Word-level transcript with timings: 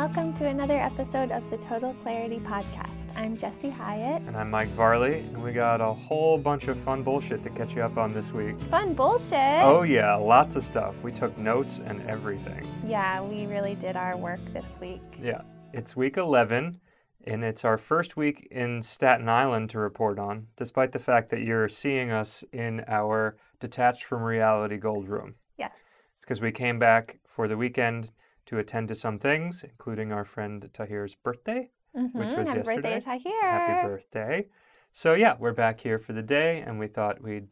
welcome 0.00 0.32
to 0.32 0.46
another 0.46 0.78
episode 0.78 1.30
of 1.30 1.42
the 1.50 1.58
Total 1.58 1.92
Clarity 2.02 2.38
Podcast. 2.38 3.14
I'm 3.16 3.36
Jesse 3.36 3.68
Hyatt. 3.68 4.22
And 4.22 4.34
I'm 4.34 4.50
Mike 4.50 4.70
Varley, 4.70 5.18
and 5.18 5.42
we 5.42 5.52
got 5.52 5.82
a 5.82 5.92
whole 5.92 6.38
bunch 6.38 6.68
of 6.68 6.78
fun 6.78 7.02
bullshit 7.02 7.42
to 7.42 7.50
catch 7.50 7.76
you 7.76 7.82
up 7.82 7.98
on 7.98 8.14
this 8.14 8.32
week. 8.32 8.58
Fun 8.70 8.94
bullshit! 8.94 9.62
Oh, 9.62 9.82
yeah, 9.82 10.14
lots 10.14 10.56
of 10.56 10.62
stuff. 10.62 10.94
We 11.02 11.12
took 11.12 11.36
notes 11.36 11.82
and 11.84 12.00
everything. 12.08 12.66
Yeah, 12.86 13.20
we 13.20 13.44
really 13.44 13.74
did 13.74 13.94
our 13.94 14.16
work 14.16 14.40
this 14.54 14.80
week. 14.80 15.02
Yeah, 15.22 15.42
it's 15.74 15.94
week 15.94 16.16
11, 16.16 16.80
and 17.26 17.44
it's 17.44 17.62
our 17.66 17.76
first 17.76 18.16
week 18.16 18.48
in 18.50 18.80
Staten 18.80 19.28
Island 19.28 19.68
to 19.68 19.78
report 19.78 20.18
on, 20.18 20.46
despite 20.56 20.92
the 20.92 20.98
fact 20.98 21.28
that 21.28 21.42
you're 21.42 21.68
seeing 21.68 22.10
us 22.10 22.42
in 22.54 22.82
our 22.88 23.36
detached 23.58 24.04
from 24.04 24.22
reality 24.22 24.78
gold 24.78 25.10
room. 25.10 25.34
Yes. 25.58 25.72
It's 26.16 26.24
because 26.24 26.40
we 26.40 26.52
came 26.52 26.78
back 26.78 27.18
for 27.26 27.46
the 27.46 27.58
weekend 27.58 28.12
to 28.50 28.58
attend 28.58 28.88
to 28.88 28.94
some 28.96 29.16
things, 29.16 29.62
including 29.62 30.10
our 30.12 30.24
friend 30.24 30.68
Tahir's 30.74 31.14
birthday, 31.14 31.70
Mm-hmm. 31.96 32.18
which 32.20 32.36
was 32.36 32.46
Happy 32.46 32.58
yesterday. 32.60 32.94
birthday, 32.94 33.00
Tahir. 33.00 33.40
Happy 33.42 33.88
birthday. 33.88 34.46
So, 34.92 35.14
yeah, 35.14 35.34
we're 35.40 35.52
back 35.52 35.80
here 35.80 35.98
for 35.98 36.12
the 36.12 36.22
day, 36.22 36.60
and 36.60 36.78
we 36.78 36.86
thought 36.86 37.20
we'd 37.20 37.48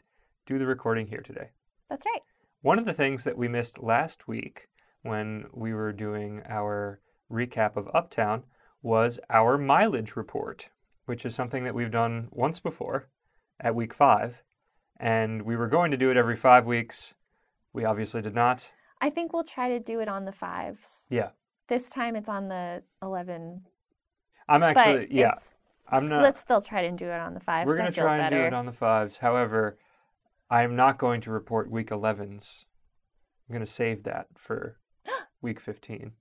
do 0.46 0.58
the 0.60 0.66
recording 0.66 1.08
here 1.08 1.22
today. 1.22 1.50
That's 1.90 2.06
right. 2.06 2.22
One 2.62 2.78
of 2.78 2.84
the 2.84 2.92
things 2.92 3.24
that 3.24 3.36
we 3.36 3.48
missed 3.48 3.82
last 3.82 4.28
week 4.28 4.68
when 5.02 5.46
we 5.52 5.72
were 5.74 5.92
doing 5.92 6.42
our 6.48 7.00
recap 7.28 7.76
of 7.76 7.88
Uptown 7.92 8.44
was 8.80 9.18
our 9.28 9.58
mileage 9.58 10.14
report, 10.14 10.68
which 11.06 11.26
is 11.26 11.34
something 11.34 11.64
that 11.64 11.74
we've 11.74 11.90
done 11.90 12.28
once 12.30 12.60
before 12.60 13.08
at 13.58 13.74
week 13.74 13.92
five. 13.92 14.44
And 15.00 15.42
we 15.42 15.56
were 15.56 15.66
going 15.68 15.90
to 15.90 15.96
do 15.96 16.12
it 16.12 16.16
every 16.16 16.36
five 16.36 16.64
weeks. 16.64 17.14
We 17.72 17.84
obviously 17.84 18.22
did 18.22 18.36
not. 18.36 18.70
I 19.00 19.10
think 19.10 19.32
we'll 19.32 19.44
try 19.44 19.68
to 19.68 19.80
do 19.80 20.00
it 20.00 20.08
on 20.08 20.24
the 20.24 20.32
fives. 20.32 21.06
Yeah. 21.10 21.30
This 21.68 21.90
time 21.90 22.16
it's 22.16 22.28
on 22.28 22.48
the 22.48 22.82
11. 23.02 23.62
I'm 24.48 24.62
actually, 24.62 25.06
but 25.06 25.12
yeah, 25.12 25.32
I'm 25.88 26.08
not. 26.08 26.22
Let's 26.22 26.40
still 26.40 26.60
try 26.60 26.88
to 26.88 26.96
do 26.96 27.06
it 27.06 27.20
on 27.20 27.34
the 27.34 27.40
fives. 27.40 27.68
We're 27.68 27.76
going 27.76 27.86
to 27.86 27.92
feels 27.92 28.06
try 28.06 28.16
and 28.16 28.22
better. 28.22 28.42
do 28.42 28.46
it 28.46 28.54
on 28.54 28.66
the 28.66 28.72
fives. 28.72 29.18
However, 29.18 29.78
I'm 30.50 30.74
not 30.74 30.98
going 30.98 31.20
to 31.22 31.30
report 31.30 31.70
week 31.70 31.90
11s. 31.90 32.64
I'm 33.48 33.52
going 33.52 33.64
to 33.64 33.70
save 33.70 34.02
that 34.04 34.28
for 34.36 34.78
week 35.42 35.60
15. 35.60 36.12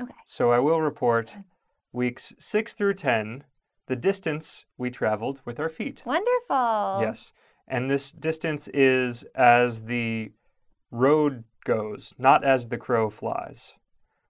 Okay. 0.00 0.12
So 0.24 0.52
I 0.52 0.60
will 0.60 0.80
report 0.80 1.36
weeks 1.92 2.32
6 2.38 2.74
through 2.74 2.94
10, 2.94 3.44
the 3.86 3.96
distance 3.96 4.64
we 4.78 4.90
traveled 4.90 5.40
with 5.44 5.58
our 5.58 5.68
feet. 5.68 6.02
Wonderful. 6.06 7.00
Yes. 7.00 7.32
And 7.66 7.90
this 7.90 8.12
distance 8.12 8.68
is 8.68 9.24
as 9.34 9.84
the 9.84 10.32
road 10.90 11.44
goes, 11.64 12.14
not 12.18 12.44
as 12.44 12.68
the 12.68 12.78
crow 12.78 13.10
flies. 13.10 13.74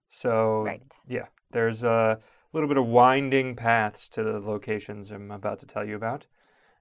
So, 0.07 0.61
Right. 0.63 0.81
yeah, 1.07 1.27
there's 1.51 1.83
a 1.83 2.19
little 2.51 2.67
bit 2.67 2.77
of 2.77 2.85
winding 2.85 3.55
paths 3.55 4.07
to 4.09 4.23
the 4.23 4.39
locations 4.39 5.11
I'm 5.11 5.31
about 5.31 5.59
to 5.59 5.65
tell 5.65 5.85
you 5.85 5.95
about. 5.95 6.27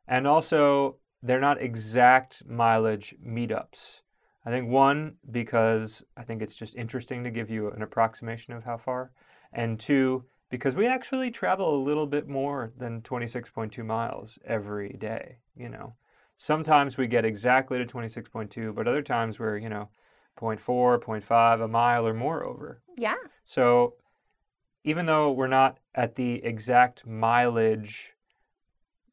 And 0.07 0.27
also, 0.27 0.99
they're 1.23 1.41
not 1.41 1.63
exact 1.63 2.45
mileage 2.47 3.15
meetups. 3.25 4.03
I 4.45 4.51
think 4.51 4.69
one, 4.69 5.17
because 5.31 6.05
I 6.17 6.25
think 6.25 6.43
it's 6.43 6.57
just 6.57 6.77
interesting 6.77 7.23
to 7.25 7.31
give 7.31 7.49
you 7.49 7.71
an 7.71 7.83
approximation 7.83 8.53
of 8.53 8.65
how 8.65 8.77
far. 8.77 9.13
And 9.53 9.79
two, 9.79 10.25
because 10.51 10.75
we 10.75 10.87
actually 10.87 11.31
travel 11.31 11.75
a 11.75 11.81
little 11.83 12.07
bit 12.07 12.29
more 12.29 12.73
than 12.77 13.01
26.2 13.03 13.85
miles 13.85 14.39
every 14.45 14.91
day, 14.95 15.39
you 15.55 15.69
know. 15.69 15.95
Sometimes 16.37 16.97
we 16.97 17.07
get 17.07 17.25
exactly 17.25 17.79
to 17.79 17.87
26.2, 17.87 18.75
but 18.75 18.89
other 18.89 19.03
times 19.03 19.39
we're, 19.39 19.57
you 19.57 19.69
know, 19.69 19.91
0.4, 20.39 21.01
0.5, 21.01 21.65
a 21.65 21.69
mile 21.69 22.07
or 22.07 22.15
more 22.15 22.45
over. 22.45 22.81
Yeah. 22.97 23.17
So 23.45 23.95
even 24.85 25.07
though 25.07 25.31
we're 25.31 25.47
not 25.49 25.79
at 25.95 26.15
the 26.17 26.45
exact 26.45 27.07
mileage 27.07 28.15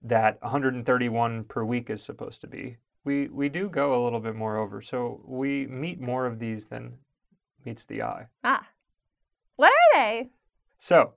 that 0.02 0.42
131 0.42 1.44
per 1.44 1.64
week 1.64 1.90
is 1.90 2.02
supposed 2.02 2.42
to 2.42 2.48
be, 2.48 2.78
we, 3.04 3.28
we 3.28 3.50
do 3.50 3.70
go 3.70 4.02
a 4.02 4.04
little 4.04 4.20
bit 4.20 4.36
more 4.36 4.58
over. 4.58 4.82
So 4.82 5.22
we 5.26 5.68
meet 5.68 6.00
more 6.00 6.26
of 6.26 6.40
these 6.40 6.68
than 6.68 6.98
meets 7.66 7.86
the 7.86 8.02
eye. 8.02 8.28
Ah. 8.44 8.68
What 9.56 9.72
are 9.72 9.98
they? 9.98 10.30
So 10.78 11.14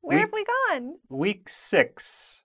Where 0.00 0.18
have 0.18 0.32
we 0.32 0.44
gone? 0.68 0.96
week 1.08 1.48
six, 1.48 2.44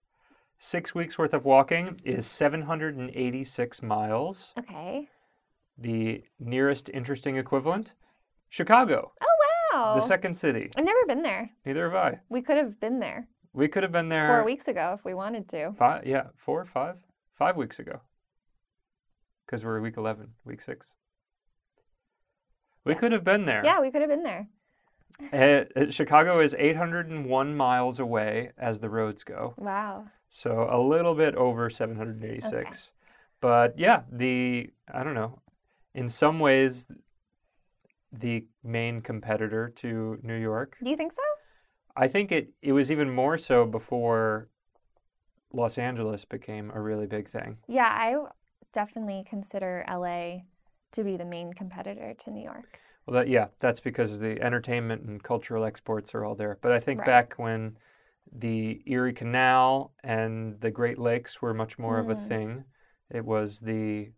six 0.59 0.93
weeks 0.93 1.17
worth 1.17 1.33
of 1.33 1.45
walking 1.45 1.99
is 2.03 2.25
786 2.27 3.81
miles. 3.81 4.53
Okay. 4.59 5.09
The 5.81 6.23
nearest 6.39 6.89
interesting 6.93 7.37
equivalent, 7.37 7.93
Chicago, 8.49 9.13
Oh, 9.21 9.27
wow. 9.73 9.95
the 9.95 10.01
second 10.01 10.35
city. 10.35 10.69
I've 10.77 10.85
never 10.85 11.05
been 11.07 11.23
there. 11.23 11.49
Neither 11.65 11.85
have 11.89 11.95
I. 11.95 12.19
We 12.29 12.41
could 12.41 12.57
have 12.57 12.79
been 12.79 12.99
there 12.99 13.27
We 13.53 13.67
could 13.67 13.81
have 13.83 13.91
been 13.91 14.09
there 14.09 14.27
four 14.27 14.43
weeks 14.45 14.67
ago 14.67 14.93
if 14.97 15.03
we 15.03 15.13
wanted 15.13 15.49
to. 15.49 15.71
Five, 15.73 16.05
yeah, 16.05 16.27
four, 16.37 16.63
five, 16.65 16.97
five 17.33 17.57
weeks 17.57 17.79
ago. 17.79 18.01
Because 19.45 19.65
we're 19.65 19.81
week 19.81 19.97
11, 19.97 20.33
week 20.45 20.61
six. 20.61 20.93
We 22.85 22.93
Yes. 22.93 22.99
could 22.99 23.11
have 23.11 23.23
been 23.23 23.45
there. 23.45 23.61
Yeah, 23.65 23.81
we 23.81 23.89
could 23.91 24.01
have 24.01 24.09
been 24.09 24.23
there. 24.23 24.47
Uh, 25.33 25.65
uh, 25.79 25.89
Chicago 25.91 26.39
is 26.39 26.55
801 26.57 27.55
miles 27.55 27.99
away 27.99 28.51
as 28.57 28.79
the 28.79 28.89
roads 28.89 29.23
go. 29.23 29.53
Wow. 29.57 30.05
So 30.29 30.67
a 30.69 30.79
little 30.79 31.13
bit 31.15 31.35
over 31.35 31.69
786. 31.69 32.53
Okay. 32.55 32.71
But 33.41 33.77
yeah, 33.77 34.03
the, 34.11 34.69
I 34.93 35.03
don't 35.03 35.13
know, 35.15 35.39
in 35.93 36.07
some 36.09 36.39
ways, 36.39 36.87
the 38.11 38.45
main 38.63 39.01
competitor 39.01 39.69
to 39.69 40.19
New 40.23 40.35
York. 40.37 40.77
Do 40.83 40.89
you 40.89 40.97
think 40.97 41.11
so? 41.11 41.21
I 41.95 42.07
think 42.07 42.31
it, 42.31 42.51
it 42.61 42.71
was 42.73 42.91
even 42.91 43.09
more 43.13 43.37
so 43.37 43.65
before 43.65 44.47
Los 45.53 45.77
Angeles 45.77 46.25
became 46.25 46.71
a 46.73 46.81
really 46.81 47.07
big 47.07 47.29
thing. 47.29 47.57
Yeah, 47.67 47.87
I 47.89 48.15
definitely 48.71 49.23
consider 49.27 49.83
LA 49.87 50.43
to 50.93 51.03
be 51.03 51.17
the 51.17 51.25
main 51.25 51.53
competitor 51.53 52.13
to 52.13 52.31
New 52.31 52.43
York. 52.43 52.79
Well, 53.05 53.15
that, 53.15 53.27
yeah, 53.27 53.47
that's 53.59 53.79
because 53.79 54.19
the 54.19 54.41
entertainment 54.41 55.03
and 55.03 55.21
cultural 55.21 55.65
exports 55.65 56.13
are 56.13 56.23
all 56.23 56.35
there. 56.35 56.57
But 56.61 56.71
I 56.71 56.79
think 56.79 56.99
Right. 56.99 57.05
back 57.07 57.33
when 57.33 57.77
the 58.31 58.81
Erie 58.85 59.13
Canal 59.13 59.91
and 60.03 60.59
the 60.61 60.71
Great 60.71 60.97
Lakes 60.99 61.41
were 61.41 61.53
much 61.53 61.77
more 61.79 61.99
of 61.99 62.09
a 62.09 62.15
Mm. 62.15 62.27
thing, 62.27 62.63
it 63.09 63.25
was 63.25 63.61
the 63.61 64.11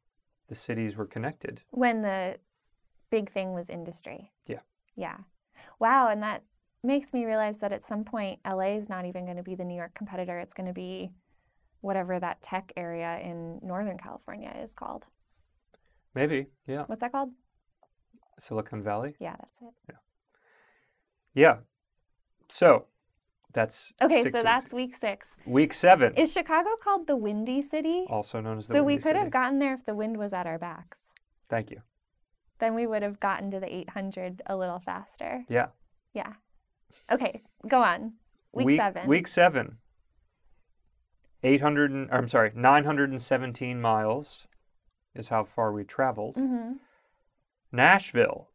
the 0.47 0.55
cities 0.55 0.97
were 0.97 1.05
connected. 1.05 1.61
When 1.71 2.01
the 2.01 2.37
big 3.09 3.29
thing 3.31 3.53
was 3.53 3.69
industry. 3.69 4.31
Yeah. 4.47 4.61
Yeah. 4.95 5.17
Wow, 5.79 6.09
and 6.09 6.21
that 6.23 6.43
makes 6.83 7.13
me 7.13 7.25
realize 7.25 7.59
that 7.59 7.71
at 7.71 7.83
some 7.83 8.03
point 8.03 8.39
LA 8.45 8.75
is 8.75 8.89
not 8.89 9.05
even 9.05 9.25
going 9.25 9.37
to 9.37 9.43
be 9.43 9.55
the 9.55 9.63
New 9.63 9.75
York 9.75 9.93
competitor. 9.95 10.39
It's 10.39 10.53
going 10.53 10.67
to 10.67 10.73
be 10.73 11.11
whatever 11.81 12.19
that 12.19 12.41
tech 12.41 12.71
area 12.75 13.19
in 13.19 13.59
Northern 13.61 13.97
California 13.97 14.53
is 14.61 14.73
called. 14.73 15.07
Maybe, 16.15 16.47
yeah. 16.67 16.83
What's 16.87 17.01
that 17.01 17.11
called? 17.11 17.31
Silicon 18.39 18.83
Valley. 18.83 19.15
Yeah, 19.19 19.35
that's 19.37 19.59
it. 19.61 19.73
Yeah. 19.89 19.95
Yeah. 21.33 21.57
So 22.49 22.85
that's 23.53 23.93
Okay, 24.01 24.23
six 24.23 24.35
so 24.37 24.43
that's 24.43 24.73
week 24.73 24.95
6. 24.95 25.27
week 25.45 25.73
seven, 25.73 26.13
Is 26.15 26.31
Chicago 26.33 26.71
called 26.81 27.07
the 27.07 27.15
Windy 27.15 27.61
City? 27.61 28.05
also 28.09 28.41
known 28.41 28.57
as 28.57 28.67
the 28.67 28.73
Windy 28.83 29.01
City. 29.01 29.01
so 29.03 29.09
we 29.09 29.13
could 29.13 29.21
have 29.21 29.31
gotten 29.31 29.59
there 29.59 29.73
if 29.73 29.85
the 29.85 29.95
wind 29.95 30.17
was 30.17 30.33
at 30.33 30.45
our 30.47 30.57
backs. 30.59 30.99
Thank 31.49 31.69
you. 31.71 31.81
Then 32.59 32.75
we 32.75 32.87
would 32.87 33.01
have 33.03 33.19
gotten 33.19 33.51
to 33.51 33.59
the 33.59 33.73
800 33.73 34.41
a 34.47 34.55
little 34.55 34.79
faster. 34.79 35.43
Yeah. 35.49 35.67
Yeah. 36.13 36.33
Okay, 37.11 37.41
go 37.67 37.81
on. 37.83 38.13
Week, 38.53 38.79
seven. 38.79 39.07
Week 39.07 39.27
seven. 39.27 39.77
800, 41.43 41.91
and, 41.91 42.09
I'm 42.11 42.27
sorry, 42.27 42.51
917 42.55 43.81
miles 43.81 44.47
is 45.13 45.29
how 45.29 45.43
far 45.43 45.71
we 45.73 45.83
traveled. 45.83 46.35
Mm-hmm. 46.35 46.73
Nashville 47.71 48.49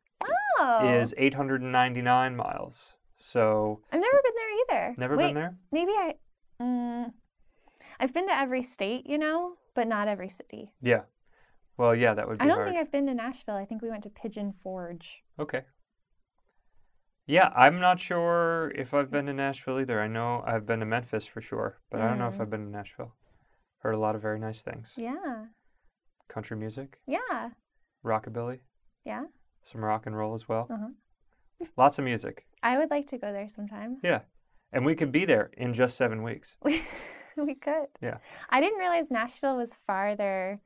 Oh. 0.60 0.88
is 0.88 1.14
899 1.18 2.34
miles. 2.36 2.94
So, 3.18 3.80
I've 3.92 4.00
never 4.00 4.22
been 4.22 4.32
there 4.36 4.50
either. 4.86 4.94
never 4.98 5.16
Wait, 5.16 5.26
been 5.26 5.34
there? 5.34 5.56
Maybe 5.72 5.90
I. 5.92 6.14
Mm, 6.60 7.12
I've 8.00 8.12
been 8.14 8.26
to 8.28 8.32
every 8.36 8.62
state, 8.62 9.06
you 9.06 9.18
know, 9.18 9.54
but 9.74 9.86
not 9.88 10.08
every 10.08 10.28
city. 10.28 10.72
Yeah. 10.80 11.02
Well, 11.76 11.94
yeah, 11.94 12.14
that 12.14 12.28
would 12.28 12.38
be 12.38 12.44
I 12.44 12.48
don't 12.48 12.56
hard. 12.56 12.68
think 12.68 12.80
I've 12.80 12.90
been 12.92 13.06
to 13.06 13.14
Nashville. 13.14 13.54
I 13.56 13.64
think 13.64 13.82
we 13.82 13.90
went 13.90 14.02
to 14.04 14.10
Pigeon 14.10 14.52
Forge. 14.62 15.22
Okay. 15.38 15.62
Yeah, 17.26 17.52
I'm 17.54 17.78
not 17.78 18.00
sure 18.00 18.72
if 18.74 18.94
I've 18.94 19.10
been 19.10 19.26
to 19.26 19.32
Nashville 19.34 19.78
either. 19.80 20.00
I 20.00 20.06
know 20.08 20.42
I've 20.46 20.64
been 20.66 20.80
to 20.80 20.86
Memphis 20.86 21.26
for 21.26 21.40
sure, 21.40 21.78
but 21.90 22.00
I 22.00 22.08
don't 22.08 22.18
know 22.18 22.28
if 22.28 22.34
Mm. 22.36 22.40
I've 22.40 22.50
been 22.50 22.64
to 22.64 22.70
Nashville. 22.70 23.14
Heard 23.80 23.92
a 23.94 23.98
lot 23.98 24.14
of 24.16 24.22
very 24.22 24.38
nice 24.40 24.62
things. 24.62 24.94
Yeah. 24.96 25.46
Country 26.28 26.56
music, 26.56 27.00
Yeah. 27.06 27.50
rockabilly, 28.04 28.60
Yeah. 29.04 29.26
some 29.62 29.84
rock 29.84 30.06
and 30.06 30.16
roll 30.16 30.34
as 30.34 30.48
well. 30.48 30.66
Uh-huh. 30.70 31.66
Lots 31.76 31.98
of 31.98 32.04
music. 32.04 32.46
I 32.62 32.78
would 32.78 32.90
like 32.90 33.06
to 33.08 33.18
go 33.18 33.32
there 33.32 33.48
sometime. 33.48 33.98
Yeah. 34.02 34.20
And 34.72 34.84
we 34.84 34.94
could 34.94 35.12
be 35.12 35.24
there 35.24 35.50
in 35.56 35.72
just 35.72 35.96
seven 35.96 36.22
weeks. 36.22 36.56
We, 36.62 36.82
we 37.36 37.54
could. 37.54 37.86
Yeah. 38.02 38.18
I 38.50 38.60
didn't 38.60 38.78
realize 38.78 39.10
Nashville 39.10 39.56
was 39.56 39.78
farther 39.86 40.60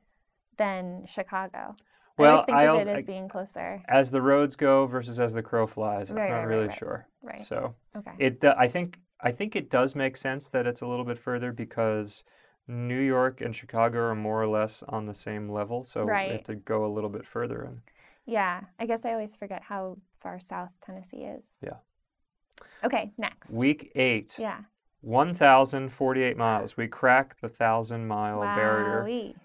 than 0.57 1.05
Chicago. 1.05 1.75
Well, 2.17 2.29
I 2.29 2.31
always 2.31 2.45
think 2.45 2.57
I 2.57 2.65
of 2.65 2.87
it 2.87 2.99
as 2.99 3.05
being 3.05 3.27
closer. 3.27 3.81
As 3.87 4.11
the 4.11 4.21
roads 4.21 4.55
go 4.55 4.85
versus 4.85 5.19
as 5.19 5.33
the 5.33 5.41
crow 5.41 5.65
flies, 5.65 6.09
I'm 6.09 6.17
not 6.17 6.23
right, 6.23 6.31
right, 6.31 6.43
really 6.43 6.67
right. 6.67 6.77
sure. 6.77 7.07
Right. 7.23 7.39
So 7.39 7.75
Okay. 7.95 8.11
it, 8.19 8.39
do- 8.39 8.53
I 8.55 8.67
think, 8.67 8.99
I 9.19 9.31
think 9.31 9.55
it 9.55 9.69
does 9.69 9.95
make 9.95 10.17
sense 10.17 10.49
that 10.49 10.67
it's 10.67 10.81
a 10.81 10.87
little 10.87 11.05
bit 11.05 11.17
further 11.17 11.51
because 11.51 12.23
New 12.67 12.99
York 12.99 13.41
and 13.41 13.55
Chicago 13.55 13.99
are 13.99 14.15
more 14.15 14.41
or 14.41 14.47
less 14.47 14.83
on 14.87 15.05
the 15.05 15.13
same 15.13 15.49
level. 15.49 15.83
So 15.83 16.05
we 16.05 16.11
have 16.11 16.43
to 16.43 16.55
go 16.55 16.85
a 16.85 16.91
little 16.93 17.09
bit 17.09 17.25
further. 17.25 17.63
And 17.63 17.81
yeah. 18.25 18.61
I 18.79 18.85
guess 18.85 19.05
I 19.05 19.13
always 19.13 19.35
forget 19.35 19.63
how 19.63 19.97
far 20.23 20.39
south 20.39 20.71
Tennessee 20.81 21.17
is. 21.25 21.59
Yeah. 21.61 21.77
Okay. 22.83 23.11
Next. 23.17 23.51
week 23.51 23.91
eight, 23.95 24.37
yeah. 24.39 24.61
1,048 25.01 26.37
miles. 26.37 26.77
We 26.77 26.87
crack 26.87 27.39
the 27.41 27.49
thousand 27.49 28.07
mile 28.07 28.39
barrier. 28.41 29.03
Wowee. 29.05 29.35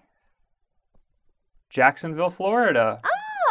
Jacksonville, 1.69 2.29
Florida. 2.29 3.01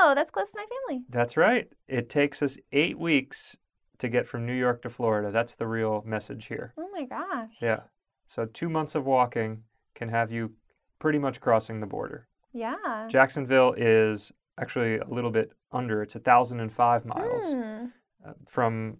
Oh, 0.00 0.14
that's 0.14 0.30
close 0.30 0.52
to 0.52 0.58
my 0.58 0.66
family. 0.88 1.04
That's 1.10 1.36
right. 1.36 1.68
It 1.86 2.08
takes 2.08 2.40
us 2.42 2.56
eight 2.72 2.98
weeks 2.98 3.56
to 3.98 4.08
get 4.08 4.26
from 4.26 4.46
New 4.46 4.54
York 4.54 4.80
to 4.82 4.90
Florida. 4.90 5.30
That's 5.30 5.54
the 5.54 5.66
real 5.66 6.02
message 6.06 6.46
here. 6.46 6.72
Oh 6.78 6.88
my 6.92 7.04
gosh. 7.04 7.50
Yeah. 7.60 7.80
So 8.26 8.46
two 8.46 8.68
months 8.68 8.94
of 8.94 9.04
walking 9.04 9.64
can 9.94 10.08
have 10.08 10.30
you 10.32 10.52
pretty 10.98 11.18
much 11.18 11.40
crossing 11.40 11.80
the 11.80 11.86
border. 11.86 12.26
Yeah. 12.52 13.06
Jacksonville 13.08 13.74
is 13.76 14.32
actually 14.58 14.98
a 14.98 15.06
little 15.08 15.30
bit 15.30 15.52
under. 15.72 16.02
It's 16.02 16.14
1,005 16.14 17.04
miles 17.06 17.52
Hmm. 17.52 17.86
uh, 18.26 18.32
from, 18.46 18.98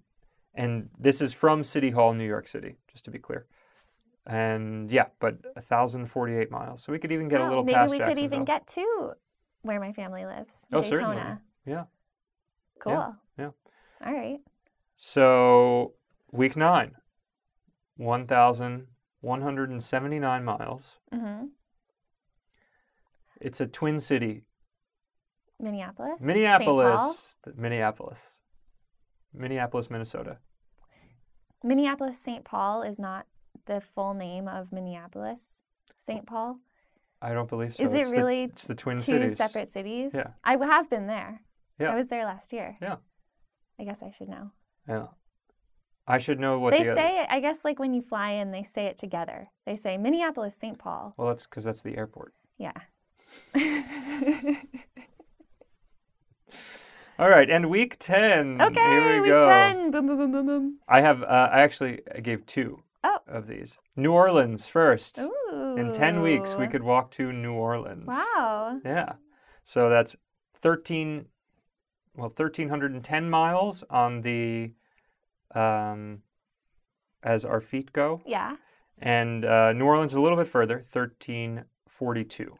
and 0.54 0.88
this 0.98 1.20
is 1.20 1.32
from 1.34 1.62
City 1.64 1.90
Hall, 1.90 2.14
New 2.14 2.26
York 2.26 2.46
City, 2.48 2.76
just 2.90 3.04
to 3.06 3.10
be 3.10 3.18
clear. 3.18 3.46
And 4.26 4.90
yeah, 4.90 5.06
but 5.20 5.38
1,048 5.54 6.50
miles. 6.50 6.82
So 6.82 6.92
we 6.92 6.98
could 6.98 7.12
even 7.12 7.28
get 7.28 7.40
a 7.40 7.48
little 7.48 7.64
Maybe 7.64 7.74
past 7.74 7.92
we 7.92 7.98
could 7.98 8.18
even 8.18 8.44
get 8.44 8.66
to 8.68 9.12
where 9.62 9.80
my 9.80 9.92
family 9.92 10.24
lives. 10.26 10.66
Oh, 10.72 10.82
Daytona. 10.82 10.96
certainly. 10.96 11.22
Yeah. 11.66 11.84
Cool. 12.80 13.14
yeah. 13.38 13.50
All 14.04 14.12
right. 14.12 14.38
So 14.96 15.94
week 16.30 16.56
nine, 16.56 16.94
1,179 17.96 20.44
miles. 20.44 21.00
Mm-hmm. 21.12 21.46
It's 23.40 23.60
a 23.60 23.66
twin 23.66 23.98
city. 24.00 24.44
Minneapolis. 25.60 26.20
Minneapolis. 26.20 27.38
Minneapolis. 27.56 28.40
Minneapolis, 29.34 29.90
Minnesota. 29.90 30.38
Minneapolis 31.62 32.18
St. 32.18 32.44
Paul 32.44 32.82
is 32.82 32.98
not 32.98 33.26
the 33.66 33.80
full 33.80 34.14
name 34.14 34.46
of 34.48 34.72
Minneapolis 34.72 35.62
St. 35.98 36.24
Paul. 36.26 36.58
I 37.20 37.32
don't 37.32 37.48
believe 37.48 37.74
so. 37.74 37.82
Is 37.84 37.92
it 37.92 38.00
It's 38.00 38.10
the- 38.10 38.16
really 38.16 38.42
it's 38.44 38.66
the 38.66 38.74
twin 38.76 38.96
Two 38.96 39.02
cities. 39.02 39.36
separate 39.36 39.68
cities. 39.68 40.12
Yeah. 40.14 40.28
I 40.44 40.56
have 40.56 40.88
been 40.88 41.06
there. 41.08 41.42
Yeah. 41.78 41.92
I 41.92 41.96
was 41.96 42.08
there 42.08 42.24
last 42.24 42.52
year. 42.52 42.76
Yeah. 42.80 42.96
I 43.80 43.84
guess 43.84 44.02
I 44.02 44.10
should 44.10 44.28
know. 44.28 44.52
Yeah. 44.88 45.06
I 46.06 46.18
should 46.18 46.38
know 46.40 46.58
what 46.58 46.70
they 46.72 46.84
the. 46.84 46.94
say 46.94 47.20
it, 47.22 47.26
I 47.28 47.40
guess 47.40 47.64
like 47.64 47.78
when 47.78 47.92
you 47.92 48.00
fly 48.02 48.30
in, 48.30 48.50
they 48.52 48.62
say 48.62 48.86
it 48.86 48.96
together. 48.96 49.50
They 49.66 49.76
say 49.76 49.98
Minneapolis 49.98 50.54
St. 50.56 50.78
Paul. 50.78 51.14
well, 51.16 51.28
that's 51.28 51.44
because 51.46 51.64
that's 51.64 51.82
the 51.82 51.96
airport. 51.96 52.32
Yeah. 52.56 52.72
All 57.18 57.28
right, 57.28 57.50
and 57.50 57.68
week 57.68 57.96
ten. 57.98 58.60
okay, 58.62 58.80
Here 58.80 59.12
we 59.14 59.20
week 59.22 59.30
go. 59.30 59.46
10. 59.48 59.90
Boom, 59.90 60.06
boom, 60.06 60.18
boom, 60.18 60.32
boom, 60.32 60.46
boom. 60.46 60.78
I 60.88 61.00
have. 61.00 61.22
Uh, 61.22 61.48
I 61.52 61.60
actually 61.62 62.00
gave 62.22 62.46
two 62.46 62.82
Oh. 63.02 63.18
of 63.26 63.46
these. 63.48 63.78
New 63.96 64.12
Orleans 64.12 64.68
first. 64.68 65.18
Ooh. 65.18 65.74
In 65.76 65.90
ten 65.92 66.22
weeks, 66.22 66.54
we 66.54 66.68
could 66.68 66.82
walk 66.84 67.10
to 67.12 67.32
New 67.32 67.52
Orleans. 67.54 68.06
Wow. 68.06 68.80
Yeah. 68.84 69.14
So 69.64 69.88
that's 69.90 70.16
13, 70.56 71.26
well, 72.16 72.28
1,310 72.28 73.28
miles 73.28 73.84
on 73.90 74.22
the, 74.22 74.72
um, 75.54 76.22
as 77.22 77.44
our 77.44 77.60
feet 77.60 77.92
go. 77.92 78.22
Yeah. 78.26 78.56
And 78.98 79.44
uh, 79.44 79.72
New 79.72 79.84
Orleans 79.84 80.12
is 80.12 80.16
a 80.16 80.20
little 80.20 80.38
bit 80.38 80.46
further, 80.48 80.86
1342. 80.92 82.56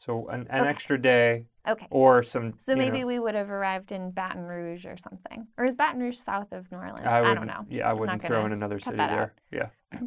So 0.00 0.28
an, 0.28 0.46
an 0.48 0.62
Okay. 0.62 0.70
extra 0.70 1.00
day 1.00 1.44
Okay. 1.68 1.86
or 1.90 2.22
some. 2.22 2.54
So 2.56 2.74
maybe 2.74 3.00
know, 3.00 3.06
we 3.06 3.18
would 3.18 3.34
have 3.34 3.50
arrived 3.50 3.92
in 3.92 4.12
Baton 4.12 4.44
Rouge 4.46 4.86
or 4.86 4.96
something. 4.96 5.46
Or 5.58 5.66
is 5.66 5.76
Baton 5.76 6.00
Rouge 6.00 6.16
south 6.16 6.52
of 6.52 6.72
New 6.72 6.78
Orleans? 6.78 7.00
I, 7.04 7.20
I, 7.20 7.34
don't 7.34 7.46
know. 7.46 7.66
Yeah, 7.68 7.90
I 7.90 7.92
wouldn't 7.92 8.24
throw 8.24 8.46
in 8.46 8.52
another 8.52 8.78
city 8.78 8.96
there. 8.96 9.34
Yeah. 9.52 9.68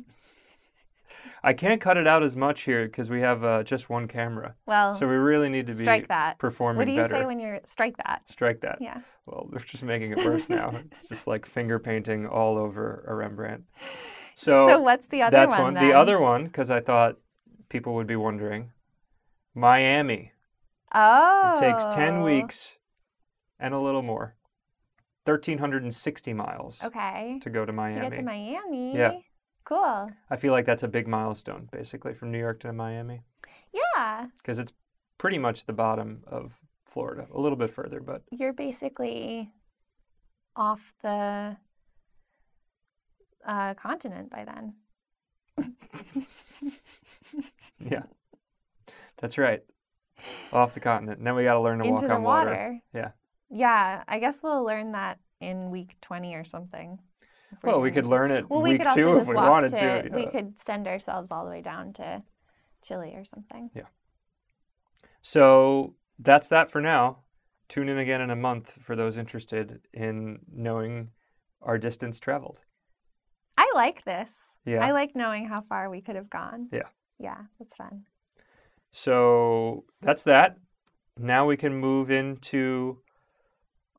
I 1.44 1.54
can't 1.54 1.80
cut 1.80 1.98
it 1.98 2.08
out 2.08 2.24
as 2.24 2.36
much 2.36 2.62
here 2.62 2.86
because 2.86 3.12
we 3.12 3.22
have 3.22 3.44
uh, 3.44 3.62
just 3.64 3.88
one 3.88 4.08
camera. 4.08 4.56
Well, 4.66 4.94
So 4.94 5.08
we 5.08 5.14
really 5.14 5.50
need 5.50 5.68
to 5.68 5.74
be 5.74 5.80
strike 5.80 6.08
that. 6.08 6.40
performing 6.40 6.78
What 6.80 6.86
do 6.86 6.92
you 6.92 7.02
better. 7.02 7.14
say 7.14 7.26
when 7.26 7.40
you're 7.40 7.60
strike 7.66 7.98
that? 7.98 8.24
Strike 8.30 8.62
that. 8.62 8.80
Yeah. 8.82 9.02
Well, 9.28 9.48
they're 9.52 9.60
just 9.60 9.84
making 9.84 10.14
it 10.14 10.26
worse 10.26 10.50
now. 10.50 10.70
it's 10.92 11.08
just 11.08 11.28
like 11.28 11.46
finger 11.46 11.78
painting 11.78 12.26
all 12.26 12.58
over 12.58 13.06
a 13.08 13.14
Rembrandt. 13.14 13.64
So, 14.34 14.68
So, 14.68 14.80
what's 14.80 15.06
the 15.08 15.22
other 15.22 15.38
one? 15.38 15.48
that's 15.50 15.54
one? 15.54 15.74
one. 15.76 15.86
The 15.88 15.94
other 15.94 16.20
one, 16.20 16.46
because 16.46 16.72
I 16.72 16.80
thought 16.80 17.18
people 17.70 17.94
would 17.94 18.08
be 18.08 18.16
wondering, 18.16 18.72
Miami. 19.56 20.32
Oh. 20.94 21.54
It 21.56 21.60
takes 21.60 21.86
10 21.94 22.22
weeks 22.24 22.78
and 23.60 23.74
a 23.74 23.80
little 23.80 24.02
more. 24.02 24.36
1,360 25.26 26.34
miles 26.34 26.84
Okay. 26.84 27.40
to 27.42 27.50
go 27.50 27.66
to 27.66 27.72
Miami. 27.72 27.96
To 27.96 28.02
get 28.10 28.14
to 28.16 28.22
Miami. 28.22 28.96
Yeah. 28.98 29.20
Cool. 29.64 30.12
I 30.30 30.36
feel 30.36 30.52
like 30.52 30.66
that's 30.66 30.84
a 30.84 30.88
big 30.90 31.08
milestone, 31.08 31.70
basically, 31.72 32.14
from 32.14 32.32
New 32.32 32.40
York 32.40 32.60
to 32.62 32.74
Miami, 32.74 33.22
Yeah. 33.72 34.28
because 34.38 34.60
it's 34.60 34.74
pretty 35.18 35.38
much 35.38 35.66
the 35.66 35.72
bottom 35.74 36.24
of 36.28 36.60
Florida, 36.86 37.28
a 37.34 37.40
little 37.40 37.58
bit 37.58 37.70
further, 37.72 38.02
but 38.02 38.24
You're 38.32 38.52
basically 38.52 39.54
off 40.58 40.94
the 41.02 41.56
uh, 43.46 43.74
continent 43.76 44.30
by 44.30 44.44
then. 44.46 44.76
yeah. 47.80 48.04
That's 49.24 49.38
right. 49.38 49.62
Off 50.52 50.74
the 50.74 50.82
continent. 50.82 51.20
And 51.20 51.26
then 51.26 51.34
we 51.34 51.46
got 51.46 51.54
to 51.54 51.62
learn 51.62 51.80
to 51.80 51.90
walk 51.90 52.02
Into 52.02 52.10
the 52.10 52.16
on 52.16 52.24
water. 52.24 52.78
Yeah. 52.94 53.12
Yeah. 53.50 54.04
I 54.06 54.20
guess 54.20 54.44
we'll 54.44 54.66
learn 54.66 54.92
that 54.92 55.18
in 55.40 55.72
week 55.72 55.96
20 56.02 56.36
or 56.36 56.44
something. 56.44 57.00
Well, 57.64 57.80
we 57.80 57.90
could 57.90 58.06
learn 58.06 58.32
it 58.32 58.50
Well, 58.50 58.62
we 58.62 58.72
week 58.72 58.82
could 58.82 58.88
also 58.88 59.02
two 59.02 59.12
if 59.14 59.20
just 59.20 59.30
we 59.30 59.36
walk 59.36 59.50
wanted 59.50 59.72
to, 59.78 60.10
to. 60.10 60.14
we 60.14 60.26
could 60.26 60.60
send 60.60 60.90
ourselves 60.90 61.32
all 61.32 61.46
the 61.46 61.52
way 61.52 61.62
down 61.62 61.94
to 61.94 62.22
Chile 62.84 63.14
or 63.16 63.24
something. 63.24 63.70
Yeah. 63.74 63.84
So 65.22 65.96
that's 66.20 66.50
that 66.50 66.70
for 66.70 66.82
now. 66.82 67.20
Tune 67.70 67.88
in 67.88 67.98
again 67.98 68.20
in 68.20 68.30
a 68.30 68.36
month 68.36 68.78
for 68.82 68.98
those 68.98 69.18
interested 69.18 69.88
in 69.94 70.40
knowing 70.54 71.12
our 71.62 71.78
distance 71.78 72.20
traveled. 72.20 72.60
I 73.58 73.72
like 73.74 74.04
this. 74.04 74.36
Yeah. 74.66 74.86
I 74.86 74.92
like 74.92 75.16
knowing 75.16 75.48
how 75.48 75.62
far 75.62 75.90
we 75.90 76.02
could 76.02 76.18
have 76.18 76.30
gone. 76.30 76.68
Yeah. 76.74 76.90
Yeah, 77.20 77.38
that's 77.58 77.78
fun. 77.78 78.04
So 78.94 79.86
that's 80.02 80.22
that. 80.24 80.58
Now 81.18 81.48
we 81.48 81.58
can 81.58 81.76
move 81.76 82.12
into 82.12 83.00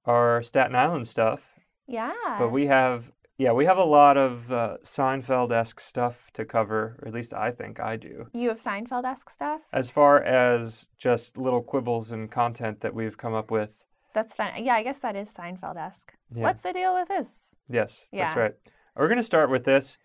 our 0.07 0.41
Staten 0.43 0.77
Island 0.77 1.09
stuff. 1.09 1.51
Yeah. 1.89 2.13
But 2.39 2.53
we 2.53 2.67
have, 2.67 3.11
yeah, 3.37 3.51
we 3.51 3.65
have 3.65 3.77
a 3.77 3.85
lot 3.85 4.17
of 4.17 4.53
uh, 4.53 4.77
Seinfeld 4.85 5.51
esque 5.51 5.81
stuff 5.81 6.31
to 6.35 6.45
cover, 6.45 6.97
or 7.03 7.09
at 7.09 7.13
least 7.13 7.35
I 7.35 7.51
think 7.51 7.81
I 7.81 7.97
do. 7.97 8.29
you 8.33 8.49
have 8.51 8.59
Seinfeld 8.59 9.05
esque 9.05 9.31
stuff? 9.31 9.63
As 9.73 9.91
far 9.91 10.23
as 10.23 10.91
just 10.97 11.37
little 11.37 11.63
quibbles 11.63 12.13
and 12.13 12.31
content 12.31 12.81
that 12.81 12.95
we've 12.95 13.19
come 13.19 13.35
up 13.35 13.51
with. 13.51 13.85
That's 14.15 14.37
fine. 14.37 14.65
Yeah, 14.65 14.75
I 14.75 14.85
guess 14.85 14.99
that 14.99 15.17
is 15.17 15.33
Seinfeld 15.33 15.77
esque. 15.77 16.15
Yeah. 16.33 16.45
What's 16.45 16.63
the 16.63 16.73
deal 16.73 16.95
with 16.95 17.09
this? 17.09 17.57
Yes, 17.69 18.07
yeah. 18.13 18.23
that's 18.23 18.37
right. 18.37 18.53
We're 18.95 19.09
going 19.09 19.19
to 19.19 19.25
start 19.25 19.51
with 19.51 19.65
this 19.65 19.99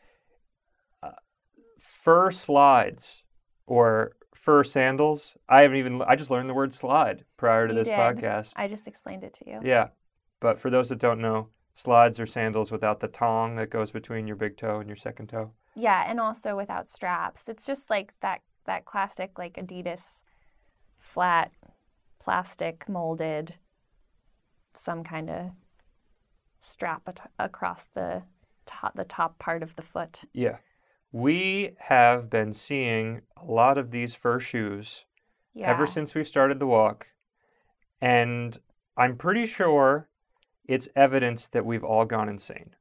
uh, 1.04 1.12
fur 1.78 2.32
slides 2.32 3.22
or 3.68 4.14
fur 4.50 4.64
sandals. 4.64 5.38
I 5.48 5.62
haven't 5.62 5.78
even, 5.78 6.02
I 6.02 6.16
just 6.16 6.32
learned 6.32 6.50
the 6.50 6.54
word 6.56 6.74
slide 6.74 7.24
prior 7.38 7.68
to 7.68 7.74
You 7.74 7.80
this 7.80 7.88
did. 7.88 7.98
podcast. 7.98 8.54
I 8.56 8.68
just 8.68 8.88
explained 8.88 9.24
it 9.24 9.34
to 9.36 9.48
you. 9.50 9.60
Yeah. 9.64 9.90
But 10.40 10.58
for 10.58 10.70
those 10.72 10.90
that 10.90 10.98
don't 11.00 11.22
know, 11.22 11.50
slides 11.76 12.20
are 12.20 12.26
sandals 12.26 12.72
without 12.72 13.00
the 13.00 13.08
tong 13.08 13.56
that 13.58 13.70
goes 13.70 13.92
between 13.92 14.26
your 14.26 14.36
big 14.36 14.58
toe 14.58 14.80
and 14.80 14.90
your 14.90 14.96
second 14.96 15.28
toe. 15.28 15.52
Yeah, 15.76 16.04
and 16.08 16.20
also 16.20 16.56
without 16.56 16.88
straps. 16.90 17.48
It's 17.48 17.66
just 17.66 17.90
like 17.90 18.14
that 18.22 18.42
that 18.66 18.86
classic 18.86 19.38
like 19.38 19.54
Adidas 19.56 20.24
flat 21.00 21.52
plastic 22.20 22.88
molded 22.90 23.56
some 24.76 25.04
kind 25.04 25.30
of 25.30 25.52
strap 26.60 27.04
at- 27.08 27.32
across 27.40 27.86
the 27.94 28.24
top 28.66 28.96
the 28.96 29.06
top 29.06 29.38
part 29.40 29.62
of 29.64 29.76
the 29.76 29.82
foot. 29.82 30.22
Yeah. 30.34 30.58
We 31.12 31.76
have 31.80 32.30
been 32.30 32.54
seeing 32.54 33.22
a 33.36 33.46
lot 33.46 33.78
of 33.78 33.92
these 33.92 34.16
fur 34.16 34.40
shoes 34.40 35.06
Yeah. 35.54 35.70
ever 35.70 35.86
since 35.86 36.14
we 36.14 36.24
started 36.24 36.60
the 36.60 36.68
walk. 36.68 37.08
And 38.02 38.58
I'm 38.96 39.18
pretty 39.18 39.46
sure 39.46 40.08
it's 40.66 40.88
evidence 40.96 41.48
that 41.48 41.66
we've 41.66 41.84
all 41.84 42.06
gone 42.06 42.30
insane. 42.30 42.76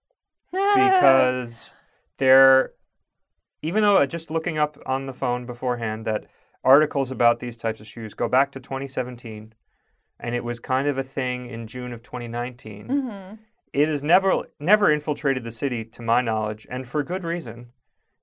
because 0.52 1.72
they're 2.18 2.72
even 3.60 3.82
though 3.82 3.96
uh, 3.98 4.06
just 4.06 4.30
looking 4.30 4.56
up 4.58 4.78
on 4.86 5.06
the 5.06 5.12
phone 5.12 5.44
beforehand 5.44 6.04
that 6.06 6.26
articles 6.62 7.10
about 7.10 7.40
these 7.40 7.56
types 7.56 7.80
of 7.80 7.86
shoes 7.88 8.14
go 8.14 8.28
back 8.28 8.52
to 8.52 8.60
2017, 8.60 9.52
and 10.20 10.34
it 10.34 10.44
was 10.44 10.60
kind 10.60 10.86
of 10.86 10.96
a 10.96 11.02
thing 11.02 11.46
in 11.46 11.66
June 11.66 11.92
of 11.92 12.02
2019. 12.02 12.88
Mm-hmm. 12.88 13.34
It 13.72 13.88
has 13.88 14.02
never 14.02 14.44
never 14.60 14.90
infiltrated 14.92 15.42
the 15.44 15.50
city, 15.50 15.84
to 15.84 16.02
my 16.02 16.20
knowledge, 16.20 16.66
and 16.70 16.86
for 16.86 17.02
good 17.02 17.24
reason, 17.24 17.70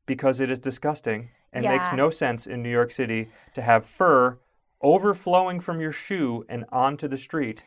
because 0.06 0.40
it 0.40 0.52
is 0.52 0.60
disgusting 0.60 1.30
and 1.52 1.66
makes 1.66 1.92
no 1.94 2.10
sense 2.10 2.46
in 2.48 2.62
New 2.62 2.70
York 2.70 2.92
City 2.92 3.30
to 3.54 3.62
have 3.62 3.86
fur 3.86 4.38
overflowing 4.82 5.60
from 5.60 5.80
your 5.80 5.92
shoe 5.92 6.46
and 6.50 6.66
onto 6.72 7.08
the 7.08 7.18
street. 7.18 7.64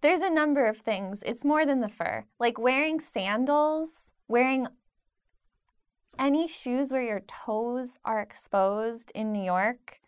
There's 0.00 0.20
a 0.20 0.30
number 0.30 0.66
of 0.66 0.78
things. 0.78 1.22
It's 1.24 1.44
more 1.44 1.64
than 1.64 1.80
the 1.80 1.88
fur. 1.88 2.24
Like 2.40 2.58
wearing 2.58 2.98
sandals, 2.98 4.10
wearing 4.26 4.66
any 6.18 6.48
shoes 6.48 6.90
where 6.90 7.02
your 7.02 7.20
toes 7.20 7.98
are 8.04 8.20
exposed 8.20 9.12
in 9.14 9.32
New 9.32 9.44
York 9.44 10.00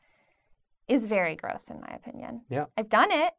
is 0.89 1.07
very 1.07 1.37
gross, 1.37 1.71
in 1.71 1.81
my 1.81 1.95
opinion. 1.95 2.43
Yeah. 2.51 2.67
I've 2.77 2.91
done 2.91 3.11
it 3.11 3.35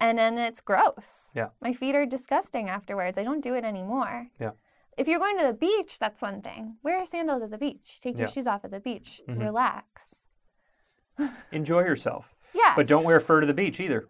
and 0.00 0.18
then 0.18 0.38
it's 0.38 0.60
gross. 0.60 1.30
Yeah. 1.34 1.48
My 1.60 1.72
feet 1.72 1.94
are 1.94 2.06
disgusting 2.06 2.68
afterwards. 2.68 3.18
I 3.18 3.22
don't 3.22 3.42
do 3.42 3.54
it 3.54 3.64
anymore. 3.64 4.28
Yeah. 4.40 4.52
If 4.98 5.08
you're 5.08 5.18
going 5.18 5.38
to 5.38 5.46
the 5.46 5.52
beach, 5.54 5.98
that's 5.98 6.20
one 6.20 6.42
thing. 6.42 6.76
Wear 6.82 7.04
sandals 7.06 7.42
at 7.42 7.50
the 7.50 7.58
beach. 7.58 8.00
Take 8.02 8.18
your 8.18 8.26
Yeah. 8.26 8.32
shoes 8.32 8.46
off 8.46 8.64
at 8.64 8.70
the 8.70 8.80
beach. 8.80 9.22
Mhm. 9.28 9.40
Relax. 9.40 10.26
Enjoy 11.52 11.80
yourself, 11.80 12.34
Yeah. 12.52 12.74
but 12.76 12.86
don't 12.86 13.04
wear 13.04 13.20
fur 13.20 13.40
to 13.40 13.46
the 13.46 13.54
beach 13.54 13.80
either. 13.80 14.08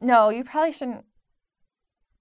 No, 0.00 0.30
you 0.30 0.44
probably 0.44 0.72
shouldn't. 0.72 1.04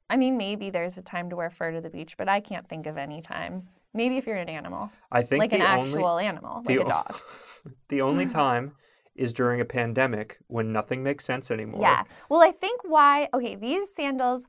I 0.10 0.16
mean, 0.18 0.38
maybe 0.38 0.70
there's 0.70 0.98
a 0.98 1.02
time 1.02 1.30
to 1.30 1.36
wear 1.36 1.50
fur 1.50 1.72
to 1.72 1.82
the 1.82 1.90
beach, 1.90 2.18
but 2.18 2.28
I 2.30 2.40
can't 2.40 2.68
think 2.68 2.88
of 2.88 2.98
any 2.98 3.22
time. 3.22 3.70
Maybe 3.94 4.18
if 4.18 4.26
you're 4.28 4.38
an 4.38 4.50
animal, 4.50 4.92
I 5.12 5.24
think 5.24 5.40
like 5.40 5.54
an 5.54 5.62
only 5.62 5.82
actual 5.90 6.18
animal, 6.18 6.64
like 6.66 6.80
a 6.80 6.84
dog. 6.84 7.16
the 7.90 8.02
only 8.02 8.26
time 8.42 8.76
is 9.16 9.32
during 9.34 9.62
a 9.62 9.66
pandemic 9.66 10.40
when 10.48 10.72
nothing 10.74 11.04
makes 11.04 11.24
sense 11.26 11.52
anymore. 11.52 11.82
Yeah. 11.82 12.04
Well, 12.30 12.42
I 12.42 12.52
think 12.52 12.82
why, 12.84 13.30
okay, 13.34 13.56
these 13.56 13.94
sandals 13.94 14.48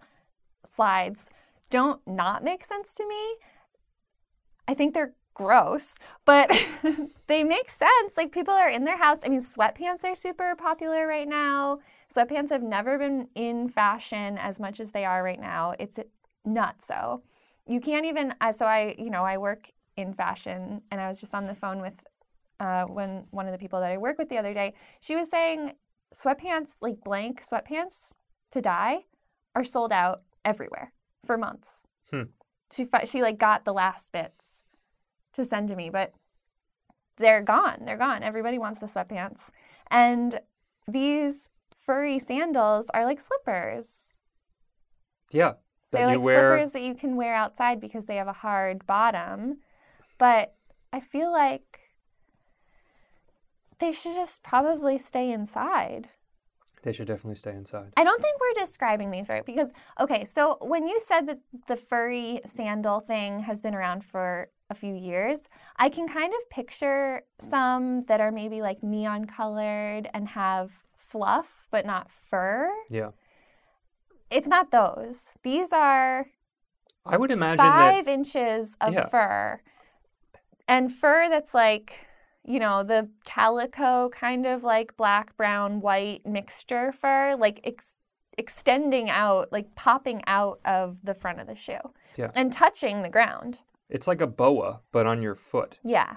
slides 0.64 1.28
don't 1.70 2.00
not 2.06 2.44
make 2.44 2.64
sense 2.64 2.94
to 2.94 3.06
me. 3.06 3.36
I 4.66 4.74
think 4.74 4.94
they're 4.94 5.14
gross, 5.34 5.98
but 6.24 6.50
they 7.26 7.44
make 7.44 7.68
sense. 7.70 8.16
Like 8.16 8.32
people 8.32 8.54
are 8.54 8.70
in 8.70 8.84
their 8.84 8.96
house. 8.96 9.18
I 9.24 9.28
mean, 9.28 9.40
sweatpants 9.40 10.04
are 10.04 10.14
super 10.14 10.54
popular 10.56 11.06
right 11.06 11.28
now. 11.28 11.80
Sweatpants 12.14 12.50
have 12.50 12.62
never 12.62 12.96
been 12.98 13.28
in 13.34 13.68
fashion 13.68 14.38
as 14.38 14.60
much 14.60 14.80
as 14.80 14.92
they 14.92 15.04
are 15.04 15.22
right 15.22 15.40
now. 15.40 15.74
It's 15.78 15.98
nuts. 16.44 16.86
So 16.86 17.22
you 17.66 17.80
can't 17.80 18.06
even. 18.06 18.34
Uh, 18.40 18.52
so 18.52 18.66
I, 18.66 18.94
you 18.98 19.10
know, 19.10 19.24
I 19.24 19.36
work 19.36 19.70
in 19.96 20.12
fashion, 20.14 20.82
and 20.90 21.00
I 21.00 21.08
was 21.08 21.20
just 21.20 21.34
on 21.34 21.46
the 21.46 21.54
phone 21.54 21.80
with 21.80 22.04
uh, 22.60 22.84
when 22.84 23.24
one 23.30 23.46
of 23.46 23.52
the 23.52 23.58
people 23.58 23.80
that 23.80 23.90
I 23.90 23.98
work 23.98 24.18
with 24.18 24.28
the 24.28 24.38
other 24.38 24.54
day. 24.54 24.74
She 25.00 25.16
was 25.16 25.28
saying 25.28 25.74
sweatpants, 26.14 26.76
like 26.80 27.02
blank 27.04 27.42
sweatpants 27.44 28.12
to 28.52 28.60
dye, 28.60 29.00
are 29.54 29.64
sold 29.64 29.92
out 29.92 30.22
everywhere 30.44 30.93
for 31.24 31.36
months. 31.36 31.84
Hmm. 32.10 32.24
She 32.72 32.88
she 33.04 33.22
like 33.22 33.38
got 33.38 33.64
the 33.64 33.72
last 33.72 34.12
bits 34.12 34.64
to 35.34 35.44
send 35.44 35.68
to 35.68 35.76
me, 35.76 35.90
but 35.90 36.12
they're 37.18 37.42
gone. 37.42 37.82
They're 37.84 37.96
gone. 37.96 38.22
Everybody 38.22 38.58
wants 38.58 38.80
the 38.80 38.86
sweatpants, 38.86 39.50
and 39.90 40.40
these 40.88 41.50
furry 41.76 42.18
sandals 42.18 42.90
are 42.94 43.04
like 43.04 43.20
slippers. 43.20 44.16
Yeah. 45.30 45.54
They're 45.92 46.06
like 46.06 46.22
wear 46.22 46.38
slippers 46.38 46.72
that 46.72 46.82
you 46.82 46.94
can 46.94 47.16
wear 47.16 47.34
outside 47.34 47.80
because 47.80 48.06
they 48.06 48.16
have 48.16 48.28
a 48.28 48.32
hard 48.32 48.86
bottom, 48.86 49.58
but 50.18 50.54
I 50.92 51.00
feel 51.00 51.30
like 51.30 51.80
they 53.78 53.92
should 53.92 54.14
just 54.14 54.42
probably 54.42 54.98
stay 54.98 55.30
inside. 55.30 56.08
They 56.84 56.92
should 56.92 57.06
definitely 57.08 57.34
stay 57.34 57.50
inside. 57.52 57.92
I 57.96 58.04
don't 58.04 58.22
think 58.22 58.38
we're 58.40 58.60
describing 58.62 59.10
these 59.10 59.28
right 59.28 59.44
because 59.44 59.72
okay, 60.00 60.24
so 60.24 60.58
when 60.60 60.86
you 60.86 61.00
said 61.00 61.26
that 61.28 61.40
the 61.66 61.76
furry 61.76 62.40
sandal 62.44 63.00
thing 63.00 63.40
has 63.40 63.60
been 63.60 63.74
around 63.74 64.04
for 64.04 64.50
a 64.70 64.74
few 64.74 64.94
years, 64.94 65.48
I 65.76 65.88
can 65.88 66.06
kind 66.06 66.32
of 66.32 66.48
picture 66.50 67.22
some 67.38 68.02
that 68.02 68.20
are 68.20 68.30
maybe 68.30 68.62
like 68.62 68.82
neon 68.82 69.24
colored 69.24 70.08
and 70.14 70.28
have 70.28 70.70
fluff 70.96 71.68
but 71.70 71.84
not 71.86 72.10
fur. 72.10 72.70
Yeah. 72.90 73.10
It's 74.30 74.46
not 74.46 74.70
those. 74.70 75.30
These 75.42 75.72
are 75.72 76.26
I 77.06 77.16
would 77.16 77.30
imagine 77.30 77.64
that 77.64 77.94
five 77.94 78.08
inches 78.08 78.76
of 78.80 78.92
Yeah. 78.92 79.08
fur 79.08 79.60
and 80.68 80.92
fur 80.92 81.28
that's 81.28 81.54
like 81.54 81.98
you 82.46 82.58
know 82.60 82.82
the 82.82 83.08
calico 83.24 84.08
kind 84.10 84.46
of 84.46 84.62
like 84.62 84.96
black 84.96 85.36
brown 85.36 85.80
white 85.80 86.24
mixture 86.26 86.92
fur 86.92 87.34
like 87.38 87.60
ex- 87.64 87.94
extending 88.36 89.08
out 89.10 89.50
like 89.52 89.74
popping 89.74 90.22
out 90.26 90.60
of 90.64 90.96
the 91.02 91.14
front 91.14 91.40
of 91.40 91.46
the 91.46 91.54
shoe 91.54 91.78
Yeah. 92.16 92.30
and 92.34 92.52
touching 92.52 93.02
the 93.02 93.08
ground 93.08 93.60
it's 93.90 94.06
like 94.08 94.20
a 94.22 94.26
boa, 94.26 94.80
but 94.92 95.06
on 95.06 95.20
your 95.22 95.34
foot. 95.34 95.78
yeah 95.84 96.16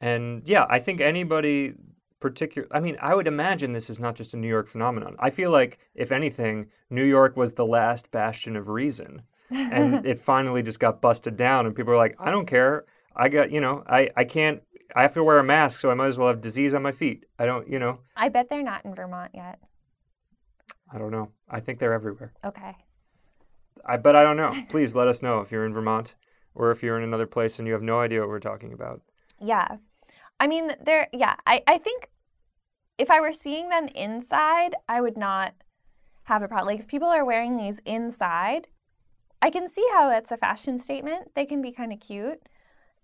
And 0.00 0.42
yeah, 0.46 0.66
I 0.68 0.78
think 0.78 1.00
anybody 1.00 1.74
particular 2.20 2.66
I 2.70 2.80
mean, 2.80 2.96
I 3.00 3.14
would 3.14 3.26
imagine 3.26 3.72
this 3.72 3.90
is 3.90 4.00
not 4.00 4.14
just 4.16 4.34
a 4.34 4.36
New 4.36 4.48
York 4.48 4.68
phenomenon. 4.68 5.14
I 5.18 5.30
feel 5.30 5.50
like 5.50 5.78
if 5.94 6.10
anything, 6.12 6.66
New 6.88 7.04
York 7.04 7.36
was 7.36 7.54
the 7.54 7.66
last 7.66 8.10
bastion 8.10 8.56
of 8.56 8.68
reason. 8.68 9.22
And 9.50 10.04
it 10.12 10.18
finally 10.18 10.62
just 10.62 10.80
got 10.80 11.00
busted 11.00 11.36
down 11.36 11.66
and 11.66 11.74
people 11.76 11.92
are 11.92 11.96
like, 11.98 12.16
I 12.18 12.30
don't 12.30 12.46
care. 12.46 12.84
I 13.14 13.28
got, 13.28 13.50
you 13.50 13.60
know, 13.60 13.84
I 13.86 14.10
I 14.16 14.24
can't 14.24 14.62
I 14.94 15.02
have 15.02 15.14
to 15.14 15.24
wear 15.24 15.38
a 15.38 15.44
mask, 15.44 15.80
so 15.80 15.90
I 15.90 15.94
might 15.94 16.06
as 16.06 16.18
well 16.18 16.28
have 16.28 16.40
disease 16.40 16.74
on 16.74 16.82
my 16.82 16.92
feet. 16.92 17.26
I 17.38 17.46
don't, 17.46 17.68
you 17.68 17.78
know, 17.78 18.00
i 18.16 18.28
bet 18.28 18.48
they're 18.48 18.62
not 18.62 18.84
in 18.84 18.94
vermont 18.94 19.32
yet 19.34 19.58
I 20.92 20.98
don't 20.98 21.12
know. 21.12 21.30
I 21.48 21.60
think 21.60 21.78
they're 21.78 21.92
everywhere. 21.92 22.32
okay 22.44 22.76
I 23.84 23.96
but 23.96 24.16
I 24.16 24.22
don't 24.22 24.36
know. 24.36 24.54
Please 24.68 24.94
let 24.94 25.08
us 25.08 25.22
know 25.22 25.40
if 25.40 25.50
you're 25.50 25.64
in 25.64 25.72
Vermont 25.72 26.14
or 26.54 26.70
if 26.70 26.82
you're 26.82 26.98
in 26.98 27.04
another 27.04 27.26
place 27.26 27.58
and 27.58 27.66
you 27.66 27.74
have 27.74 27.82
no 27.82 28.00
idea 28.00 28.20
what 28.20 28.28
we're 28.28 28.40
talking 28.40 28.72
about. 28.72 29.02
Yeah. 29.40 29.76
I 30.38 30.46
mean, 30.46 30.72
they're, 30.84 31.08
yeah, 31.12 31.36
I, 31.46 31.62
I 31.66 31.78
think 31.78 32.08
if 32.98 33.10
I 33.10 33.20
were 33.20 33.32
seeing 33.32 33.68
them 33.68 33.88
inside, 33.94 34.74
I 34.88 35.00
would 35.00 35.16
not 35.16 35.54
have 36.24 36.42
a 36.42 36.48
problem. 36.48 36.68
Like, 36.68 36.80
if 36.80 36.86
people 36.86 37.08
are 37.08 37.24
wearing 37.24 37.56
these 37.56 37.80
inside, 37.84 38.68
I 39.42 39.50
can 39.50 39.68
see 39.68 39.86
how 39.92 40.10
it's 40.10 40.32
a 40.32 40.36
fashion 40.36 40.78
statement. 40.78 41.34
They 41.34 41.46
can 41.46 41.62
be 41.62 41.72
kind 41.72 41.92
of 41.92 42.00
cute. 42.00 42.42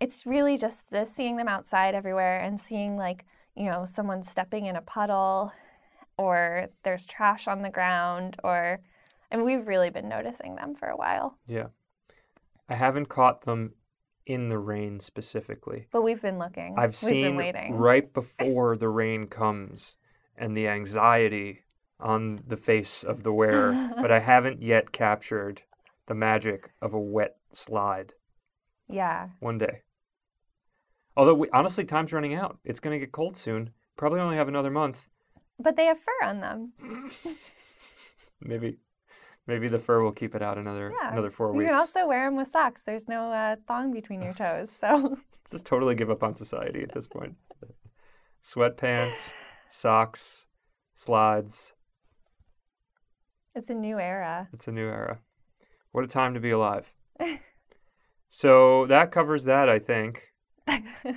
It's 0.00 0.26
really 0.26 0.58
just 0.58 0.90
the 0.90 1.04
seeing 1.04 1.36
them 1.36 1.48
outside 1.48 1.94
everywhere 1.94 2.40
and 2.40 2.60
seeing, 2.60 2.96
like, 2.96 3.24
you 3.54 3.64
know, 3.64 3.84
someone 3.84 4.22
stepping 4.22 4.66
in 4.66 4.76
a 4.76 4.82
puddle 4.82 5.52
or 6.18 6.66
there's 6.82 7.06
trash 7.06 7.48
on 7.48 7.62
the 7.62 7.70
ground 7.70 8.36
or, 8.44 8.80
and 9.30 9.42
we've 9.44 9.66
really 9.66 9.90
been 9.90 10.08
noticing 10.08 10.56
them 10.56 10.74
for 10.74 10.88
a 10.88 10.96
while, 10.96 11.38
Yeah. 11.46 11.66
I 12.68 12.74
haven't 12.74 13.06
caught 13.08 13.42
them 13.42 13.74
in 14.26 14.48
the 14.48 14.58
rain 14.58 14.98
specifically. 14.98 15.86
but 15.92 16.02
we've 16.02 16.20
been 16.20 16.38
looking. 16.38 16.74
I've 16.76 16.90
we've 16.90 16.96
seen 16.96 17.22
been 17.22 17.36
waiting. 17.36 17.74
right 17.76 18.12
before 18.12 18.76
the 18.76 18.88
rain 18.88 19.28
comes 19.28 19.96
and 20.36 20.56
the 20.56 20.66
anxiety 20.68 21.60
on 22.00 22.42
the 22.46 22.56
face 22.56 23.02
of 23.04 23.22
the 23.22 23.32
wearer, 23.32 23.90
but 23.96 24.10
I 24.10 24.18
haven't 24.32 24.62
yet 24.62 24.90
captured 24.92 25.62
the 26.06 26.14
magic 26.14 26.72
of 26.82 26.92
a 26.92 26.98
wet 27.00 27.36
slide 27.52 28.14
Yeah. 28.88 29.28
one 29.38 29.58
day. 29.58 29.82
Although 31.16 31.35
we, 31.35 31.49
honestly, 31.50 31.85
time's 31.85 32.12
running 32.12 32.35
out. 32.35 32.58
It's 32.64 32.80
going 32.80 32.92
to 32.99 33.04
get 33.04 33.12
cold 33.12 33.37
soon. 33.37 33.70
Probably 33.96 34.20
only 34.20 34.37
have 34.37 34.49
another 34.49 34.70
month. 34.70 35.08
But 35.58 35.76
they 35.76 35.87
have 35.87 35.99
fur 35.99 36.26
on 36.26 36.40
them. 36.40 36.73
Maybe, 38.42 38.76
maybe 39.46 39.68
the 39.68 39.78
fur 39.78 40.02
will 40.02 40.12
keep 40.12 40.35
it 40.35 40.42
out 40.42 40.58
another 40.58 40.92
Yeah. 41.00 41.11
another 41.11 41.30
four 41.30 41.52
weeks. 41.52 41.62
You 41.62 41.68
can 41.68 41.78
also 41.78 42.06
wear 42.06 42.26
them 42.26 42.37
with 42.37 42.49
socks. 42.49 42.82
There's 42.82 43.08
no 43.08 43.32
uh, 43.32 43.56
thong 43.66 43.92
between 43.92 44.20
your 44.20 44.35
toes. 44.44 44.70
So 44.78 45.16
Just 45.50 45.64
totally 45.64 45.94
give 45.94 46.11
up 46.11 46.23
on 46.23 46.35
society 46.35 46.82
at 46.82 46.92
this 46.92 47.06
point. 47.06 47.35
Sweatpants, 48.44 49.32
socks, 49.70 50.46
slides. 50.94 51.73
it's 53.54 53.70
a 53.70 53.75
new 53.75 53.99
era. 53.99 54.49
It's 54.52 54.68
a 54.68 54.73
new 54.73 54.87
era. 54.87 55.20
What 55.92 56.04
a 56.04 56.08
time 56.08 56.35
to 56.35 56.40
be 56.40 56.50
alive. 56.50 56.92
so 58.28 58.85
that 58.87 59.11
covers 59.11 59.44
that, 59.44 59.68
I 59.70 59.78
think. 59.78 60.25
I 60.66 61.16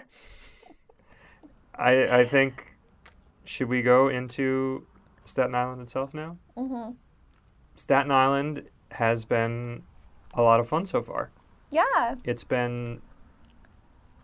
I 2.20 2.26
think 2.26 2.76
should 3.46 3.70
we 3.70 3.82
go 3.82 4.08
into 4.08 4.86
Staten 5.26 5.56
Island 5.56 5.82
itself 5.82 6.14
now? 6.14 6.38
hmm 6.56 6.92
Staten 7.76 8.12
Island 8.12 8.70
has 8.92 9.26
been 9.26 9.84
a 10.34 10.42
lot 10.42 10.60
of 10.60 10.68
fun 10.68 10.86
so 10.86 11.02
far. 11.02 11.32
Yeah. 11.72 12.16
It's 12.24 12.44
been 12.44 13.02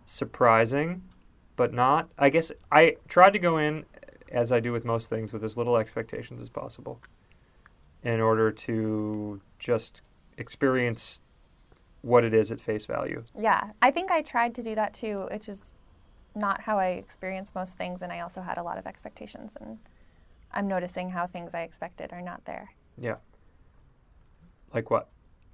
surprising, 0.04 1.02
but 1.56 1.72
not. 1.72 2.08
I 2.18 2.28
guess 2.28 2.52
I 2.70 2.96
tried 3.08 3.32
to 3.32 3.38
go 3.38 3.56
in, 3.56 3.86
as 4.30 4.52
I 4.52 4.60
do 4.60 4.72
with 4.72 4.84
most 4.84 5.08
things, 5.08 5.32
with 5.32 5.42
as 5.42 5.56
little 5.56 5.76
expectations 5.76 6.40
as 6.40 6.50
possible 6.50 7.00
in 8.02 8.20
order 8.20 8.52
to 8.52 9.40
just 9.58 10.02
experience 10.36 11.22
what 12.06 12.22
it 12.22 12.32
is 12.32 12.52
at 12.52 12.60
face 12.60 12.86
value. 12.86 13.24
Yeah. 13.36 13.72
I 13.82 13.90
think 13.90 14.12
I 14.12 14.22
tried 14.22 14.54
to 14.54 14.62
do 14.62 14.76
that 14.76 14.94
too, 14.94 15.26
which 15.32 15.48
is 15.48 15.74
not 16.36 16.60
how 16.60 16.78
I 16.78 16.90
experience 16.90 17.52
most 17.52 17.76
things, 17.76 18.00
and 18.00 18.12
I 18.12 18.20
also 18.20 18.42
had 18.42 18.58
a 18.58 18.62
lot 18.62 18.78
of 18.78 18.86
expectations, 18.86 19.56
and 19.60 19.78
I'm 20.52 20.68
noticing 20.68 21.10
how 21.10 21.26
things 21.26 21.52
I 21.52 21.62
expected 21.62 22.12
are 22.12 22.22
not 22.22 22.44
there. 22.44 22.70
Yeah. 22.96 23.16
Like 24.72 24.88
what? 24.88 25.08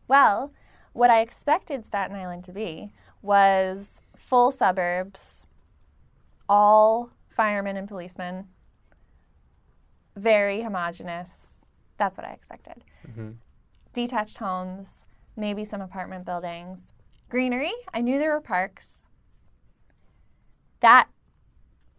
Well, 0.08 0.52
what 0.92 1.08
I 1.08 1.20
expected 1.22 1.86
Staten 1.86 2.14
Island 2.14 2.44
to 2.44 2.52
be 2.52 2.92
was 3.22 4.02
full 4.14 4.50
suburbs, 4.50 5.46
all 6.50 7.12
firemen 7.30 7.78
and 7.78 7.88
policemen, 7.88 8.48
very 10.16 10.60
homogenous. 10.60 11.64
That's 11.96 12.18
what 12.18 12.26
I 12.26 12.32
expected. 12.32 12.84
hmm 13.14 13.30
Detached 13.94 14.38
homes, 14.38 15.06
maybe 15.36 15.64
some 15.64 15.80
apartment 15.80 16.24
buildings, 16.24 16.94
greenery. 17.28 17.72
I 17.92 18.00
knew 18.00 18.18
there 18.18 18.32
were 18.32 18.40
parks. 18.40 19.06
That 20.80 21.08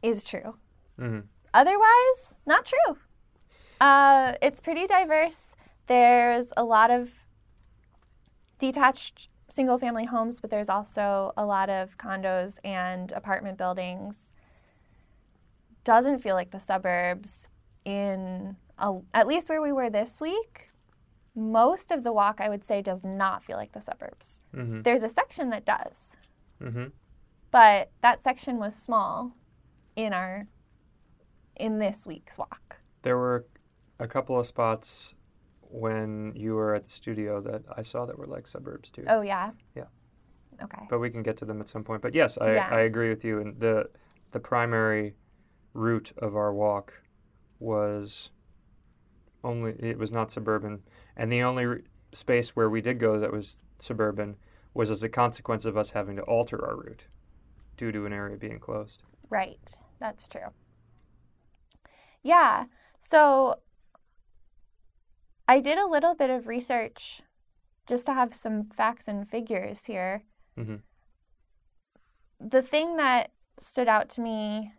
is 0.02 0.24
true. 0.24 0.56
hmm 0.98 1.20
Otherwise, 1.54 2.34
not 2.48 2.66
true. 2.66 2.98
Uh, 3.80 4.34
it's 4.42 4.60
pretty 4.60 4.88
diverse. 4.88 5.56
There's 5.86 6.52
a 6.58 6.64
lot 6.64 6.90
of 6.90 7.12
detached 8.58 9.30
single 9.50 9.78
family 9.78 10.06
homes, 10.06 10.40
but 10.40 10.50
there's 10.50 10.70
also 10.70 11.32
a 11.38 11.46
lot 11.46 11.70
of 11.70 11.98
condos 11.98 12.58
and 12.64 13.12
apartment 13.12 13.58
buildings. 13.58 14.34
Doesn't 15.84 16.20
feel 16.20 16.34
like 16.36 16.50
the 16.52 16.60
suburbs 16.60 17.48
in, 17.86 18.56
a, 18.80 18.96
at 19.14 19.28
least 19.28 19.48
where 19.50 19.62
we 19.62 19.72
were 19.72 19.90
this 19.90 20.20
week. 20.20 20.70
Most 21.36 21.92
of 21.92 22.04
the 22.04 22.14
walk, 22.14 22.40
I 22.40 22.50
would 22.50 22.64
say, 22.64 22.82
does 22.82 23.04
not 23.04 23.44
feel 23.44 23.58
like 23.58 23.72
the 23.72 23.82
suburbs. 23.82 24.42
hmm 24.54 24.82
There's 24.82 25.04
a 25.04 25.10
section 25.10 25.50
that 25.50 25.66
does, 25.66 26.16
hmm 26.62 26.86
but 27.52 27.92
that 28.02 28.22
section 28.24 28.58
was 28.58 28.76
small 28.76 29.32
in 29.96 30.12
our 30.12 30.48
in 31.56 31.78
this 31.78 32.06
week's 32.08 32.36
walk. 32.38 32.78
There 33.04 33.16
were 33.18 33.46
a 34.00 34.08
couple 34.08 34.40
of 34.40 34.48
spots 34.48 35.14
when 35.62 36.34
you 36.36 36.56
were 36.56 36.74
at 36.74 36.86
the 36.86 36.90
studio 36.90 37.42
that 37.42 37.62
I 37.78 37.84
saw 37.84 38.06
that 38.08 38.18
were 38.18 38.26
like 38.26 38.48
suburbs 38.48 38.90
too. 38.90 39.06
Oh 39.08 39.22
yeah. 39.22 39.52
Yeah. 39.76 39.86
Okay. 40.64 40.84
But 40.90 40.98
we 41.00 41.12
can 41.12 41.22
get 41.24 41.38
to 41.38 41.46
them 41.46 41.62
at 41.62 41.70
some 41.70 41.84
point. 41.84 42.02
But 42.02 42.16
yes, 42.16 42.38
I, 42.40 42.56
Yeah. 42.56 42.70
I 42.72 42.82
agree 42.82 43.10
with 43.10 43.24
you. 43.24 43.40
And 43.40 43.60
the 43.60 43.90
the 44.32 44.40
primary 44.40 45.16
route 45.74 46.12
of 46.18 46.36
our 46.36 46.54
walk 46.54 47.02
was 47.60 48.32
only 49.44 49.74
it 49.80 49.98
was 49.98 50.12
not 50.12 50.32
suburban, 50.32 50.84
and 51.16 51.32
the 51.32 51.42
only 51.42 51.84
space 52.14 52.56
where 52.56 52.70
we 52.70 52.82
did 52.82 53.00
go 53.00 53.20
that 53.20 53.32
was 53.32 53.60
suburban 53.80 54.38
was 54.74 54.90
as 54.90 55.04
a 55.04 55.10
consequence 55.10 55.66
of 55.66 55.78
us 55.78 55.92
having 55.92 56.16
to 56.16 56.22
alter 56.24 56.64
our 56.66 56.76
route 56.76 57.08
due 57.78 57.92
to 57.92 58.06
an 58.06 58.14
area 58.14 58.38
being 58.38 58.60
closed. 58.60 59.04
Right. 59.30 59.72
That's 60.00 60.28
true. 60.28 60.52
Yeah. 62.22 62.66
So 63.00 63.56
I 65.48 65.60
did 65.60 65.78
a 65.78 65.88
little 65.88 66.16
bit 66.16 66.30
of 66.30 66.48
research 66.48 67.22
just 67.86 68.06
to 68.06 68.14
have 68.14 68.34
some 68.34 68.70
facts 68.70 69.08
and 69.08 69.30
figures 69.30 69.86
here. 69.86 70.24
Mhm. 70.58 70.82
The 72.40 72.62
thing 72.62 72.98
that 72.98 73.32
stood 73.58 73.88
out 73.88 74.10
to 74.10 74.22
me 74.22 74.74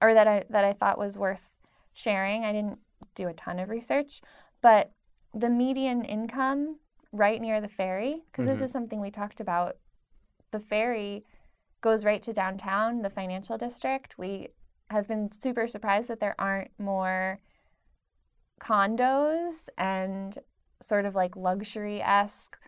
or 0.00 0.14
that 0.14 0.26
I 0.26 0.44
that 0.50 0.64
I 0.64 0.72
thought 0.72 0.98
was 0.98 1.18
worth 1.18 1.58
sharing, 1.92 2.44
I 2.44 2.52
didn't 2.52 2.78
do 3.14 3.28
a 3.28 3.34
ton 3.34 3.58
of 3.58 3.68
research, 3.68 4.20
but 4.60 4.92
the 5.34 5.50
median 5.50 6.04
income 6.04 6.78
right 7.12 7.40
near 7.40 7.60
the 7.60 7.68
ferry 7.68 8.22
because 8.26 8.46
Mhm. 8.46 8.48
this 8.48 8.60
is 8.62 8.70
something 8.70 9.00
we 9.00 9.10
talked 9.10 9.40
about. 9.40 9.76
The 10.50 10.60
ferry 10.60 11.24
goes 11.80 12.04
right 12.04 12.22
to 12.22 12.32
downtown, 12.32 13.02
the 13.02 13.10
financial 13.10 13.58
district. 13.58 14.16
We 14.18 14.48
have 14.90 15.08
been 15.08 15.30
super 15.32 15.66
surprised 15.66 16.08
that 16.08 16.20
there 16.20 16.34
aren't 16.38 16.78
more 16.78 17.40
condos 18.60 19.68
and 19.76 20.38
sort 20.80 21.04
of 21.04 21.14
like 21.14 21.36
luxury 21.36 22.00
esque 22.02 22.58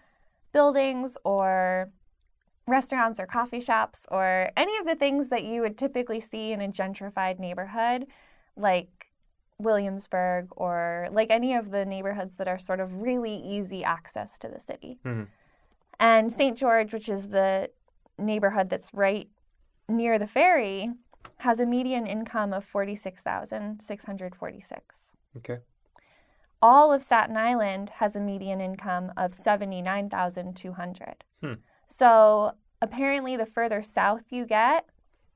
buildings 0.52 1.16
or 1.24 1.92
restaurants 2.66 3.20
or 3.20 3.26
coffee 3.26 3.60
shops 3.60 4.06
or 4.10 4.50
any 4.56 4.76
of 4.78 4.86
the 4.86 4.94
things 4.94 5.28
that 5.28 5.44
you 5.44 5.60
would 5.60 5.76
typically 5.76 6.20
see 6.20 6.52
in 6.52 6.60
a 6.60 6.68
gentrified 6.68 7.38
neighborhood 7.38 8.06
like 8.56 9.12
Williamsburg 9.58 10.48
or 10.56 11.08
like 11.12 11.30
any 11.30 11.54
of 11.54 11.70
the 11.70 11.84
neighborhoods 11.84 12.36
that 12.36 12.48
are 12.48 12.58
sort 12.58 12.80
of 12.80 13.02
really 13.02 13.36
easy 13.36 13.84
access 13.84 14.38
to 14.38 14.48
the 14.48 14.60
city. 14.60 14.98
Mhm. 15.04 15.28
And 16.00 16.32
St. 16.32 16.58
George, 16.58 16.92
which 16.92 17.08
is 17.08 17.28
the 17.28 17.70
neighborhood 18.18 18.68
that's 18.68 18.92
right 18.92 19.28
near 19.88 20.18
the 20.18 20.26
ferry, 20.26 20.92
has 21.38 21.60
a 21.60 21.66
median 21.66 22.06
income 22.06 22.52
of 22.52 22.64
46,646. 22.64 25.16
Okay. 25.36 25.58
All 26.62 26.92
of 26.92 27.02
Staten 27.02 27.36
Island 27.36 27.90
has 27.90 28.16
a 28.16 28.20
median 28.20 28.60
income 28.60 29.12
of 29.16 29.34
79,200. 29.34 31.24
Hmm. 31.40 31.54
So 31.86 32.56
apparently, 32.80 33.36
the 33.36 33.46
further 33.46 33.82
south 33.82 34.32
you 34.32 34.46
get, 34.46 34.88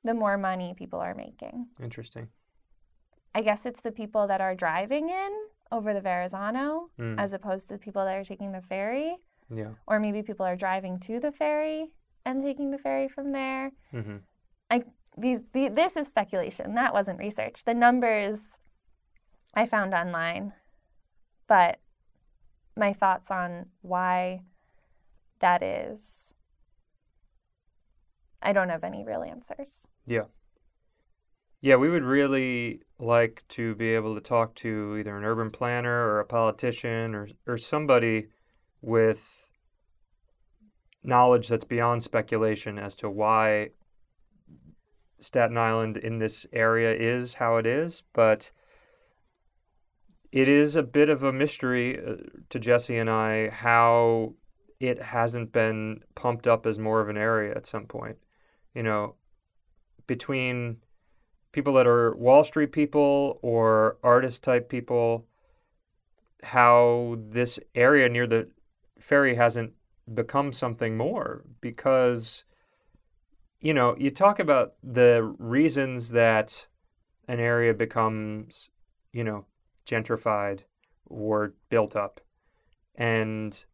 the 0.02 0.14
more 0.14 0.38
money 0.38 0.74
people 0.74 1.00
are 1.00 1.14
making. 1.14 1.68
Interesting. 1.80 2.30
I 3.38 3.42
guess 3.42 3.66
it's 3.66 3.82
the 3.82 3.92
people 3.92 4.26
that 4.26 4.40
are 4.40 4.54
driving 4.56 5.10
in 5.10 5.32
over 5.70 5.94
the 5.94 6.00
Verrazano 6.00 6.90
Mm. 6.98 7.16
as 7.24 7.32
opposed 7.32 7.68
to 7.68 7.74
the 7.74 7.78
people 7.86 8.04
that 8.04 8.16
are 8.20 8.24
taking 8.24 8.50
the 8.50 8.60
ferry. 8.62 9.16
Yeah. 9.48 9.72
Or 9.86 10.00
maybe 10.00 10.22
people 10.22 10.44
are 10.44 10.56
driving 10.56 10.98
to 11.08 11.20
the 11.20 11.30
ferry 11.30 11.92
and 12.26 12.42
taking 12.42 12.72
the 12.72 12.78
ferry 12.78 13.06
from 13.08 13.30
there. 13.32 13.70
hmm 13.92 14.16
These, 15.16 15.40
the, 15.52 15.68
this 15.68 15.96
is 15.96 16.06
speculation. 16.08 16.74
That 16.74 16.92
wasn't 16.92 17.18
research. 17.18 17.62
The 17.64 17.74
numbers 17.74 18.58
I 19.54 19.64
found 19.66 19.94
online, 19.94 20.52
but 21.48 21.78
my 22.76 22.92
thoughts 22.92 23.30
on 23.30 23.66
why 23.82 24.42
that 25.40 25.62
is, 25.62 26.34
I 28.42 28.52
don't 28.52 28.68
have 28.68 28.84
any 28.84 29.04
real 29.04 29.22
answers. 29.22 29.88
Yeah, 30.06 30.26
we 31.76 31.90
would 31.90 32.04
really 32.04 32.82
like 32.98 33.44
to 33.48 33.74
be 33.74 33.94
able 33.94 34.14
to 34.14 34.20
talk 34.20 34.54
to 34.56 34.96
either 34.98 35.16
an 35.16 35.24
urban 35.24 35.50
planner 35.50 36.06
or 36.06 36.20
a 36.20 36.24
politician 36.24 37.14
or 37.14 37.28
or 37.46 37.58
somebody 37.58 38.28
with 38.80 39.48
knowledge 41.02 41.48
that's 41.48 41.64
beyond 41.64 42.02
speculation 42.02 42.78
as 42.78 42.96
to 42.96 43.10
why 43.10 43.70
Staten 45.20 45.58
Island 45.58 45.96
in 45.96 46.18
this 46.18 46.46
area 46.52 46.94
is 46.94 47.34
how 47.34 47.56
it 47.56 47.66
is, 47.66 48.02
but 48.12 48.52
it 50.30 50.48
is 50.48 50.76
a 50.76 50.82
bit 50.82 51.08
of 51.08 51.22
a 51.22 51.32
mystery 51.32 51.98
uh, 51.98 52.16
to 52.50 52.58
Jesse 52.58 52.98
and 52.98 53.10
I 53.10 53.48
how 53.48 54.34
it 54.78 55.02
hasn't 55.02 55.52
been 55.52 56.00
pumped 56.14 56.46
up 56.46 56.66
as 56.66 56.78
more 56.78 57.00
of 57.00 57.08
an 57.08 57.16
area 57.16 57.52
at 57.54 57.66
some 57.66 57.86
point. 57.86 58.18
You 58.74 58.82
know, 58.82 59.14
between 60.06 60.78
people 61.52 61.72
that 61.74 61.86
are 61.86 62.14
Wall 62.16 62.44
Street 62.44 62.72
people 62.72 63.38
or 63.42 63.96
artist 64.02 64.42
type 64.42 64.68
people, 64.68 65.26
how 66.42 67.18
this 67.18 67.58
area 67.74 68.08
near 68.08 68.26
the 68.26 68.48
ferry 69.00 69.34
hasn't 69.34 69.72
become 70.12 70.52
something 70.52 70.96
more 70.96 71.44
because, 71.60 72.44
you 73.60 73.74
know, 73.74 73.96
you 73.98 74.10
talk 74.10 74.38
about 74.38 74.74
the 74.82 75.34
reasons 75.38 76.10
that 76.10 76.66
an 77.26 77.40
area 77.40 77.74
becomes, 77.74 78.70
you 79.12 79.24
know, 79.24 79.46
gentrified 79.86 80.60
or 81.06 81.54
built 81.68 81.96
up. 81.96 82.20
And 82.94 83.64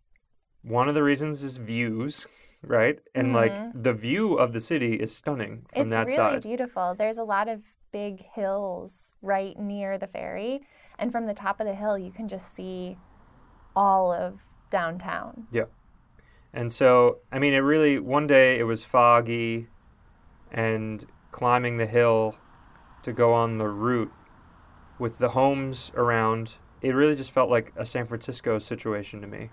one 0.63 0.89
of 0.89 0.95
the 0.95 1.03
reasons 1.03 1.43
is 1.43 1.57
views, 1.57 2.27
right? 2.67 2.99
And 3.15 3.33
like 3.33 3.53
Mhm. 3.53 3.83
the 3.83 3.93
view 3.93 4.35
of 4.35 4.53
the 4.53 4.61
city 4.61 4.95
is 4.95 5.15
stunning 5.15 5.67
from 5.73 5.83
it's 5.83 5.91
that 5.91 6.07
really 6.07 6.17
side. 6.17 6.35
It's 6.37 6.45
really 6.45 6.57
beautiful. 6.57 6.95
There's 6.95 7.19
a 7.19 7.25
lot 7.25 7.49
of 7.49 7.63
big 7.93 8.21
hills 8.35 9.15
right 9.23 9.57
near 9.59 9.99
the 9.99 10.07
ferry, 10.07 10.61
and 10.99 11.13
from 11.13 11.27
the 11.27 11.35
top 11.35 11.61
of 11.61 11.67
the 11.67 11.75
hill, 11.75 11.97
you 11.97 12.11
can 12.11 12.29
just 12.29 12.53
see 12.53 12.97
all 13.77 14.13
of 14.13 14.41
downtown. 14.71 15.47
Yeah. 15.53 15.65
And 16.53 16.73
so, 16.73 17.19
I 17.33 17.39
mean, 17.39 17.53
it 17.55 17.59
really, 17.59 17.99
one 17.99 18.27
day 18.27 18.59
it 18.59 18.65
was 18.65 18.85
foggy 18.85 19.69
and 20.53 21.05
climbing 21.31 21.79
the 21.79 21.87
hill 21.87 22.37
to 23.03 23.13
go 23.13 23.33
on 23.33 23.59
the 23.59 23.69
route 23.69 24.13
with 24.99 25.19
the 25.19 25.31
homes 25.31 25.91
around, 25.95 26.55
it 26.81 26.95
really 26.95 27.17
just 27.17 27.33
felt 27.33 27.51
like 27.51 27.73
a 27.77 27.85
San 27.85 28.07
Francisco 28.07 28.59
situation 28.59 29.21
to 29.21 29.27
me. 29.27 29.51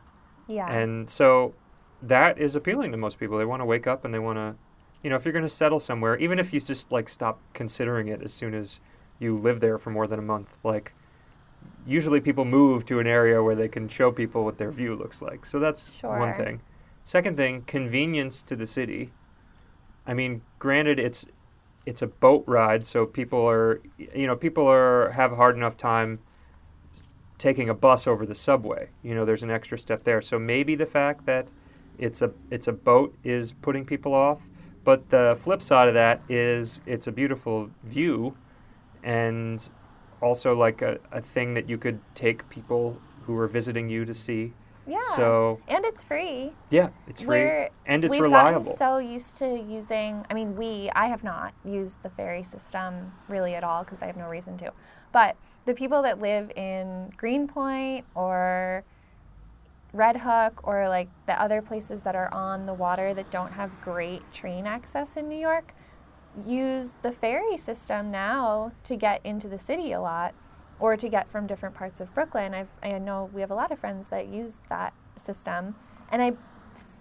Yeah. 0.47 0.71
And 0.71 1.09
so 1.09 1.55
that 2.01 2.37
is 2.37 2.55
appealing 2.55 2.91
to 2.91 2.97
most 2.97 3.19
people. 3.19 3.37
They 3.37 3.45
want 3.45 3.61
to 3.61 3.65
wake 3.65 3.87
up 3.87 4.03
and 4.05 4.13
they 4.13 4.19
want 4.19 4.37
to, 4.37 4.55
you 5.03 5.09
know, 5.09 5.15
if 5.15 5.25
you're 5.25 5.33
going 5.33 5.45
to 5.45 5.49
settle 5.49 5.79
somewhere, 5.79 6.17
even 6.17 6.39
if 6.39 6.53
you 6.53 6.59
just 6.59 6.91
like 6.91 7.09
stop 7.09 7.39
considering 7.53 8.07
it 8.07 8.21
as 8.21 8.33
soon 8.33 8.53
as 8.53 8.79
you 9.19 9.37
live 9.37 9.59
there 9.59 9.77
for 9.77 9.89
more 9.91 10.07
than 10.07 10.19
a 10.19 10.23
month, 10.23 10.57
like 10.63 10.93
usually 11.85 12.19
people 12.19 12.45
move 12.45 12.85
to 12.85 12.99
an 12.99 13.07
area 13.07 13.41
where 13.41 13.55
they 13.55 13.67
can 13.67 13.87
show 13.87 14.11
people 14.11 14.43
what 14.43 14.57
their 14.57 14.71
view 14.71 14.95
looks 14.95 15.21
like. 15.21 15.45
So 15.45 15.59
that's 15.59 16.01
one 16.03 16.33
thing. 16.33 16.61
Second 17.03 17.37
thing, 17.37 17.63
convenience 17.63 18.43
to 18.43 18.55
the 18.55 18.67
city. 18.67 19.11
I 20.05 20.13
mean, 20.13 20.41
granted, 20.59 20.99
it's 20.99 21.25
it's 21.85 22.01
a 22.01 22.07
boat 22.07 22.43
ride, 22.45 22.85
so 22.85 23.05
people 23.05 23.47
are 23.49 23.81
you 23.97 24.27
know 24.27 24.35
people 24.35 24.67
are 24.67 25.09
have 25.11 25.31
a 25.31 25.35
hard 25.35 25.55
enough 25.55 25.77
time 25.77 26.19
taking 27.37 27.69
a 27.69 27.73
bus 27.73 28.05
over 28.05 28.25
the 28.25 28.35
subway. 28.35 28.89
You 29.01 29.15
know, 29.15 29.25
there's 29.25 29.41
an 29.41 29.49
extra 29.49 29.77
step 29.77 30.03
there. 30.03 30.21
So 30.21 30.37
maybe 30.37 30.75
the 30.75 30.85
fact 30.85 31.25
that 31.25 31.51
it's 31.97 32.21
a 32.21 32.31
it's 32.49 32.67
a 32.67 32.73
boat 32.73 33.15
is 33.23 33.53
putting 33.53 33.85
people 33.85 34.13
off. 34.13 34.47
But 34.83 35.09
the 35.09 35.37
flip 35.39 35.61
side 35.61 35.87
of 35.87 35.93
that 35.93 36.21
is 36.27 36.81
it's 36.85 37.05
a 37.07 37.11
beautiful 37.11 37.69
view 37.83 38.35
and 39.03 39.69
also 40.21 40.55
like 40.55 40.81
a, 40.81 40.99
a 41.11 41.21
thing 41.21 41.53
that 41.53 41.69
you 41.69 41.77
could 41.77 41.99
take 42.15 42.49
people 42.49 42.99
who 43.25 43.37
are 43.37 43.47
visiting 43.47 43.89
you 43.89 44.05
to 44.05 44.13
see. 44.13 44.53
Yeah. 44.87 44.99
So 45.15 45.59
and 45.67 45.85
it's 45.85 46.03
free. 46.03 46.51
yeah, 46.71 46.89
it's 47.07 47.21
free 47.21 47.39
We're, 47.39 47.69
and 47.85 48.03
it's 48.03 48.11
we've 48.11 48.21
reliable. 48.21 48.61
gotten 48.61 48.75
so 48.75 48.97
used 48.97 49.37
to 49.37 49.45
using. 49.69 50.25
I 50.29 50.33
mean, 50.33 50.55
we. 50.55 50.89
I 50.95 51.07
have 51.07 51.23
not 51.23 51.53
used 51.63 52.01
the 52.01 52.09
ferry 52.09 52.43
system 52.43 53.11
really 53.29 53.53
at 53.53 53.63
all 53.63 53.83
because 53.83 54.01
I 54.01 54.07
have 54.07 54.17
no 54.17 54.27
reason 54.27 54.57
to. 54.57 54.73
But 55.11 55.35
the 55.65 55.75
people 55.75 56.01
that 56.01 56.19
live 56.19 56.51
in 56.55 57.11
Greenpoint 57.15 58.05
or 58.15 58.83
Red 59.93 60.17
Hook 60.17 60.61
or 60.63 60.87
like 60.87 61.09
the 61.25 61.39
other 61.41 61.61
places 61.61 62.03
that 62.03 62.15
are 62.15 62.33
on 62.33 62.65
the 62.65 62.73
water 62.73 63.13
that 63.13 63.29
don't 63.31 63.51
have 63.51 63.71
great 63.81 64.21
train 64.31 64.65
access 64.65 65.17
in 65.17 65.27
New 65.27 65.37
York 65.37 65.73
use 66.45 66.95
the 67.01 67.11
ferry 67.11 67.57
system 67.57 68.09
now 68.09 68.71
to 68.83 68.95
get 68.95 69.19
into 69.25 69.47
the 69.47 69.57
city 69.57 69.91
a 69.91 69.99
lot 69.99 70.33
or 70.79 70.95
to 70.95 71.09
get 71.09 71.29
from 71.29 71.45
different 71.45 71.75
parts 71.75 71.99
of 71.99 72.13
Brooklyn. 72.13 72.53
I've, 72.53 72.69
I 72.81 72.97
know 72.97 73.29
we 73.33 73.41
have 73.41 73.51
a 73.51 73.55
lot 73.55 73.71
of 73.71 73.79
friends 73.79 74.07
that 74.09 74.27
use 74.27 74.59
that 74.69 74.93
system. 75.17 75.75
And 76.09 76.21
I 76.21 76.33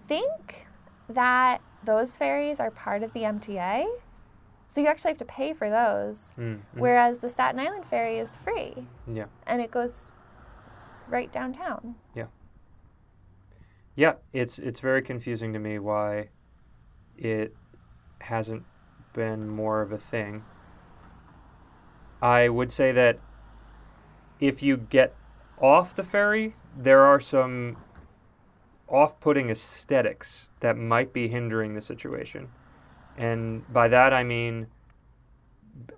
think 0.07 0.67
that 1.09 1.61
those 1.83 2.17
ferries 2.17 2.59
are 2.59 2.71
part 2.71 3.03
of 3.03 3.13
the 3.13 3.21
MTA. 3.21 3.85
So 4.67 4.79
you 4.79 4.87
actually 4.87 5.11
have 5.11 5.17
to 5.17 5.25
pay 5.25 5.53
for 5.53 5.69
those. 5.69 6.33
Mm, 6.37 6.55
mm, 6.55 6.59
Whereas 6.75 7.19
the 7.19 7.29
Staten 7.29 7.59
Island 7.59 7.85
ferry 7.89 8.19
is 8.19 8.37
free 8.37 8.73
yeah. 9.11 9.25
and 9.47 9.61
it 9.61 9.71
goes 9.71 10.11
right 11.09 11.31
downtown. 11.31 11.95
Yeah, 12.15 12.27
it's 14.33 14.59
it's 14.59 14.79
very 14.79 15.01
confusing 15.01 15.53
to 15.53 15.59
me 15.59 15.79
why 15.79 16.29
it 17.17 17.55
hasn't 18.19 18.63
been 19.13 19.49
more 19.49 19.81
of 19.81 19.91
a 19.91 19.97
thing. 19.97 20.43
I 22.21 22.49
would 22.49 22.71
say 22.71 22.91
that 22.91 23.19
if 24.39 24.61
you 24.61 24.77
get 24.77 25.15
off 25.59 25.95
the 25.95 26.03
ferry, 26.03 26.55
there 26.77 27.01
are 27.01 27.19
some 27.19 27.77
off-putting 28.87 29.49
aesthetics 29.49 30.51
that 30.59 30.77
might 30.77 31.13
be 31.13 31.27
hindering 31.29 31.73
the 31.73 31.81
situation. 31.81 32.49
And 33.17 33.71
by 33.71 33.87
that 33.87 34.13
I 34.13 34.23
mean 34.23 34.67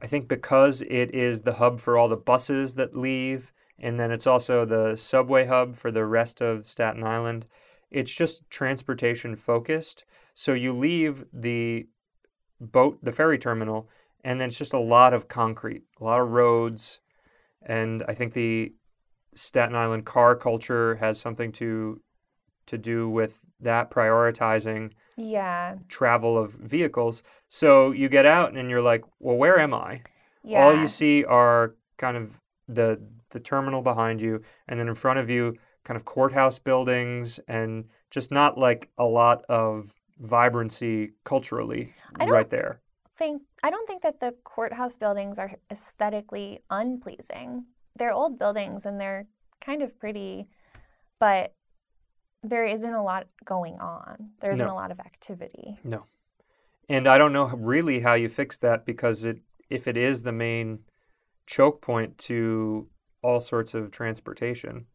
I 0.02 0.08
think 0.08 0.28
because 0.28 0.82
it 0.84 1.14
is 1.14 1.42
the 1.42 1.54
hub 1.54 1.80
for 1.80 1.98
all 1.98 2.08
the 2.08 2.18
buses 2.18 2.76
that 2.76 2.96
leave 2.96 3.52
and 3.80 4.00
then 4.00 4.12
it's 4.12 4.28
also 4.28 4.66
the 4.66 4.96
subway 4.96 5.46
hub 5.46 5.76
for 5.76 5.92
the 5.92 6.06
rest 6.06 6.42
of 6.42 6.66
Staten 6.66 7.04
Island 7.04 7.46
it's 7.94 8.12
just 8.12 8.50
transportation 8.50 9.36
focused. 9.36 10.04
So 10.34 10.54
you 10.54 10.74
leave 10.74 11.26
the 11.32 11.88
boat, 12.60 13.00
the 13.04 13.12
ferry 13.12 13.38
terminal, 13.38 13.90
and 14.24 14.40
then 14.40 14.50
it's 14.50 14.58
just 14.58 14.74
a 14.74 14.80
lot 14.80 15.14
of 15.14 15.28
concrete, 15.28 15.84
a 16.00 16.04
lot 16.04 16.20
of 16.22 16.30
roads. 16.30 17.00
And 17.62 18.04
I 18.08 18.14
think 18.14 18.34
the 18.34 18.74
Staten 19.36 19.76
Island 19.76 20.06
car 20.06 20.36
culture 20.36 20.96
has 20.96 21.20
something 21.20 21.52
to 21.54 22.02
to 22.66 22.78
do 22.78 23.10
with 23.10 23.40
that 23.60 23.92
prioritizing 23.92 24.92
Yeah. 25.18 25.76
travel 25.90 26.38
of 26.38 26.54
vehicles. 26.54 27.22
So 27.50 27.92
you 27.92 28.08
get 28.08 28.26
out 28.26 28.56
and 28.56 28.70
you're 28.70 28.82
like, 28.82 29.04
well, 29.20 29.36
where 29.36 29.60
am 29.60 29.74
I? 29.74 30.02
Yeah. 30.44 30.64
All 30.64 30.74
you 30.74 30.88
see 30.88 31.26
are 31.26 31.76
kind 31.98 32.16
of 32.18 32.40
the 32.68 33.02
the 33.32 33.40
terminal 33.42 33.82
behind 33.82 34.22
you, 34.22 34.42
and 34.68 34.80
then 34.80 34.88
in 34.88 34.96
front 34.96 35.20
of 35.20 35.30
you, 35.30 35.58
kind 35.84 35.98
of 35.98 36.06
courthouse 36.06 36.60
buildings, 36.60 37.40
and 37.48 37.86
just 38.10 38.32
not 38.32 38.58
like 38.58 38.90
a 38.98 39.06
lot 39.06 39.44
of 39.50 39.94
vibrancy 40.20 41.12
culturally 41.26 41.94
right 42.26 42.50
there. 42.50 42.80
think 43.18 43.42
I 43.64 43.70
don't 43.70 43.88
think 43.88 44.02
that 44.04 44.20
the 44.20 44.34
courthouse 44.44 44.98
buildings 44.98 45.38
are 45.40 45.52
aesthetically 45.72 46.62
unpleasing. 46.70 47.66
They're 47.96 48.12
old 48.14 48.40
buildings 48.40 48.86
and 48.86 49.00
they're 49.00 49.28
kind 49.62 49.82
of 49.82 49.98
pretty, 50.00 50.48
but 51.20 51.54
there 52.42 52.66
isn't 52.66 52.94
a 52.94 53.04
lot 53.04 53.28
going 53.46 53.80
on. 53.80 54.32
There 54.42 54.52
isn't 54.52 54.66
No. 54.66 54.74
a 54.74 54.76
lot 54.76 54.92
of 54.92 55.00
activity. 55.00 55.78
No. 55.84 56.06
And 56.90 57.08
I 57.08 57.18
don't 57.18 57.34
know 57.34 57.48
really 57.48 58.02
how 58.02 58.14
you 58.16 58.30
fix 58.30 58.58
that 58.58 58.86
because 58.86 59.24
it 59.24 59.42
if 59.70 59.88
it 59.88 59.98
is 59.98 60.24
the 60.24 60.32
main 60.32 60.80
choke 61.48 61.82
point 61.82 62.18
to 62.18 62.90
all 63.22 63.40
sorts 63.40 63.74
of 63.74 63.92
transportation, 63.92 64.86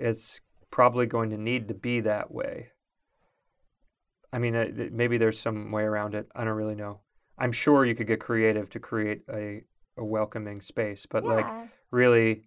it's 0.00 0.40
probably 0.70 1.06
going 1.06 1.30
to 1.30 1.36
need 1.36 1.68
to 1.68 1.74
be 1.74 2.00
that 2.00 2.32
way. 2.32 2.68
I 4.32 4.38
mean, 4.38 4.54
uh, 4.54 4.68
maybe 4.92 5.18
there's 5.18 5.38
some 5.38 5.70
way 5.72 5.82
around 5.82 6.14
it. 6.14 6.28
I 6.34 6.44
don't 6.44 6.54
really 6.56 6.76
know. 6.76 7.00
I'm 7.36 7.52
sure 7.52 7.84
you 7.84 7.94
could 7.94 8.06
get 8.06 8.20
creative 8.20 8.70
to 8.70 8.80
create 8.80 9.22
a, 9.32 9.62
a 9.96 10.04
welcoming 10.04 10.60
space, 10.60 11.06
but 11.06 11.24
like 11.24 11.46
really, 11.90 12.44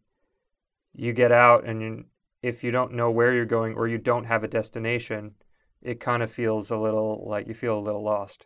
you 0.94 1.14
get 1.14 1.32
out 1.32 1.66
and 1.66 1.82
you, 1.82 2.06
if 2.42 2.64
you 2.64 2.72
don't 2.72 2.94
know 2.94 3.10
where 3.10 3.34
you're 3.34 3.46
going 3.46 3.74
or 3.74 3.88
you 3.88 3.98
don't 3.98 4.26
have 4.26 4.44
a 4.44 4.48
destination, 4.48 5.34
it 5.82 6.00
kind 6.00 6.24
of 6.24 6.32
feels 6.32 6.72
a 6.72 6.78
little 6.78 7.26
like 7.28 7.48
you 7.48 7.54
feel 7.54 7.78
a 7.78 7.82
little 7.82 8.04
lost 8.04 8.46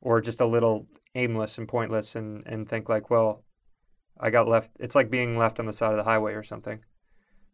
or 0.00 0.20
just 0.20 0.40
a 0.40 0.46
little 0.46 0.86
aimless 1.14 1.58
and 1.58 1.68
pointless 1.68 2.14
and, 2.14 2.42
and 2.46 2.68
think 2.68 2.88
like, 2.88 3.10
well, 3.10 3.44
I 4.18 4.30
got 4.30 4.48
left. 4.48 4.70
It's 4.78 4.94
like 4.94 5.10
being 5.10 5.36
left 5.36 5.58
on 5.58 5.66
the 5.66 5.72
side 5.72 5.90
of 5.90 5.96
the 5.96 6.04
highway 6.04 6.34
or 6.34 6.42
something. 6.42 6.80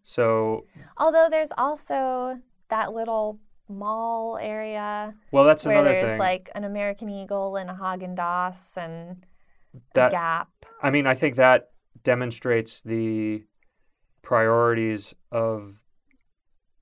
So, 0.02 0.66
Although 0.98 1.28
there's 1.30 1.52
also 1.56 2.38
that 2.68 2.92
little 2.92 3.38
mall 3.68 4.36
area 4.40 5.14
well, 5.30 5.44
that's 5.44 5.64
where 5.64 5.76
another 5.78 5.92
there's 5.92 6.08
thing. 6.08 6.18
like 6.18 6.50
an 6.56 6.64
American 6.64 7.08
Eagle 7.08 7.56
and 7.56 7.70
a 7.70 7.74
Haagen 7.74 8.16
Dazs 8.16 8.76
and 8.76 9.24
that 9.94 10.10
Gap. 10.10 10.48
I 10.82 10.90
mean, 10.90 11.06
I 11.06 11.14
think 11.14 11.36
that 11.36 11.70
demonstrates 12.02 12.82
the 12.82 13.44
priorities 14.22 15.14
of 15.30 15.84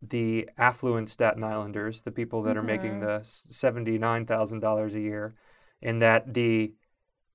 the 0.01 0.49
affluent 0.57 1.11
Staten 1.11 1.43
Islanders, 1.43 2.03
the 2.03 2.13
people 2.13 2.43
that 2.43 2.57
are 2.57 2.63
making 2.63 3.01
Mhm. 3.01 3.01
the 3.01 3.21
seventy-nine 3.25 4.27
thousand 4.27 4.61
dollars 4.61 4.95
a 4.95 5.01
year, 5.01 5.35
in 5.83 5.99
that 5.99 6.33
the 6.35 6.73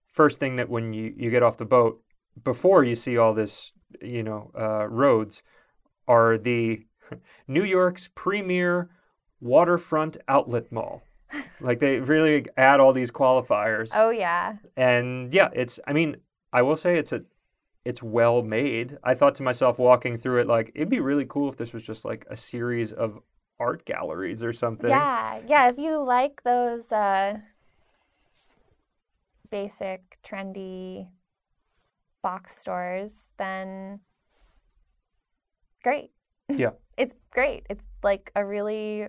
first 0.08 0.40
thing 0.40 0.56
that 0.56 0.70
when 0.70 0.94
you, 0.94 1.14
you 1.18 1.30
get 1.30 1.44
off 1.44 1.58
the 1.58 1.66
boat, 1.66 2.02
before 2.44 2.84
you 2.84 2.96
see 2.96 3.18
all 3.18 3.34
this, 3.34 3.74
you 4.02 4.24
know, 4.24 4.52
uh, 4.58 4.88
roads, 4.88 5.44
are 6.08 6.38
the 6.38 6.86
New 7.48 7.64
York's 7.64 8.10
premier 8.16 8.90
waterfront 9.42 10.18
outlet 10.28 10.72
mall. 10.72 11.04
like 11.60 11.80
they 11.80 12.00
really 12.00 12.46
add 12.58 12.80
all 12.80 12.94
these 12.94 13.10
qualifiers 13.12 13.90
Oh 13.96 14.12
yeah. 14.12 14.58
and 14.78 15.34
yeah 15.34 15.50
it's 15.54 15.80
i 15.88 15.92
mean 15.92 16.18
i 16.54 16.62
will 16.62 16.78
say 16.78 16.98
it's 16.98 17.12
a 17.12 17.24
it's 17.84 18.04
well 18.04 18.44
made 18.44 19.00
i 19.04 19.16
thought 19.16 19.34
to 19.36 19.44
myself 19.44 19.80
walking 19.80 20.16
through 20.16 20.42
it 20.42 20.48
like 20.48 20.72
it'd 20.76 20.90
be 20.90 21.00
really 21.00 21.26
cool 21.26 21.50
if 21.50 21.58
this 21.58 21.74
was 21.74 21.84
just 21.84 22.06
like 22.06 22.24
a 22.30 22.36
series 22.36 22.92
of 22.92 23.20
art 23.60 23.84
galleries 23.86 24.44
or 24.44 24.54
something 24.54 24.90
Yeah, 24.92 25.40
yeah. 25.48 25.70
If 25.70 25.80
you 25.80 25.98
like 26.04 26.44
those 26.44 26.92
uh, 26.92 27.40
basic, 29.50 30.02
trendy 30.24 31.08
box 32.22 32.58
stores, 32.58 33.32
then 33.38 34.00
great. 35.84 36.12
Yeah. 36.50 36.72
it's 36.98 37.16
great. 37.32 37.66
It's 37.70 37.88
like 38.04 38.32
a 38.36 38.46
really 38.46 39.08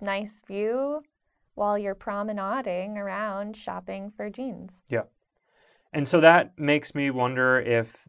nice 0.00 0.42
view 0.46 1.02
while 1.54 1.78
you're 1.78 1.94
promenading 1.94 2.98
around 2.98 3.56
shopping 3.56 4.12
for 4.14 4.28
jeans. 4.28 4.84
Yeah. 4.88 5.04
And 5.92 6.06
so 6.06 6.20
that 6.20 6.58
makes 6.58 6.94
me 6.94 7.10
wonder 7.10 7.58
if 7.58 8.06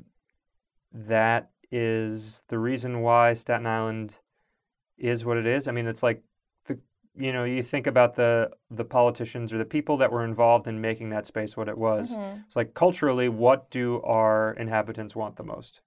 that 0.92 1.52
is 1.72 2.44
the 2.48 2.58
reason 2.60 3.02
why 3.02 3.34
staten 3.34 3.68
island 3.68 4.20
is 4.98 5.26
what 5.26 5.38
it 5.38 5.46
is 5.46 5.68
i 5.68 5.72
mean 5.72 5.86
it's 5.86 6.02
like 6.02 6.24
the 6.66 6.80
you 7.16 7.34
know 7.34 7.44
you 7.44 7.62
think 7.62 7.88
about 7.88 8.16
the 8.16 8.50
the 8.72 8.86
politicians 8.86 9.52
or 9.52 9.58
the 9.58 9.66
people 9.66 9.98
that 9.98 10.12
were 10.12 10.24
involved 10.24 10.68
in 10.68 10.80
making 10.80 11.10
that 11.10 11.26
space 11.26 11.58
what 11.58 11.68
it 11.68 11.78
was 11.78 12.16
Mhm. 12.16 12.44
It's 12.46 12.56
like 12.56 12.74
culturally, 12.74 13.28
what 13.28 13.70
do 13.70 14.02
our 14.04 14.54
inhabitants 14.54 15.16
want 15.16 15.36
the 15.36 15.44
most? 15.44 15.82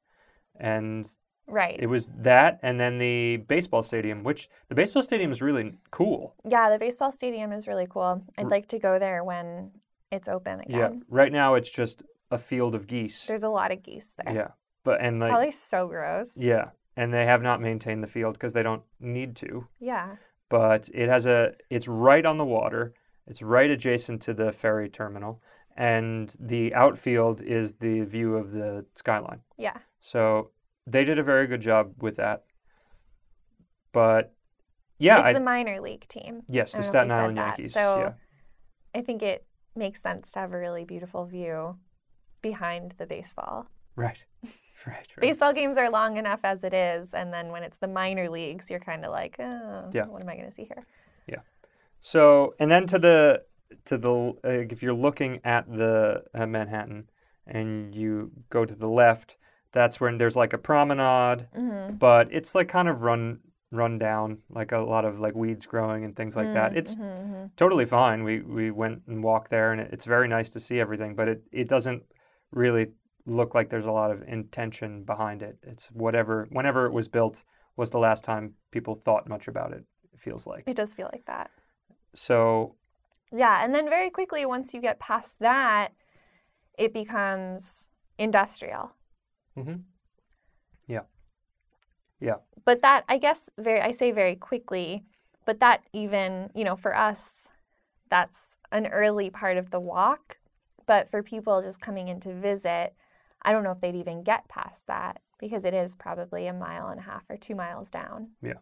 And 0.61 1.07
Right. 1.47 1.77
it 1.81 1.87
was 1.87 2.11
that, 2.19 2.61
and 2.63 2.79
then 2.79 2.99
the 2.99 3.39
baseball 3.49 3.83
stadium, 3.83 4.23
which 4.23 4.49
the 4.69 4.75
baseball 4.77 5.03
stadium 5.03 5.33
is 5.33 5.43
really 5.43 5.75
cool. 5.91 6.35
yeah, 6.45 6.71
the 6.71 6.79
baseball 6.79 7.11
stadium 7.11 7.51
is 7.53 7.67
really 7.67 7.87
cool. 7.89 8.23
I'd 8.39 8.47
like 8.47 8.69
to 8.69 8.79
go 8.79 8.99
there 9.01 9.25
when 9.25 9.73
it's 10.13 10.29
open 10.29 10.61
again. 10.61 10.79
Yeah. 10.79 10.91
Right 11.09 11.33
now, 11.33 11.55
it's 11.55 11.71
just 11.71 12.03
a 12.31 12.39
field 12.39 12.75
of 12.77 12.87
geese. 12.87 13.27
There's 13.27 13.43
a 13.43 13.49
lot 13.49 13.73
of 13.73 13.83
geese 13.83 14.15
there. 14.23 14.33
Yeah. 14.35 14.49
But 14.85 15.01
and 15.01 15.19
like 15.19 15.31
Probably 15.31 15.51
so 15.51 15.89
gross. 15.89 16.37
yeah, 16.37 16.71
and 16.97 17.13
they 17.13 17.25
have 17.27 17.43
not 17.43 17.61
maintained 17.61 18.03
the 18.03 18.07
field 18.09 18.35
because 18.35 18.53
they 18.53 18.63
don't 18.63 18.83
need 19.01 19.35
to. 19.37 19.67
Yeah. 19.81 20.17
But 20.49 20.89
it 20.95 21.09
has 21.09 21.27
a 21.27 21.55
it's 21.69 21.89
right 21.89 22.25
on 22.25 22.39
the 22.39 22.45
water. 22.45 22.95
It's 23.27 23.43
right 23.43 23.71
adjacent 23.71 24.23
to 24.23 24.35
the 24.35 24.53
ferry 24.53 24.89
terminal, 24.89 25.43
and 25.77 26.35
the 26.41 26.73
outfield 26.75 27.41
is 27.43 27.75
the 27.75 28.01
view 28.03 28.37
of 28.37 28.53
the 28.53 28.87
skyline. 28.95 29.41
Yeah. 29.59 29.79
So 30.01 30.51
they 30.87 31.05
did 31.05 31.19
a 31.19 31.23
very 31.23 31.47
good 31.47 31.61
job 31.61 31.93
with 32.01 32.17
that. 32.17 32.45
But 33.93 34.33
yeah, 34.99 35.19
it's 35.19 35.27
I, 35.27 35.33
the 35.33 35.41
minor 35.41 35.81
league 35.81 36.07
team. 36.09 36.43
yes, 36.49 36.73
the 36.73 36.79
don't 36.79 36.83
know 36.83 36.87
if 36.87 36.87
Staten 36.87 37.11
Island 37.11 37.39
that. 37.39 37.59
Yankees. 37.59 37.75
So 37.75 37.99
yeah. 37.99 38.13
I 39.01 39.03
think 39.03 39.23
it 39.23 39.45
makes 39.77 40.03
sense 40.03 40.33
to 40.33 40.41
have 40.41 40.53
a 40.53 40.59
really 40.59 40.85
beautiful 40.85 41.25
view 41.27 41.77
behind 42.43 42.95
the 42.99 43.07
baseball. 43.07 43.67
Right. 43.97 44.25
Right. 44.87 44.97
right. 44.97 45.21
Baseball 45.21 45.53
games 45.53 45.77
are 45.77 45.91
long 45.91 46.17
enough 46.17 46.41
as 46.43 46.65
it 46.65 46.73
is, 46.73 47.13
and 47.13 47.31
then 47.35 47.49
when 47.51 47.63
it's 47.63 47.77
the 47.77 47.87
minor 47.87 48.31
leagues, 48.31 48.71
you're 48.71 48.81
kind 48.81 49.05
of 49.05 49.11
like, 49.11 49.37
oh, 49.39 49.91
Yeah. 49.93 50.07
what 50.07 50.23
am 50.23 50.29
I 50.31 50.37
going 50.37 50.49
to 50.49 50.55
see 50.55 50.65
here? 50.65 50.87
Yeah. 51.27 51.41
So, 51.99 52.55
and 52.59 52.71
then 52.71 52.87
to 52.87 52.99
the 52.99 53.43
to 53.85 53.99
the 53.99 54.11
uh, 54.43 54.73
if 54.73 54.83
you're 54.83 54.95
looking 54.95 55.41
at 55.45 55.71
the 55.71 56.25
uh, 56.33 56.47
Manhattan 56.47 57.11
and 57.47 57.95
you 57.95 58.31
go 58.49 58.65
to 58.65 58.75
the 58.75 58.89
left, 58.89 59.37
that's 59.73 60.01
when 60.01 60.19
there's 60.19 60.37
like 60.37 60.53
a 60.53 60.59
promenade, 60.59 61.49
Mm-hmm. 61.57 61.97
but 61.97 62.29
it's 62.33 62.55
like 62.55 62.69
kind 62.69 62.89
of 62.89 63.03
run 63.03 63.41
run 63.73 63.99
down, 63.99 64.39
like 64.49 64.73
a 64.73 64.79
lot 64.79 65.05
of 65.05 65.21
like 65.21 65.35
weeds 65.35 65.65
growing 65.67 66.05
and 66.05 66.17
things 66.17 66.35
like 66.37 66.49
Mm, 66.49 66.55
that. 66.55 66.77
It's 66.77 66.95
mm-hmm, 66.97 67.47
totally 67.57 67.87
fine. 67.87 68.25
We 68.25 68.41
we 68.41 68.71
went 68.71 69.03
and 69.07 69.23
walked 69.23 69.51
there, 69.51 69.73
and 69.73 69.81
it, 69.81 69.91
it's 69.93 70.05
very 70.07 70.27
nice 70.29 70.51
to 70.51 70.61
see 70.61 70.81
everything, 70.81 71.15
but 71.15 71.29
it 71.29 71.43
it 71.53 71.69
doesn't 71.69 72.03
really 72.51 72.89
look 73.27 73.55
like 73.55 73.69
there's 73.71 73.85
a 73.85 73.93
lot 73.93 74.11
of 74.11 74.23
intention 74.23 75.05
behind 75.05 75.43
it. 75.43 75.59
It's 75.63 75.89
whatever 75.93 76.49
whenever 76.51 76.87
it 76.87 76.93
was 76.93 77.07
built 77.09 77.45
was 77.77 77.91
the 77.91 77.99
last 77.99 78.25
time 78.25 78.55
people 78.73 78.95
thought 78.97 79.29
much 79.29 79.47
about 79.47 79.73
it. 79.73 79.85
It 80.13 80.21
feels 80.21 80.47
like 80.47 80.65
It 80.67 80.77
does 80.77 80.93
feel 80.95 81.09
like 81.13 81.27
that. 81.27 81.51
so. 82.15 82.75
Yeah, 83.33 83.65
and 83.65 83.73
then 83.73 83.89
very 83.89 84.11
quickly, 84.11 84.45
once 84.45 84.75
you 84.75 84.81
get 84.81 84.99
past 84.99 85.39
that, 85.39 85.93
it 86.77 86.93
becomes 86.93 87.93
industrial. 88.19 88.91
Hmm 89.57 89.75
Yeah. 90.87 91.03
Yeah. 92.21 92.37
But 92.65 92.83
that, 92.83 93.05
I 93.09 93.19
guess, 93.19 93.51
very 93.59 93.81
I 93.81 93.91
say 93.91 94.13
very 94.13 94.37
quickly, 94.37 95.05
but 95.47 95.61
that 95.61 95.83
even 95.93 96.51
you 96.55 96.65
know 96.65 96.77
for 96.77 96.97
us, 96.97 97.49
that's 98.11 98.59
an 98.73 98.87
early 98.87 99.31
part 99.31 99.57
of 99.57 99.71
the 99.71 99.81
walk. 99.81 100.39
But 100.87 101.11
for 101.11 101.23
people 101.23 101.63
just 101.63 101.81
coming 101.81 102.09
in 102.09 102.21
to 102.21 102.35
visit, 102.35 102.95
I 103.43 103.53
don't 103.53 103.65
know 103.65 103.71
if 103.71 103.81
they'd 103.81 103.95
even 103.95 104.23
get 104.23 104.49
past 104.49 104.87
that 104.89 105.21
because 105.39 105.65
it 105.65 105.73
is 105.73 105.95
probably 105.95 106.47
a 106.47 106.53
mile 106.53 106.89
and 106.89 107.01
a 107.01 107.05
half 107.05 107.23
or 107.31 107.37
two 107.37 107.55
miles 107.55 107.91
down. 107.91 108.31
Yeah. 108.43 108.55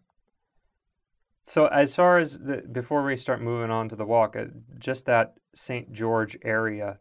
So 1.45 1.67
as 1.67 1.95
far 1.97 2.19
as 2.19 2.39
the 2.41 2.59
before 2.71 3.03
we 3.03 3.17
start 3.17 3.41
moving 3.41 3.71
on 3.71 3.89
to 3.89 3.97
the 3.97 4.05
walk, 4.05 4.37
uh, 4.37 4.45
just 4.79 5.07
that 5.07 5.35
St. 5.55 5.91
George 5.91 6.37
area, 6.43 7.01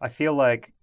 I 0.00 0.10
feel 0.10 0.34
like 0.34 0.74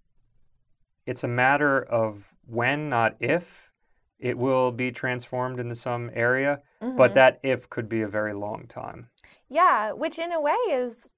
it's 1.06 1.24
a 1.24 1.28
matter 1.28 1.82
of 1.82 2.34
when, 2.46 2.88
not 2.88 3.16
if, 3.20 3.70
it 4.18 4.36
will 4.36 4.72
be 4.72 4.90
transformed 4.90 5.58
into 5.60 5.74
some 5.74 6.10
area. 6.14 6.60
But 6.80 7.12
Mhm. 7.12 7.14
that 7.14 7.40
if 7.42 7.68
could 7.70 7.88
be 7.88 8.02
a 8.02 8.08
very 8.08 8.32
long 8.34 8.66
time. 8.66 9.10
Yeah, 9.48 9.92
which 9.92 10.18
in 10.18 10.32
a 10.32 10.40
way 10.40 10.56
is, 10.68 11.14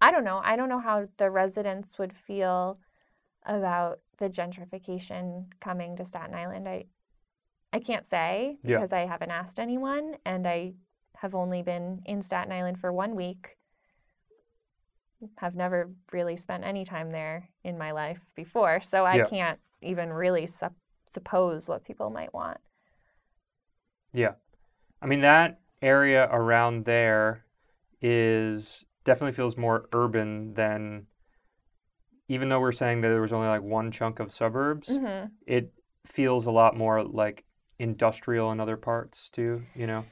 I 0.00 0.10
don't 0.10 0.24
know. 0.24 0.40
I 0.44 0.56
don't 0.56 0.68
know 0.68 0.80
how 0.80 1.08
the 1.16 1.30
residents 1.30 1.98
would 1.98 2.12
feel 2.16 2.78
about 3.44 4.00
the 4.18 4.28
gentrification 4.28 5.46
coming 5.60 5.96
to 5.96 6.04
Staten 6.04 6.34
Island. 6.34 6.68
I, 6.68 6.86
I 7.72 7.80
can't 7.80 8.04
say 8.04 8.58
Yeah. 8.62 8.76
because 8.76 8.92
I 8.92 9.06
haven't 9.06 9.30
asked 9.30 9.58
anyone, 9.58 10.16
and 10.24 10.46
I 10.46 10.74
have 11.16 11.34
only 11.34 11.62
been 11.62 12.02
in 12.04 12.22
Staten 12.22 12.52
Island 12.52 12.78
for 12.80 12.92
one 12.92 13.14
week. 13.14 13.56
Have 15.38 15.54
never 15.54 15.90
really 16.12 16.36
spent 16.36 16.64
any 16.64 16.84
time 16.84 17.10
there 17.10 17.48
in 17.64 17.76
my 17.78 17.92
life 17.92 18.22
before, 18.34 18.80
so 18.80 19.04
I 19.04 19.18
Yeah. 19.18 19.26
can't 19.26 19.58
even 19.82 20.12
really 20.12 20.46
sup- 20.46 20.76
suppose 21.06 21.68
what 21.68 21.84
people 21.84 22.10
might 22.10 22.32
want. 22.32 22.58
Yeah. 24.12 24.32
I 25.02 25.06
mean, 25.06 25.20
that 25.20 25.60
area 25.82 26.28
around 26.30 26.84
there 26.84 27.44
is 28.00 28.84
definitely 29.04 29.32
feels 29.32 29.56
more 29.56 29.88
urban 29.92 30.54
than, 30.54 31.06
even 32.28 32.48
though 32.48 32.60
we're 32.60 32.72
saying 32.72 33.00
that 33.00 33.08
there 33.08 33.20
was 33.20 33.32
only 33.32 33.48
like 33.48 33.62
one 33.62 33.90
chunk 33.90 34.20
of 34.20 34.32
suburbs, 34.32 34.98
hmm 34.98 35.30
it 35.46 35.72
feels 36.06 36.46
a 36.46 36.50
lot 36.50 36.76
more 36.76 37.02
like 37.04 37.44
industrial 37.78 38.52
in 38.52 38.60
other 38.60 38.76
parts 38.76 39.28
too, 39.30 39.62
you 39.74 39.86
know? 39.86 40.04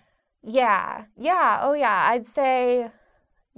Yeah, 0.43 1.05
yeah, 1.17 1.61
oh 1.63 1.73
yeah. 1.75 2.09
I'd 2.11 2.27
say 2.27 2.91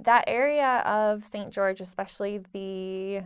that 0.01 0.25
area 0.27 0.79
of 0.85 1.25
St. 1.25 1.51
George, 1.51 1.81
especially 1.81 2.41
the 2.53 3.21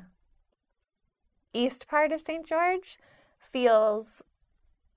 east 1.54 1.88
part 1.88 2.12
of 2.12 2.22
St. 2.22 2.46
George, 2.46 2.98
feels 3.40 4.22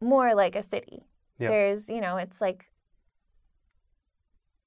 more 0.01 0.35
like 0.35 0.57
a 0.57 0.63
city. 0.63 1.07
Yeah. 1.39 1.49
There's, 1.49 1.89
you 1.89 2.01
know, 2.01 2.17
it's 2.17 2.41
like 2.41 2.71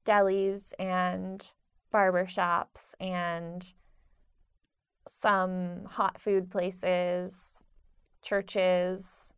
delis 0.05 0.73
and 0.79 1.45
barber 1.91 2.25
shops 2.27 2.95
and 2.99 3.73
some 5.07 5.85
hot 5.85 6.19
food 6.19 6.49
places, 6.49 7.61
churches. 8.21 9.35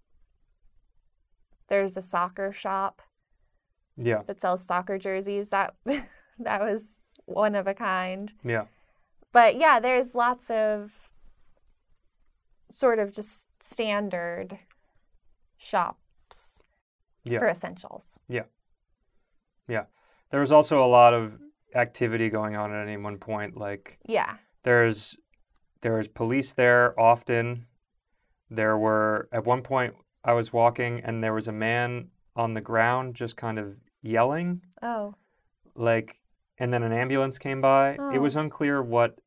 There's 1.70 1.98
a 1.98 2.02
soccer 2.02 2.52
shop 2.52 3.02
Yeah, 3.98 4.22
that 4.28 4.42
sells 4.42 4.64
soccer 4.64 4.98
jerseys. 5.00 5.50
That 5.50 5.74
that 5.86 6.62
was 6.62 7.00
one 7.26 7.56
of 7.56 7.68
a 7.68 7.74
kind. 7.74 8.34
yeah, 8.44 8.66
But 9.32 9.56
yeah, 9.58 9.80
there's 9.80 10.14
lots 10.16 10.50
of 10.50 10.92
sort 12.70 13.00
of 13.00 13.12
just 13.12 13.48
standard 13.62 14.60
shops 15.58 16.64
Yeah. 17.24 17.40
for 17.40 17.48
essentials. 17.48 18.20
Yeah. 18.28 18.44
Yeah. 19.68 19.86
There 20.32 20.40
was 20.40 20.52
also 20.52 20.84
a 20.84 20.88
lot 20.88 21.14
of 21.14 21.40
activity 21.76 22.30
going 22.30 22.56
on 22.56 22.74
at 22.74 22.82
any 22.88 22.98
one 22.98 23.18
point. 23.18 23.56
Like 23.58 23.98
Yeah. 24.06 24.38
there's 24.64 25.18
there 25.82 25.94
was 25.98 26.08
police 26.08 26.54
there 26.54 26.98
often. 27.00 27.68
There 28.50 28.78
were 28.78 29.28
at 29.32 29.46
one 29.46 29.62
point 29.62 29.96
I 30.24 30.34
was 30.34 30.52
walking 30.54 31.02
and 31.02 31.24
there 31.24 31.34
was 31.34 31.48
a 31.48 31.52
man 31.52 32.10
on 32.36 32.54
the 32.54 32.62
ground 32.62 33.16
just 33.16 33.36
kind 33.38 33.60
of 33.60 33.78
yelling 34.02 34.62
Oh. 34.82 35.16
like 35.76 36.20
and 36.64 36.74
then 36.74 36.82
an 36.82 36.94
ambulance 36.94 37.38
came 37.38 37.60
by. 37.60 37.92
It 37.92 38.00
Oh. 38.00 38.20
was 38.22 38.36
unclear 38.38 38.82
what 38.82 39.20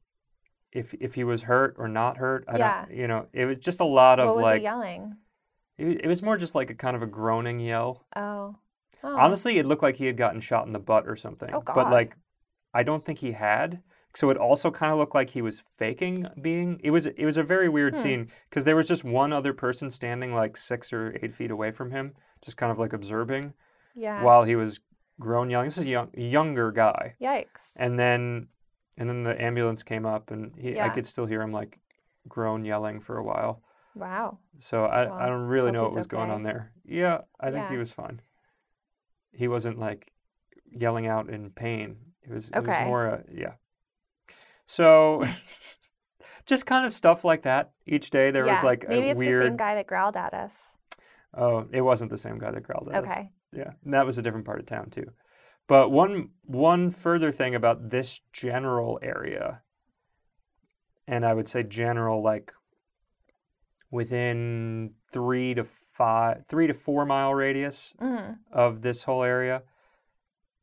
if 0.72 0.94
if 0.94 1.14
he 1.14 1.22
was 1.24 1.42
hurt 1.42 1.74
or 1.78 1.86
not 1.86 2.16
hurt. 2.16 2.44
I 2.48 2.56
Yeah. 2.58 2.84
don't 2.86 2.96
you 2.96 3.06
know, 3.06 3.26
it 3.32 3.44
was 3.44 3.58
just 3.58 3.80
a 3.80 3.84
lot 3.84 4.18
of 4.18 4.26
what 4.28 4.36
was 4.36 4.42
like 4.42 4.58
he 4.58 4.64
yelling? 4.64 5.16
it, 5.78 6.04
it 6.04 6.08
was 6.08 6.22
more 6.22 6.38
just 6.38 6.54
like 6.54 6.70
a 6.70 6.74
kind 6.74 6.96
of 6.96 7.02
a 7.02 7.06
groaning 7.06 7.60
yell. 7.60 8.06
Oh. 8.16 8.56
oh. 9.04 9.16
Honestly, 9.16 9.58
it 9.58 9.66
looked 9.66 9.82
like 9.82 9.96
he 9.96 10.06
had 10.06 10.16
gotten 10.16 10.40
shot 10.40 10.66
in 10.66 10.72
the 10.72 10.78
butt 10.78 11.06
or 11.06 11.16
something. 11.16 11.50
Oh, 11.52 11.60
God. 11.60 11.74
But 11.74 11.90
like 11.92 12.16
I 12.72 12.82
don't 12.82 13.04
think 13.04 13.18
he 13.18 13.32
had. 13.32 13.82
So 14.14 14.30
it 14.30 14.38
also 14.38 14.70
kind 14.70 14.92
of 14.92 14.98
looked 14.98 15.14
like 15.14 15.30
he 15.30 15.42
was 15.42 15.60
faking 15.60 16.26
being. 16.40 16.80
It 16.82 16.90
was 16.90 17.06
it 17.06 17.24
was 17.26 17.36
a 17.36 17.42
very 17.42 17.68
weird 17.68 17.96
Hmm. 17.96 18.02
scene 18.02 18.30
because 18.48 18.64
there 18.64 18.76
was 18.76 18.88
just 18.88 19.04
one 19.04 19.32
other 19.34 19.52
person 19.52 19.90
standing 19.90 20.34
like 20.34 20.56
six 20.56 20.90
or 20.90 21.14
eight 21.22 21.34
feet 21.34 21.50
away 21.50 21.70
from 21.70 21.90
him, 21.90 22.14
just 22.42 22.56
kind 22.56 22.72
of 22.72 22.78
like 22.78 22.94
observing 22.94 23.52
yeah. 23.94 24.22
while 24.22 24.44
he 24.44 24.56
was 24.56 24.80
groan 25.20 25.50
yelling. 25.50 25.66
This 25.66 25.78
is 25.78 25.84
a 25.84 25.88
young, 25.88 26.10
younger 26.14 26.72
guy, 26.72 27.14
Yikes. 27.20 27.72
and 27.76 27.98
then 27.98 28.48
and 28.96 29.08
then 29.08 29.22
the 29.22 29.40
ambulance 29.40 29.82
came 29.82 30.06
up, 30.06 30.30
and 30.30 30.54
he 30.56 30.80
I 30.80 30.88
could 30.88 31.06
still 31.06 31.26
hear 31.26 31.42
him 31.42 31.52
like 31.52 31.78
groan 32.28 32.64
yelling 32.64 33.00
for 33.00 33.18
a 33.18 33.22
while. 33.24 33.62
wow. 33.94 34.38
So 34.58 34.84
I, 34.84 35.24
I 35.24 35.26
don't 35.26 35.46
really 35.46 35.72
know 35.72 35.84
what 35.84 35.94
was 35.94 36.06
going 36.06 36.30
on 36.30 36.42
there. 36.42 36.72
Yeah, 36.84 37.22
I 37.40 37.50
think 37.50 37.68
he 37.68 37.76
was 37.76 37.92
fine. 37.92 38.20
He 39.32 39.48
wasn't 39.48 39.78
like 39.78 40.12
yelling 40.70 41.06
out 41.06 41.28
in 41.28 41.50
pain. 41.50 41.96
It 42.22 42.32
was 42.32 42.48
it 42.48 42.60
was 42.60 42.86
more 42.86 43.10
uh, 43.10 43.22
yeah. 43.32 43.52
So 44.66 45.24
just 46.46 46.66
kind 46.66 46.86
of 46.86 46.92
stuff 46.92 47.24
like 47.24 47.42
that 47.42 47.72
each 47.86 48.10
day. 48.10 48.30
There 48.30 48.46
yeah. 48.46 48.54
was 48.54 48.64
like 48.64 48.88
Maybe 48.88 49.08
a 49.08 49.10
it's 49.10 49.18
weird. 49.18 49.42
the 49.42 49.46
same 49.48 49.56
guy 49.56 49.74
that 49.74 49.86
growled 49.86 50.16
at 50.16 50.34
us. 50.34 50.78
Oh, 51.34 51.66
it 51.70 51.82
wasn't 51.82 52.10
the 52.10 52.18
same 52.18 52.38
guy 52.38 52.50
that 52.50 52.62
growled 52.62 52.88
at 52.90 53.04
us. 53.04 53.10
Okay. 53.10 53.30
Yeah, 53.56 53.72
and 53.84 53.94
that 53.94 54.04
was 54.06 54.18
a 54.18 54.22
different 54.22 54.44
part 54.46 54.60
of 54.60 54.66
town 54.66 54.90
too. 54.90 55.10
But 55.66 55.90
one 55.90 56.30
one 56.44 56.90
further 56.90 57.32
thing 57.32 57.54
about 57.54 57.90
this 57.90 58.20
general 58.32 58.98
area, 59.02 59.62
and 61.08 61.24
I 61.24 61.32
would 61.34 61.48
say 61.48 61.62
general 61.62 62.22
like 62.22 62.52
within 63.90 64.92
three 65.12 65.54
to 65.54 65.64
five, 65.64 66.44
three 66.46 66.66
to 66.66 66.74
four 66.74 67.06
mile 67.06 67.34
radius 67.34 67.94
Mm. 67.98 68.38
of 68.52 68.82
this 68.82 69.04
whole 69.04 69.22
area, 69.22 69.62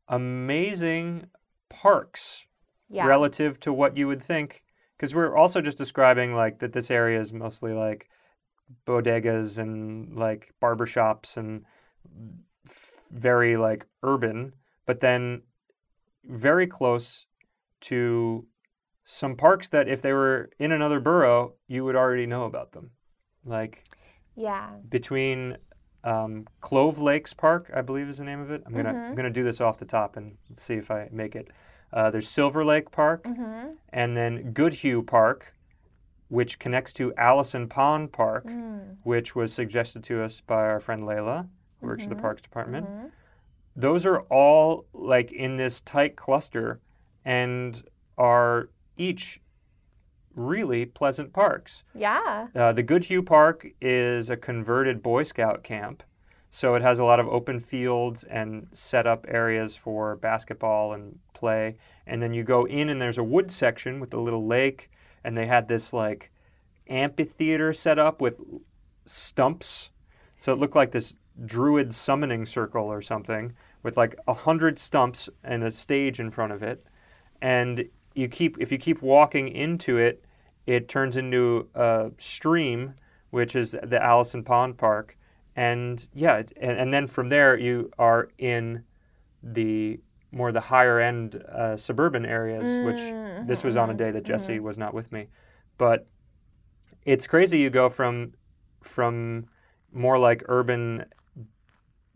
amazing 0.08 1.30
parks 1.68 2.46
Yeah. 2.88 3.06
relative 3.06 3.58
to 3.60 3.72
what 3.72 3.96
you 3.96 4.06
would 4.06 4.22
think. 4.22 4.62
Because 4.96 5.14
we're 5.14 5.36
also 5.36 5.60
just 5.60 5.76
describing 5.78 6.34
like 6.34 6.60
that 6.60 6.72
this 6.72 6.90
area 6.90 7.20
is 7.20 7.32
mostly 7.32 7.72
like 7.72 8.08
bodegas 8.86 9.58
and 9.58 10.16
like 10.16 10.54
barbershops 10.62 11.36
and 11.36 11.64
very 13.14 13.56
like 13.56 13.86
urban, 14.02 14.52
but 14.86 15.00
then 15.00 15.42
very 16.24 16.66
close 16.66 17.26
to 17.80 18.46
some 19.04 19.36
parks 19.36 19.68
that 19.68 19.88
if 19.88 20.02
they 20.02 20.12
were 20.12 20.50
in 20.58 20.72
another 20.72 20.98
borough, 21.00 21.54
you 21.68 21.84
would 21.84 21.94
already 21.96 22.26
know 22.26 22.44
about 22.44 22.72
them. 22.72 22.90
Like 23.44 23.84
Yeah. 24.34 24.70
between 24.88 25.56
um, 26.02 26.46
Clove 26.60 26.98
Lakes 26.98 27.32
Park, 27.32 27.70
I 27.74 27.80
believe 27.80 28.10
is 28.10 28.18
the 28.18 28.24
name 28.24 28.40
of 28.40 28.50
it. 28.50 28.62
I'm 28.66 28.74
gonna 28.74 28.90
I'm 28.90 29.12
Mhm. 29.12 29.16
gonna 29.16 29.30
do 29.30 29.42
this 29.42 29.58
off 29.58 29.78
the 29.78 29.86
top 29.86 30.16
and 30.18 30.36
see 30.54 30.74
if 30.74 30.90
I 30.90 31.08
make 31.10 31.34
it. 31.34 31.48
Uh, 31.94 32.10
there's 32.10 32.28
Silver 32.28 32.62
Lake 32.62 32.90
Park, 32.90 33.22
Mm-hmm. 33.24 33.74
and 33.88 34.14
then 34.16 34.52
Goodhue 34.52 35.02
Park, 35.02 35.54
which 36.28 36.58
connects 36.58 36.92
to 36.94 37.14
Allison 37.14 37.68
Pond 37.70 38.12
Park, 38.12 38.44
Mm. 38.44 38.98
which 39.04 39.34
was 39.34 39.54
suggested 39.54 40.04
to 40.04 40.22
us 40.22 40.42
by 40.42 40.62
our 40.64 40.78
friend 40.80 41.04
Layla, 41.04 41.48
who 41.84 41.90
works 41.90 42.04
for 42.04 42.10
the 42.10 42.16
Mhm. 42.16 42.20
Parks 42.22 42.42
Department. 42.42 42.88
Mhm. 42.88 43.10
Those 43.76 44.06
are 44.06 44.20
all 44.22 44.86
like 44.92 45.32
in 45.32 45.56
this 45.56 45.80
tight 45.80 46.16
cluster, 46.16 46.80
and 47.24 47.82
are 48.16 48.68
each 48.96 49.40
really 50.34 50.84
pleasant 50.84 51.32
parks. 51.32 51.84
Yeah. 51.94 52.48
Uh, 52.54 52.72
the 52.72 52.82
Goodhue 52.82 53.22
Park 53.22 53.66
is 53.80 54.30
a 54.30 54.36
converted 54.36 55.02
Boy 55.02 55.22
Scout 55.22 55.62
camp. 55.62 56.02
So 56.50 56.76
it 56.76 56.82
has 56.82 56.98
a 57.00 57.04
lot 57.04 57.18
of 57.18 57.26
open 57.28 57.58
fields 57.58 58.22
and 58.24 58.68
set 58.72 59.06
up 59.06 59.26
areas 59.28 59.74
for 59.76 60.14
basketball 60.16 60.92
and 60.92 61.18
play. 61.32 61.76
And 62.06 62.22
then 62.22 62.32
you 62.32 62.44
go 62.44 62.64
in, 62.64 62.88
and 62.88 63.00
there's 63.02 63.18
a 63.18 63.24
wood 63.24 63.50
section 63.50 63.98
with 63.98 64.14
a 64.14 64.20
little 64.20 64.46
lake. 64.46 64.88
And 65.24 65.36
they 65.36 65.46
had 65.46 65.66
this 65.68 65.92
like 65.92 66.30
amphitheater 66.88 67.72
set 67.72 67.98
up 67.98 68.20
with 68.20 68.40
stumps. 69.06 69.90
So 70.36 70.52
it 70.52 70.58
looked 70.58 70.76
like 70.76 70.92
this 70.92 71.16
druid 71.44 71.94
summoning 71.94 72.46
circle 72.46 72.84
or 72.84 73.02
something 73.02 73.52
with 73.82 73.96
like 73.96 74.16
a 74.26 74.34
hundred 74.34 74.78
stumps 74.78 75.28
and 75.42 75.62
a 75.64 75.70
stage 75.70 76.20
in 76.20 76.30
front 76.30 76.52
of 76.52 76.62
it. 76.62 76.84
And 77.42 77.88
you 78.14 78.28
keep 78.28 78.56
if 78.60 78.70
you 78.72 78.78
keep 78.78 79.02
walking 79.02 79.48
into 79.48 79.98
it, 79.98 80.24
it 80.66 80.88
turns 80.88 81.16
into 81.16 81.68
a 81.74 82.10
stream, 82.18 82.94
which 83.30 83.54
is 83.56 83.76
the 83.82 84.02
Allison 84.02 84.44
Pond 84.44 84.78
Park. 84.78 85.16
And 85.56 86.06
yeah, 86.14 86.42
and, 86.56 86.78
and 86.78 86.94
then 86.94 87.06
from 87.06 87.28
there 87.28 87.56
you 87.56 87.90
are 87.98 88.28
in 88.38 88.84
the 89.42 90.00
more 90.32 90.50
the 90.50 90.60
higher 90.60 90.98
end 90.98 91.36
uh, 91.36 91.76
suburban 91.76 92.24
areas, 92.26 92.78
which 92.84 92.98
Mm, 92.98 93.46
this 93.46 93.62
was 93.62 93.76
on 93.76 93.90
a 93.90 93.94
day 93.94 94.10
that 94.10 94.24
Jesse 94.24 94.58
was 94.60 94.78
not 94.78 94.94
with 94.94 95.12
me. 95.12 95.28
But 95.78 96.06
it's 97.04 97.26
crazy 97.26 97.58
you 97.58 97.70
go 97.70 97.88
from 97.88 98.32
from 98.82 99.46
more 99.92 100.18
like 100.18 100.42
urban 100.46 101.04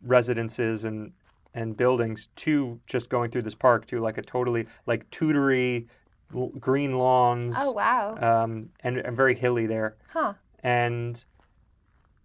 residences 0.03 0.85
and 0.85 1.13
and 1.55 1.77
buildings 1.77 2.29
to 2.37 2.79
just 2.87 3.09
going 3.09 3.31
through 3.31 3.43
this 3.43 3.55
park 3.55 3.87
to 3.87 4.01
like 4.01 4.19
a 4.19 4.23
totally 4.23 4.67
like 4.87 5.09
Tudory 5.11 5.87
l- 6.35 6.53
green 6.61 6.99
lawns 6.99 7.55
Oh 7.59 7.73
wow. 7.73 8.17
um, 8.21 8.69
and, 8.81 8.99
and 8.99 9.17
very 9.17 9.35
hilly 9.35 9.67
there. 9.67 9.97
Huh. 10.13 10.35
And 10.63 11.25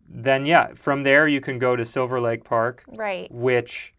then 0.08 0.46
yeah, 0.46 0.74
from 0.76 1.04
there 1.04 1.28
you 1.28 1.40
can 1.42 1.58
go 1.58 1.76
to 1.76 1.86
Silver 1.86 2.20
Lake 2.20 2.44
Park, 2.44 2.84
Right. 2.98 3.32
which 3.32 3.94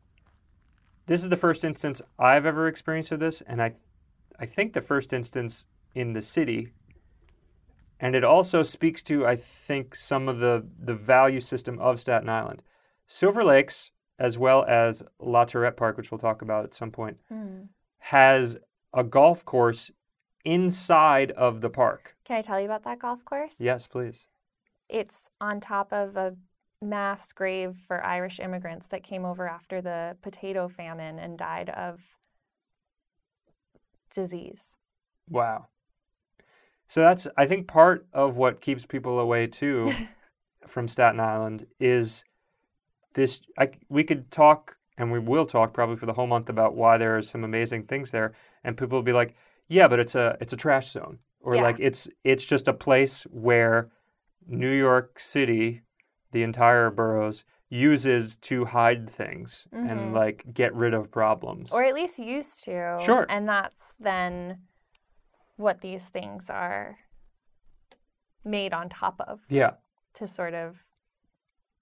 this 1.07 1.23
is 1.23 1.31
the 1.31 1.37
first 1.37 1.65
instance 1.65 2.01
I've 2.19 2.47
ever 2.47 2.69
experienced 2.69 3.11
of 3.13 3.19
this, 3.21 3.41
and 3.43 3.63
I 3.63 3.75
I 4.39 4.47
think 4.47 4.73
the 4.75 4.81
first 4.83 5.13
instance 5.13 5.67
in 5.95 6.13
the 6.13 6.23
city. 6.23 6.69
And 8.01 8.15
it 8.17 8.25
also 8.25 8.63
speaks 8.63 9.03
to, 9.05 9.25
I 9.27 9.37
think, 9.37 9.95
some 9.95 10.29
of 10.29 10.39
the, 10.41 10.67
the 10.79 10.95
value 10.95 11.41
system 11.41 11.79
of 11.79 12.01
Staten 12.01 12.29
Island. 12.29 12.63
Silver 13.07 13.45
Lakes, 13.45 13.90
as 14.19 14.38
well 14.38 14.64
as 14.64 15.03
La 15.19 15.45
Tourette 15.45 15.77
Park, 15.77 15.97
which 15.97 16.11
we'll 16.11 16.19
talk 16.19 16.43
about 16.43 16.64
at 16.64 16.75
some 16.75 16.90
point, 16.90 17.19
Mm. 17.31 17.69
has 17.99 18.57
a 18.93 19.03
golf 19.05 19.45
course 19.45 19.90
inside 20.45 21.31
of 21.33 21.61
the 21.61 21.71
park. 21.71 22.17
Can 22.25 22.37
I 22.37 22.43
tell 22.43 22.59
you 22.61 22.67
about 22.67 22.85
that 22.85 22.99
golf 22.99 23.25
course? 23.25 23.61
Yes, 23.61 23.87
please. 23.87 24.27
It's 24.88 25.31
on 25.40 25.61
top 25.61 25.93
of 25.93 26.17
a 26.17 26.37
mass 26.83 27.33
grave 27.33 27.77
for 27.87 28.05
Irish 28.05 28.38
immigrants 28.40 28.88
that 28.88 29.03
came 29.03 29.25
over 29.25 29.49
after 29.49 29.81
the 29.81 30.17
potato 30.23 30.69
famine 30.69 31.19
and 31.19 31.38
died 31.38 31.71
of 31.71 32.03
disease. 34.11 34.79
Wow. 35.29 35.69
So 36.87 37.01
that's 37.01 37.27
I 37.37 37.47
think 37.47 37.67
part 37.67 38.07
of 38.12 38.37
what 38.37 38.61
keeps 38.61 38.85
people 38.85 39.19
away 39.19 39.47
too 39.47 39.93
from 40.67 40.87
Staten 40.88 41.21
Island 41.21 41.67
is 41.81 42.25
this 43.14 43.40
I, 43.59 43.70
we 43.88 44.05
could 44.05 44.31
talk 44.31 44.77
and 44.98 45.11
we 45.11 45.18
will 45.18 45.46
talk 45.46 45.72
probably 45.72 45.96
for 45.96 46.07
the 46.07 46.12
whole 46.12 46.27
month 46.27 46.48
about 46.48 46.74
why 46.74 46.98
there 46.98 47.16
are 47.16 47.22
some 47.22 47.42
amazing 47.44 47.85
things 47.85 48.11
there 48.11 48.33
and 48.62 48.77
people 48.77 48.98
will 48.98 49.03
be 49.03 49.12
like, 49.12 49.35
"Yeah, 49.68 49.88
but 49.88 49.98
it's 49.98 50.14
a 50.14 50.37
it's 50.40 50.53
a 50.53 50.57
trash 50.57 50.90
zone." 50.90 51.18
Or 51.40 51.57
Yeah. 51.57 51.62
like 51.62 51.77
it's 51.81 52.09
it's 52.22 52.44
just 52.44 52.68
a 52.68 52.72
place 52.72 53.22
where 53.24 53.90
New 54.46 54.70
York 54.72 55.18
City, 55.18 55.83
the 56.33 56.42
entire 56.42 56.90
boroughs 56.90 57.44
uses 57.70 58.37
to 58.37 58.66
hide 58.66 59.09
things 59.11 59.66
Mhm. 59.72 59.90
and 59.90 60.12
like 60.14 60.44
get 60.53 60.72
rid 60.74 60.94
of 60.94 61.11
problems. 61.11 61.72
Or 61.72 61.83
at 61.85 61.94
least 61.94 62.18
used 62.18 62.64
to. 62.64 62.98
Sure. 63.03 63.27
And 63.29 63.48
that's 63.48 63.96
then 63.96 64.61
what 65.57 65.81
these 65.81 66.09
things 66.11 66.50
are 66.50 66.98
made 68.44 68.72
on 68.74 68.88
top 68.88 69.20
of 69.20 69.40
yeah. 69.48 69.72
to 70.14 70.27
sort 70.29 70.55
of 70.55 70.84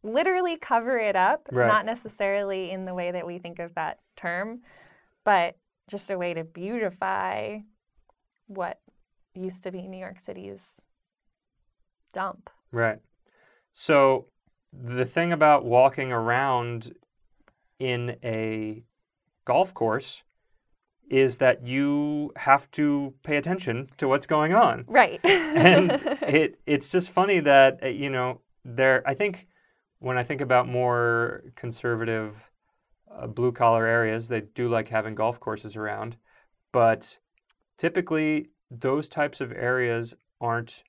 literally 0.02 0.56
cover 0.56 0.98
it 0.98 1.16
up, 1.16 1.48
Right. 1.52 1.66
not 1.66 1.86
necessarily 1.86 2.70
in 2.70 2.84
the 2.84 2.94
way 2.94 3.10
that 3.12 3.26
we 3.26 3.38
think 3.38 3.58
of 3.58 3.74
that 3.74 4.00
term, 4.16 4.62
but 5.24 5.56
just 5.88 6.10
a 6.10 6.18
way 6.18 6.34
to 6.34 6.44
beautify 6.44 7.58
what 8.46 8.80
used 9.34 9.62
to 9.62 9.70
be 9.70 9.86
New 9.88 9.98
York 9.98 10.18
City's 10.18 10.82
dump. 12.12 12.50
Right. 12.70 12.98
So 13.72 14.26
the 14.72 15.04
thing 15.04 15.32
about 15.32 15.64
walking 15.64 16.12
around 16.12 16.94
in 17.78 18.16
a 18.22 18.82
golf 19.44 19.74
course 19.74 20.22
is 21.10 21.38
that 21.38 21.66
you 21.66 22.32
have 22.36 22.70
to 22.70 23.12
pay 23.22 23.36
attention 23.36 23.90
to 23.98 24.08
what's 24.08 24.26
going 24.26 24.54
on. 24.54 24.84
Right. 24.86 25.20
And 25.24 25.90
it 26.22 26.58
it's 26.66 26.90
just 26.90 27.10
funny 27.10 27.40
that 27.40 27.80
uh, 27.82 27.88
you 27.88 28.08
know 28.08 28.40
there 28.64 29.02
I 29.06 29.14
think 29.14 29.46
when 30.02 30.18
I 30.18 30.22
think 30.22 30.40
about 30.40 30.68
more 30.68 31.44
conservative 31.54 32.50
uh, 33.10 33.26
blue 33.26 33.52
collar 33.52 33.86
areas 33.86 34.28
they 34.28 34.40
do 34.40 34.68
like 34.68 34.88
having 34.88 35.14
golf 35.14 35.38
courses 35.38 35.76
around 35.76 36.16
but 36.72 37.18
typically 37.76 38.48
those 38.70 39.08
types 39.08 39.40
of 39.40 39.52
areas 39.52 40.14
aren't 40.40 40.82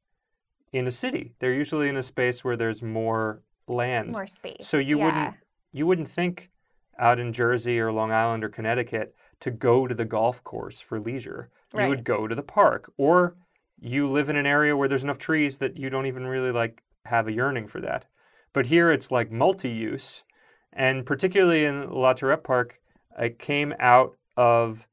in 0.71 0.87
a 0.87 0.91
city. 0.91 1.33
They're 1.39 1.53
usually 1.53 1.87
in 1.89 1.97
a 1.97 2.03
space 2.03 2.43
where 2.43 2.55
there's 2.55 2.81
more 2.81 3.41
land. 3.67 4.11
More 4.11 4.27
space. 4.27 4.67
So 4.67 4.77
you 4.77 4.97
yeah. 4.97 5.05
wouldn't 5.05 5.35
you 5.71 5.87
wouldn't 5.87 6.09
think 6.09 6.49
out 6.97 7.19
in 7.19 7.33
Jersey 7.33 7.79
or 7.79 7.91
Long 7.91 8.11
Island 8.11 8.43
or 8.43 8.49
Connecticut 8.49 9.15
to 9.39 9.51
go 9.51 9.87
to 9.87 9.95
the 9.95 10.05
golf 10.05 10.43
course 10.43 10.81
for 10.81 10.99
leisure. 10.99 11.49
You 11.75 11.87
would 11.87 12.03
go 12.03 12.27
to 12.27 12.35
the 12.35 12.43
park 12.43 12.91
or 12.97 13.35
you 13.79 14.07
live 14.07 14.29
in 14.29 14.35
an 14.35 14.45
area 14.45 14.77
where 14.77 14.87
there's 14.87 15.03
enough 15.03 15.17
trees 15.17 15.57
that 15.57 15.75
you 15.75 15.89
don't 15.89 16.05
even 16.05 16.27
really 16.27 16.51
like 16.51 16.83
have 17.05 17.27
a 17.27 17.31
yearning 17.31 17.67
for 17.67 17.81
that. 17.81 18.05
But 18.53 18.67
here 18.67 18.91
it's 18.91 19.11
like 19.11 19.31
multi-use 19.31 20.23
and 20.71 21.05
particularly 21.05 21.65
in 21.65 21.89
La 21.89 22.13
Tourette 22.13 22.43
Park 22.43 22.79
it 23.19 23.37
came 23.39 23.73
out 23.79 24.15
of 24.37 24.87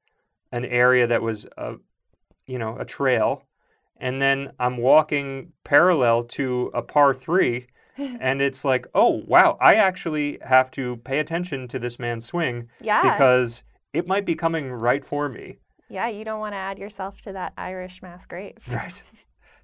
an 0.52 0.64
area 0.64 1.06
that 1.06 1.22
was 1.22 1.46
a 1.56 1.74
you 2.46 2.58
know, 2.58 2.76
a 2.78 2.84
trail 2.84 3.44
and 3.98 4.20
then 4.20 4.52
I'm 4.58 4.76
walking 4.78 5.52
parallel 5.62 6.24
to 6.24 6.70
a 6.74 6.82
par 6.82 7.12
3 7.14 7.66
and 7.96 8.40
it's 8.40 8.64
like, 8.64 8.86
oh 8.94 9.22
wow, 9.26 9.58
I 9.60 9.74
actually 9.74 10.38
have 10.42 10.70
to 10.72 10.96
pay 10.98 11.18
attention 11.18 11.68
to 11.68 11.78
this 11.78 11.98
man's 11.98 12.24
swing 12.24 12.68
Yeah. 12.80 13.02
because 13.02 13.62
it 13.92 14.06
might 14.06 14.24
be 14.24 14.34
coming 14.34 14.70
right 14.72 15.04
for 15.04 15.28
me. 15.28 15.58
yeah, 15.88 16.08
you 16.08 16.24
don't 16.24 16.40
want 16.40 16.52
to 16.52 16.56
add 16.58 16.78
yourself 16.78 17.20
to 17.22 17.32
that 17.32 17.52
Irish 17.58 18.00
mass 18.02 18.24
grave. 18.26 18.56
Right. 18.70 19.02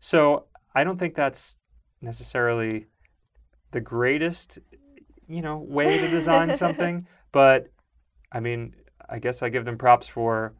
So 0.00 0.44
I 0.74 0.84
don't 0.84 0.98
think 0.98 1.14
that's 1.14 1.58
necessarily 2.02 2.86
the 3.76 3.80
greatest, 3.82 4.58
you 5.28 5.42
know, 5.42 5.58
way 5.58 5.98
to 5.98 6.08
design 6.08 6.54
something. 6.64 7.06
But 7.30 7.68
I 8.32 8.40
mean, 8.40 8.74
I 9.06 9.18
guess 9.18 9.42
I 9.42 9.50
give 9.50 9.66
them 9.66 9.76
props 9.76 10.08
for 10.08 10.54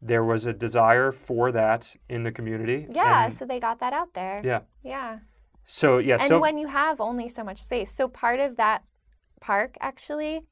there 0.00 0.22
was 0.22 0.46
a 0.46 0.52
desire 0.52 1.10
for 1.10 1.50
that 1.50 1.96
in 2.08 2.22
the 2.22 2.30
community. 2.30 2.86
Yeah, 2.88 3.24
and 3.24 3.34
so 3.34 3.44
they 3.46 3.58
got 3.58 3.80
that 3.80 3.92
out 3.92 4.14
there. 4.14 4.42
Yeah. 4.44 4.60
Yeah. 4.84 5.18
so 5.64 5.98
yeah, 5.98 6.14
And 6.14 6.22
so 6.22 6.38
when 6.38 6.56
you 6.56 6.68
have 6.68 7.00
only 7.00 7.28
so 7.28 7.42
much 7.42 7.60
space. 7.60 7.90
So 7.90 8.06
part 8.06 8.38
of 8.38 8.56
that 8.58 8.84
park 9.40 9.76
actually 9.80 10.42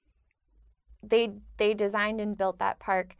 they 1.03 1.31
they 1.59 1.75
designed 1.75 2.21
and 2.21 2.37
built 2.37 2.59
that 2.59 2.81
park 2.81 3.15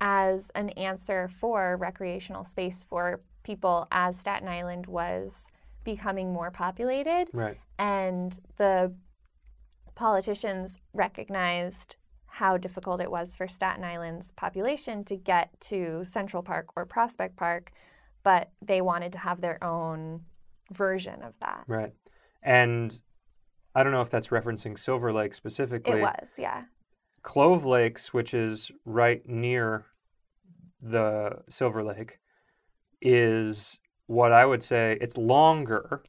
as 0.00 0.50
an 0.56 0.70
answer 0.70 1.28
for 1.28 1.76
recreational 1.76 2.42
space 2.42 2.84
for 2.88 3.20
people 3.44 3.86
as 3.92 4.18
Staten 4.18 4.48
Island 4.48 4.86
was 4.86 5.46
becoming 5.84 6.32
more 6.32 6.50
populated 6.50 7.28
right. 7.32 7.58
And 7.78 8.38
the 8.56 8.94
politicians 9.94 10.78
recognized 10.92 11.96
how 12.26 12.56
difficult 12.56 13.00
it 13.00 13.10
was 13.10 13.36
for 13.36 13.48
Staten 13.48 13.84
Island's 13.84 14.30
population 14.32 15.04
to 15.04 15.16
get 15.16 15.48
to 15.62 16.04
Central 16.04 16.42
Park 16.42 16.68
or 16.76 16.86
Prospect 16.86 17.36
Park, 17.36 17.72
but 18.22 18.50
they 18.64 18.80
wanted 18.80 19.12
to 19.12 19.18
have 19.18 19.40
their 19.40 19.62
own 19.64 20.20
version 20.72 21.22
of 21.22 21.34
that. 21.40 21.64
Right. 21.66 21.92
And 22.42 23.00
I 23.74 23.82
don't 23.82 23.92
know 23.92 24.02
if 24.02 24.10
that's 24.10 24.28
referencing 24.28 24.78
Silver 24.78 25.12
Lake 25.12 25.34
specifically. 25.34 25.98
It 25.98 26.02
was, 26.02 26.30
yeah. 26.38 26.64
Clove 27.22 27.64
Lakes, 27.64 28.14
which 28.14 28.32
is 28.34 28.70
right 28.84 29.26
near 29.28 29.86
the 30.80 31.42
Silver 31.48 31.82
Lake, 31.82 32.20
is 33.02 33.80
what 34.06 34.32
I 34.32 34.46
would 34.46 34.62
say 34.62 34.96
it's 35.00 35.16
longer, 35.16 36.02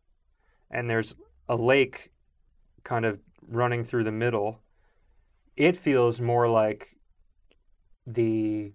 and 0.70 0.90
there's 0.90 1.16
a 1.50 1.56
lake 1.58 2.12
kind 2.84 3.06
of 3.06 3.20
running 3.48 3.84
through 3.84 4.06
the 4.06 4.12
middle. 4.12 4.62
It 5.58 5.76
feels 5.78 6.22
more 6.22 6.48
like 6.50 6.98
the 8.08 8.74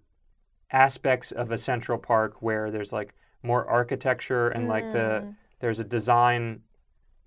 aspects 0.73 1.33
of 1.33 1.51
a 1.51 1.59
central 1.59 1.99
park 1.99 2.43
where 2.43 2.71
there's 2.71 2.93
like 2.93 3.15
more 3.43 3.67
architecture 3.69 4.49
and 4.49 4.69
like 4.69 4.91
the 4.93 5.27
Mm. 5.27 5.37
there's 5.61 5.79
a 5.79 5.85
design 5.85 6.63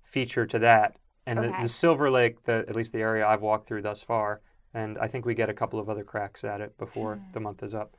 feature 0.04 0.46
to 0.46 0.58
that. 0.60 0.98
And 1.26 1.42
the, 1.42 1.48
Okay. 1.48 1.62
the 1.64 1.68
Silver 1.68 2.10
Lake, 2.10 2.44
the 2.44 2.64
at 2.68 2.76
least 2.76 2.92
the 2.92 3.00
area 3.02 3.26
I've 3.26 3.42
walked 3.42 3.68
through 3.68 3.82
thus 3.82 4.02
far, 4.02 4.40
and 4.74 4.98
I 4.98 5.08
think 5.08 5.26
we 5.26 5.34
get 5.34 5.50
a 5.50 5.54
couple 5.54 5.80
of 5.80 5.88
other 5.90 6.04
cracks 6.04 6.44
at 6.44 6.60
it 6.60 6.76
before 6.78 7.16
Hmm. 7.16 7.32
the 7.32 7.40
month 7.40 7.62
is 7.62 7.74
up, 7.74 7.96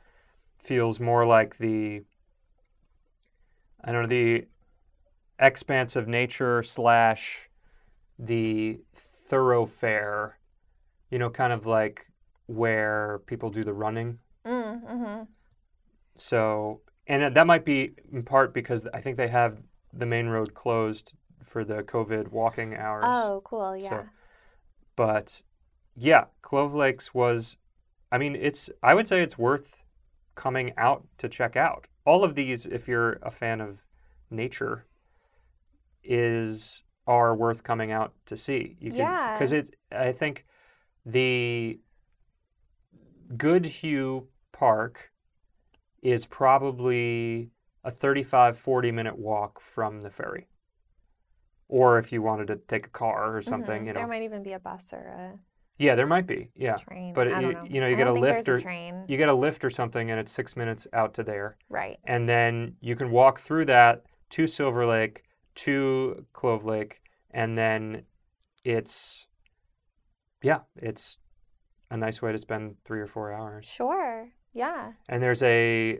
feels 0.59 0.99
more 0.99 1.25
like 1.25 1.57
the 1.57 2.03
I 3.83 3.91
don't 3.91 4.03
know 4.03 4.07
the 4.09 4.47
expanse 5.39 5.95
of 5.95 6.07
nature 6.07 6.61
slash 6.63 7.49
the 8.17 8.79
thoroughfare, 8.95 10.37
you 11.09 11.17
know, 11.19 11.29
kind 11.29 11.53
of 11.53 11.65
like 11.65 12.07
where 12.47 13.21
people 13.25 13.49
do 13.49 13.63
the 13.63 13.73
running. 13.73 14.19
Mm, 14.45 14.81
hmm 14.87 15.23
So, 16.17 16.81
and 17.07 17.21
that- 17.21 17.33
that 17.35 17.47
might 17.47 17.63
be 17.65 17.93
in 18.11 18.23
part 18.23 18.53
because 18.53 18.85
I 18.93 19.01
think 19.01 19.17
they 19.17 19.29
have 19.29 19.61
the 19.93 20.05
main 20.05 20.27
road 20.27 20.53
closed 20.53 21.13
for 21.43 21.63
the 21.63 21.83
COVID 21.83 22.27
walking 22.29 22.75
hours. 22.75 23.05
Oh, 23.07 23.41
cool. 23.43 23.75
Yeah. 23.77 23.89
So- 23.89 24.09
But 24.95 25.43
yeah, 25.95 26.25
Clove 26.41 26.73
Lakes 26.75 27.13
was, 27.13 27.57
I 28.11 28.17
mean, 28.17 28.35
it's, 28.35 28.69
I 28.83 28.93
would 28.93 29.07
say 29.07 29.21
it's 29.21 29.37
worth 29.37 29.83
coming 30.35 30.73
out 30.77 31.07
to 31.19 31.29
check 31.29 31.55
out. 31.55 31.87
All 32.05 32.23
of 32.23 32.35
these, 32.35 32.65
if 32.65 32.87
you're 32.87 33.13
a 33.21 33.31
fan 33.31 33.61
of 33.61 33.85
nature, 34.29 34.85
is, 36.03 36.83
are 37.07 37.35
worth 37.35 37.63
coming 37.63 37.91
out 37.91 38.13
to 38.27 38.37
see. 38.37 38.77
You 38.79 38.91
Yeah. 38.93 39.33
Because 39.33 39.53
it's, 39.53 39.71
I 39.91 40.11
think 40.11 40.45
the 41.05 41.79
Goodhue 43.35 44.27
Park 44.51 45.11
is 46.01 46.25
probably 46.25 47.51
a 47.83 47.91
35, 47.91 48.57
40 48.57 48.91
minute 48.91 49.17
walk 49.17 49.59
from 49.61 50.01
the 50.01 50.09
ferry. 50.09 50.47
Or 51.67 51.99
if 51.99 52.11
you 52.11 52.21
wanted 52.21 52.47
to 52.47 52.55
take 52.55 52.87
a 52.87 52.89
car 52.89 53.35
or 53.35 53.41
something, 53.41 53.83
Mhm. 53.83 53.87
you 53.87 53.93
know. 53.93 53.99
There 53.99 54.07
might 54.07 54.23
even 54.23 54.41
be 54.43 54.53
a 54.53 54.59
bus 54.59 54.91
or 54.93 54.99
a 55.07 55.39
Yeah, 55.77 55.95
there 55.95 56.07
might 56.07 56.25
be. 56.27 56.49
Yeah. 56.55 56.75
train. 56.77 57.13
But 57.13 57.27
you- 57.27 57.53
know. 57.53 57.63
you 57.63 57.79
know, 57.79 57.87
you 57.87 57.93
I 57.93 57.97
get 57.97 58.07
a 58.07 58.11
lift 58.13 58.49
or- 58.49 58.55
a. 58.57 59.05
You 59.07 59.17
get 59.17 59.29
a 59.29 59.33
lift 59.33 59.63
or 59.63 59.69
something 59.69 60.09
and 60.11 60.19
it's 60.19 60.31
six 60.31 60.57
minutes 60.57 60.87
out 60.93 61.13
to 61.15 61.23
there. 61.23 61.57
right. 61.69 61.99
And 62.03 62.27
then 62.27 62.75
you 62.81 62.95
can 62.95 63.11
walk 63.11 63.39
through 63.39 63.65
that 63.65 64.03
to 64.31 64.47
Silver 64.47 64.85
Lake, 64.85 65.23
to 65.59 66.25
Clove 66.33 66.63
Lake, 66.65 67.01
and 67.31 67.57
then 67.57 68.03
it's, 68.63 69.27
yeah, 70.41 70.59
it's 70.75 71.17
a 71.91 71.97
nice 71.97 72.21
way 72.21 72.31
to 72.31 72.37
spend 72.37 72.75
three 72.85 72.99
or 72.99 73.07
four 73.07 73.31
hours. 73.33 73.65
Sure. 73.65 74.29
Yeah. 74.53 74.93
And 75.07 75.21
there's 75.21 75.43
a 75.43 75.99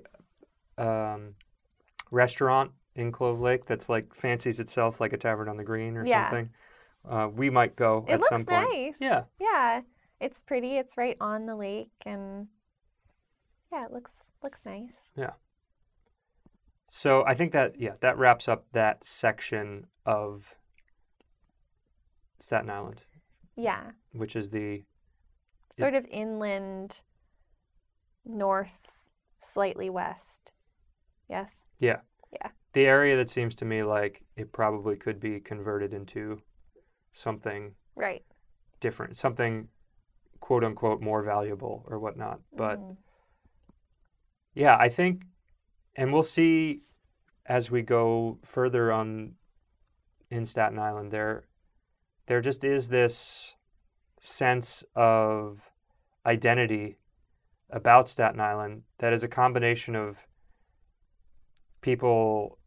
um, 0.77 1.35
restaurant 2.11 2.71
in 2.95 3.11
Clove 3.11 3.39
Lake 3.39 3.65
that's 3.65 3.89
like 3.89 4.13
fancies 4.15 4.59
itself 4.59 4.99
like 5.01 5.13
a 5.13 5.17
tavern 5.17 5.49
on 5.49 5.57
the 5.57 5.63
green 5.63 5.97
or 5.97 6.05
Yeah. 6.05 6.29
something. 6.29 6.49
Uh, 7.07 7.27
we 7.33 7.49
might 7.49 7.75
go 7.75 8.05
It 8.07 8.13
at 8.13 8.19
looks 8.19 8.29
some 8.29 8.45
point. 8.45 8.69
nice. 8.71 8.97
Yeah. 8.99 9.23
Yeah. 9.39 9.81
It's 10.19 10.41
pretty. 10.41 10.77
It's 10.77 10.97
right 10.97 11.15
on 11.21 11.45
the 11.45 11.55
lake 11.55 11.91
and 12.05 12.47
yeah, 13.71 13.85
it 13.85 13.91
looks 13.93 14.31
looks 14.43 14.61
nice. 14.65 15.09
So 16.89 17.23
I 17.25 17.35
think 17.35 17.53
that 17.53 17.79
yeah, 17.79 17.93
that 18.01 18.17
wraps 18.17 18.47
up 18.47 18.65
that 18.73 19.03
section 19.03 19.85
of 20.05 20.55
Staten 22.39 22.69
Island, 22.69 23.05
Yeah. 23.55 23.91
which 24.13 24.35
is 24.35 24.49
the 24.49 24.83
Sort 25.71 25.93
of 25.93 26.05
inland 26.09 27.01
north 28.25 28.87
slightly 29.37 29.89
west. 29.89 30.51
Yes. 31.27 31.67
yeah. 31.77 32.01
Yeah. 32.31 32.49
The 32.73 32.85
area 32.87 33.15
that 33.17 33.29
seems 33.29 33.55
to 33.55 33.65
me 33.65 33.83
like 33.83 34.23
it 34.35 34.51
probably 34.51 34.95
could 34.97 35.19
be 35.19 35.39
converted 35.39 35.93
into 35.93 36.41
something 37.11 37.75
Right. 37.95 38.23
different, 38.79 39.15
something 39.17 39.69
quote 40.39 40.63
unquote 40.63 41.01
more 41.01 41.21
valuable 41.23 41.85
or 41.87 41.99
whatnot. 41.99 42.41
But 42.55 42.79
Mhm. 42.79 42.97
Yeah, 44.55 44.75
I 44.79 44.89
think, 44.89 45.25
and 45.99 46.13
we'll 46.13 46.23
see 46.23 46.83
as 47.45 47.69
we 47.69 47.81
go 47.81 48.39
further 48.45 48.89
on 48.89 49.33
in 50.31 50.45
Staten 50.45 50.79
Island. 50.79 51.11
There, 51.11 51.43
there 52.25 52.39
just 52.39 52.63
is 52.63 52.87
this 52.87 53.55
sense 54.17 54.81
of 54.95 55.69
identity 56.25 56.95
about 57.69 58.07
Staten 58.07 58.39
Island 58.39 58.83
that 58.99 59.11
is 59.11 59.25
a 59.25 59.27
combination 59.27 59.93
of 59.93 60.25
people 61.81 62.59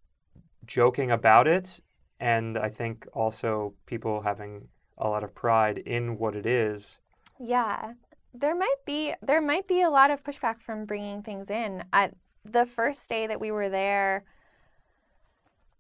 joking 0.66 1.11
about 1.11 1.49
it, 1.49 1.80
and 2.20 2.59
I 2.59 2.68
think 2.68 3.07
also 3.14 3.72
people 3.87 4.20
having 4.20 4.68
a 4.99 5.09
lot 5.09 5.24
of 5.24 5.35
pride 5.35 5.78
in 5.78 6.18
what 6.18 6.37
it 6.37 6.45
is. 6.45 6.99
Yeah, 7.41 7.95
there 8.35 8.55
might 8.55 8.85
be 8.85 9.14
there 9.22 9.41
might 9.41 9.66
be 9.66 9.80
a 9.80 9.91
lot 9.91 10.11
of 10.11 10.22
pushback 10.22 10.61
from 10.61 10.85
bringing 10.85 11.22
things 11.22 11.49
in. 11.49 11.83
I, 11.95 12.11
the 12.45 12.66
first 12.66 13.09
day 13.09 13.26
that 13.26 13.40
we 13.40 13.51
were 13.51 13.68
there 13.68 14.24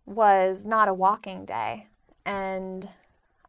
was 0.06 0.64
not 0.66 0.88
a 0.88 0.94
walking 0.94 1.44
day, 1.44 1.88
and 2.24 2.88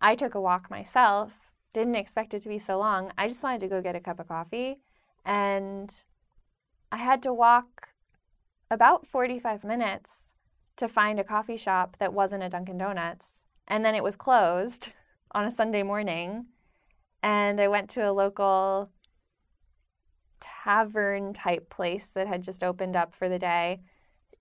I 0.02 0.16
took 0.16 0.36
a 0.36 0.42
walk 0.42 0.70
myself. 0.70 1.34
Didn't 1.74 1.96
expect 1.96 2.34
it 2.34 2.42
to 2.44 2.50
be 2.50 2.60
so 2.60 2.78
long. 2.78 3.12
I 3.18 3.28
just 3.28 3.44
wanted 3.44 3.62
to 3.62 3.68
go 3.68 3.82
get 3.82 3.96
a 3.96 4.00
cup 4.00 4.20
of 4.20 4.28
coffee, 4.28 4.80
and 5.26 5.94
I 6.92 6.98
had 6.98 7.24
to 7.24 7.34
walk 7.34 7.90
about 8.70 9.08
45 9.08 9.64
minutes 9.64 10.34
to 10.78 10.88
find 10.88 11.20
a 11.20 11.24
coffee 11.24 11.58
shop 11.58 11.98
that 12.00 12.14
wasn't 12.14 12.44
a 12.44 12.50
Dunkin' 12.50 12.78
Donuts, 12.78 13.46
and 13.68 13.84
then 13.84 13.96
it 13.96 14.04
was 14.04 14.16
closed 14.16 14.90
on 15.32 15.46
a 15.46 15.52
Sunday 15.52 15.84
morning 15.84 16.46
and 17.24 17.60
I 17.60 17.70
went 17.70 17.90
to 17.92 18.08
a 18.08 18.12
local 18.12 18.90
tavern 20.44 21.34
type 21.34 21.70
place 21.70 22.08
that 22.08 22.28
had 22.28 22.44
just 22.44 22.64
opened 22.64 22.96
up 22.96 23.16
for 23.16 23.30
the 23.30 23.40
day. 23.40 23.82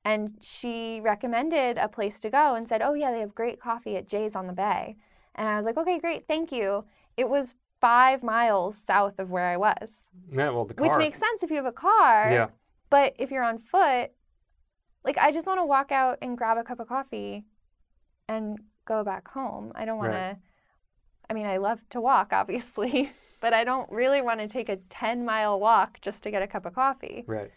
And 0.05 0.36
she 0.40 1.00
recommended 1.00 1.78
a 1.78 1.88
place 1.88 2.20
to 2.20 2.30
go 2.30 2.55
and 2.57 2.66
said, 2.68 2.82
Oh, 2.82 2.94
yeah, 2.94 3.12
they 3.12 3.20
have 3.20 3.34
great 3.34 3.61
coffee 3.61 3.96
at 3.96 4.09
Jay's 4.09 4.34
on 4.36 4.46
the 4.48 4.53
Bay. 4.53 4.96
And 5.36 5.48
I 5.48 5.57
was 5.57 5.66
like, 5.66 5.76
Okay, 5.76 5.98
great, 5.98 6.26
thank 6.26 6.53
you. 6.53 6.84
It 7.16 7.28
was 7.28 7.55
five 7.80 8.22
miles 8.22 8.76
south 8.76 9.18
of 9.18 9.30
where 9.30 9.46
I 9.46 9.57
was, 9.57 10.11
Yeah, 10.30 10.50
well, 10.50 10.64
the 10.64 10.74
which 10.74 10.92
makes 10.98 11.18
sense 11.18 11.42
if 11.42 11.50
you 11.50 11.57
have 11.57 11.66
a 11.66 11.72
car. 11.72 12.30
yeah, 12.32 12.48
But 12.90 13.14
if 13.18 13.30
you're 13.30 13.44
on 13.44 13.59
foot, 13.59 14.11
like 15.05 15.18
I 15.18 15.32
just 15.32 15.46
want 15.46 15.61
to 15.61 15.64
walk 15.64 15.92
out 15.92 16.18
and 16.22 16.38
grab 16.38 16.59
a 16.59 16.64
cup 16.64 16.80
of 16.80 16.88
coffee 16.88 17.44
and 18.28 18.59
go 18.84 19.05
back 19.05 19.28
home. 19.28 19.72
I 19.74 19.84
don't 19.84 19.98
want 19.98 20.12
to, 20.12 20.36
I 21.30 21.34
mean, 21.34 21.46
I 21.46 21.57
love 21.59 21.80
to 21.90 22.00
walk, 22.00 22.32
obviously, 22.32 23.12
but 23.43 23.53
I 23.53 23.64
don't 23.64 23.90
really 23.90 24.22
want 24.22 24.40
to 24.40 24.49
take 24.49 24.70
a 24.70 24.76
10 24.76 25.24
mile 25.26 25.61
walk 25.61 26.01
just 26.01 26.22
to 26.22 26.30
get 26.30 26.43
a 26.43 26.47
cup 26.47 26.64
of 26.64 26.74
coffee. 26.74 27.24
right. 27.26 27.51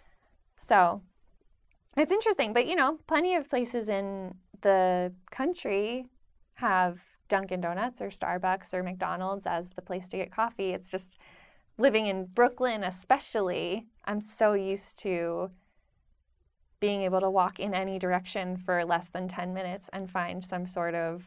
So 0.58 1.02
it's 1.96 2.12
interesting. 2.12 2.52
But, 2.52 2.66
you 2.66 2.76
know, 2.76 3.00
plenty 3.08 3.36
of 3.36 3.48
places 3.50 3.88
in 3.88 4.34
the 4.62 5.14
country 5.32 6.08
have 6.56 7.00
Dunkin' 7.30 7.62
Donuts 7.62 8.02
or 8.02 8.08
Starbucks 8.08 8.74
or 8.74 8.84
McDonald's 8.84 9.46
as 9.46 9.72
the 9.72 9.82
place 9.82 10.10
to 10.10 10.18
get 10.18 10.32
coffee. 10.32 10.72
It's 10.72 10.90
just 10.90 11.18
living 11.78 12.08
in 12.08 12.26
Brooklyn, 12.26 12.84
especially, 12.84 13.86
I'm 14.06 14.22
so 14.22 14.54
used 14.54 14.98
to 15.00 15.50
being 16.80 17.04
able 17.04 17.22
to 17.22 17.30
walk 17.30 17.60
in 17.60 17.74
any 17.74 18.00
direction 18.00 18.58
for 18.58 18.84
less 18.86 19.10
than 19.10 19.28
10 19.28 19.54
minutes 19.54 19.90
and 19.94 20.10
find 20.10 20.44
some 20.44 20.68
sort 20.68 20.96
of 20.96 21.24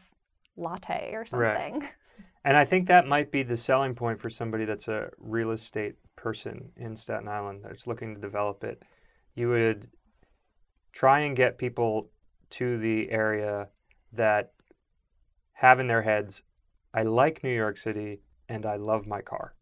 latte 0.57 1.11
or 1.13 1.25
something. 1.25 1.79
Right. 1.79 1.89
And 2.43 2.55
I 2.55 2.65
think 2.65 2.87
that 2.87 3.07
might 3.07 3.31
be 3.31 3.43
the 3.43 3.57
selling 3.57 3.95
point 3.95 4.19
for 4.19 4.29
somebody 4.29 4.65
that's 4.65 4.87
a 4.87 5.09
real 5.17 5.51
estate 5.51 5.95
person 6.15 6.71
in 6.77 6.95
Staten 6.95 7.27
Island 7.27 7.61
that's 7.63 7.85
looking 7.87 8.15
to 8.15 8.21
develop 8.21 8.63
it. 8.63 8.83
You 9.35 9.49
would 9.49 9.89
try 10.93 11.19
and 11.19 11.35
get 11.35 11.57
people 11.57 12.09
to 12.51 12.77
the 12.77 13.11
area 13.11 13.67
that 14.13 14.53
have 15.53 15.79
in 15.79 15.87
their 15.87 16.01
heads, 16.01 16.43
I 16.93 17.03
like 17.03 17.43
New 17.43 17.53
York 17.53 17.77
City 17.77 18.21
and 18.47 18.65
I 18.65 18.77
love 18.77 19.05
my 19.05 19.21
car. 19.21 19.53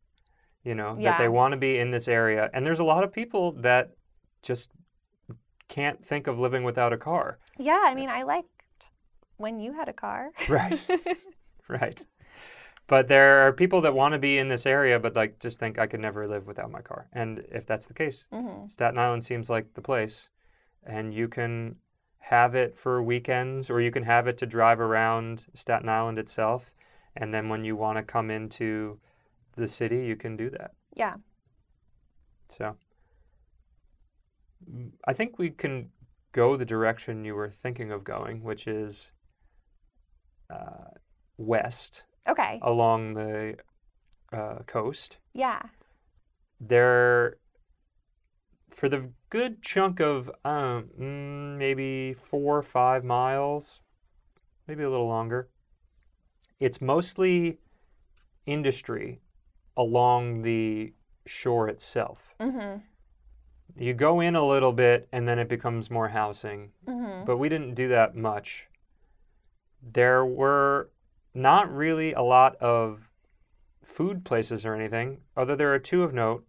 you 0.64 0.76
know, 0.76 0.96
that 0.96 1.18
they 1.18 1.30
want 1.30 1.54
to 1.54 1.58
be 1.58 1.78
in 1.80 1.92
this 1.92 2.08
area. 2.08 2.50
And 2.54 2.66
there's 2.66 2.80
a 2.80 2.84
lot 2.84 3.04
of 3.04 3.12
people 3.14 3.54
that 3.54 3.92
just 4.42 4.70
can't 5.70 6.04
think 6.04 6.28
of 6.28 6.38
living 6.40 6.64
without 6.64 6.92
a 6.94 6.98
car. 6.98 7.40
Yeah, 7.58 7.82
I 7.84 7.96
mean, 7.96 8.10
I 8.10 8.24
liked 8.24 8.92
when 9.38 9.60
you 9.60 9.74
had 9.74 9.88
a 9.88 9.94
car. 9.94 10.32
Right. 10.50 10.80
right. 11.70 12.06
But 12.88 13.10
there 13.10 13.46
are 13.46 13.52
people 13.52 13.82
that 13.82 13.94
want 13.94 14.14
to 14.14 14.20
be 14.20 14.38
in 14.38 14.48
this 14.48 14.66
area, 14.66 14.98
but 15.00 15.16
like 15.16 15.40
just 15.40 15.60
think 15.60 15.78
I 15.78 15.88
could 15.88 16.00
never 16.00 16.28
live 16.28 16.48
without 16.48 16.72
my 16.72 16.82
car. 16.82 17.08
And 17.12 17.44
if 17.52 17.66
that's 17.66 17.86
the 17.86 17.94
case, 17.94 18.30
hmm 18.32 18.68
Staten 18.68 18.98
Island 18.98 19.24
seems 19.24 19.50
like 19.50 19.74
the 19.74 19.82
place. 19.82 20.30
And 20.86 21.14
you 21.14 21.28
can 21.28 21.76
have 22.20 22.56
it 22.56 22.78
for 22.78 23.04
weekends 23.04 23.70
or 23.70 23.82
you 23.82 23.92
can 23.92 24.04
have 24.04 24.28
it 24.28 24.38
to 24.38 24.46
drive 24.46 24.80
around 24.80 25.46
Staten 25.54 25.90
Island 25.90 26.18
itself. 26.18 26.72
And 27.16 27.34
then 27.34 27.50
when 27.50 27.64
you 27.64 27.76
want 27.76 27.98
to 27.98 28.04
come 28.04 28.32
into 28.32 29.00
the 29.56 29.68
city, 29.68 30.06
you 30.06 30.16
can 30.16 30.38
do 30.38 30.50
that. 30.52 30.72
Yeah. 30.96 31.16
So 32.58 32.78
I 35.06 35.14
think 35.14 35.38
we 35.38 35.50
can 35.50 35.90
go 36.32 36.56
the 36.56 36.66
direction 36.66 37.26
you 37.26 37.36
were 37.36 37.50
thinking 37.50 37.92
of 37.92 38.04
going, 38.04 38.44
which 38.44 38.68
is 38.68 39.12
uh, 40.50 40.92
west 41.38 42.04
Okay. 42.28 42.60
along 42.62 43.14
the 43.14 43.58
uh, 44.34 44.60
coast. 44.66 45.18
Yeah. 45.34 45.62
There, 46.60 47.38
for 48.70 48.90
the 48.90 49.12
good 49.30 49.62
chunk 49.62 50.00
of 50.00 50.30
um, 50.44 50.90
mm, 51.00 51.58
maybe 51.58 52.14
four 52.14 52.58
or 52.58 52.64
five 52.64 53.04
miles, 53.04 53.82
maybe 54.68 54.84
a 54.84 54.90
little 54.90 55.08
longer, 55.08 55.50
it's 56.60 56.82
mostly 56.82 57.60
industry 58.46 59.22
along 59.76 60.42
the 60.42 60.94
shore 61.26 61.70
itself. 61.70 62.34
Mm-hmm. 62.40 62.78
You 63.80 63.94
go 63.94 64.20
in 64.22 64.36
a 64.36 64.46
little 64.46 64.74
bit 64.74 65.08
and 65.12 65.28
then 65.28 65.38
it 65.38 65.48
becomes 65.48 65.92
more 65.92 66.08
housing, 66.08 66.72
mm-hmm. 66.88 67.26
but 67.26 67.38
we 67.38 67.48
didn't 67.50 67.76
do 67.76 67.88
that 67.90 68.16
much. 68.16 68.68
There 69.82 70.26
were 70.26 70.90
not 71.38 71.72
really 71.74 72.14
a 72.14 72.22
lot 72.22 72.56
of 72.58 73.12
food 73.84 74.26
places 74.26 74.66
or 74.66 74.74
anything, 74.76 75.20
although 75.36 75.56
there 75.56 75.74
are 75.74 75.80
two 75.80 76.04
of 76.04 76.14
note. 76.14 76.46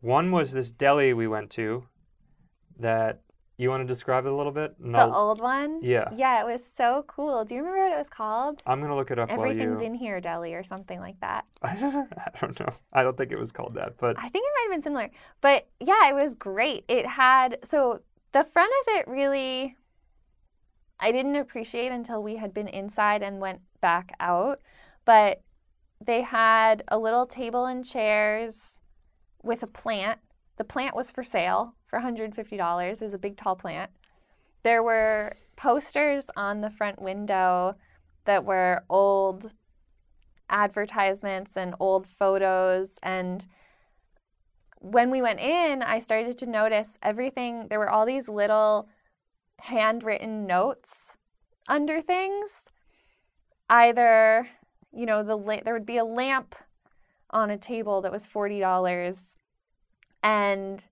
One 0.00 0.32
was 0.32 0.52
this 0.52 0.72
deli 0.72 1.12
we 1.14 1.26
went 1.28 1.50
to 1.52 1.84
that 2.78 3.20
you 3.56 3.70
want 3.70 3.82
to 3.82 3.86
describe 3.86 4.26
it 4.26 4.32
a 4.32 4.34
little 4.34 4.50
bit? 4.50 4.74
The 4.80 4.88
No. 4.88 5.12
old 5.14 5.40
one? 5.40 5.78
Yeah. 5.82 6.08
Yeah, 6.16 6.42
it 6.42 6.46
was 6.50 6.64
so 6.64 7.04
cool. 7.06 7.44
Do 7.44 7.54
you 7.54 7.60
remember 7.60 7.84
what 7.84 7.92
it 7.94 7.98
was 7.98 8.08
called? 8.08 8.60
I'm 8.66 8.80
going 8.80 8.90
to 8.90 8.96
look 8.96 9.12
it 9.12 9.18
up 9.20 9.30
Everything's 9.30 9.80
you. 9.80 9.86
in 9.86 9.94
here, 9.94 10.20
deli, 10.20 10.54
or 10.54 10.64
something 10.64 10.98
like 10.98 11.20
that. 11.20 11.44
I 11.62 12.08
don't 12.40 12.58
know. 12.58 12.70
I 12.92 13.02
don't 13.04 13.16
think 13.16 13.30
it 13.30 13.38
was 13.38 13.52
called 13.52 13.74
that, 13.74 13.98
but 13.98 14.18
I 14.18 14.28
think 14.28 14.44
it 14.44 14.52
might 14.56 14.62
have 14.64 14.72
been 14.72 14.82
similar. 14.82 15.10
But 15.40 15.68
yeah, 15.78 16.08
it 16.08 16.14
was 16.14 16.34
great. 16.34 16.84
It 16.88 17.06
had, 17.06 17.58
so 17.62 18.00
the 18.32 18.42
front 18.42 18.72
of 18.82 18.94
it 18.96 19.06
really, 19.06 19.76
I 21.02 21.10
didn't 21.10 21.36
appreciate 21.36 21.90
until 21.90 22.22
we 22.22 22.36
had 22.36 22.54
been 22.54 22.68
inside 22.68 23.22
and 23.22 23.40
went 23.40 23.60
back 23.80 24.12
out. 24.20 24.60
But 25.04 25.42
they 26.00 26.22
had 26.22 26.84
a 26.88 26.98
little 26.98 27.26
table 27.26 27.66
and 27.66 27.84
chairs 27.84 28.80
with 29.42 29.64
a 29.64 29.66
plant. 29.66 30.20
The 30.56 30.64
plant 30.64 30.94
was 30.94 31.10
for 31.10 31.24
sale 31.24 31.74
for 31.86 31.98
$150. 31.98 32.92
It 32.92 33.02
was 33.02 33.14
a 33.14 33.18
big, 33.18 33.36
tall 33.36 33.56
plant. 33.56 33.90
There 34.62 34.82
were 34.82 35.34
posters 35.56 36.30
on 36.36 36.60
the 36.60 36.70
front 36.70 37.02
window 37.02 37.74
that 38.24 38.44
were 38.44 38.84
old 38.88 39.52
advertisements 40.48 41.56
and 41.56 41.74
old 41.80 42.06
photos. 42.06 42.96
And 43.02 43.44
when 44.78 45.10
we 45.10 45.20
went 45.20 45.40
in, 45.40 45.82
I 45.82 45.98
started 45.98 46.38
to 46.38 46.46
notice 46.46 46.96
everything. 47.02 47.66
There 47.68 47.80
were 47.80 47.90
all 47.90 48.06
these 48.06 48.28
little 48.28 48.88
handwritten 49.60 50.46
notes 50.46 51.16
under 51.68 52.00
things. 52.00 52.70
Either, 53.68 54.48
you 54.92 55.06
know, 55.06 55.22
the 55.22 55.62
there 55.64 55.74
would 55.74 55.86
be 55.86 55.96
a 55.96 56.04
lamp 56.04 56.54
on 57.30 57.50
a 57.50 57.58
table 57.58 58.02
that 58.02 58.12
was 58.12 58.26
forty 58.26 58.60
dollars, 58.60 59.36
and 60.22 60.84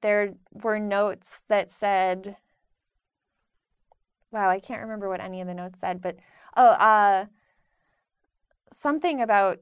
there 0.00 0.34
were 0.52 0.78
notes 0.78 1.44
that 1.48 1.70
said, 1.70 2.36
"Wow, 4.30 4.50
I 4.50 4.60
can't 4.60 4.82
remember 4.82 5.08
what 5.08 5.20
any 5.20 5.40
of 5.40 5.46
the 5.46 5.54
notes 5.54 5.80
said, 5.80 6.02
but 6.02 6.16
oh, 6.56 6.70
uh, 6.70 7.26
something 8.70 9.22
about 9.22 9.60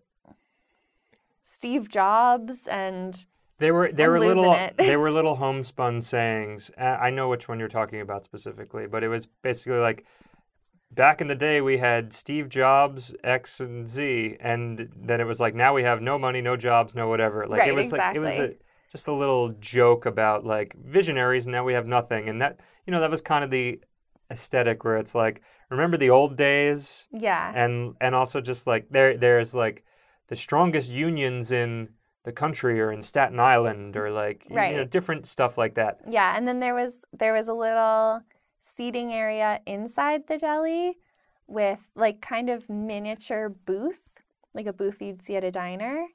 Steve 1.40 1.88
Jobs 1.88 2.66
and." 2.66 3.24
They 3.58 3.70
were 3.70 3.92
they 3.92 4.04
I'm 4.04 4.10
were 4.10 4.20
little 4.20 4.52
they 4.76 4.96
were 4.96 5.10
little 5.18 5.36
homespun 5.36 6.00
sayings. 6.02 6.70
I 6.76 7.10
know 7.10 7.28
which 7.28 7.48
one 7.48 7.58
you're 7.58 7.68
talking 7.68 8.00
about 8.00 8.24
specifically, 8.24 8.86
but 8.86 9.04
it 9.04 9.08
was 9.08 9.26
basically 9.26 9.78
like 9.78 10.04
back 10.90 11.20
in 11.20 11.28
the 11.28 11.34
day 11.34 11.60
we 11.60 11.78
had 11.78 12.12
Steve 12.12 12.48
Jobs 12.48 13.14
X 13.24 13.60
and 13.60 13.88
Z, 13.88 14.36
and 14.40 14.88
then 14.96 15.20
it 15.20 15.24
was 15.26 15.40
like 15.40 15.54
now 15.54 15.74
we 15.74 15.82
have 15.84 16.02
no 16.02 16.18
money, 16.18 16.40
no 16.40 16.56
jobs, 16.56 16.94
no 16.94 17.08
whatever. 17.08 17.46
Like 17.46 17.66
it 17.66 17.70
Right, 17.70 17.76
was 17.76 17.92
like 17.92 18.00
it 18.12 18.18
was 18.18 18.38
a, 18.38 18.54
just 18.90 19.06
a 19.06 19.12
little 19.12 19.50
joke 19.60 20.06
about 20.06 20.44
like 20.44 20.74
visionaries, 20.76 21.46
and 21.46 21.52
now 21.52 21.64
we 21.64 21.74
have 21.74 21.86
nothing. 21.86 22.28
And 22.28 22.40
that 22.42 22.60
you 22.86 22.90
know 22.90 23.00
that 23.00 23.10
was 23.10 23.20
kind 23.20 23.44
of 23.44 23.50
the 23.50 23.80
aesthetic 24.30 24.84
where 24.84 24.96
it's 24.96 25.14
like 25.14 25.42
remember 25.70 25.96
the 25.96 26.10
old 26.10 26.36
days, 26.36 27.06
Yeah. 27.12 27.52
and 27.54 27.94
and 28.00 28.14
also 28.14 28.40
just 28.40 28.66
like 28.66 28.86
there 28.90 29.16
there's 29.16 29.54
like 29.54 29.84
the 30.28 30.36
strongest 30.36 30.90
unions 30.90 31.52
in 31.52 31.90
the 32.24 32.32
country 32.32 32.80
or 32.80 32.90
in 32.90 33.02
Staten 33.02 33.38
Island 33.38 33.96
or 33.96 34.10
like 34.10 34.46
you 34.48 34.56
know 34.56 34.84
different 34.84 35.26
stuff 35.26 35.56
like 35.56 35.74
that. 35.74 36.00
Yeah, 36.08 36.36
and 36.36 36.48
then 36.48 36.58
there 36.58 36.74
was 36.74 37.04
there 37.16 37.32
was 37.32 37.48
a 37.48 37.54
little 37.54 38.22
seating 38.62 39.12
area 39.12 39.60
inside 39.66 40.26
the 40.26 40.38
deli 40.38 40.98
with 41.46 41.90
like 41.94 42.20
kind 42.20 42.48
of 42.48 42.68
miniature 42.68 43.50
booth, 43.50 44.20
like 44.54 44.66
a 44.66 44.72
booth 44.72 45.00
you'd 45.00 45.22
see 45.22 45.36
at 45.36 45.44
a 45.44 45.50
diner. 45.50 46.06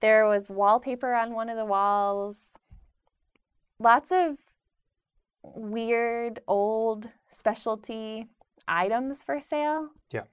There 0.00 0.26
was 0.26 0.50
wallpaper 0.50 1.14
on 1.14 1.34
one 1.34 1.48
of 1.48 1.56
the 1.56 1.64
walls. 1.64 2.56
Lots 3.80 4.12
of 4.12 4.36
weird 5.42 6.40
old 6.46 7.08
specialty 7.30 8.26
items 8.66 9.24
for 9.24 9.40
sale. 9.40 9.88
Yeah. 10.12 10.24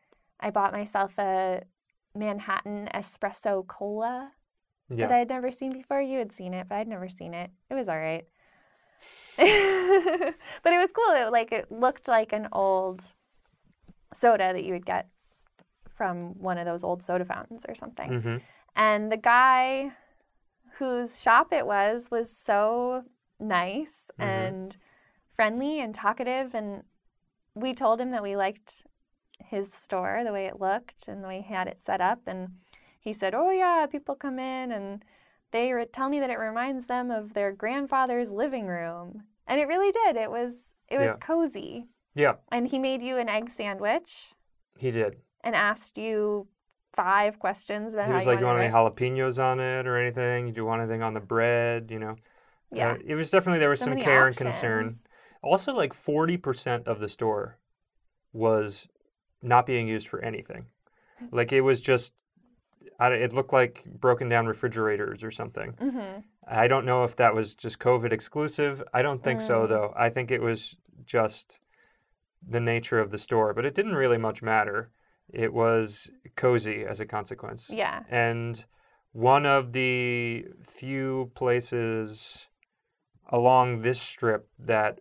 I 0.42 0.50
bought 0.50 0.74
myself 0.74 1.18
a 1.18 1.64
Manhattan 2.14 2.90
espresso 2.94 3.66
cola 3.66 4.32
that 4.90 5.12
I 5.12 5.18
had 5.20 5.30
never 5.30 5.52
seen 5.52 5.74
before. 5.74 6.02
You 6.02 6.20
had 6.20 6.32
seen 6.32 6.54
it, 6.54 6.68
but 6.70 6.76
I'd 6.76 6.88
never 6.88 7.10
seen 7.10 7.34
it. 7.34 7.50
It 7.70 7.74
was 7.74 7.90
all 7.90 7.98
right. 7.98 8.26
but 9.38 10.74
it 10.74 10.78
was 10.78 10.92
cool. 10.92 11.14
It, 11.16 11.32
like 11.32 11.52
it 11.52 11.72
looked 11.72 12.08
like 12.08 12.32
an 12.34 12.48
old 12.52 13.04
soda 14.14 14.54
that 14.54 14.64
you 14.64 14.74
would 14.74 14.86
get 14.86 15.10
from 15.96 16.40
one 16.40 16.58
of 16.58 16.66
those 16.66 16.84
old 16.84 17.02
soda 17.04 17.26
fountains 17.26 17.66
or 17.68 17.76
something. 17.76 18.22
hmm 18.22 18.38
And 18.76 19.12
the 19.12 19.18
guy 19.18 19.92
whose 20.78 21.22
shop 21.22 21.52
it 21.54 21.66
was 21.66 22.10
was 22.12 22.30
so 22.36 23.04
nice 23.40 24.10
Mhm. 24.20 24.24
and 24.26 24.78
friendly 25.34 25.80
and 25.82 25.94
talkative 25.94 26.54
and 26.56 26.84
we 27.54 27.74
told 27.74 28.00
him 28.02 28.12
that 28.12 28.24
we 28.24 28.36
liked 28.36 28.86
his 29.40 29.74
store, 29.74 30.22
the 30.24 30.32
way 30.34 30.46
it 30.46 30.60
looked 30.60 31.08
and 31.08 31.24
the 31.24 31.28
way 31.28 31.42
he 31.42 31.54
had 31.54 31.68
it 31.68 31.80
set 31.80 32.02
up 32.02 32.20
and 32.28 32.50
he 33.06 33.14
said, 33.14 33.34
"Oh 33.34 33.52
yeah, 33.52 33.86
people 33.86 34.16
come 34.16 34.38
in 34.40 34.72
and 34.72 35.06
they 35.52 35.72
re- 35.72 35.86
tell 35.86 36.10
me 36.10 36.20
that 36.20 36.30
it 36.30 36.40
reminds 36.40 36.88
them 36.88 37.10
of 37.12 37.34
their 37.34 37.54
grandfather's 37.54 38.32
living 38.32 38.68
room." 38.68 39.24
And 39.48 39.62
it 39.62 39.68
really 39.68 39.92
did. 39.92 40.18
It 40.18 40.30
was 40.30 40.74
it 40.90 40.98
was 40.98 41.06
Yeah. 41.08 41.16
cozy. 41.22 41.88
Yeah, 42.16 42.36
And 42.52 42.68
he 42.68 42.80
made 42.80 43.02
you 43.02 43.18
an 43.18 43.28
egg 43.30 43.50
sandwich 43.50 44.34
he 44.78 44.90
did. 44.92 45.18
and 45.44 45.54
asked 45.56 45.98
you 45.98 46.48
five 46.94 47.40
questions 47.40 47.94
about 47.94 48.08
He 48.08 48.14
was 48.14 48.26
like, 48.26 48.40
"You 48.40 48.46
want 48.46 48.60
any 48.62 48.72
jalapenos 48.74 49.38
on 49.38 49.60
it 49.60 49.86
or 49.86 49.98
anything? 49.98 50.52
Do 50.54 50.62
you 50.62 50.66
want 50.66 50.82
anything 50.82 51.04
on 51.04 51.14
the 51.14 51.20
bread? 51.20 51.92
You 51.92 52.00
know." 52.00 52.16
Yeah. 52.72 52.92
Uh, 52.92 52.98
it 53.06 53.16
was 53.16 53.30
definitely 53.32 53.60
there 53.60 53.70
was 53.70 53.80
So 53.80 53.86
some 53.92 53.98
care 53.98 54.28
and 54.28 54.36
concern. 54.36 54.96
Also, 55.44 55.74
like 55.74 55.94
forty 55.94 56.38
percent 56.38 56.88
of 56.88 57.00
the 57.00 57.10
store 57.10 57.60
was 58.34 58.88
not 59.42 59.66
being 59.66 59.88
used 59.88 60.08
for 60.08 60.20
anything. 60.24 60.66
Like 61.32 61.52
it 61.54 61.62
was 61.62 61.80
just, 61.82 62.14
it 63.00 63.34
looked 63.34 63.54
like 63.54 63.84
broken 63.86 64.30
down 64.30 64.48
refrigerators 64.48 65.24
or 65.24 65.32
something. 65.32 65.74
Mhm. 65.74 66.24
I 66.48 66.68
don't 66.68 66.86
know 66.86 67.04
if 67.04 67.16
that 67.18 67.34
was 67.36 67.54
just 67.56 67.80
COVID 67.80 68.12
exclusive. 68.12 68.84
I 68.94 69.02
don't 69.02 69.24
think 69.24 69.42
so, 69.42 69.66
Mm. 69.66 69.70
though. 69.70 69.94
I 69.96 70.10
think 70.10 70.32
it 70.32 70.42
was 70.42 70.78
just 71.06 71.60
the 72.48 72.60
nature 72.60 73.00
of 73.00 73.10
the 73.10 73.18
store, 73.18 73.54
but 73.54 73.66
it 73.66 73.74
didn't 73.74 73.96
really 73.96 74.18
much 74.18 74.42
matter. 74.42 74.92
It 75.34 75.54
was 75.54 76.12
cozy 76.36 76.86
as 76.86 77.00
a 77.00 77.06
consequence. 77.06 77.70
Yeah. 77.72 78.04
And 78.10 78.64
one 79.12 79.46
of 79.46 79.74
the 79.74 80.46
few 80.64 81.32
places 81.36 82.48
along 83.30 83.82
this 83.82 84.00
strip 84.00 84.48
that 84.60 85.00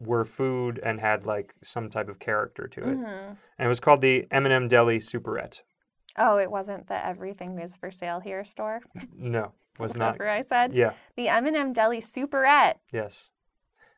were 0.00 0.24
food 0.24 0.80
and 0.82 1.00
had 1.00 1.26
like 1.26 1.54
some 1.62 1.90
type 1.90 2.08
of 2.08 2.18
character 2.18 2.66
to 2.68 2.80
it. 2.82 2.96
Mhm. 2.98 3.36
And 3.58 3.66
it 3.66 3.68
was 3.68 3.80
called 3.80 4.00
the 4.00 4.26
M&M 4.30 4.66
Deli 4.68 4.98
Superette. 4.98 5.62
Oh, 6.16 6.38
it 6.38 6.50
wasn't 6.50 6.86
the 6.86 7.06
everything 7.06 7.58
is 7.58 7.76
for 7.76 7.90
sale 7.90 8.20
here 8.20 8.44
store. 8.44 8.80
No, 9.16 9.52
was 9.78 9.96
not. 9.96 10.12
Whatever 10.12 10.30
I 10.30 10.42
said. 10.42 10.72
Yeah. 10.74 10.92
The 11.16 11.28
M&M 11.28 11.72
Deli 11.72 12.00
Superette. 12.00 12.76
Yes. 12.92 13.30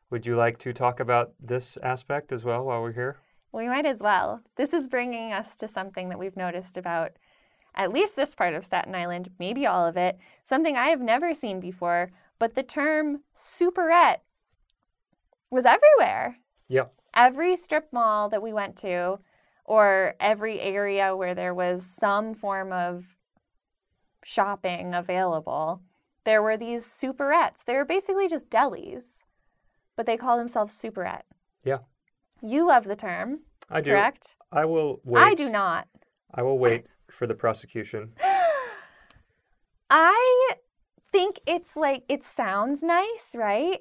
Would 0.09 0.25
you 0.25 0.35
like 0.35 0.57
to 0.59 0.73
talk 0.73 0.99
about 0.99 1.33
this 1.39 1.77
aspect 1.83 2.31
as 2.31 2.43
well 2.43 2.63
while 2.63 2.81
we're 2.81 2.93
here? 2.93 3.17
We 3.51 3.67
might 3.67 3.85
as 3.85 3.99
well. 3.99 4.41
This 4.55 4.73
is 4.73 4.87
bringing 4.87 5.31
us 5.31 5.55
to 5.57 5.67
something 5.67 6.09
that 6.09 6.19
we've 6.19 6.37
noticed 6.37 6.77
about 6.77 7.11
at 7.75 7.93
least 7.93 8.15
this 8.15 8.33
part 8.33 8.55
of 8.55 8.65
Staten 8.65 8.95
Island, 8.95 9.29
maybe 9.37 9.67
all 9.67 9.85
of 9.85 9.95
it, 9.95 10.17
something 10.43 10.75
I 10.75 10.87
have 10.87 11.01
never 11.01 11.33
seen 11.33 11.59
before, 11.59 12.11
but 12.39 12.55
the 12.55 12.63
term 12.63 13.21
superette 13.35 14.17
was 15.51 15.65
everywhere. 15.65 16.39
Yep. 16.69 16.93
Every 17.15 17.55
strip 17.55 17.93
mall 17.93 18.29
that 18.29 18.41
we 18.41 18.51
went 18.51 18.75
to, 18.77 19.19
or 19.67 20.15
every 20.19 20.59
area 20.61 21.15
where 21.15 21.35
there 21.35 21.53
was 21.53 21.85
some 21.85 22.33
form 22.33 22.71
of 22.71 23.17
shopping 24.23 24.95
available, 24.95 25.81
there 26.23 26.41
were 26.41 26.57
these 26.57 26.85
superettes. 26.85 27.63
They 27.65 27.75
were 27.75 27.85
basically 27.85 28.27
just 28.27 28.49
delis, 28.49 29.23
but 29.95 30.05
they 30.05 30.17
call 30.17 30.37
themselves 30.37 30.73
superette. 30.73 31.21
Yeah. 31.63 31.79
You 32.41 32.67
love 32.67 32.85
the 32.85 32.95
term, 32.95 33.41
I 33.69 33.81
do. 33.81 33.91
correct? 33.91 34.37
I 34.51 34.65
will 34.65 35.01
wait. 35.03 35.21
I 35.21 35.33
do 35.33 35.49
not. 35.49 35.87
I 36.33 36.41
will 36.41 36.57
wait 36.57 36.85
for 37.11 37.27
the 37.27 37.35
prosecution. 37.35 38.13
I 39.89 40.53
think 41.11 41.39
it's 41.45 41.75
like 41.75 42.03
it 42.07 42.23
sounds 42.23 42.83
nice, 42.83 43.35
right? 43.35 43.79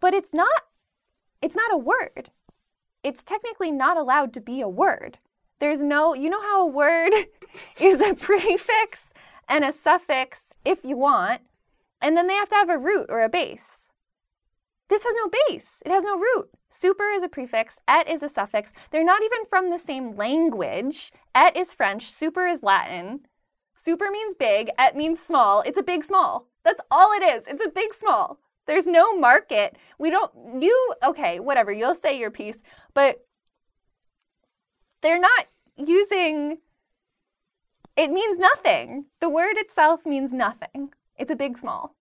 But 0.00 0.14
it's 0.14 0.32
not 0.32 0.62
it's 1.42 1.56
not 1.56 1.72
a 1.72 1.76
word. 1.76 2.30
It's 3.08 3.24
technically 3.24 3.72
not 3.72 3.96
allowed 3.96 4.34
to 4.34 4.40
be 4.40 4.60
a 4.60 4.68
word. 4.68 5.16
There's 5.60 5.82
no 5.82 6.12
you 6.12 6.28
know 6.28 6.42
how 6.42 6.60
a 6.60 6.70
word 6.70 7.14
is 7.80 8.02
a 8.02 8.12
prefix 8.12 9.14
and 9.48 9.64
a 9.64 9.72
suffix 9.72 10.52
if 10.62 10.84
you 10.84 10.98
want, 10.98 11.40
and 12.02 12.14
then 12.14 12.26
they 12.26 12.34
have 12.34 12.50
to 12.50 12.54
have 12.54 12.68
a 12.68 12.76
root 12.76 13.06
or 13.08 13.22
a 13.22 13.30
base. 13.30 13.90
This 14.90 15.04
has 15.04 15.14
no 15.16 15.30
base. 15.48 15.82
It 15.86 15.90
has 15.90 16.04
no 16.04 16.18
root. 16.18 16.50
Super 16.68 17.08
is 17.08 17.22
a 17.22 17.30
prefix, 17.30 17.80
et 17.88 18.06
is 18.06 18.22
a 18.22 18.28
suffix. 18.28 18.74
They're 18.90 19.02
not 19.02 19.22
even 19.22 19.46
from 19.48 19.70
the 19.70 19.78
same 19.78 20.14
language. 20.14 21.10
Et 21.34 21.56
is 21.56 21.72
French, 21.72 22.10
super 22.10 22.46
is 22.46 22.62
Latin. 22.62 23.20
Super 23.74 24.10
means 24.10 24.34
big, 24.34 24.68
et 24.76 24.94
means 24.94 25.18
small. 25.18 25.62
It's 25.62 25.78
a 25.78 25.82
big 25.82 26.04
small. 26.04 26.48
That's 26.62 26.80
all 26.90 27.12
it 27.12 27.22
is. 27.22 27.46
It's 27.46 27.64
a 27.64 27.70
big 27.70 27.94
small. 27.94 28.38
There's 28.68 28.86
no 28.86 29.16
market. 29.16 29.76
We 29.98 30.10
don't, 30.10 30.62
you, 30.62 30.94
okay, 31.02 31.40
whatever, 31.40 31.72
you'll 31.72 31.94
say 31.94 32.18
your 32.18 32.30
piece, 32.30 32.60
but 32.92 33.26
they're 35.00 35.18
not 35.18 35.46
using, 35.78 36.58
it 37.96 38.10
means 38.10 38.38
nothing. 38.38 39.06
The 39.20 39.30
word 39.30 39.56
itself 39.56 40.04
means 40.04 40.34
nothing. 40.34 40.90
It's 41.16 41.30
a 41.30 41.34
big 41.34 41.56
small. 41.56 41.96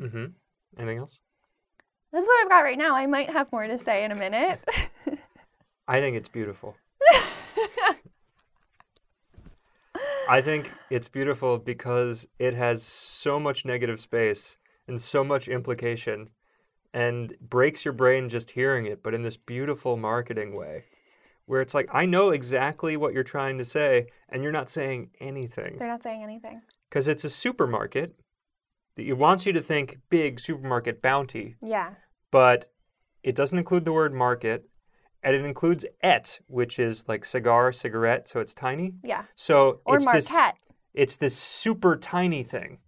Mm-hmm. 0.00 0.24
Anything 0.78 0.98
else? 0.98 1.20
That's 2.12 2.26
what 2.26 2.42
I've 2.42 2.50
got 2.50 2.62
right 2.62 2.76
now. 2.76 2.96
I 2.96 3.06
might 3.06 3.30
have 3.30 3.52
more 3.52 3.68
to 3.68 3.78
say 3.78 4.04
in 4.04 4.10
a 4.10 4.16
minute. 4.16 4.58
I 5.86 6.00
think 6.00 6.16
it's 6.16 6.28
beautiful. 6.28 6.74
I 10.28 10.40
think 10.40 10.72
it's 10.90 11.08
beautiful 11.08 11.58
because 11.58 12.26
it 12.40 12.54
has 12.54 12.82
so 12.82 13.38
much 13.38 13.64
negative 13.64 14.00
space 14.00 14.58
and 14.88 15.00
so 15.00 15.24
much 15.24 15.48
implication 15.48 16.30
and 16.94 17.34
breaks 17.40 17.84
your 17.84 17.92
brain 17.92 18.28
just 18.28 18.52
hearing 18.52 18.86
it, 18.86 19.02
but 19.02 19.14
in 19.14 19.22
this 19.22 19.36
beautiful 19.36 19.96
marketing 19.96 20.54
way 20.54 20.84
where 21.46 21.60
it's 21.60 21.74
like, 21.74 21.88
I 21.94 22.06
know 22.06 22.30
exactly 22.30 22.96
what 22.96 23.12
you're 23.14 23.22
trying 23.22 23.56
to 23.58 23.64
say, 23.64 24.08
and 24.28 24.42
you're 24.42 24.50
not 24.50 24.68
saying 24.68 25.10
anything. 25.20 25.76
They're 25.78 25.86
not 25.86 26.02
saying 26.02 26.22
anything. 26.24 26.62
Because 26.88 27.06
it's 27.06 27.22
a 27.24 27.30
supermarket 27.30 28.16
that 28.96 29.06
it 29.06 29.12
wants 29.12 29.46
you 29.46 29.52
to 29.52 29.62
think 29.62 29.98
big 30.10 30.40
supermarket 30.40 31.00
bounty, 31.00 31.54
Yeah. 31.62 31.94
but 32.32 32.68
it 33.22 33.36
doesn't 33.36 33.58
include 33.58 33.84
the 33.84 33.92
word 33.92 34.12
market, 34.12 34.68
and 35.22 35.36
it 35.36 35.44
includes 35.44 35.84
et, 36.02 36.40
which 36.48 36.78
is 36.80 37.06
like 37.06 37.24
cigar, 37.24 37.70
cigarette, 37.70 38.28
so 38.28 38.40
it's 38.40 38.54
tiny. 38.54 38.94
Yeah. 39.04 39.24
So 39.36 39.80
Or 39.84 39.96
it's 39.96 40.06
this 40.06 40.36
it's 40.94 41.16
this 41.16 41.36
super 41.36 41.96
tiny 41.96 42.42
thing. 42.42 42.78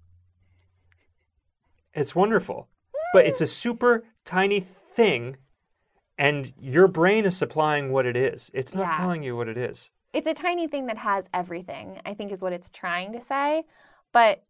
It's 1.95 2.15
wonderful. 2.15 2.69
But 3.13 3.27
it's 3.27 3.41
a 3.41 3.47
super 3.47 4.05
tiny 4.25 4.61
thing 4.61 5.37
and 6.19 6.53
your 6.61 6.89
brain 6.89 7.25
is 7.25 7.37
supplying 7.37 7.93
what 7.93 8.05
it 8.05 8.17
is. 8.17 8.51
It's 8.53 8.75
not 8.75 8.89
Yeah. 8.93 8.97
telling 8.97 9.23
you 9.23 9.37
what 9.37 9.49
it 9.49 9.57
is. 9.57 9.91
It's 10.13 10.27
a 10.27 10.35
tiny 10.35 10.67
thing 10.67 10.87
that 10.87 10.99
has 10.99 11.29
everything, 11.33 12.01
I 12.05 12.15
think 12.15 12.33
is 12.33 12.43
what 12.43 12.53
it's 12.53 12.71
trying 12.71 13.13
to 13.13 13.21
say. 13.21 13.65
But 14.13 14.45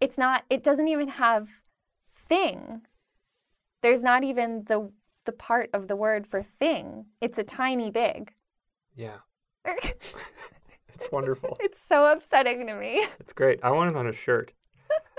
it's 0.00 0.18
not, 0.18 0.44
it 0.50 0.62
doesn't 0.62 0.88
even 0.88 1.08
have 1.08 1.48
thing. 2.14 2.82
There's 3.82 4.02
not 4.02 4.24
even 4.24 4.64
the 4.64 4.92
the 5.24 5.32
part 5.32 5.68
of 5.74 5.88
the 5.88 5.96
word 5.96 6.26
for 6.26 6.42
thing. 6.42 7.04
It's 7.20 7.36
a 7.36 7.44
tiny 7.44 7.90
big. 7.90 8.32
Yeah. 8.96 9.18
it's 10.94 11.12
wonderful. 11.12 11.58
It's 11.60 11.78
so 11.78 12.10
upsetting 12.10 12.66
to 12.66 12.74
me. 12.74 13.04
It's 13.20 13.34
great. 13.34 13.60
I 13.62 13.70
want 13.72 13.90
it 13.90 13.96
on 13.98 14.06
a 14.06 14.12
shirt. 14.12 14.54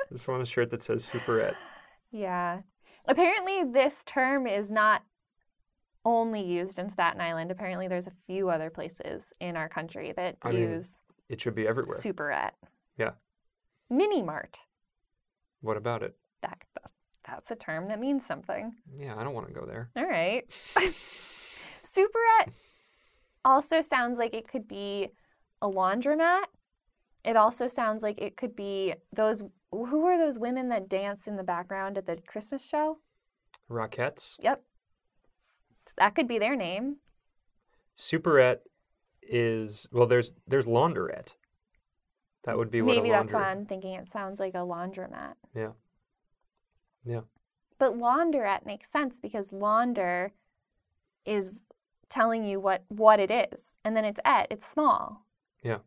I 0.10 0.14
just 0.16 0.28
want 0.28 0.41
a 0.41 0.45
shirt 0.45 0.72
that 0.72 0.82
says 0.84 1.10
superette. 1.10 1.55
Yeah. 2.12 2.62
Apparently, 3.05 3.64
this 3.72 4.01
term 4.03 4.47
is 4.47 4.72
not 4.72 5.03
only 6.03 6.41
used 6.41 6.80
in 6.80 6.89
Staten 6.89 7.22
Island. 7.22 7.51
Apparently, 7.51 7.88
there's 7.88 8.07
a 8.07 8.14
few 8.26 8.49
other 8.49 8.72
places 8.72 9.32
in 9.39 9.55
our 9.55 9.70
country 9.70 10.12
that 10.16 10.38
I 10.41 10.49
mean, 10.51 10.62
use 10.72 11.03
It 11.30 11.39
should 11.39 11.53
be 11.53 11.68
everywhere. 11.68 11.99
superette. 11.99 12.53
Yeah. 12.97 13.12
Mini 13.91 14.24
mart. 14.24 14.60
What 15.62 15.78
about 15.78 16.01
it? 16.01 16.16
That, 16.41 16.64
that- 16.82 16.91
that's 17.28 17.51
a 17.51 17.55
term 17.55 17.89
that 17.89 17.99
means 17.99 18.26
something. 18.26 18.74
Yeah, 18.97 19.16
I 19.16 19.24
don't 19.24 19.36
want 19.36 19.47
to 19.49 19.53
go 19.53 19.68
there. 19.68 19.91
All 19.95 20.07
right. 20.07 20.49
superette 21.84 22.51
also 23.45 23.82
sounds 23.82 24.18
like 24.18 24.34
it 24.34 24.47
could 24.47 24.68
be 24.68 25.10
a 25.62 25.68
laundromat. 25.68 26.45
It 27.24 27.36
also 27.36 27.68
sounds 27.68 28.01
like 28.01 28.20
it 28.20 28.36
could 28.36 28.55
be 28.55 28.95
those. 29.14 29.43
Who 29.72 30.05
are 30.05 30.17
those 30.17 30.39
women 30.39 30.70
that 30.70 30.89
dance 30.89 31.28
in 31.28 31.36
the 31.36 31.43
background 31.43 31.97
at 31.97 32.05
the 32.05 32.17
Christmas 32.17 32.65
show? 32.65 32.99
Rockettes. 33.70 34.38
Yep. 34.41 34.63
That 35.97 36.15
could 36.15 36.28
be 36.28 36.39
their 36.39 36.55
name. 36.55 36.97
Superette 37.97 38.59
is 39.22 39.88
well. 39.91 40.07
There's 40.07 40.34
there's 40.47 40.65
laundrette. 40.65 41.36
That 42.45 42.57
would 42.57 42.72
be 42.72 42.82
what 42.82 42.95
Maybe 42.95 43.09
that's 43.09 43.34
why 43.34 43.51
I'm 43.51 43.65
thinking 43.65 43.93
it 43.93 44.09
sounds 44.09 44.39
like 44.39 44.55
a 44.55 44.59
laundromat. 44.59 45.34
Yeah. 45.53 45.72
Yeah. 47.05 47.22
But 47.78 47.97
launderette 47.97 48.65
makes 48.65 48.89
sense 48.89 49.20
because 49.20 49.51
launder 49.51 50.34
is 51.26 51.65
telling 52.09 52.43
you 52.43 52.59
what 52.59 52.86
what 52.88 53.20
it 53.20 53.30
is, 53.30 53.78
and 53.84 53.95
then 53.95 54.05
it's 54.05 54.20
et, 54.26 54.47
it's 54.49 54.65
small. 54.65 55.26
Yeah. 55.61 55.80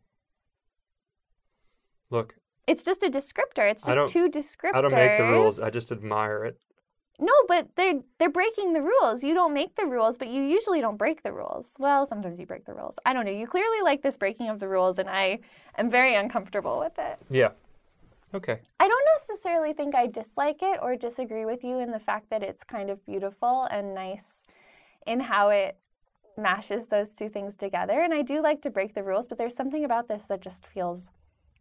Look, 2.11 2.35
It's 2.67 2.83
just 2.83 3.03
a 3.03 3.09
descriptor. 3.09 3.69
It's 3.69 3.83
just 3.83 4.13
two 4.13 4.29
descriptors. 4.29 4.75
I 4.75 4.81
don't 4.81 4.93
make 4.93 5.17
the 5.17 5.23
rules. 5.23 5.59
I 5.59 5.69
just 5.69 5.91
admire 5.91 6.45
it. 6.45 6.57
No, 7.19 7.33
but 7.47 7.67
they're 7.75 8.01
they're 8.17 8.29
breaking 8.29 8.73
the 8.73 8.81
rules. 8.81 9.23
You 9.23 9.33
don't 9.33 9.53
make 9.53 9.75
the 9.75 9.85
rules, 9.85 10.17
but 10.17 10.29
you 10.29 10.41
usually 10.41 10.81
don't 10.81 10.97
break 10.97 11.23
the 11.23 11.31
rules. 11.31 11.75
Well, 11.79 12.05
sometimes 12.05 12.39
you 12.39 12.45
break 12.45 12.65
the 12.65 12.73
rules. 12.73 12.95
I 13.05 13.13
don't 13.13 13.25
know. 13.25 13.31
You 13.31 13.45
clearly 13.47 13.81
like 13.83 14.01
this 14.01 14.17
breaking 14.17 14.49
of 14.49 14.59
the 14.59 14.67
rules, 14.67 14.97
and 14.97 15.09
I 15.09 15.39
am 15.77 15.89
very 15.89 16.15
uncomfortable 16.15 16.79
with 16.79 16.97
it. 16.97 17.19
Yeah. 17.29 17.49
Okay. 18.33 18.59
I 18.79 18.87
don't 18.87 19.07
necessarily 19.19 19.73
think 19.73 19.93
I 19.93 20.07
dislike 20.07 20.63
it 20.63 20.79
or 20.81 20.95
disagree 20.95 21.45
with 21.45 21.63
you 21.63 21.79
in 21.79 21.91
the 21.91 21.99
fact 21.99 22.31
that 22.31 22.41
it's 22.41 22.63
kind 22.63 22.89
of 22.89 23.05
beautiful 23.05 23.67
and 23.69 23.93
nice 23.93 24.43
in 25.05 25.19
how 25.19 25.49
it 25.49 25.77
mashes 26.35 26.87
those 26.87 27.13
two 27.13 27.29
things 27.29 27.55
together. 27.55 28.01
And 28.01 28.11
I 28.11 28.23
do 28.23 28.41
like 28.41 28.61
to 28.63 28.71
break 28.71 28.95
the 28.95 29.03
rules, 29.03 29.27
but 29.27 29.37
there's 29.37 29.55
something 29.55 29.85
about 29.85 30.07
this 30.07 30.25
that 30.25 30.41
just 30.41 30.65
feels 30.65 31.11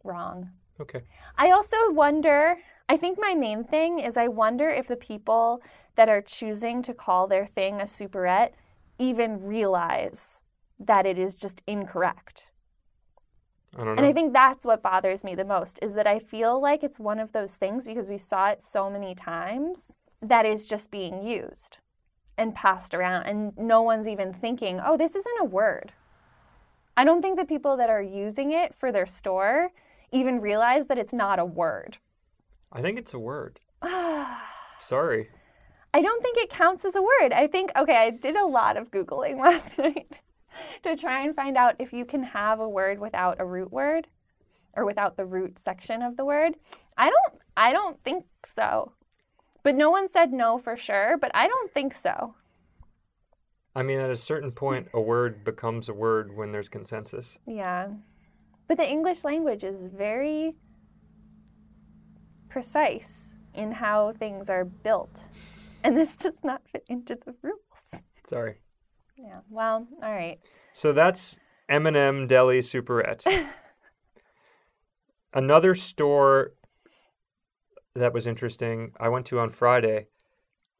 wrong. 0.02 0.50
Okay. 0.80 1.02
I 1.36 1.50
also 1.50 1.90
wonder, 1.90 2.58
I 2.88 2.96
think 2.96 3.18
my 3.20 3.34
main 3.34 3.64
thing 3.64 3.98
is 3.98 4.16
I 4.16 4.28
wonder 4.28 4.68
if 4.68 4.86
the 4.88 4.96
people 4.96 5.62
that 5.94 6.08
are 6.08 6.22
choosing 6.22 6.82
to 6.82 6.94
call 6.94 7.26
their 7.26 7.46
thing 7.46 7.80
a 7.80 7.84
superette 7.84 8.52
even 8.98 9.38
realize 9.38 10.42
that 10.78 11.06
it 11.06 11.18
is 11.18 11.34
just 11.34 11.62
incorrect. 11.66 12.50
I 13.76 13.84
don't 13.84 13.86
know. 13.86 13.92
And 13.94 14.06
I 14.06 14.12
think 14.12 14.32
that's 14.32 14.66
what 14.66 14.82
bothers 14.82 15.24
me 15.24 15.34
the 15.34 15.44
most 15.44 15.78
is 15.82 15.94
that 15.94 16.06
I 16.06 16.18
feel 16.18 16.60
like 16.60 16.82
it's 16.82 17.00
one 17.00 17.18
of 17.18 17.32
those 17.32 17.56
things 17.56 17.86
because 17.86 18.08
we 18.08 18.18
saw 18.18 18.50
it 18.50 18.62
so 18.62 18.90
many 18.90 19.14
times 19.14 19.96
that 20.20 20.44
is 20.44 20.66
just 20.66 20.90
being 20.90 21.22
used 21.22 21.78
and 22.36 22.54
passed 22.54 22.94
around 22.94 23.24
and 23.24 23.56
no 23.56 23.82
one's 23.82 24.08
even 24.08 24.32
thinking, 24.32 24.80
"Oh, 24.82 24.96
this 24.96 25.14
isn't 25.14 25.40
a 25.40 25.44
word." 25.44 25.92
I 26.96 27.04
don't 27.04 27.22
think 27.22 27.38
the 27.38 27.44
people 27.46 27.76
that 27.78 27.90
are 27.90 28.02
using 28.02 28.52
it 28.52 28.74
for 28.74 28.92
their 28.92 29.06
store 29.06 29.70
even 30.12 30.40
realize 30.40 30.86
that 30.86 30.98
it's 30.98 31.12
not 31.12 31.38
a 31.38 31.44
word. 31.44 31.98
I 32.70 32.80
think 32.80 32.98
it's 32.98 33.14
a 33.14 33.18
word. 33.18 33.60
Sorry. 34.80 35.28
I 35.94 36.00
don't 36.00 36.22
think 36.22 36.38
it 36.38 36.50
counts 36.50 36.84
as 36.84 36.94
a 36.94 37.02
word. 37.02 37.32
I 37.32 37.46
think 37.46 37.70
okay, 37.76 37.96
I 37.96 38.10
did 38.10 38.36
a 38.36 38.46
lot 38.46 38.76
of 38.76 38.90
googling 38.90 39.38
last 39.40 39.78
night. 39.78 40.10
to 40.82 40.96
try 40.96 41.24
and 41.24 41.34
find 41.34 41.56
out 41.56 41.76
if 41.78 41.92
you 41.92 42.04
can 42.04 42.22
have 42.22 42.60
a 42.60 42.68
word 42.68 42.98
without 42.98 43.40
a 43.40 43.44
root 43.44 43.72
word 43.72 44.06
or 44.74 44.84
without 44.84 45.16
the 45.16 45.24
root 45.24 45.58
section 45.58 46.02
of 46.02 46.16
the 46.16 46.24
word. 46.24 46.54
I 46.96 47.10
don't 47.10 47.42
I 47.56 47.72
don't 47.72 48.02
think 48.04 48.24
so. 48.44 48.92
But 49.62 49.76
no 49.76 49.90
one 49.90 50.08
said 50.08 50.32
no 50.32 50.58
for 50.58 50.76
sure, 50.76 51.16
but 51.20 51.30
I 51.34 51.46
don't 51.46 51.70
think 51.70 51.94
so. 51.94 52.34
I 53.74 53.82
mean, 53.82 54.00
at 54.00 54.10
a 54.10 54.16
certain 54.16 54.50
point, 54.52 54.88
a 54.92 55.00
word 55.00 55.44
becomes 55.44 55.88
a 55.88 55.94
word 55.94 56.36
when 56.36 56.52
there's 56.52 56.68
consensus. 56.68 57.38
Yeah. 57.46 57.88
But 58.72 58.78
the 58.78 58.90
English 58.90 59.22
language 59.22 59.64
is 59.64 59.88
very 59.88 60.54
precise 62.48 63.36
in 63.52 63.70
how 63.70 64.12
things 64.12 64.48
are 64.48 64.64
built. 64.64 65.28
And 65.84 65.94
this 65.94 66.16
does 66.16 66.42
not 66.42 66.62
fit 66.66 66.82
into 66.88 67.16
the 67.16 67.34
rules. 67.42 68.02
Sorry. 68.26 68.60
Yeah. 69.14 69.40
Well, 69.50 69.86
all 70.02 70.10
right. 70.10 70.38
So 70.72 70.94
that's 70.94 71.38
M&M 71.68 72.26
Deli 72.26 72.60
Superette. 72.60 73.26
Another 75.34 75.74
store 75.74 76.54
that 77.94 78.14
was 78.14 78.26
interesting 78.26 78.92
I 78.98 79.10
went 79.10 79.26
to 79.26 79.38
on 79.38 79.50
Friday. 79.50 80.06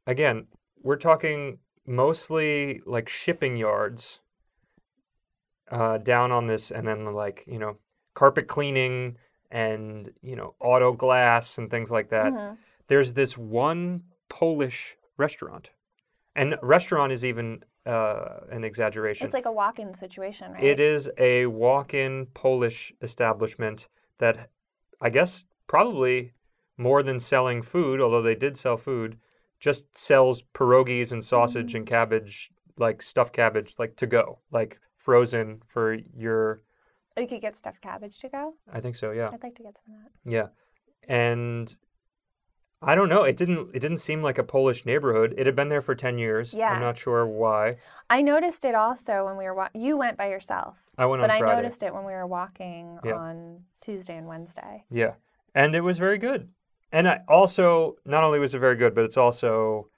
Again, 0.07 0.47
we're 0.83 0.97
talking 0.97 1.59
mostly 1.87 2.81
like 2.87 3.11
shipping 3.11 3.59
yards 3.59 4.21
uh, 5.71 5.99
down 5.99 6.33
on 6.33 6.47
this, 6.47 6.71
and 6.71 6.87
then 6.87 7.13
like 7.13 7.45
you 7.47 7.59
know 7.59 7.79
carpet 8.15 8.47
cleaning 8.47 9.17
and 9.51 10.11
you 10.23 10.37
know 10.37 10.55
auto 10.61 10.93
glass 10.93 11.59
and 11.59 11.71
things 11.71 11.91
like 11.91 12.09
that. 12.11 12.33
Mhm. 12.33 12.57
There's 12.89 13.13
this 13.13 13.37
one 13.39 14.05
Polish 14.29 14.97
restaurant, 15.17 15.71
and 16.35 16.57
restaurant 16.63 17.13
is 17.13 17.25
even 17.25 17.65
uh, 17.85 18.41
an 18.51 18.65
exaggeration. 18.65 19.27
It's 19.27 19.35
like 19.35 19.47
a 19.47 19.53
walk-in 19.53 19.93
situation, 19.95 20.53
right? 20.53 20.63
It 20.63 20.79
is 20.81 21.11
a 21.19 21.47
walk-in 21.47 22.27
Polish 22.27 22.93
establishment 23.03 23.89
that 24.19 24.51
I 25.01 25.11
guess 25.11 25.45
probably 25.67 26.33
more 26.77 27.03
than 27.03 27.19
selling 27.19 27.61
food, 27.63 28.01
although 28.01 28.23
they 28.23 28.35
did 28.35 28.57
sell 28.57 28.77
food, 28.77 29.19
just 29.59 29.97
sells 29.97 30.43
pierogies 30.55 31.13
and 31.13 31.23
sausage 31.25 31.75
and 31.75 31.87
cabbage, 31.87 32.51
like 32.79 33.03
stuffed 33.03 33.33
cabbage, 33.33 33.75
like 33.79 33.97
to 33.97 34.07
go, 34.07 34.39
like 34.51 34.81
frozen 34.97 35.63
for 35.67 35.95
your. 35.95 36.63
You 37.19 37.27
could 37.27 37.41
get 37.41 37.57
stuffed 37.57 37.81
cabbage 37.83 38.19
to 38.21 38.29
go. 38.29 38.55
I 38.73 38.81
think 38.81 38.97
so. 38.97 39.11
Yeah, 39.11 39.31
I'd 39.33 39.43
like 39.43 39.55
to 39.57 39.63
get 39.63 39.77
some 39.85 39.95
of 39.95 40.01
that. 40.05 40.31
yeah, 40.31 40.47
and 41.09 41.75
I 42.81 42.95
don't 42.95 43.09
know. 43.09 43.23
It 43.23 43.37
didn't. 43.37 43.71
It 43.75 43.81
didn't 43.81 43.99
seem 43.99 44.23
like 44.23 44.39
a 44.39 44.43
Polish 44.45 44.85
neighborhood. 44.85 45.35
It 45.37 45.47
had 45.47 45.55
been 45.55 45.69
there 45.69 45.83
for 45.83 45.95
ten 45.95 46.19
years. 46.19 46.53
Yeah. 46.53 46.71
I'm 46.73 46.81
not 46.81 46.97
sure 46.97 47.27
why. 47.27 47.77
I 48.11 48.23
noticed 48.23 48.65
it 48.65 48.75
also 48.75 49.25
when 49.27 49.37
we 49.37 49.45
were 49.45 49.55
wa- 49.55 49.69
you 49.75 49.97
went 49.97 50.17
by 50.19 50.29
yourself, 50.31 50.77
I 50.99 51.07
went 51.07 51.21
but 51.23 51.31
on 51.31 51.37
I 51.43 51.55
noticed 51.55 51.83
it 51.83 51.95
when 51.95 52.05
we 52.05 52.13
were 52.13 52.27
walking 52.27 52.99
Yeah. 53.05 53.15
on 53.15 53.65
Tuesday 53.81 54.17
and 54.17 54.27
Wednesday. 54.27 54.85
Yeah. 54.91 55.15
And 55.55 55.75
it 55.75 55.83
was 55.83 55.99
very 55.99 56.19
good. 56.19 56.49
And 56.91 57.09
I 57.09 57.21
also, 57.29 57.97
not 58.05 58.25
only 58.25 58.39
was 58.39 58.55
it 58.55 58.59
very 58.59 58.77
good, 58.77 58.95
but 58.95 59.05
it's 59.05 59.17
also 59.17 59.89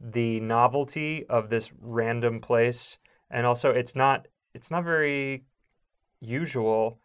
the 0.00 0.40
novelty 0.40 1.24
of 1.28 1.50
this 1.50 1.70
random 1.80 2.40
place. 2.40 2.98
And 3.30 3.46
also, 3.46 3.70
it's 3.70 3.94
not, 3.94 4.26
it's 4.54 4.70
not 4.70 4.84
very 4.84 5.44
usual 6.22 7.00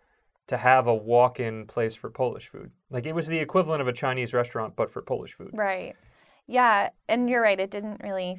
to 0.47 0.57
have 0.57 0.87
a 0.87 0.95
walk-in 0.95 1.65
place 1.65 1.95
for 1.95 2.09
Polish 2.09 2.47
food. 2.47 2.71
Like 2.89 3.05
it 3.05 3.13
was 3.13 3.27
the 3.27 3.39
equivalent 3.39 3.81
of 3.81 3.87
a 3.87 3.93
Chinese 3.93 4.33
restaurant, 4.33 4.75
but 4.75 4.89
for 4.89 5.01
Polish 5.01 5.33
food. 5.33 5.51
Right. 5.53 5.95
Yeah, 6.47 6.89
and 7.09 7.29
you're 7.29 7.41
right. 7.41 7.59
It 7.59 7.71
didn't 7.71 8.01
really 8.01 8.37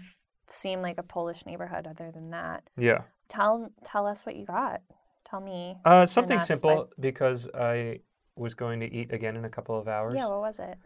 seem 0.48 0.80
like 0.80 0.96
a 0.96 1.02
Polish 1.02 1.44
neighborhood 1.44 1.86
other 1.86 2.10
than 2.10 2.30
that. 2.30 2.62
Yeah. 2.78 3.02
Tell 3.28 3.70
tell 3.84 4.06
us 4.06 4.24
what 4.24 4.36
you 4.36 4.46
got. 4.46 4.80
Tell 5.24 5.40
me. 5.40 5.76
Uh, 5.84 6.06
something 6.06 6.40
simple 6.40 6.88
because 6.98 7.48
I 7.54 8.00
was 8.36 8.54
going 8.54 8.80
to 8.80 8.90
eat 8.90 9.12
again 9.12 9.36
in 9.36 9.44
a 9.44 9.50
couple 9.50 9.78
of 9.78 9.88
hours. 9.88 10.14
Yeah, 10.16 10.28
what 10.28 10.40
was 10.40 10.58
it? 10.58 10.78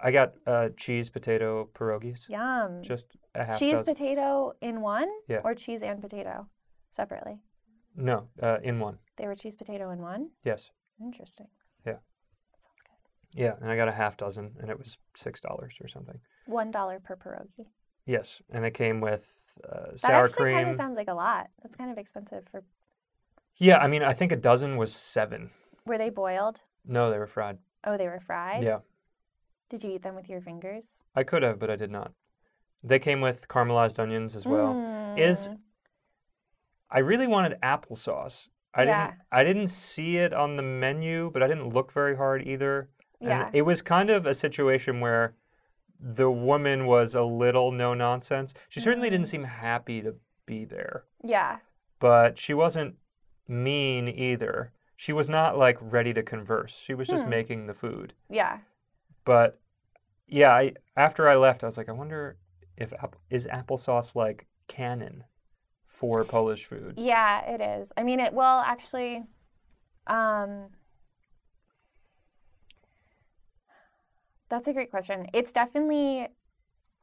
I 0.00 0.10
got 0.12 0.34
uh, 0.46 0.68
cheese 0.76 1.10
potato 1.10 1.68
pierogies. 1.74 2.28
Yum. 2.28 2.82
Just 2.82 3.16
a 3.34 3.44
half 3.44 3.58
cheese 3.58 3.72
dozen. 3.74 3.94
potato 3.94 4.54
in 4.62 4.80
one? 4.80 5.08
Yeah. 5.26 5.40
Or 5.44 5.54
cheese 5.54 5.82
and 5.82 6.00
potato 6.00 6.46
separately? 6.90 7.40
No, 7.98 8.28
uh, 8.42 8.58
in 8.62 8.78
one. 8.80 8.98
They 9.16 9.26
were 9.26 9.34
cheese 9.34 9.56
potato 9.56 9.90
in 9.90 10.00
one? 10.00 10.30
Yes. 10.44 10.70
Interesting. 11.00 11.48
Yeah. 11.84 11.92
That 12.52 12.62
sounds 12.62 12.82
good. 12.82 13.40
Yeah, 13.40 13.54
and 13.60 13.70
I 13.70 13.76
got 13.76 13.88
a 13.88 13.92
half 13.92 14.16
dozen, 14.16 14.56
and 14.60 14.70
it 14.70 14.78
was 14.78 14.98
six 15.14 15.40
dollars 15.40 15.74
or 15.82 15.88
something. 15.88 16.20
One 16.46 16.70
dollar 16.70 17.00
per 17.00 17.16
pierogi. 17.16 17.66
Yes, 18.06 18.40
and 18.50 18.64
it 18.64 18.70
came 18.72 19.00
with 19.00 19.58
uh, 19.70 19.90
That 19.90 20.00
sour 20.00 20.24
actually 20.24 20.52
kind 20.52 20.70
of 20.70 20.76
sounds 20.76 20.96
like 20.96 21.08
a 21.08 21.14
lot. 21.14 21.48
That's 21.62 21.74
kind 21.76 21.90
of 21.90 21.98
expensive 21.98 22.44
for. 22.50 22.62
Yeah, 23.56 23.78
I 23.78 23.86
mean, 23.88 24.02
I 24.02 24.12
think 24.14 24.32
a 24.32 24.36
dozen 24.36 24.76
was 24.76 24.94
seven. 24.94 25.50
Were 25.84 25.98
they 25.98 26.10
boiled? 26.10 26.62
No, 26.86 27.10
they 27.10 27.18
were 27.18 27.26
fried. 27.26 27.58
Oh, 27.84 27.96
they 27.96 28.06
were 28.06 28.20
fried. 28.20 28.62
Yeah, 28.62 28.78
Did 29.68 29.84
you 29.84 29.90
eat 29.90 30.02
them 30.02 30.14
with 30.14 30.28
your 30.28 30.40
fingers? 30.40 31.04
I 31.14 31.22
could 31.24 31.42
have, 31.42 31.58
but 31.58 31.68
I 31.70 31.76
did 31.76 31.90
not. 31.90 32.12
They 32.82 32.98
came 32.98 33.20
with 33.20 33.48
caramelized 33.48 33.98
onions 33.98 34.36
as 34.36 34.46
well. 34.46 34.72
Is 35.16 35.48
Mm. 35.48 35.58
I 36.90 37.00
really 37.00 37.26
wanted 37.26 37.58
applesauce. 37.62 38.48
I 38.74 38.84
Yeah. 38.84 39.06
didn't. 39.08 39.20
I 39.32 39.44
didn't 39.44 39.68
see 39.68 40.18
it 40.18 40.32
on 40.32 40.56
the 40.56 40.62
menu, 40.62 41.30
but 41.30 41.42
I 41.42 41.46
didn't 41.48 41.70
look 41.74 41.92
very 41.92 42.16
hard 42.16 42.46
either. 42.46 42.88
Yeah. 43.20 43.46
And 43.46 43.54
it 43.54 43.62
was 43.62 43.82
kind 43.82 44.10
of 44.10 44.26
a 44.26 44.34
situation 44.34 45.00
where 45.00 45.32
the 46.00 46.30
woman 46.30 46.86
was 46.86 47.14
a 47.14 47.24
little 47.24 47.72
no 47.72 47.92
nonsense. 47.94 48.54
She 48.68 48.78
certainly 48.80 49.10
didn't 49.10 49.26
Mm. 49.26 49.30
seem 49.30 49.44
happy 49.44 50.00
to 50.02 50.16
be 50.46 50.64
there. 50.64 51.04
Yeah. 51.22 51.58
but 52.00 52.38
she 52.38 52.54
wasn't 52.54 52.96
mean 53.48 54.06
either. 54.08 54.72
She 54.94 55.12
was 55.12 55.28
not 55.28 55.58
like 55.58 55.76
ready 55.80 56.14
to 56.14 56.22
converse. 56.22 56.72
She 56.78 56.94
was 56.94 57.08
just 57.08 57.24
Hmm. 57.24 57.30
making 57.30 57.66
the 57.66 57.74
food. 57.74 58.14
Yeah. 58.30 58.60
But 59.24 59.60
yeah, 60.28 60.52
I 60.54 60.74
after 60.96 61.28
I 61.28 61.34
left, 61.34 61.64
I 61.64 61.66
was 61.66 61.76
like, 61.76 61.88
I 61.88 61.92
wonder 61.92 62.38
if 62.76 62.92
app- 62.92 63.16
is 63.30 63.48
applesauce 63.48 64.14
like 64.14 64.46
canon 64.68 65.24
for 65.98 66.22
Polish 66.22 66.64
food. 66.66 66.94
Yeah, 66.96 67.44
it 67.44 67.60
is. 67.60 67.92
I 67.96 68.04
mean, 68.04 68.20
it 68.20 68.32
well 68.32 68.60
actually. 68.60 69.24
Um, 70.06 70.68
that's 74.48 74.68
a 74.68 74.72
great 74.72 74.92
question. 74.92 75.26
It's 75.34 75.50
definitely 75.50 76.28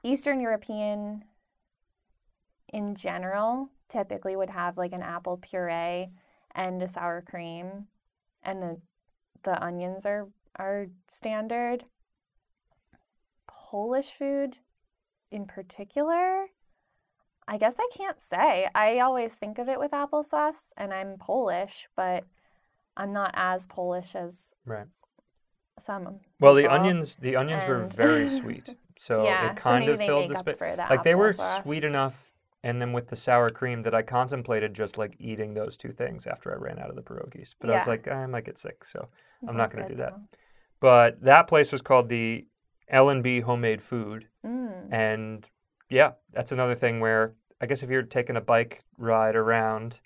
Eastern 0.01 0.39
European 0.39 1.25
in 2.71 2.95
general 2.95 3.69
typically 3.89 4.37
would 4.37 4.49
have 4.49 4.77
like 4.77 4.93
an 4.93 5.01
apple 5.01 5.37
puree 5.37 6.09
and 6.55 6.81
a 6.81 6.87
sour 6.87 7.21
cream, 7.21 7.87
and 8.43 8.63
the 8.63 8.77
the 9.43 9.61
onions 9.61 10.05
are 10.05 10.29
are 10.55 10.87
standard. 11.09 11.83
Polish 13.45 14.11
food 14.11 14.55
in 15.31 15.45
particular, 15.45 16.47
I 17.47 17.57
guess 17.57 17.75
I 17.79 17.87
can't 17.95 18.19
say. 18.19 18.67
I 18.73 18.99
always 18.99 19.33
think 19.33 19.59
of 19.59 19.69
it 19.69 19.79
with 19.79 19.91
applesauce, 19.91 20.71
and 20.77 20.93
I'm 20.93 21.17
Polish, 21.19 21.87
but 21.95 22.23
I'm 22.97 23.11
not 23.11 23.31
as 23.35 23.67
Polish 23.67 24.15
as 24.15 24.53
Right. 24.65 24.87
some. 25.77 26.19
Well, 26.39 26.55
the 26.55 26.67
onions 26.67 27.17
the 27.17 27.35
onions 27.35 27.67
were 27.67 27.83
very 27.83 28.27
sweet. 28.41 28.75
So 28.97 29.25
yeah, 29.25 29.51
it 29.51 29.57
kind 29.57 29.85
maybe 29.85 29.93
of 29.93 29.99
filled 29.99 30.31
the 30.31 30.37
space. 30.37 30.57
Like 30.89 31.03
they 31.03 31.15
were 31.15 31.33
sweet 31.33 31.83
enough 31.83 32.31
and 32.63 32.81
then 32.81 32.93
with 32.93 33.09
the 33.09 33.15
sour 33.15 33.49
cream 33.49 33.83
that 33.83 33.93
I 33.93 34.01
contemplated 34.01 34.73
just 34.73 34.97
like 34.97 35.15
eating 35.19 35.53
those 35.53 35.77
two 35.77 35.91
things 35.91 36.25
after 36.25 36.51
I 36.51 36.57
ran 36.57 36.79
out 36.79 36.89
of 36.89 36.95
the 36.95 37.03
pierogies. 37.03 37.53
But 37.59 37.69
I 37.69 37.75
was 37.75 37.87
like, 37.87 38.07
I 38.07 38.25
might 38.25 38.45
get 38.45 38.57
sick, 38.57 38.83
so 38.83 39.09
That 39.41 39.49
I'm 39.51 39.57
not 39.57 39.71
gonna 39.71 39.87
do 39.87 39.95
that. 39.95 40.13
but 40.79 41.21
that 41.21 41.47
place 41.47 41.71
was 41.71 41.81
called 41.83 42.09
the 42.09 42.47
L&B 42.87 43.41
Homemade 43.41 43.83
Food. 43.83 44.29
Mm. 44.45 44.91
And 44.91 45.51
yeah, 45.89 46.11
that's 46.33 46.51
another 46.51 46.75
thing 46.75 46.99
where 46.99 47.33
I 47.61 47.65
guess 47.65 47.83
if 47.83 47.89
you're 47.89 48.03
taking 48.03 48.35
a 48.35 48.41
bike 48.41 48.83
ride 48.97 49.35
around, 49.35 49.99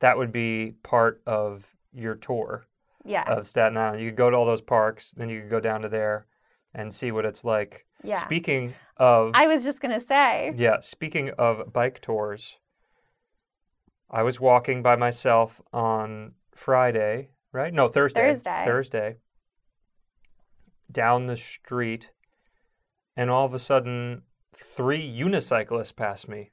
that 0.00 0.16
would 0.18 0.32
be 0.32 0.74
part 0.82 1.22
of 1.26 1.74
your 1.92 2.14
tour 2.14 2.66
Yeah, 3.04 3.24
of 3.30 3.46
Staten 3.46 3.76
Island. 3.76 4.02
You 4.02 4.10
could 4.10 4.16
go 4.16 4.30
to 4.30 4.36
all 4.36 4.46
those 4.46 4.60
parks, 4.62 5.12
then 5.12 5.28
you 5.28 5.40
could 5.42 5.50
go 5.50 5.60
down 5.60 5.82
to 5.82 5.88
there 5.88 6.26
and 6.74 6.92
see 6.92 7.12
what 7.12 7.24
it's 7.24 7.44
like. 7.44 7.86
yeah. 8.02 8.16
Speaking 8.16 8.74
of 8.96 9.32
I 9.34 9.46
was 9.46 9.64
just 9.64 9.80
gonna 9.80 10.00
say. 10.00 10.50
yeah, 10.56 10.80
speaking 10.80 11.30
of 11.38 11.72
bike 11.72 12.00
tours, 12.00 12.58
I 14.10 14.22
was 14.22 14.40
walking 14.40 14.82
by 14.82 14.96
myself 14.96 15.60
on 15.72 16.32
Friday, 16.54 17.30
right? 17.52 17.72
No, 17.74 17.88
Thursday. 17.88 18.20
Thursday. 18.20 18.62
Thursday. 18.64 19.16
Down 20.90 21.26
the 21.26 21.36
street, 21.36 22.12
and 23.16 23.30
all 23.30 23.44
of 23.44 23.54
a 23.54 23.58
sudden, 23.58 24.22
three 24.54 25.02
unicyclists 25.02 25.94
passed 25.94 26.28
me. 26.28 26.50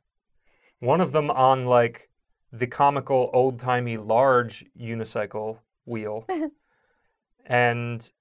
One 0.79 1.01
of 1.01 1.11
them 1.11 1.29
on 1.29 1.65
like 1.65 2.09
the 2.51 2.67
comical 2.67 3.29
old 3.33 3.59
timey 3.59 3.97
large 3.97 4.65
unicycle 4.79 5.59
wheel. 5.85 6.27
and 7.45 8.11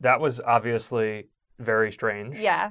that 0.00 0.20
was 0.20 0.40
obviously 0.40 1.28
very 1.58 1.92
strange. 1.92 2.38
Yeah. 2.38 2.70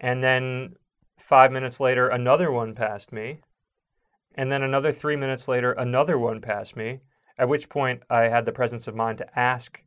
And 0.00 0.22
then 0.22 0.76
five 1.18 1.52
minutes 1.52 1.80
later, 1.80 2.08
another 2.08 2.50
one 2.50 2.74
passed 2.74 3.12
me. 3.12 3.36
And 4.34 4.52
then 4.52 4.62
another 4.62 4.92
three 4.92 5.16
minutes 5.16 5.48
later, 5.48 5.72
another 5.72 6.18
one 6.18 6.40
passed 6.40 6.76
me, 6.76 7.00
at 7.38 7.48
which 7.48 7.68
point 7.68 8.02
I 8.10 8.28
had 8.28 8.44
the 8.44 8.52
presence 8.52 8.86
of 8.86 8.94
mind 8.94 9.18
to 9.18 9.38
ask, 9.38 9.80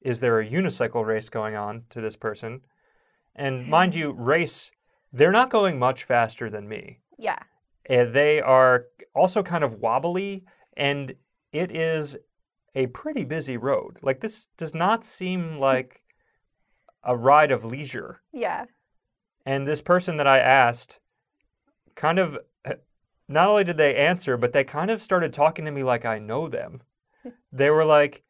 Is 0.00 0.20
there 0.20 0.40
a 0.40 0.46
unicycle 0.46 1.04
race 1.04 1.28
going 1.28 1.54
on 1.54 1.84
to 1.90 2.00
this 2.00 2.16
person? 2.16 2.62
And 3.34 3.68
mind 3.68 3.94
you, 3.94 4.12
race, 4.12 4.72
they're 5.12 5.32
not 5.32 5.50
going 5.50 5.78
much 5.78 6.04
faster 6.04 6.48
than 6.48 6.68
me. 6.68 7.00
Yeah. 7.18 7.38
And 7.86 8.12
they 8.12 8.40
are 8.40 8.86
also 9.14 9.42
kind 9.42 9.64
of 9.64 9.74
wobbly, 9.74 10.44
and 10.76 11.14
it 11.52 11.70
is 11.70 12.16
a 12.74 12.86
pretty 12.88 13.24
busy 13.24 13.56
road. 13.56 13.98
Like, 14.02 14.20
this 14.20 14.46
does 14.56 14.74
not 14.74 15.04
seem 15.04 15.54
hmm. 15.54 15.58
like 15.58 16.02
a 17.04 17.16
ride 17.16 17.50
of 17.50 17.64
leisure. 17.64 18.22
Yeah. 18.32 18.66
And 19.44 19.66
this 19.66 19.82
person 19.82 20.16
that 20.18 20.26
I 20.26 20.38
asked 20.38 21.00
kind 21.94 22.18
of 22.18 22.38
eh, 22.64 22.74
not 23.28 23.48
only 23.48 23.64
did 23.64 23.76
they 23.76 23.96
answer, 23.96 24.36
but 24.36 24.52
they 24.52 24.64
kind 24.64 24.90
of 24.90 25.02
started 25.02 25.32
talking 25.32 25.64
to 25.64 25.70
me 25.70 25.82
like 25.82 26.04
I 26.04 26.18
know 26.18 26.48
them. 26.48 26.82
they 27.52 27.70
were 27.70 27.84
like, 27.84 28.22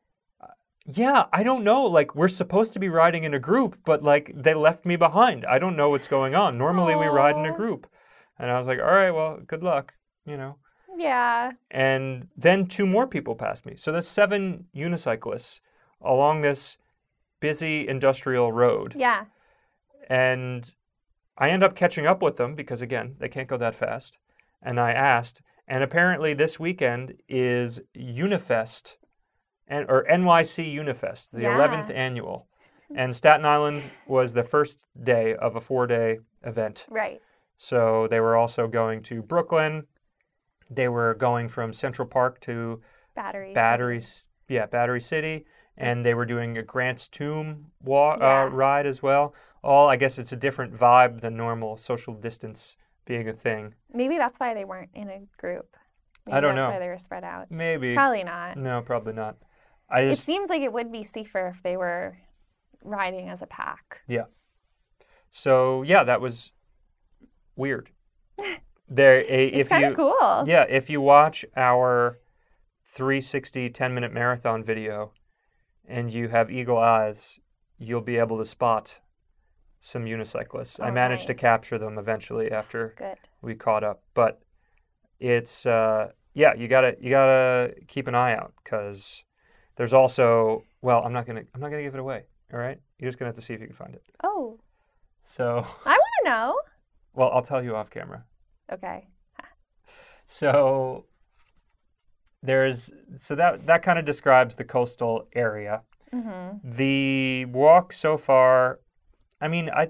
yeah, 0.86 1.26
I 1.32 1.42
don't 1.42 1.64
know. 1.64 1.84
Like, 1.86 2.14
we're 2.14 2.28
supposed 2.28 2.72
to 2.72 2.78
be 2.78 2.88
riding 2.88 3.24
in 3.24 3.34
a 3.34 3.38
group, 3.38 3.78
but 3.84 4.02
like, 4.02 4.32
they 4.34 4.54
left 4.54 4.84
me 4.84 4.96
behind. 4.96 5.44
I 5.46 5.58
don't 5.58 5.76
know 5.76 5.90
what's 5.90 6.08
going 6.08 6.34
on. 6.34 6.58
Normally, 6.58 6.96
we 6.96 7.06
ride 7.06 7.36
in 7.36 7.46
a 7.46 7.56
group. 7.56 7.86
And 8.38 8.50
I 8.50 8.56
was 8.56 8.66
like, 8.66 8.78
all 8.78 8.86
right, 8.86 9.10
well, 9.10 9.40
good 9.46 9.62
luck, 9.62 9.94
you 10.26 10.36
know. 10.36 10.56
Yeah. 10.96 11.52
And 11.70 12.28
then 12.36 12.66
two 12.66 12.86
more 12.86 13.06
people 13.06 13.34
passed 13.34 13.64
me. 13.64 13.76
So 13.76 13.92
there's 13.92 14.08
seven 14.08 14.66
unicyclists 14.74 15.60
along 16.00 16.40
this 16.40 16.76
busy 17.40 17.86
industrial 17.86 18.52
road. 18.52 18.94
Yeah. 18.98 19.26
And 20.08 20.74
I 21.38 21.50
end 21.50 21.62
up 21.62 21.76
catching 21.76 22.06
up 22.06 22.22
with 22.22 22.36
them 22.36 22.54
because, 22.54 22.82
again, 22.82 23.16
they 23.18 23.28
can't 23.28 23.48
go 23.48 23.56
that 23.56 23.74
fast. 23.74 24.18
And 24.60 24.78
I 24.78 24.92
asked, 24.92 25.42
and 25.66 25.82
apparently 25.82 26.34
this 26.34 26.58
weekend 26.58 27.14
is 27.28 27.80
Unifest, 27.94 28.98
or 29.70 30.04
NYC 30.08 30.70
Unifest, 30.70 31.32
the 31.32 31.42
Yeah. 31.42 31.54
11th 31.56 31.90
annual. 31.90 32.46
And 32.94 33.14
Staten 33.14 33.46
Island 33.46 33.90
was 34.06 34.34
the 34.34 34.42
first 34.42 34.86
day 35.02 35.34
of 35.34 35.56
a 35.56 35.60
four 35.60 35.86
day 35.86 36.18
event. 36.42 36.86
Right. 36.90 37.20
So 37.56 38.06
they 38.08 38.20
were 38.20 38.36
also 38.36 38.66
going 38.68 39.02
to 39.04 39.22
Brooklyn. 39.22 39.86
They 40.70 40.88
were 40.88 41.14
going 41.14 41.48
from 41.48 41.72
Central 41.72 42.06
Park 42.08 42.40
to 42.40 42.82
Batteries. 43.14 43.54
Batteries, 43.54 44.28
yeah, 44.48 44.66
Battery 44.66 45.00
City, 45.00 45.46
and 45.76 46.04
they 46.04 46.14
were 46.14 46.26
doing 46.26 46.58
a 46.58 46.62
Grant's 46.62 47.08
Tomb 47.08 47.70
wa- 47.82 48.16
Yeah. 48.20 48.42
uh, 48.42 48.46
ride 48.48 48.86
as 48.86 49.02
well. 49.02 49.34
All 49.62 49.88
I 49.88 49.96
guess 49.96 50.18
it's 50.18 50.32
a 50.32 50.36
different 50.36 50.74
vibe 50.74 51.20
than 51.20 51.36
normal 51.36 51.76
social 51.76 52.14
distance 52.14 52.76
being 53.04 53.28
a 53.28 53.32
thing. 53.32 53.74
Maybe 53.92 54.16
that's 54.18 54.38
why 54.40 54.54
they 54.54 54.64
weren't 54.64 54.90
in 54.94 55.08
a 55.08 55.20
group. 55.38 55.76
Maybe 56.26 56.36
I 56.36 56.40
don't 56.40 56.54
that's 56.56 56.66
know. 56.66 56.72
why 56.72 56.78
they 56.78 56.88
were 56.88 56.98
spread 56.98 57.24
out. 57.24 57.50
Maybe 57.50 57.94
Probably 57.94 58.24
not. 58.24 58.56
no, 58.56 58.80
probably 58.82 59.12
not. 59.12 59.36
I 59.92 60.00
It 60.02 60.18
seems 60.18 60.48
like 60.50 60.62
it 60.62 60.72
would 60.72 60.90
be 60.90 61.04
safer 61.04 61.46
if 61.48 61.62
they 61.62 61.76
were 61.76 62.16
riding 62.82 63.28
as 63.28 63.42
a 63.42 63.46
pack. 63.46 64.00
Yeah. 64.08 64.24
So 65.30 65.82
yeah, 65.82 66.02
that 66.04 66.20
was 66.20 66.52
weird. 67.56 67.90
There, 68.88 69.20
a, 69.26 69.46
It's 69.46 69.58
if 69.60 69.68
kind 69.70 69.82
you 69.84 69.88
of 69.90 69.96
cool. 69.96 70.44
yeah, 70.46 70.66
if 70.68 70.90
you 70.90 71.00
watch 71.00 71.46
our 71.56 72.18
360 72.84 73.70
10 73.70 73.94
minute 73.94 74.12
marathon 74.12 74.62
video, 74.62 75.12
and 75.86 76.12
you 76.12 76.28
have 76.28 76.50
eagle 76.50 76.76
eyes, 76.76 77.40
you'll 77.78 78.02
be 78.02 78.18
able 78.18 78.36
to 78.36 78.44
spot 78.44 79.00
some 79.80 80.04
unicyclists. 80.04 80.78
I 80.78 80.88
Oh, 80.88 80.92
managed 80.92 81.26
to 81.28 81.34
capture 81.34 81.78
them 81.78 81.96
eventually 81.96 82.50
after 82.52 82.94
Good. 82.98 83.16
we 83.40 83.54
caught 83.54 83.82
up, 83.82 84.02
but 84.12 84.42
it's 85.18 85.64
uh, 85.64 86.10
yeah, 86.34 86.52
you 86.54 86.68
gotta 86.68 86.94
you 87.00 87.08
gotta 87.08 87.74
keep 87.88 88.06
an 88.08 88.14
eye 88.14 88.34
out 88.34 88.52
because 88.62 89.24
there's 89.76 89.92
also 89.92 90.64
well, 90.80 91.02
I'm 91.04 91.12
not 91.12 91.26
gonna 91.26 91.42
I'm 91.54 91.60
not 91.60 91.70
gonna 91.70 91.82
give 91.82 91.94
it 91.94 92.00
away. 92.00 92.24
All 92.52 92.58
right, 92.58 92.78
you're 92.98 93.08
just 93.08 93.18
gonna 93.18 93.28
have 93.28 93.36
to 93.36 93.42
see 93.42 93.54
if 93.54 93.60
you 93.60 93.66
can 93.66 93.76
find 93.76 93.94
it. 93.94 94.02
Oh, 94.22 94.58
So, 95.20 95.64
I 95.86 95.90
want 95.90 96.12
to 96.24 96.30
know. 96.30 96.56
well, 97.14 97.30
I'll 97.32 97.42
tell 97.42 97.62
you 97.62 97.74
off 97.76 97.90
camera. 97.90 98.24
Okay. 98.72 99.08
So 100.24 101.06
there's 102.42 102.90
so 103.16 103.34
that 103.34 103.66
that 103.66 103.82
kind 103.82 103.98
of 103.98 104.04
describes 104.04 104.56
the 104.56 104.64
coastal 104.64 105.28
area. 105.34 105.82
Mm-hmm. 106.12 106.58
The 106.70 107.44
walk 107.46 107.92
so 107.92 108.16
far, 108.16 108.80
I 109.40 109.48
mean, 109.48 109.70
I 109.70 109.88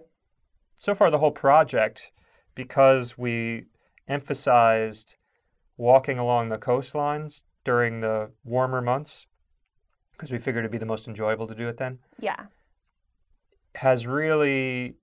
so 0.78 0.95
far 0.95 1.11
the 1.11 1.18
whole 1.18 1.30
project 1.33 2.12
because 2.55 3.16
we 3.16 3.66
emphasized 4.09 5.16
walking 5.76 6.18
along 6.18 6.49
the 6.49 6.59
coastlines 6.59 7.43
during 7.64 8.01
the 8.01 8.30
warmer 8.45 8.80
months 8.80 9.26
because 10.13 10.31
we 10.33 10.39
figured 10.39 10.63
it'd 10.65 10.71
be 10.73 10.79
the 10.79 10.87
most 10.87 11.09
enjoyable 11.09 11.47
to 11.47 11.55
do 11.55 11.69
it 11.69 11.77
then 11.79 11.99
Yeah. 12.19 12.47
has 13.77 14.07
really 14.07 14.97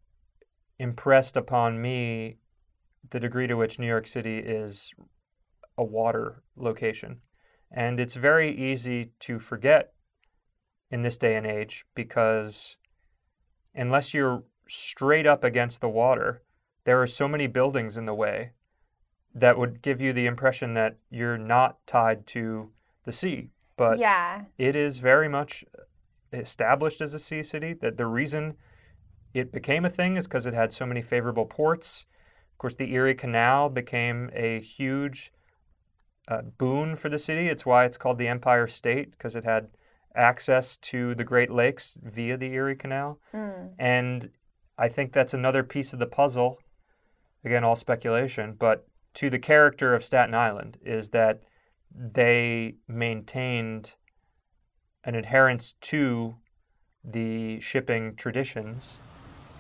impressed 0.78 1.36
upon 1.36 1.82
me 1.82 2.38
the 3.10 3.20
degree 3.20 3.48
to 3.48 3.56
which 3.56 3.80
New 3.80 3.88
York 3.88 4.08
City 4.08 4.38
is 4.40 4.94
a 5.78 5.84
water 5.84 6.44
location. 6.56 7.22
And 7.72 8.00
it's 8.00 8.16
very 8.16 8.56
easy 8.56 9.12
to 9.20 9.40
forget 9.40 9.94
in 10.92 11.02
this 11.02 11.18
day 11.18 11.36
and 11.36 11.46
age 11.46 11.86
because 11.96 12.78
unless 13.74 14.14
you're 14.14 14.44
straight 14.68 15.26
up 15.28 15.44
against 15.44 15.82
the 15.82 15.90
water, 15.90 16.44
there 16.86 17.02
are 17.02 17.08
so 17.08 17.28
many 17.28 17.48
buildings 17.48 17.98
in 17.98 18.06
the 18.06 18.14
way 18.14 18.52
that 19.34 19.58
would 19.58 19.82
give 19.82 20.02
you 20.02 20.14
the 20.14 20.26
impression 20.26 20.74
that 20.74 20.98
you're 21.10 21.38
not 21.38 21.78
tied 21.86 22.26
to 22.28 22.72
the 23.06 23.12
sea. 23.12 23.50
But 23.80 23.98
yeah. 23.98 24.42
it 24.58 24.76
is 24.76 25.00
very 25.00 25.30
much 25.30 25.64
established 26.34 27.00
as 27.00 27.14
a 27.14 27.20
sea 27.20 27.42
city. 27.42 27.72
That 27.72 27.96
the 27.96 28.06
reason 28.06 28.56
it 29.34 29.54
became 29.54 29.86
a 29.86 29.90
thing 29.90 30.18
is 30.18 30.28
because 30.28 30.46
it 30.46 30.54
had 30.54 30.74
so 30.74 30.86
many 30.86 31.02
favorable 31.02 31.46
ports. 31.46 32.06
Of 32.52 32.58
course, 32.58 32.76
the 32.76 32.94
Erie 32.94 33.16
Canal 33.16 33.70
became 33.70 34.32
a 34.34 34.60
huge 34.60 35.32
uh, 36.28 36.42
boon 36.42 36.98
for 36.98 37.08
the 37.08 37.18
city. 37.18 37.48
It's 37.48 37.66
why 37.66 37.86
it's 37.86 37.96
called 37.96 38.18
the 38.18 38.28
Empire 38.28 38.68
State 38.68 39.12
because 39.12 39.34
it 39.34 39.46
had 39.46 39.70
access 40.14 40.76
to 40.76 41.16
the 41.16 41.24
Great 41.24 41.50
Lakes 41.50 41.98
via 42.04 42.36
the 42.36 42.52
Erie 42.52 42.76
Canal. 42.76 43.18
Mm. 43.34 43.76
And 43.80 44.30
I 44.78 44.90
think 44.90 45.14
that's 45.14 45.34
another 45.34 45.64
piece 45.64 45.94
of 45.94 46.00
the 46.00 46.06
puzzle. 46.06 46.60
Again, 47.46 47.64
all 47.64 47.78
speculation, 47.78 48.58
but 48.60 48.86
to 49.14 49.30
the 49.30 49.40
character 49.40 49.96
of 49.96 50.04
Staten 50.04 50.36
Island 50.36 50.78
is 50.84 51.12
that 51.12 51.42
they 51.96 52.76
maintained 52.88 53.96
an 55.04 55.16
adherence 55.16 55.74
to 55.82 56.36
the 57.04 57.60
shipping 57.60 58.16
traditions. 58.16 59.00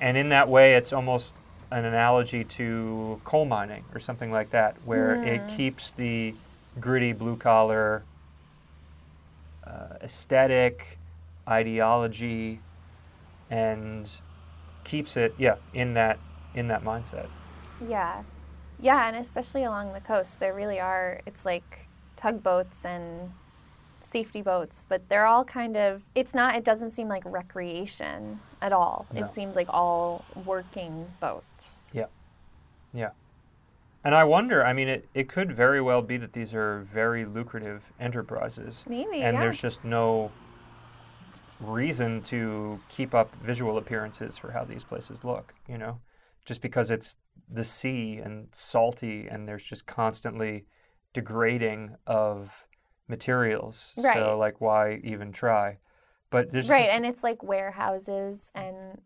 And 0.01 0.17
in 0.17 0.29
that 0.29 0.49
way, 0.49 0.75
it's 0.75 0.93
almost 0.93 1.37
an 1.71 1.85
analogy 1.85 2.43
to 2.43 3.21
coal 3.23 3.45
mining 3.45 3.85
or 3.93 3.99
something 3.99 4.31
like 4.31 4.51
that, 4.51 4.75
where 4.85 5.15
it 5.15 5.43
Mm. 5.43 5.47
keeps 5.47 5.93
the 5.93 6.35
gritty 6.79 7.13
blue 7.13 7.35
collar 7.35 8.03
uh, 9.65 9.95
aesthetic, 10.01 10.97
ideology, 11.47 12.59
and 13.49 14.21
keeps 14.83 15.17
it, 15.17 15.35
yeah, 15.37 15.55
in 15.73 15.93
that 15.93 16.19
in 16.55 16.67
that 16.67 16.83
mindset. 16.83 17.27
Yeah. 17.87 18.23
Yeah, 18.81 19.07
and 19.07 19.17
especially 19.17 19.65
along 19.65 19.93
the 19.93 19.99
coast, 19.99 20.39
there 20.39 20.53
really 20.53 20.79
are, 20.79 21.19
it's 21.25 21.45
like 21.45 21.88
tugboats 22.19 22.85
and 22.85 23.31
safety 24.01 24.41
boats, 24.41 24.85
but 24.89 25.07
they're 25.07 25.25
all 25.25 25.45
kind 25.45 25.77
of, 25.77 26.03
it's 26.15 26.33
not, 26.33 26.55
it 26.55 26.65
doesn't 26.65 26.89
seem 26.89 27.07
like 27.07 27.23
recreation 27.25 28.39
at 28.61 28.73
all. 28.73 29.05
No. 29.13 29.23
It 29.23 29.31
seems 29.31 29.55
like 29.55 29.67
all 29.69 30.25
working 30.45 31.05
boats. 31.21 31.91
Yeah. 31.93 32.07
Yeah. 32.93 33.11
And 34.03 34.15
I 34.15 34.23
wonder, 34.23 34.65
I 34.65 34.73
mean, 34.73 34.87
it, 34.87 35.07
it 35.13 35.29
could 35.29 35.51
very 35.51 35.81
well 35.81 36.01
be 36.01 36.17
that 36.17 36.33
these 36.33 36.53
are 36.53 36.81
very 36.81 37.25
lucrative 37.25 37.83
enterprises. 37.99 38.83
Maybe, 38.87 39.21
and 39.21 39.35
yeah. 39.35 39.39
there's 39.39 39.61
just 39.61 39.83
no 39.85 40.31
reason 41.59 42.21
to 42.23 42.79
keep 42.89 43.13
up 43.13 43.33
visual 43.43 43.77
appearances 43.77 44.37
for 44.37 44.51
how 44.51 44.63
these 44.63 44.83
places 44.83 45.23
look, 45.23 45.53
you 45.67 45.77
know? 45.77 45.99
Just 46.45 46.61
because 46.61 46.91
it's 46.91 47.17
the 47.51 47.63
sea 47.63 48.19
and 48.23 48.47
salty 48.51 49.27
and 49.27 49.47
there's 49.47 49.63
just 49.63 49.85
constantly 49.85 50.65
degrading 51.13 51.95
of 52.07 52.67
materials. 53.07 53.93
Right. 53.97 54.15
So, 54.15 54.37
like, 54.37 54.61
why 54.61 54.99
even 55.03 55.31
try? 55.31 55.79
But 56.29 56.51
there's 56.51 56.69
right, 56.69 56.83
just- 56.85 56.95
and 56.95 57.05
it's 57.05 57.23
like 57.23 57.41
warehouses 57.43 58.51
and 58.53 59.01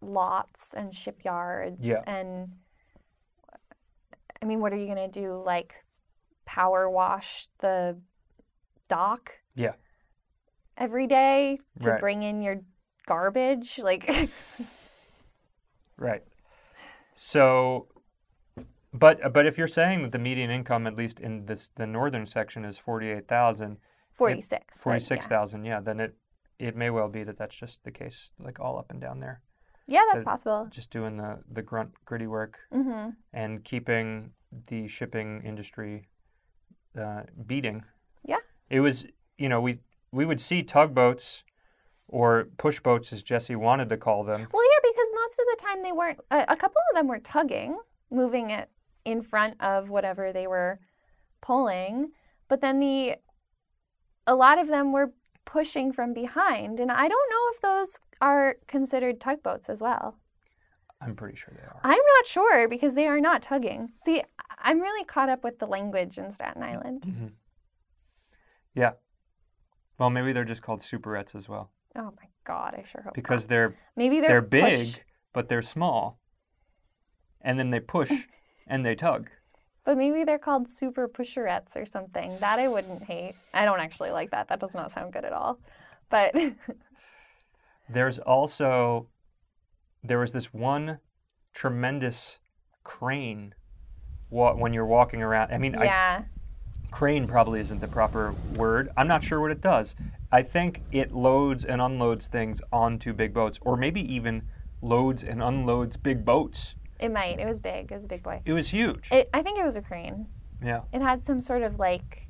lots 0.00 0.74
and 0.74 0.94
shipyards 0.94 1.84
Yeah. 1.84 2.02
and 2.06 2.52
I 4.40 4.44
mean, 4.44 4.60
what 4.60 4.72
are 4.72 4.76
you 4.76 4.86
going 4.86 5.10
to 5.10 5.20
do 5.20 5.42
like 5.44 5.82
power 6.44 6.88
wash 6.88 7.48
the 7.58 7.98
dock? 8.88 9.32
Yeah. 9.54 9.72
Every 10.76 11.06
day 11.06 11.58
to 11.80 11.90
Right. 11.92 12.00
bring 12.00 12.22
in 12.22 12.42
your 12.42 12.60
garbage? 13.06 13.78
Like 13.78 14.08
Right. 15.96 16.22
So, 17.14 17.88
But 18.98 19.32
but 19.32 19.46
if 19.46 19.58
you're 19.58 19.68
saying 19.68 20.02
that 20.02 20.12
the 20.12 20.18
median 20.18 20.50
income, 20.50 20.86
at 20.86 20.96
least 20.96 21.20
in 21.20 21.46
this 21.46 21.68
the 21.68 21.86
northern 21.86 22.26
section, 22.26 22.64
is 22.64 22.78
forty 22.78 23.08
eight 23.10 23.28
thousand, 23.28 23.78
46. 24.12 24.48
but 24.48 24.62
yeah. 24.76 24.82
forty 24.82 25.00
six 25.00 25.28
thousand, 25.28 25.64
yeah, 25.64 25.80
then 25.80 26.00
it 26.00 26.14
it 26.58 26.76
may 26.76 26.90
well 26.90 27.08
be 27.08 27.22
that 27.24 27.36
that's 27.36 27.56
just 27.56 27.84
the 27.84 27.90
case, 27.90 28.30
like 28.38 28.58
all 28.60 28.78
up 28.78 28.90
and 28.90 29.00
down 29.00 29.20
there, 29.20 29.42
Yeah, 29.86 30.02
that's 30.10 30.24
the- 30.24 30.30
possible. 30.30 30.68
just 30.70 30.90
doing 30.90 31.16
the 31.18 31.40
the 31.50 31.62
grunt 31.62 31.90
gritty 32.04 32.26
work 32.26 32.58
hmm 32.72 33.10
and 33.32 33.62
keeping 33.64 34.32
the 34.68 34.88
shipping 34.88 35.42
industry 35.44 36.08
uh, 36.98 37.22
beating. 37.46 37.84
Yeah. 38.24 38.38
It 38.70 38.80
was, 38.80 39.04
you 39.36 39.48
know, 39.48 39.60
we 39.60 39.80
we 40.12 40.24
would 40.24 40.40
see 40.40 40.62
tugboats 40.62 41.44
or 42.08 42.48
push 42.56 42.80
boats, 42.80 43.12
as 43.12 43.22
Jesse 43.22 43.56
wanted 43.56 43.88
to 43.90 43.96
call 43.96 44.22
them. 44.24 44.46
Well, 44.52 44.62
yeah, 44.62 44.90
because 44.90 45.08
most 45.12 45.38
of 45.40 45.46
the 45.50 45.56
time 45.66 45.82
they 45.82 45.90
weren't, 45.92 46.20
a, 46.30 46.44
a 46.48 46.56
couple 46.56 46.80
of 46.90 46.96
them 46.96 47.08
were 47.08 47.18
tugging, 47.18 47.76
moving 48.12 48.50
it 48.50 48.70
in 49.06 49.22
front 49.22 49.54
of 49.60 49.88
whatever 49.88 50.32
they 50.32 50.46
were 50.46 50.80
pulling. 51.40 52.10
But 52.48 52.60
then 52.60 52.80
the, 52.80 53.16
a 54.26 54.34
lot 54.34 54.58
of 54.58 54.68
them 54.68 54.92
were 54.92 55.12
pushing 55.44 55.92
from 55.92 56.12
behind. 56.12 56.80
And 56.80 56.90
I 56.90 57.08
don't 57.08 57.30
know 57.30 57.48
if 57.54 57.60
those 57.62 58.00
are 58.20 58.56
considered 58.66 59.20
tugboats 59.20 59.68
as 59.70 59.80
well. 59.80 60.18
I'm 61.00 61.14
pretty 61.14 61.36
sure 61.36 61.54
they 61.56 61.62
are. 61.62 61.80
I'm 61.84 62.02
not 62.16 62.26
sure 62.26 62.68
because 62.68 62.94
they 62.94 63.06
are 63.06 63.20
not 63.20 63.42
tugging. 63.42 63.92
See, 64.04 64.22
I'm 64.58 64.80
really 64.80 65.04
caught 65.04 65.28
up 65.28 65.44
with 65.44 65.58
the 65.58 65.66
language 65.66 66.18
in 66.18 66.32
Staten 66.32 66.62
Island. 66.62 67.04
hmm 67.04 67.26
Yeah. 68.74 68.92
Well, 69.98 70.10
maybe 70.10 70.32
they're 70.32 70.44
just 70.44 70.62
called 70.62 70.80
superettes 70.80 71.34
as 71.34 71.48
well 71.48 71.70
Oh 71.94 72.12
my 72.20 72.28
God, 72.44 72.74
I 72.74 72.82
sure 72.90 73.02
hope 73.02 73.12
so. 73.12 73.14
because 73.14 73.44
not. 73.44 73.48
they're 73.48 73.74
maybe 73.96 74.20
they're, 74.20 74.40
they're, 74.40 74.42
big, 74.42 74.86
push- 74.94 74.98
but 75.32 75.48
they're 75.48 75.62
small, 75.62 76.18
and 77.40 77.58
then 77.58 77.70
they 77.70 77.80
push 77.80 78.10
and 78.66 78.84
they 78.84 78.94
tug. 78.94 79.30
but 79.84 79.96
maybe 79.96 80.24
they're 80.24 80.38
called 80.38 80.68
super 80.68 81.06
pusherettes 81.08 81.76
or 81.76 81.86
something. 81.86 82.36
That 82.40 82.58
I 82.58 82.68
wouldn't 82.68 83.02
hate. 83.04 83.34
I 83.54 83.64
don't 83.64 83.80
actually 83.80 84.10
like 84.10 84.30
that. 84.32 84.48
That 84.48 84.60
does 84.60 84.74
not 84.74 84.90
sound 84.92 85.12
good 85.12 85.24
at 85.24 85.32
all. 85.32 85.58
But 86.10 86.34
There's 87.88 88.18
also 88.18 89.06
there 90.02 90.18
was 90.18 90.32
this 90.32 90.52
one 90.52 90.98
tremendous 91.54 92.38
crane 92.82 93.54
when 94.28 94.72
you're 94.72 94.86
walking 94.86 95.22
around. 95.22 95.52
I 95.52 95.58
mean, 95.58 95.76
I, 95.76 95.84
yeah, 95.84 96.22
crane 96.90 97.26
probably 97.28 97.60
isn't 97.60 97.80
the 97.80 97.88
proper 97.88 98.34
word. 98.56 98.88
I'm 98.96 99.06
not 99.08 99.22
sure 99.22 99.40
what 99.40 99.50
it 99.52 99.60
does. 99.60 99.94
I 100.32 100.42
think 100.42 100.82
it 100.90 101.12
loads 101.12 101.64
and 101.64 101.80
unloads 101.80 102.26
things 102.26 102.60
onto 102.72 103.12
big 103.12 103.32
boats, 103.32 103.58
or 103.62 103.76
maybe 103.76 104.00
even 104.12 104.48
loads 104.82 105.22
and 105.22 105.40
unloads 105.42 105.96
big 105.96 106.24
boats. 106.24 106.74
It 106.98 107.12
might. 107.12 107.38
It 107.38 107.46
was 107.46 107.58
big. 107.58 107.90
It 107.90 107.94
was 107.94 108.04
a 108.04 108.08
big 108.08 108.22
boy. 108.22 108.40
It 108.44 108.52
was 108.52 108.68
huge. 108.68 109.10
It, 109.12 109.28
I 109.34 109.42
think 109.42 109.58
it 109.58 109.64
was 109.64 109.76
a 109.76 109.82
crane. 109.82 110.26
yeah. 110.62 110.82
It 110.92 111.02
had 111.02 111.24
some 111.24 111.40
sort 111.40 111.62
of 111.62 111.78
like 111.78 112.26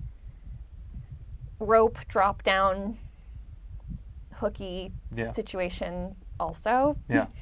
rope 1.61 1.99
drop 2.09 2.43
down 2.43 2.99
hooky 4.35 4.93
Yeah. 5.13 5.31
situation 5.33 6.17
also. 6.39 6.97
Yeah. 7.09 7.27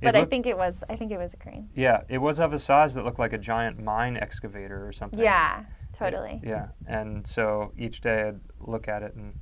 It 0.00 0.12
But 0.12 0.16
I 0.16 0.24
think 0.26 0.44
it 0.44 0.58
was 0.58 0.84
I 0.90 0.96
think 0.96 1.12
it 1.12 1.18
was 1.18 1.32
a 1.32 1.36
crane. 1.38 1.70
yeah, 1.74 2.02
it 2.10 2.18
was 2.18 2.38
of 2.38 2.52
a 2.52 2.58
size 2.58 2.92
that 2.94 3.04
looked 3.04 3.18
like 3.18 3.32
a 3.32 3.38
giant 3.38 3.82
mine 3.82 4.18
excavator 4.18 4.86
or 4.86 4.92
something. 4.92 5.20
Yeah, 5.20 5.64
totally. 5.94 6.42
Yeah, 6.44 6.68
and 6.86 7.26
so 7.26 7.72
each 7.78 8.02
day 8.02 8.24
I'd 8.28 8.40
look 8.60 8.86
at 8.86 9.02
it 9.02 9.14
and 9.14 9.34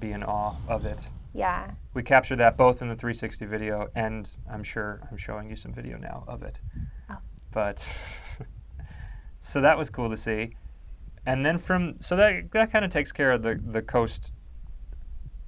be 0.00 0.12
in 0.12 0.22
awe 0.22 0.54
of 0.70 0.86
it. 0.86 1.06
Yeah. 1.34 1.70
We 1.94 2.02
captured 2.02 2.36
that 2.36 2.56
both 2.56 2.80
in 2.82 2.88
the 2.88 2.94
360 2.94 3.44
video, 3.46 3.88
and 3.94 4.32
I'm 4.50 4.62
sure 4.64 5.00
I'm 5.10 5.16
showing 5.16 5.48
you 5.50 5.56
some 5.56 5.72
video 5.72 5.98
now 5.98 6.24
of 6.26 6.42
it. 6.42 6.58
Oh. 7.10 7.18
But 7.52 7.78
so 9.40 9.60
that 9.60 9.76
was 9.78 9.90
cool 9.90 10.10
to 10.10 10.16
see, 10.16 10.56
and 11.26 11.44
then 11.44 11.58
from 11.58 12.00
so 12.00 12.16
that 12.16 12.50
that 12.52 12.72
kind 12.72 12.84
of 12.84 12.90
takes 12.90 13.12
care 13.12 13.32
of 13.32 13.42
the 13.42 13.60
the 13.62 13.82
coast 13.82 14.32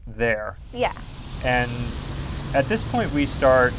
there, 0.07 0.57
Yeah. 0.73 0.93
and 1.45 1.71
at 2.55 2.67
this 2.69 2.85
point 2.85 3.13
we 3.13 3.27
start. 3.27 3.73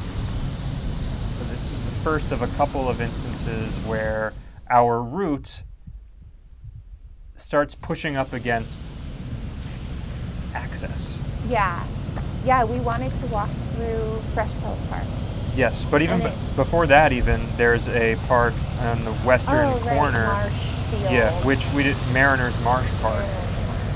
It's 1.53 1.69
the 1.69 1.75
first 2.03 2.31
of 2.31 2.41
a 2.41 2.47
couple 2.57 2.89
of 2.89 3.01
instances 3.01 3.75
where 3.85 4.33
our 4.69 5.01
route 5.03 5.61
starts 7.35 7.75
pushing 7.75 8.15
up 8.15 8.33
against 8.33 8.81
access. 10.55 11.19
Yeah. 11.47 11.85
Yeah, 12.45 12.65
we 12.65 12.79
wanted 12.79 13.15
to 13.17 13.25
walk 13.27 13.49
through 13.75 14.21
Fresh 14.33 14.57
Kills 14.57 14.83
Park. 14.85 15.05
Yes, 15.55 15.85
but 15.85 16.01
even 16.01 16.19
b- 16.19 16.31
before 16.55 16.87
that, 16.87 17.11
even 17.11 17.45
there's 17.57 17.87
a 17.89 18.15
park 18.27 18.53
on 18.79 19.03
the 19.03 19.11
western 19.25 19.65
oh, 19.65 19.77
right, 19.79 19.97
corner. 19.97 20.25
Marshfield. 20.25 21.11
Yeah, 21.11 21.31
which 21.45 21.67
we 21.73 21.83
did 21.83 21.97
Mariners 22.13 22.59
Marsh 22.63 22.89
Park, 23.01 23.25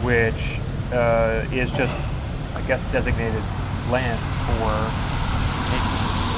which 0.03 0.59
uh, 0.91 1.45
is 1.51 1.71
just, 1.71 1.95
I 2.55 2.61
guess, 2.67 2.83
designated 2.91 3.43
land 3.89 4.19
for. 4.45 4.71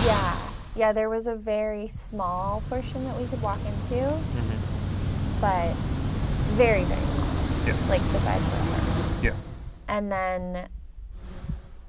Yeah. 0.06 0.40
Yeah, 0.76 0.94
there 0.94 1.10
was 1.10 1.26
a 1.26 1.36
very 1.36 1.88
small 1.88 2.62
portion 2.70 3.04
that 3.06 3.20
we 3.20 3.26
could 3.28 3.42
walk 3.42 3.60
into, 3.66 4.04
mm-hmm. 4.06 5.42
but 5.42 5.76
very, 6.56 6.84
very 6.84 7.06
small. 7.08 7.28
Yeah. 7.66 7.90
Like 7.90 8.02
the 8.12 8.20
size 8.20 8.42
of 8.42 8.54
a 8.54 9.12
park. 9.12 9.24
Yeah. 9.24 9.34
And 9.88 10.12
then 10.12 10.70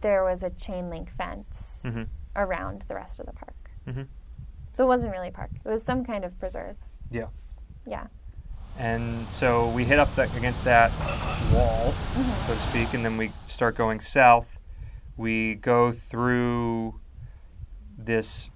there 0.00 0.24
was 0.24 0.42
a 0.42 0.50
chain 0.50 0.90
link 0.90 1.10
fence 1.16 1.80
hmm 1.82 2.02
around 2.36 2.84
the 2.88 2.94
rest 2.94 3.18
of 3.18 3.26
the 3.26 3.32
park. 3.32 3.70
Mhm. 3.86 4.06
So 4.70 4.84
it 4.84 4.86
wasn't 4.86 5.12
really 5.12 5.28
a 5.28 5.32
park. 5.32 5.50
It 5.64 5.68
was 5.68 5.82
some 5.82 6.04
kind 6.04 6.24
of 6.24 6.38
preserve. 6.38 6.76
Yeah. 7.10 7.28
Yeah. 7.86 8.06
And 8.76 9.28
so 9.28 9.68
we 9.70 9.84
hit 9.84 9.98
up 9.98 10.14
that, 10.14 10.32
against 10.36 10.62
that 10.64 10.92
wall, 11.52 11.92
Mm-hmm. 12.14 12.46
so 12.46 12.54
to 12.54 12.60
speak, 12.60 12.94
and 12.94 13.04
then 13.04 13.16
we 13.16 13.32
start 13.46 13.74
going 13.76 13.98
south. 14.00 14.60
We 15.16 15.56
go 15.56 15.90
through 15.90 17.00
this 17.96 18.50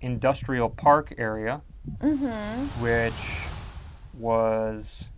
industrial 0.00 0.70
park 0.70 1.12
area, 1.18 1.62
Mm-hmm. 2.00 2.82
which 2.82 3.48
was 4.14 5.08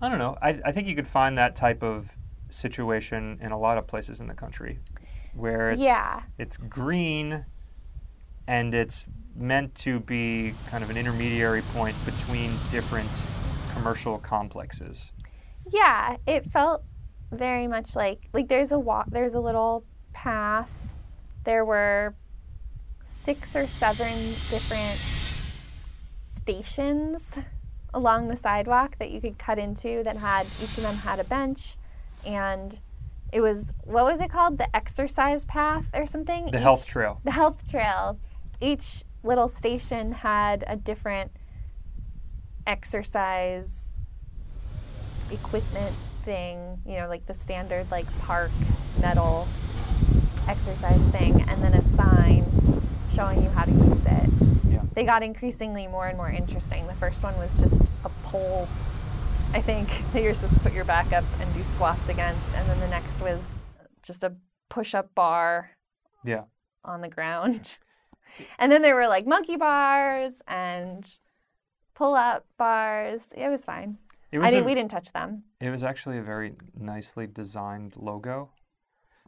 I 0.00 0.08
don't 0.08 0.18
know. 0.20 0.38
I, 0.40 0.60
I 0.64 0.72
think 0.72 0.86
you 0.86 0.94
could 0.94 1.08
find 1.08 1.36
that 1.38 1.56
type 1.56 1.82
of 1.82 2.16
situation 2.50 3.38
in 3.42 3.52
a 3.52 3.58
lot 3.58 3.78
of 3.78 3.86
places 3.86 4.20
in 4.20 4.26
the 4.26 4.34
country 4.34 4.78
where 5.34 5.70
it's 5.70 5.80
Yeah. 5.82 6.22
it's 6.38 6.56
green 6.56 7.44
and 8.46 8.74
it's 8.74 9.04
meant 9.36 9.74
to 9.76 10.00
be 10.00 10.54
kind 10.70 10.82
of 10.82 10.90
an 10.90 10.96
intermediary 10.96 11.62
point 11.74 11.94
between 12.04 12.56
different 12.70 13.10
commercial 13.74 14.18
complexes. 14.18 15.12
Yeah, 15.70 16.16
it 16.26 16.50
felt 16.50 16.82
very 17.30 17.66
much 17.66 17.94
like 17.94 18.28
like 18.32 18.48
there's 18.48 18.72
a 18.72 18.78
walk 18.78 19.06
there's 19.10 19.34
a 19.34 19.40
little 19.40 19.84
path. 20.12 20.70
There 21.44 21.64
were 21.64 22.14
six 23.04 23.54
or 23.54 23.66
seven 23.66 24.12
different 24.50 24.96
stations 26.20 27.38
along 27.94 28.28
the 28.28 28.36
sidewalk 28.36 28.96
that 28.98 29.10
you 29.10 29.20
could 29.20 29.38
cut 29.38 29.58
into 29.58 30.02
that 30.04 30.16
had 30.16 30.46
each 30.62 30.76
of 30.76 30.82
them 30.82 30.94
had 30.96 31.18
a 31.20 31.24
bench 31.24 31.76
and 32.24 32.78
it 33.32 33.40
was 33.40 33.72
what 33.84 34.04
was 34.04 34.20
it 34.20 34.30
called? 34.30 34.58
The 34.58 34.74
exercise 34.74 35.44
path 35.44 35.86
or 35.94 36.06
something? 36.06 36.46
The 36.50 36.58
health 36.58 36.86
trail. 36.86 37.20
the 37.24 37.32
health 37.32 37.62
trail. 37.70 38.18
Each 38.60 39.04
little 39.22 39.48
station 39.48 40.12
had 40.12 40.64
a 40.66 40.76
different 40.76 41.30
exercise 42.66 44.00
equipment 45.30 45.94
thing, 46.24 46.80
you 46.86 46.96
know, 46.96 47.08
like 47.08 47.26
the 47.26 47.34
standard 47.34 47.90
like 47.90 48.06
park 48.20 48.50
metal 49.00 49.46
exercise 50.48 51.02
thing, 51.08 51.42
and 51.48 51.62
then 51.62 51.74
a 51.74 51.84
sign 51.84 52.44
showing 53.14 53.42
you 53.42 53.48
how 53.50 53.64
to 53.64 53.70
use 53.70 54.00
it. 54.06 54.30
Yeah. 54.70 54.82
They 54.94 55.04
got 55.04 55.22
increasingly 55.22 55.86
more 55.86 56.06
and 56.06 56.16
more 56.16 56.30
interesting. 56.30 56.86
The 56.86 56.94
first 56.94 57.22
one 57.22 57.36
was 57.38 57.58
just 57.58 57.82
a 58.04 58.08
pole, 58.24 58.68
I 59.54 59.60
think, 59.60 59.88
that 60.12 60.22
you're 60.22 60.34
supposed 60.34 60.54
to 60.54 60.60
put 60.60 60.72
your 60.72 60.84
back 60.84 61.12
up 61.12 61.24
and 61.40 61.52
do 61.54 61.62
squats 61.62 62.08
against, 62.08 62.54
and 62.56 62.68
then 62.68 62.78
the 62.80 62.88
next 62.88 63.20
was 63.20 63.54
just 64.02 64.24
a 64.24 64.34
push 64.68 64.94
up 64.94 65.14
bar 65.14 65.70
Yeah. 66.24 66.42
on 66.84 67.00
the 67.00 67.08
ground. 67.08 67.76
And 68.58 68.70
then 68.70 68.82
there 68.82 68.94
were 68.94 69.08
like 69.08 69.26
monkey 69.26 69.56
bars 69.56 70.42
and 70.46 71.02
pull 71.94 72.14
up 72.14 72.44
bars. 72.58 73.22
It 73.34 73.48
was 73.48 73.64
fine. 73.64 73.96
It 74.30 74.36
I 74.36 74.42
was 74.42 74.50
didn't, 74.50 74.64
a- 74.64 74.66
we 74.66 74.74
didn't 74.74 74.90
touch 74.90 75.12
them. 75.12 75.44
It 75.62 75.70
was 75.70 75.82
actually 75.82 76.18
a 76.18 76.22
very 76.22 76.52
nicely 76.78 77.26
designed 77.26 77.96
logo. 77.96 78.50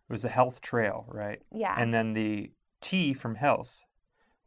It 0.09 0.13
was 0.13 0.21
the 0.23 0.29
health 0.29 0.61
trail, 0.61 1.07
right? 1.09 1.41
Yeah. 1.51 1.75
And 1.79 1.95
then 1.95 2.13
the 2.13 2.53
T 2.83 3.15
from 3.15 3.37
health 3.37 3.85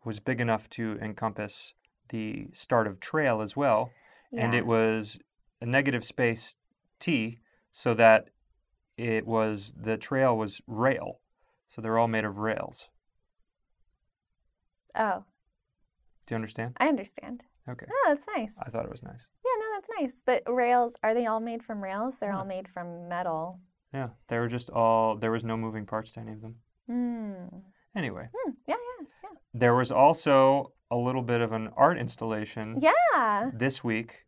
was 0.06 0.20
big 0.20 0.40
enough 0.40 0.70
to 0.70 1.00
encompass 1.02 1.74
the 2.10 2.48
start 2.54 2.86
of 2.86 3.00
trail 3.00 3.42
as 3.42 3.58
well. 3.58 3.90
And 4.38 4.54
it 4.54 4.68
was 4.68 5.18
a 5.64 5.66
negative 5.66 6.04
space 6.04 6.58
T 7.00 7.40
so 7.72 7.94
that 7.96 8.30
it 8.98 9.26
was 9.26 9.74
the 9.82 9.98
trail 9.98 10.38
was 10.38 10.62
rail. 10.68 11.20
So 11.70 11.82
they're 11.82 11.98
all 11.98 12.10
made 12.10 12.26
of 12.26 12.38
rails. 12.38 12.90
Oh. 14.96 15.24
Do 16.26 16.34
you 16.34 16.36
understand? 16.36 16.76
I 16.78 16.88
understand. 16.88 17.44
Okay. 17.68 17.86
Oh, 17.90 18.06
that's 18.10 18.28
nice. 18.36 18.56
I 18.62 18.70
thought 18.70 18.86
it 18.86 18.92
was 18.92 19.04
nice. 19.04 19.28
Yeah, 19.44 19.52
no, 19.60 19.66
that's 19.76 19.90
nice. 20.00 20.24
But 20.26 20.44
rails, 20.54 20.96
are 21.02 21.14
they 21.14 21.26
all 21.26 21.40
made 21.40 21.64
from 21.64 21.82
rails? 21.82 22.18
They're 22.20 22.32
Yeah. 22.32 22.40
all 22.40 22.46
made 22.46 22.68
from 22.68 23.08
metal. 23.08 23.60
Yeah, 23.94 24.10
they 24.28 24.38
were 24.38 24.48
just 24.50 24.70
all, 24.70 25.16
there 25.18 25.32
was 25.32 25.44
no 25.44 25.56
moving 25.58 25.86
parts 25.86 26.12
to 26.14 26.20
any 26.20 26.34
of 26.34 26.42
them. 26.42 26.56
Hmm. 26.88 27.60
Anyway, 27.96 28.28
Hmm. 28.34 28.52
Yeah, 28.68 28.76
yeah, 29.00 29.08
yeah. 29.24 29.30
there 29.54 29.76
was 29.76 29.92
also 29.92 30.74
a 30.92 30.98
little 30.98 31.22
bit 31.22 31.42
of 31.42 31.52
an 31.54 31.70
art 31.78 31.98
installation 31.98 32.80
Yeah. 32.82 33.52
this 33.54 33.84
week 33.84 34.23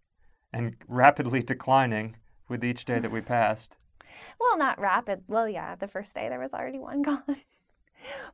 and 0.55 0.73
rapidly 0.87 1.43
declining 1.43 2.15
with 2.47 2.63
each 2.63 2.85
day 2.85 2.97
that 2.99 3.11
we 3.11 3.19
passed. 3.35 3.75
Well, 4.39 4.57
not 4.57 4.79
rapid. 4.79 5.23
Well, 5.27 5.49
yeah, 5.49 5.75
the 5.75 5.87
first 5.87 6.15
day 6.15 6.29
there 6.29 6.39
was 6.39 6.53
already 6.53 6.79
one 6.79 7.01
gone. 7.09 7.35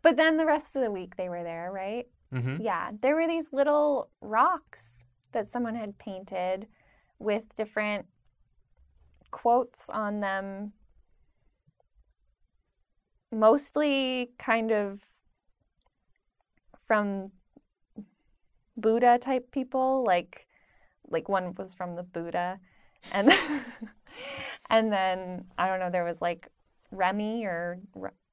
but 0.03 0.15
then 0.15 0.37
the 0.37 0.45
rest 0.45 0.75
of 0.75 0.83
the 0.83 0.91
week 0.91 1.17
they 1.17 1.29
were 1.29 1.43
there, 1.43 1.71
right? 1.73 2.07
Mm-hmm. 2.33 2.61
Yeah. 2.61 2.91
There 3.01 3.15
were 3.15 3.27
these 3.27 3.51
little 3.51 4.09
rocks 4.21 5.05
that 5.31 5.49
someone 5.49 5.75
had 5.75 5.97
painted 5.97 6.67
with 7.17 7.55
different 7.55 8.05
quotes 9.31 9.89
on 9.89 10.19
them. 10.19 10.73
Mostly 13.31 14.31
kind 14.37 14.71
of 14.71 14.99
from 16.85 17.31
Buddha 18.77 19.17
type 19.19 19.51
people, 19.51 20.03
like 20.05 20.47
like 21.11 21.29
one 21.29 21.53
was 21.55 21.73
from 21.75 21.95
the 21.95 22.03
Buddha 22.03 22.59
and 23.11 23.31
and 24.69 24.91
then 24.91 25.45
I 25.57 25.67
don't 25.67 25.79
know 25.79 25.89
there 25.91 26.03
was 26.03 26.21
like 26.21 26.47
Remy 26.91 27.45
or 27.45 27.79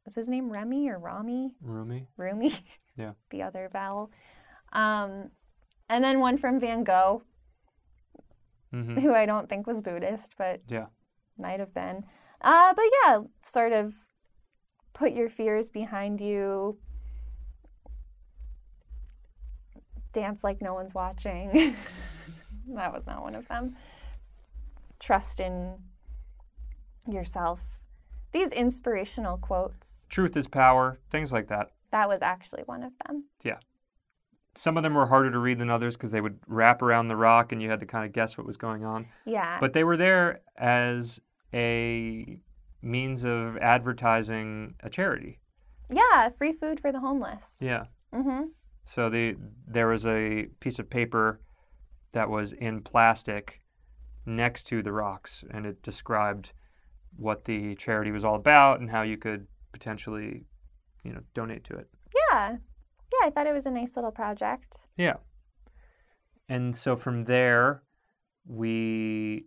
is 0.07 0.15
his 0.15 0.29
name 0.29 0.51
Remy 0.51 0.89
or 0.89 0.99
Rami 0.99 1.55
Roomy. 1.63 2.09
Rumi 2.17 2.53
Yeah. 2.97 3.13
the 3.31 3.43
other 3.43 3.69
vowel 3.73 4.11
um 4.73 5.31
and 5.89 6.03
then 6.05 6.21
one 6.21 6.39
from 6.39 6.59
Van 6.61 6.85
Gogh 6.85 7.23
Mm-hmm. 8.75 8.99
who 9.01 9.15
I 9.15 9.25
don't 9.25 9.49
think 9.49 9.67
was 9.67 9.81
Buddhist 9.81 10.35
but 10.37 10.61
Yeah. 10.69 10.87
might 11.39 11.59
have 11.61 11.73
been 11.73 12.05
uh 12.43 12.75
but 12.75 12.85
yeah 13.05 13.21
sort 13.43 13.73
of 13.73 13.95
put 14.93 15.13
your 15.13 15.29
fears 15.31 15.71
behind 15.71 16.21
you 16.21 16.77
dance 20.13 20.43
like 20.43 20.61
no 20.61 20.75
one's 20.75 20.95
watching 20.95 21.75
that 22.75 22.93
was 22.93 23.07
not 23.07 23.23
one 23.23 23.35
of 23.35 23.47
them 23.49 23.77
trust 25.01 25.41
in 25.41 25.75
yourself 27.11 27.61
these 28.33 28.53
inspirational 28.53 29.39
quotes 29.39 30.07
Truth 30.11 30.37
is 30.37 30.47
power, 30.47 30.99
things 31.11 31.33
like 31.33 31.49
that. 31.49 31.71
that 31.93 32.09
was 32.09 32.21
actually 32.23 32.63
one 32.67 32.83
of 32.83 32.93
them 33.07 33.25
Yeah. 33.43 33.59
Some 34.55 34.77
of 34.77 34.83
them 34.83 34.95
were 34.95 35.07
harder 35.07 35.31
to 35.31 35.39
read 35.39 35.59
than 35.61 35.71
others 35.71 35.97
because 35.97 36.11
they 36.11 36.21
would 36.21 36.41
wrap 36.49 36.83
around 36.83 37.07
the 37.07 37.17
rock 37.17 37.53
and 37.53 37.63
you 37.63 37.71
had 37.71 37.79
to 37.81 37.87
kind 37.87 38.05
of 38.05 38.13
guess 38.13 38.37
what 38.37 38.47
was 38.47 38.57
going 38.57 38.85
on. 38.85 39.07
yeah 39.25 39.59
But 39.61 39.73
they 39.73 39.85
were 39.85 39.97
there 39.97 40.41
as 40.57 41.21
a 41.55 42.39
means 42.83 43.25
of 43.25 43.57
advertising 43.59 44.75
a 44.81 44.91
charity. 44.91 45.41
yeah 45.91 46.29
free 46.29 46.53
food 46.53 46.81
for 46.81 46.93
the 46.93 47.01
homeless 47.01 47.55
Yeah. 47.61 47.85
mm-hmm 48.15 48.49
So 48.85 49.09
the 49.09 49.37
there 49.67 49.87
was 49.89 50.05
a 50.07 50.49
piece 50.61 50.79
of 50.79 50.91
paper 50.91 51.41
that 52.19 52.29
was 52.29 52.53
in 52.53 52.81
plastic 52.83 53.63
next 54.27 54.65
to 54.65 54.83
the 54.83 54.91
rocks, 54.93 55.45
and 55.55 55.65
it 55.65 55.83
described 55.83 56.53
what 57.17 57.45
the 57.45 57.77
charity 57.77 58.11
was 58.11 58.25
all 58.25 58.35
about 58.35 58.81
and 58.81 58.91
how 58.91 59.03
you 59.03 59.17
could 59.17 59.47
potentially, 59.73 60.45
you 61.05 61.13
know, 61.13 61.21
donate 61.33 61.63
to 61.65 61.75
it. 61.77 61.89
yeah 62.31 62.57
yeah 63.13 63.27
i 63.27 63.31
thought 63.31 63.47
it 63.47 63.53
was 63.55 63.67
a 63.67 63.71
nice 63.71 63.95
little 63.97 64.11
project 64.11 64.89
Yeah. 64.97 65.17
And 66.49 66.75
so 66.77 66.97
from 66.97 67.25
there, 67.25 67.83
we 68.47 69.45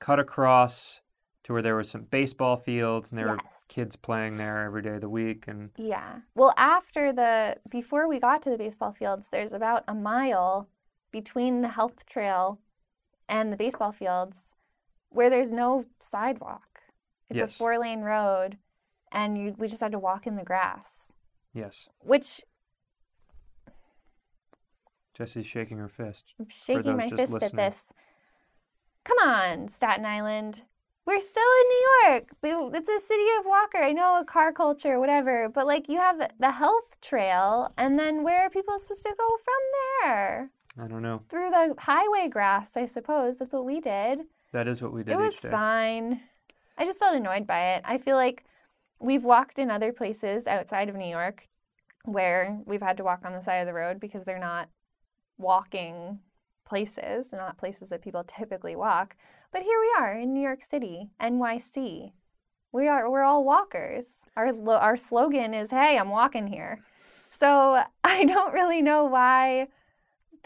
cut 0.00 0.18
across 0.18 1.00
to 1.44 1.52
where 1.52 1.62
there 1.62 1.74
were 1.74 1.84
some 1.84 2.04
baseball 2.10 2.56
fields, 2.56 3.12
and 3.12 3.18
there 3.18 3.28
were 3.28 3.38
kids 3.68 3.94
playing 3.96 4.38
there 4.38 4.64
every 4.64 4.82
day 4.82 4.94
of 4.96 5.02
the 5.02 5.08
week, 5.10 5.44
and 5.46 5.70
Yeah. 5.76 6.20
Well, 6.34 6.52
after 6.56 7.12
the 7.12 7.58
before 7.70 8.08
we 8.08 8.18
got 8.18 8.42
to 8.42 8.50
the 8.50 8.58
baseball 8.58 8.92
fields, 8.92 9.28
there's 9.30 9.52
about 9.52 9.84
a 9.86 9.94
mile 9.94 10.68
between 11.20 11.62
the 11.62 11.68
health 11.68 12.04
trail 12.04 12.58
and 13.26 13.50
the 13.50 13.56
baseball 13.56 13.90
fields 13.90 14.54
where 15.08 15.30
there's 15.30 15.50
no 15.50 15.86
sidewalk. 15.98 16.82
It's 17.30 17.40
Yes. 17.40 17.54
a 17.54 17.58
four-lane 17.58 18.02
road 18.02 18.58
and 19.10 19.38
you 19.38 19.54
we 19.56 19.66
just 19.66 19.80
had 19.82 19.92
to 19.92 19.98
walk 19.98 20.26
in 20.26 20.36
the 20.36 20.44
grass, 20.44 21.12
yes, 21.54 21.88
which 22.00 22.44
Jesse's 25.14 25.46
shaking 25.46 25.78
her 25.78 25.88
fist. 25.88 26.34
I'm 26.38 26.48
shaking 26.50 26.96
my 26.96 27.08
fist 27.08 27.32
listening. 27.32 27.64
at 27.64 27.70
this. 27.70 27.92
Come 29.04 29.18
on, 29.26 29.68
Staten 29.68 30.04
Island. 30.04 30.62
We're 31.06 31.20
still 31.20 31.52
in 31.60 31.66
New 31.74 31.84
York. 32.02 32.24
It's 32.74 32.88
a 32.88 33.00
city 33.00 33.24
of 33.38 33.46
Walker. 33.46 33.78
I 33.78 33.92
know 33.92 34.18
a 34.20 34.24
car 34.24 34.52
culture, 34.52 34.98
whatever, 35.00 35.48
but 35.48 35.66
like 35.66 35.88
you 35.88 35.98
have 35.98 36.18
the 36.38 36.50
health 36.50 37.00
trail, 37.00 37.72
and 37.78 37.98
then 37.98 38.22
where 38.22 38.42
are 38.42 38.50
people 38.50 38.78
supposed 38.78 39.04
to 39.04 39.14
go 39.16 39.28
from 39.46 39.62
there? 40.02 40.50
I 40.80 40.86
don't 40.86 41.02
know. 41.02 41.22
Through 41.28 41.50
the 41.50 41.74
highway 41.78 42.28
grass, 42.28 42.76
I 42.76 42.86
suppose. 42.86 43.38
That's 43.38 43.54
what 43.54 43.64
we 43.64 43.80
did. 43.80 44.20
That 44.52 44.68
is 44.68 44.82
what 44.82 44.92
we 44.92 45.02
did 45.02 45.12
it 45.12 45.18
was 45.18 45.40
day. 45.40 45.50
fine. 45.50 46.20
I 46.78 46.84
just 46.84 46.98
felt 46.98 47.16
annoyed 47.16 47.46
by 47.46 47.74
it. 47.74 47.82
I 47.84 47.98
feel 47.98 48.16
like 48.16 48.44
we've 49.00 49.24
walked 49.24 49.58
in 49.58 49.70
other 49.70 49.92
places 49.92 50.46
outside 50.46 50.88
of 50.88 50.94
New 50.94 51.08
York 51.08 51.48
where 52.04 52.58
we've 52.66 52.82
had 52.82 52.96
to 52.98 53.04
walk 53.04 53.22
on 53.24 53.32
the 53.32 53.42
side 53.42 53.56
of 53.56 53.66
the 53.66 53.72
road 53.72 54.00
because 54.00 54.24
they're 54.24 54.38
not 54.38 54.68
walking 55.38 56.20
places, 56.64 57.32
not 57.32 57.58
places 57.58 57.88
that 57.88 58.02
people 58.02 58.24
typically 58.24 58.76
walk. 58.76 59.16
But 59.52 59.62
here 59.62 59.80
we 59.80 59.94
are 59.98 60.12
in 60.12 60.32
New 60.32 60.40
York 60.40 60.62
City, 60.62 61.10
NYC. 61.20 62.12
We 62.72 62.88
are 62.88 63.10
we're 63.10 63.22
all 63.22 63.44
walkers. 63.44 64.24
Our 64.36 64.52
our 64.68 64.96
slogan 64.96 65.54
is 65.54 65.70
"Hey, 65.70 65.98
I'm 65.98 66.10
walking 66.10 66.46
here." 66.46 66.80
So 67.30 67.82
I 68.04 68.24
don't 68.24 68.52
really 68.52 68.82
know 68.82 69.04
why 69.04 69.68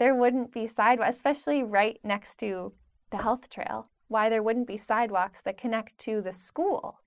there 0.01 0.15
wouldn't 0.15 0.51
be 0.51 0.65
sidewalks, 0.65 1.15
especially 1.15 1.61
right 1.61 1.99
next 2.03 2.37
to 2.37 2.73
the 3.11 3.17
health 3.17 3.51
trail. 3.51 3.87
Why 4.07 4.29
there 4.29 4.41
wouldn't 4.41 4.65
be 4.65 4.75
sidewalks 4.75 5.43
that 5.43 5.59
connect 5.59 5.95
to 5.99 6.21
the 6.21 6.31
school 6.31 7.01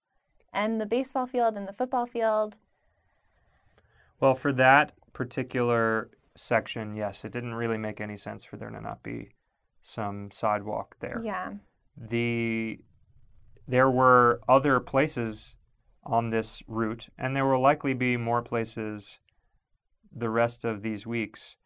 and 0.53 0.81
the 0.81 0.87
baseball 0.87 1.27
field 1.27 1.57
and 1.57 1.67
the 1.67 1.73
football 1.73 2.07
field. 2.07 2.57
Well, 4.21 4.35
for 4.35 4.53
that 4.53 4.93
particular 5.13 6.13
section, 6.37 6.95
yes, 6.95 7.25
it 7.25 7.33
didn't 7.33 7.55
really 7.55 7.79
make 7.79 8.01
any 8.01 8.17
sense 8.17 8.45
for 8.45 8.57
there 8.57 8.71
to 8.71 8.81
not 8.81 9.03
be 9.03 9.31
some 9.83 10.31
sidewalk 10.31 10.95
there. 11.01 11.21
Yeah. 11.25 11.55
The 11.97 12.79
there 13.67 13.91
were 13.91 14.41
other 14.49 14.79
places 14.79 15.57
on 16.05 16.31
this 16.31 16.63
route, 16.69 17.09
and 17.19 17.35
there 17.35 17.45
will 17.45 17.61
likely 17.61 17.95
be 17.95 18.17
more 18.17 18.41
places 18.41 19.19
the 20.15 20.31
rest 20.31 20.65
of 20.65 20.83
these 20.83 21.09
weeks 21.09 21.57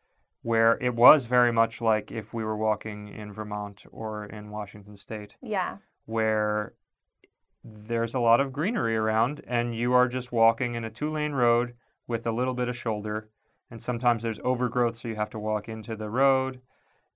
where 0.43 0.79
it 0.81 0.95
was 0.95 1.27
very 1.27 1.53
much 1.53 1.81
like 1.81 2.11
if 2.13 2.33
we 2.33 2.45
were 2.45 2.57
walking 2.57 3.09
in 3.09 3.33
Vermont 3.33 3.85
or 3.91 4.25
in 4.25 4.51
Washington 4.51 4.97
State, 4.97 5.37
Yeah. 5.43 5.79
where 6.07 6.75
there's 7.65 8.15
a 8.15 8.21
lot 8.21 8.41
of 8.41 8.53
greenery 8.53 8.97
around 8.97 9.43
and 9.47 9.75
you 9.75 9.93
are 9.93 10.09
just 10.09 10.33
walking 10.33 10.75
in 10.75 10.85
a 10.85 10.91
two 10.91 11.11
lane 11.11 11.33
road 11.33 11.75
with 12.07 12.27
a 12.27 12.33
little 12.33 12.55
bit 12.55 12.69
of 12.69 12.77
shoulder. 12.77 13.29
And 13.71 13.83
sometimes 13.83 14.23
there's 14.23 14.41
overgrowth, 14.45 14.97
so 14.97 15.09
you 15.09 15.17
have 15.17 15.29
to 15.31 15.39
walk 15.39 15.69
into 15.69 15.95
the 15.97 16.09
road. 16.09 16.61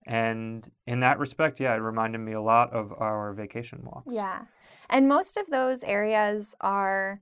And 0.04 0.68
in 0.86 1.00
that 1.00 1.18
respect, 1.18 1.60
yeah, 1.60 1.72
it 1.74 1.78
reminded 1.78 2.18
me 2.18 2.32
a 2.32 2.42
lot 2.42 2.72
of 2.72 2.92
our 2.92 3.32
vacation 3.32 3.80
walks. 3.84 4.12
Yeah. 4.12 4.42
And 4.90 5.08
most 5.08 5.36
of 5.36 5.46
those 5.46 5.82
areas 5.84 6.54
are 6.60 7.20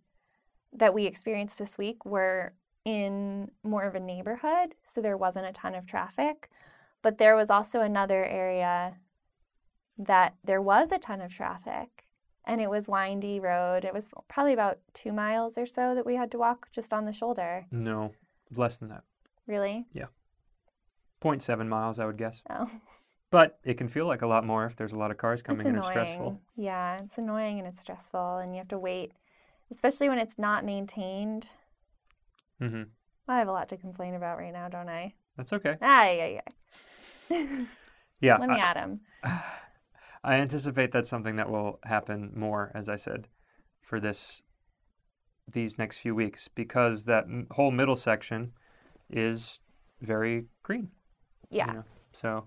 that 0.73 0.95
we 0.95 1.05
experienced 1.07 1.59
this 1.59 1.77
week 1.79 2.05
were 2.05 2.55
in 2.85 3.51
more 3.63 3.85
of 3.85 3.95
a 3.95 4.01
neighborhood, 4.01 4.75
so 4.87 5.01
there 5.01 5.17
wasn't 5.17 5.47
a 5.47 5.53
ton 5.53 5.75
of 5.75 5.87
traffic. 5.87 6.51
But 7.03 7.19
there 7.19 7.37
was 7.37 7.51
also 7.51 7.81
another 7.81 8.25
area 8.25 8.97
that 9.99 10.35
there 10.45 10.63
was 10.63 10.93
a 10.93 10.99
ton 10.99 11.21
of 11.21 11.33
traffic, 11.33 12.05
and 12.45 12.61
it 12.61 12.71
was 12.71 12.89
windy 12.89 13.41
road. 13.41 13.85
It 13.85 13.95
was 13.95 14.09
probably 14.29 14.53
about 14.53 14.79
two 14.95 15.13
miles 15.13 15.59
or 15.59 15.67
so 15.67 15.95
that 15.95 16.07
we 16.07 16.15
had 16.17 16.31
to 16.33 16.39
walk 16.39 16.69
just 16.73 16.93
on 16.93 17.05
the 17.05 17.13
shoulder. 17.13 17.67
No, 17.71 18.13
less 18.55 18.79
than 18.79 18.89
that. 18.89 19.05
Really? 19.47 19.87
Yeah. 19.93 20.07
0.7 21.23 21.69
miles, 21.69 21.99
I 21.99 22.07
would 22.07 22.17
guess. 22.17 22.43
Oh, 22.49 22.71
But 23.31 23.59
it 23.63 23.75
can 23.75 23.89
feel 23.89 24.07
like 24.07 24.23
a 24.23 24.27
lot 24.27 24.45
more 24.45 24.65
if 24.67 24.75
there's 24.77 24.93
a 24.93 24.99
lot 24.99 25.11
of 25.11 25.17
cars 25.17 25.43
coming 25.43 25.67
annoying. 25.67 25.79
It's 25.79 25.87
stressful. 25.87 26.41
Yeah, 26.57 27.01
it's 27.03 27.19
annoying 27.19 27.59
and 27.59 27.69
it's 27.69 27.81
stressful, 27.81 28.39
and 28.39 28.53
you 28.53 28.59
have 28.59 28.69
to 28.69 28.79
wait, 28.79 29.13
especially 29.71 30.09
when 30.09 30.19
it's 30.19 30.39
not 30.39 30.65
maintained. 30.65 31.51
Hmm 32.61 32.83
I 33.27 33.39
have 33.39 33.49
a 33.49 33.53
lot 33.53 33.69
to 33.71 33.77
complain 33.77 34.15
about 34.15 34.39
right 34.39 34.53
now, 34.53 34.69
don't 34.69 34.89
I? 34.89 35.15
That's 35.37 35.53
okay. 35.53 35.77
Ay, 35.81 36.21
ay, 36.21 36.41
ay. 37.33 37.67
Yeah, 38.21 38.37
Let 38.39 38.51
me 38.51 38.57
I, 38.57 38.59
at 38.59 38.77
him. 38.77 39.01
I 39.25 40.35
anticipate 40.35 40.93
that's 40.93 41.09
something 41.09 41.37
that 41.37 41.49
will 41.51 41.79
happen 41.85 42.33
more, 42.37 42.71
as 42.75 42.89
I 42.89 42.97
said, 42.97 43.29
for 43.81 43.99
this 43.99 44.43
these 45.51 45.79
next 45.79 45.99
few 45.99 46.15
weeks 46.15 46.49
because 46.49 47.07
that 47.07 47.25
m- 47.25 47.47
whole 47.53 47.71
middle 47.71 47.97
section 47.97 48.53
is 49.09 49.63
very 50.01 50.45
green. 50.63 50.91
Yeah. 51.51 51.67
know, 51.67 51.85
so 52.13 52.47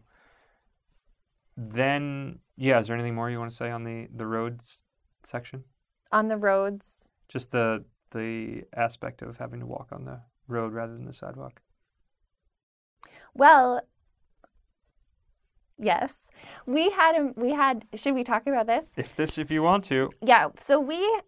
then, 1.58 2.40
yeah, 2.56 2.80
is 2.80 2.88
there 2.88 2.96
anything 2.96 3.16
more 3.16 3.30
you 3.30 3.40
want 3.40 3.52
to 3.52 3.58
say 3.58 3.70
on 3.72 3.84
the 3.84 4.08
the 4.14 4.28
roads 4.28 4.84
section? 5.24 5.64
On 6.12 6.28
the 6.28 6.38
roads, 6.38 7.10
Just 7.28 7.52
the 7.52 7.84
the 8.14 8.64
aspect 8.76 9.22
of 9.22 9.38
having 9.38 9.60
to 9.60 9.66
walk 9.66 9.90
on 9.92 10.06
the 10.06 10.22
road 10.48 10.74
rather 10.74 10.94
than 10.94 11.06
the 11.06 11.14
sidewalk. 11.14 11.62
well, 13.34 13.82
yes, 15.78 16.30
we 16.66 16.92
had 16.92 17.34
we 17.36 17.52
had. 17.52 17.86
Should 17.96 18.16
we 18.16 18.24
talk 18.24 18.48
about 18.48 18.68
this? 18.68 18.88
If 18.98 19.16
this, 19.16 19.38
if 19.38 19.52
you 19.52 19.64
want 19.64 19.84
to, 19.86 20.10
Yeah. 20.22 20.50
So 20.60 20.80
we 20.80 21.22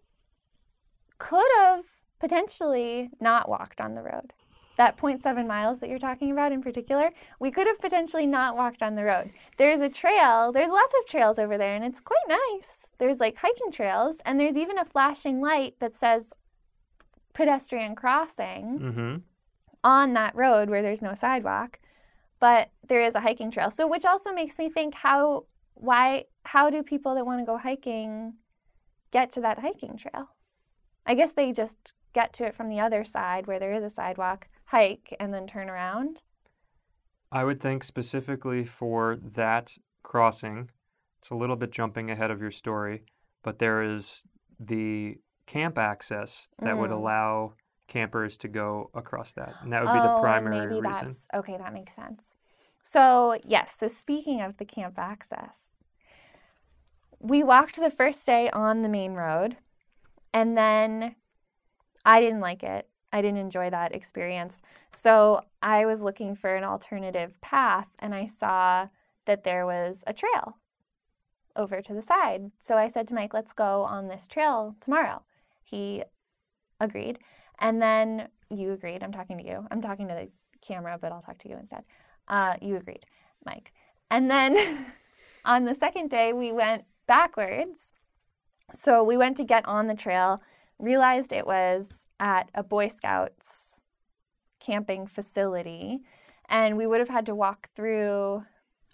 could 1.18 1.50
have 1.58 1.84
potentially 2.20 3.10
not 3.20 3.48
walked 3.48 3.80
on 3.80 3.94
the 3.94 4.02
road. 4.02 4.32
That 4.76 4.98
0.7 4.98 5.46
miles 5.46 5.80
that 5.80 5.88
you're 5.88 5.98
talking 5.98 6.30
about 6.30 6.52
in 6.52 6.62
particular, 6.62 7.10
we 7.40 7.50
could 7.50 7.66
have 7.66 7.80
potentially 7.80 8.26
not 8.26 8.56
walked 8.58 8.82
on 8.82 8.94
the 8.94 9.04
road. 9.04 9.30
There's 9.56 9.80
a 9.80 9.88
trail, 9.88 10.52
there's 10.52 10.68
lots 10.70 10.92
of 11.00 11.06
trails 11.08 11.38
over 11.38 11.56
there, 11.56 11.74
and 11.74 11.82
it's 11.82 12.00
quite 12.00 12.18
nice. 12.28 12.92
There's 12.98 13.18
like 13.18 13.38
hiking 13.38 13.72
trails, 13.72 14.20
and 14.26 14.38
there's 14.38 14.56
even 14.58 14.76
a 14.76 14.84
flashing 14.84 15.40
light 15.40 15.76
that 15.80 15.94
says 15.94 16.34
pedestrian 17.36 17.94
crossing 17.94 18.78
mm-hmm. 18.80 19.16
on 19.84 20.14
that 20.14 20.34
road 20.34 20.70
where 20.70 20.80
there's 20.80 21.02
no 21.02 21.12
sidewalk, 21.12 21.78
but 22.40 22.70
there 22.88 23.02
is 23.02 23.14
a 23.14 23.20
hiking 23.20 23.50
trail. 23.50 23.70
So, 23.70 23.86
which 23.86 24.06
also 24.06 24.32
makes 24.32 24.58
me 24.58 24.70
think 24.70 24.94
how, 24.94 25.44
why, 25.74 26.24
how 26.44 26.70
do 26.70 26.82
people 26.82 27.14
that 27.14 27.26
want 27.26 27.40
to 27.40 27.44
go 27.44 27.58
hiking 27.58 28.32
get 29.10 29.30
to 29.32 29.42
that 29.42 29.58
hiking 29.58 29.98
trail? 29.98 30.30
I 31.04 31.14
guess 31.14 31.34
they 31.34 31.52
just 31.52 31.92
get 32.14 32.32
to 32.34 32.46
it 32.46 32.54
from 32.54 32.70
the 32.70 32.80
other 32.80 33.04
side 33.04 33.46
where 33.46 33.58
there 33.58 33.74
is 33.74 33.84
a 33.84 33.90
sidewalk, 33.90 34.48
hike, 34.64 35.14
and 35.20 35.34
then 35.34 35.46
turn 35.46 35.68
around. 35.68 36.22
I 37.30 37.44
would 37.44 37.60
think 37.60 37.84
specifically 37.84 38.64
for 38.64 39.18
that 39.22 39.76
crossing, 40.02 40.70
it's 41.18 41.28
a 41.28 41.34
little 41.34 41.56
bit 41.56 41.70
jumping 41.70 42.10
ahead 42.10 42.30
of 42.30 42.40
your 42.40 42.50
story, 42.50 43.04
but 43.42 43.58
there 43.58 43.82
is 43.82 44.24
the 44.58 45.18
camp 45.46 45.78
access 45.78 46.50
that 46.62 46.76
would 46.76 46.90
Mm. 46.90 46.94
allow 46.94 47.52
campers 47.88 48.36
to 48.38 48.48
go 48.48 48.90
across 48.94 49.32
that. 49.34 49.54
And 49.62 49.72
that 49.72 49.82
would 49.82 49.92
be 49.92 50.00
the 50.00 50.08
Oh, 50.08 50.20
primary 50.20 50.66
maybe 50.66 50.80
reason. 50.80 51.08
that's 51.08 51.28
okay. 51.34 51.56
That 51.56 51.72
makes 51.72 51.94
sense. 51.94 52.34
So 52.82 53.38
yes. 53.44 53.76
So 53.76 53.88
speaking 53.88 54.40
of 54.42 54.56
the 54.58 54.64
camp 54.64 54.98
access, 54.98 55.76
we 57.18 57.42
walked 57.42 57.76
the 57.76 57.90
first 57.90 58.24
day 58.26 58.50
on 58.50 58.82
the 58.82 58.88
main 58.88 59.14
road, 59.14 59.56
and 60.34 60.56
then 60.56 61.16
I 62.04 62.20
didn't 62.20 62.40
like 62.40 62.62
it. 62.62 62.88
I 63.12 63.22
didn't 63.22 63.38
enjoy 63.38 63.70
that 63.70 63.94
experience. 63.94 64.62
So 64.92 65.40
I 65.62 65.86
was 65.86 66.02
looking 66.02 66.34
for 66.36 66.54
an 66.54 66.64
alternative 66.64 67.40
path, 67.40 67.88
and 68.00 68.14
I 68.14 68.26
saw 68.26 68.88
that 69.24 69.44
there 69.44 69.64
was 69.64 70.04
a 70.06 70.12
trail 70.12 70.58
over 71.54 71.80
to 71.80 71.94
the 71.94 72.02
side. 72.02 72.50
So 72.58 72.76
I 72.76 72.88
said 72.88 73.08
to 73.08 73.14
Mike, 73.14 73.32
"Let's 73.32 73.52
go 73.52 73.84
on 73.84 74.08
this 74.08 74.28
trail 74.28 74.76
tomorrow." 74.80 75.22
He 75.66 76.04
agreed. 76.80 77.18
And 77.58 77.82
then 77.82 78.28
you 78.50 78.72
agreed. 78.72 79.02
I'm 79.02 79.12
talking 79.12 79.38
to 79.38 79.44
you. 79.44 79.66
I'm 79.70 79.82
talking 79.82 80.06
to 80.08 80.14
the 80.14 80.28
camera, 80.66 80.96
but 81.00 81.12
I'll 81.12 81.20
talk 81.20 81.38
to 81.38 81.48
you 81.48 81.56
instead. 81.56 81.82
Uh, 82.28 82.54
you 82.62 82.76
agreed, 82.76 83.04
Mike. 83.44 83.72
And 84.10 84.30
then 84.30 84.86
on 85.44 85.64
the 85.64 85.74
second 85.74 86.08
day, 86.10 86.32
we 86.32 86.52
went 86.52 86.84
backwards. 87.06 87.92
So 88.72 89.02
we 89.02 89.16
went 89.16 89.36
to 89.38 89.44
get 89.44 89.66
on 89.66 89.88
the 89.88 89.94
trail, 89.94 90.40
realized 90.78 91.32
it 91.32 91.46
was 91.46 92.06
at 92.20 92.50
a 92.54 92.62
Boy 92.62 92.88
Scouts 92.88 93.82
camping 94.60 95.06
facility, 95.06 96.00
and 96.48 96.76
we 96.76 96.86
would 96.86 97.00
have 97.00 97.08
had 97.08 97.26
to 97.26 97.34
walk 97.34 97.68
through 97.74 98.44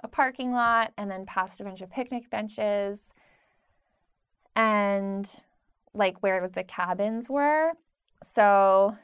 a 0.01 0.09
parking 0.09 0.53
lot 0.53 0.93
and 0.97 1.11
then 1.11 1.27
past 1.27 1.61
a 1.61 1.65
bunch 1.65 1.81
of 1.81 1.91
picnic 1.91 2.29
benches 2.31 3.13
and 4.57 5.45
like 5.95 6.23
where 6.23 6.49
the 6.49 6.65
cabins 6.65 7.29
were. 7.29 7.73
So 8.23 8.97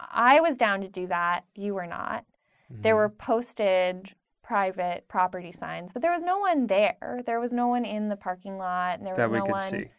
I 0.00 0.40
was 0.40 0.56
down 0.56 0.80
to 0.82 0.88
do 0.88 1.06
that. 1.08 1.44
You 1.54 1.74
were 1.74 1.86
not. 1.86 2.24
There 2.70 2.94
Mhm. 2.94 2.98
were 2.98 3.08
posted 3.10 4.14
private 4.42 5.06
property 5.08 5.52
signs, 5.52 5.92
but 5.92 6.02
there 6.02 6.12
was 6.12 6.22
no 6.22 6.38
one 6.38 6.66
there. 6.66 7.22
There 7.24 7.40
was 7.40 7.52
no 7.52 7.68
one 7.68 7.84
in 7.84 8.08
the 8.08 8.16
parking 8.16 8.58
lot, 8.58 8.98
and 8.98 9.06
there 9.06 9.14
was 9.14 9.18
that 9.18 9.30
we 9.30 9.38
no 9.38 9.44
could 9.44 9.52
one. 9.52 9.60
see. 9.60 9.90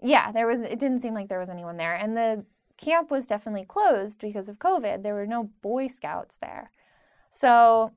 Yeah, 0.00 0.32
there 0.32 0.46
was. 0.46 0.60
It 0.60 0.78
didn't 0.78 1.00
seem 1.00 1.14
like 1.14 1.28
there 1.28 1.38
was 1.38 1.50
anyone 1.50 1.76
there, 1.76 1.94
and 1.94 2.16
the 2.16 2.44
camp 2.76 3.10
was 3.10 3.26
definitely 3.26 3.64
closed 3.64 4.20
because 4.20 4.48
of 4.48 4.58
COVID. 4.58 5.02
There 5.02 5.14
were 5.14 5.26
no 5.26 5.44
Boy 5.62 5.86
Scouts 5.86 6.36
there, 6.38 6.70
so 7.30 7.92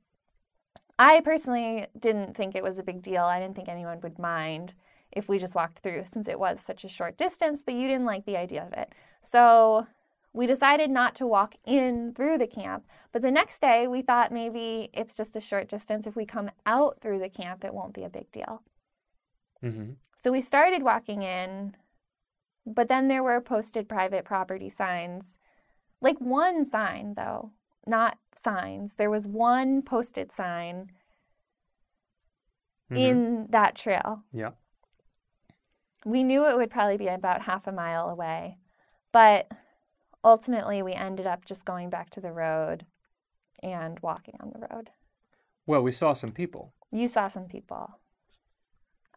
I 0.98 1.22
personally 1.22 1.88
didn't 1.98 2.36
think 2.36 2.56
it 2.56 2.64
was 2.64 2.80
a 2.80 2.84
big 2.84 3.02
deal. 3.02 3.24
I 3.24 3.40
didn't 3.40 3.56
think 3.56 3.68
anyone 3.70 4.00
would 4.02 4.20
mind 4.20 4.74
if 5.11 5.27
we 5.30 5.38
just 5.40 5.56
walked 5.56 5.80
through, 5.80 6.03
since 6.06 6.27
it 6.27 6.40
was 6.40 6.60
such 6.61 6.84
a 6.84 6.90
short 6.90 7.18
distance. 7.18 7.64
But 7.64 7.73
you 7.76 7.88
didn't 7.88 8.06
like 8.06 8.26
the 8.26 8.38
idea 8.38 8.64
of 8.65 8.73
it, 8.73 8.94
so 9.22 9.88
we 10.31 10.45
decided 10.45 10.91
not 10.91 11.15
to 11.15 11.26
walk 11.27 11.56
in 11.65 12.14
through 12.14 12.38
the 12.38 12.48
camp. 12.48 12.86
But 13.11 13.23
the 13.23 13.31
next 13.31 13.60
day, 13.61 13.88
we 13.88 14.03
thought 14.03 14.31
maybe 14.31 14.90
it's 14.94 15.15
just 15.18 15.36
a 15.36 15.41
short 15.41 15.68
distance. 15.68 16.06
If 16.06 16.15
we 16.15 16.26
come 16.26 16.52
out 16.65 17.02
through 17.02 17.19
the 17.19 17.30
camp, 17.30 17.64
it 17.65 17.73
won't 17.73 17.94
be 17.94 18.03
a 18.03 18.10
big 18.10 18.31
deal. 18.31 18.61
hmm 19.61 19.94
So 20.15 20.31
we 20.31 20.41
started 20.41 20.84
walking 20.84 21.23
in, 21.23 21.76
but 22.65 22.88
then 22.90 23.07
there 23.07 23.23
were 23.23 23.41
posted 23.41 23.90
private 23.90 24.23
property 24.23 24.69
signs. 24.69 25.40
Like 25.99 26.19
one 26.19 26.64
sign, 26.64 27.15
though, 27.15 27.52
not 27.88 28.19
signs. 28.36 28.95
There 28.95 29.10
was 29.10 29.26
one 29.26 29.81
posted 29.81 30.31
sign 30.31 30.91
Mhm. 32.91 32.98
in 32.98 33.48
that 33.49 33.76
trail. 33.76 34.23
Yeah. 34.31 34.52
We 36.06 36.24
knew 36.24 36.48
it 36.48 36.58
would 36.58 36.70
probably 36.70 36.98
be 36.98 37.08
about 37.08 37.42
half 37.42 37.68
a 37.68 37.72
mile 37.72 38.10
away, 38.10 38.58
but 39.12 39.52
ultimately 40.24 40.82
we 40.82 40.94
ended 40.94 41.28
up 41.28 41.46
just 41.46 41.66
going 41.66 41.90
back 41.90 42.10
to 42.12 42.22
the 42.22 42.32
road 42.32 42.86
and 43.62 44.00
walking 44.02 44.36
on 44.40 44.52
the 44.54 44.68
road. 44.74 44.90
Well, 45.66 45.82
we 45.82 45.92
saw 45.92 46.14
some 46.14 46.32
people. 46.32 46.74
You 46.92 47.08
saw 47.08 47.28
some 47.28 47.46
people. 47.46 48.00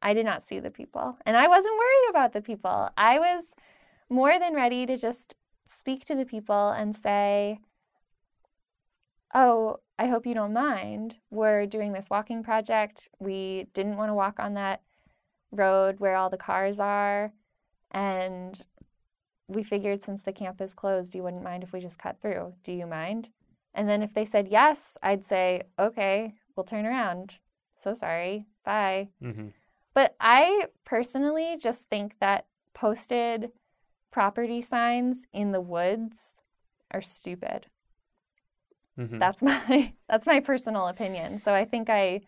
I 0.02 0.14
did 0.14 0.26
not 0.26 0.46
see 0.46 0.58
the 0.58 0.70
people. 0.70 1.16
And 1.24 1.36
I 1.36 1.48
wasn't 1.48 1.78
worried 1.78 2.10
about 2.10 2.32
the 2.32 2.42
people. 2.42 2.90
I 2.96 3.18
was 3.18 3.44
more 4.10 4.38
than 4.38 4.54
ready 4.54 4.84
to 4.86 4.98
just 4.98 5.36
speak 5.66 6.04
to 6.06 6.14
the 6.14 6.26
people 6.26 6.70
and 6.70 6.94
say, 6.94 7.60
Oh, 9.34 9.78
I 9.98 10.08
hope 10.08 10.26
you 10.26 10.34
don't 10.34 10.52
mind. 10.52 11.14
We're 11.30 11.64
doing 11.64 11.92
this 11.92 12.10
walking 12.10 12.42
project. 12.42 13.08
We 13.18 13.68
didn't 13.72 13.96
want 13.96 14.10
to 14.10 14.14
walk 14.14 14.38
on 14.38 14.54
that 14.54 14.82
road 15.52 16.00
where 16.00 16.16
all 16.16 16.30
the 16.30 16.36
cars 16.36 16.80
are. 16.80 17.32
And 17.90 18.60
we 19.48 19.62
figured 19.62 20.02
since 20.02 20.22
the 20.22 20.32
camp 20.32 20.60
is 20.60 20.74
closed, 20.74 21.14
you 21.14 21.22
wouldn't 21.22 21.42
mind 21.42 21.62
if 21.62 21.72
we 21.72 21.80
just 21.80 21.98
cut 21.98 22.20
through. 22.20 22.54
Do 22.64 22.72
you 22.72 22.86
mind? 22.86 23.28
And 23.74 23.88
then 23.88 24.02
if 24.02 24.14
they 24.14 24.24
said 24.24 24.48
yes, 24.48 24.98
I'd 25.02 25.24
say, 25.24 25.62
Okay, 25.78 26.34
we'll 26.56 26.64
turn 26.64 26.86
around. 26.86 27.34
So 27.76 27.92
sorry. 27.94 28.46
Bye. 28.64 29.08
hmm 29.20 29.48
But 29.94 30.16
I 30.20 30.66
personally 30.84 31.56
just 31.60 31.88
think 31.88 32.16
that 32.20 32.46
posted 32.74 33.50
property 34.10 34.62
signs 34.62 35.26
in 35.32 35.52
the 35.52 35.60
woods 35.60 36.42
are 36.90 37.02
stupid. 37.02 37.66
hmm 38.96 39.18
That's 39.18 39.42
my 39.50 39.94
that's 40.08 40.26
my 40.26 40.40
personal 40.40 40.86
opinion. 40.88 41.38
So 41.38 41.54
I 41.54 41.64
think 41.64 41.88
I 41.90 42.20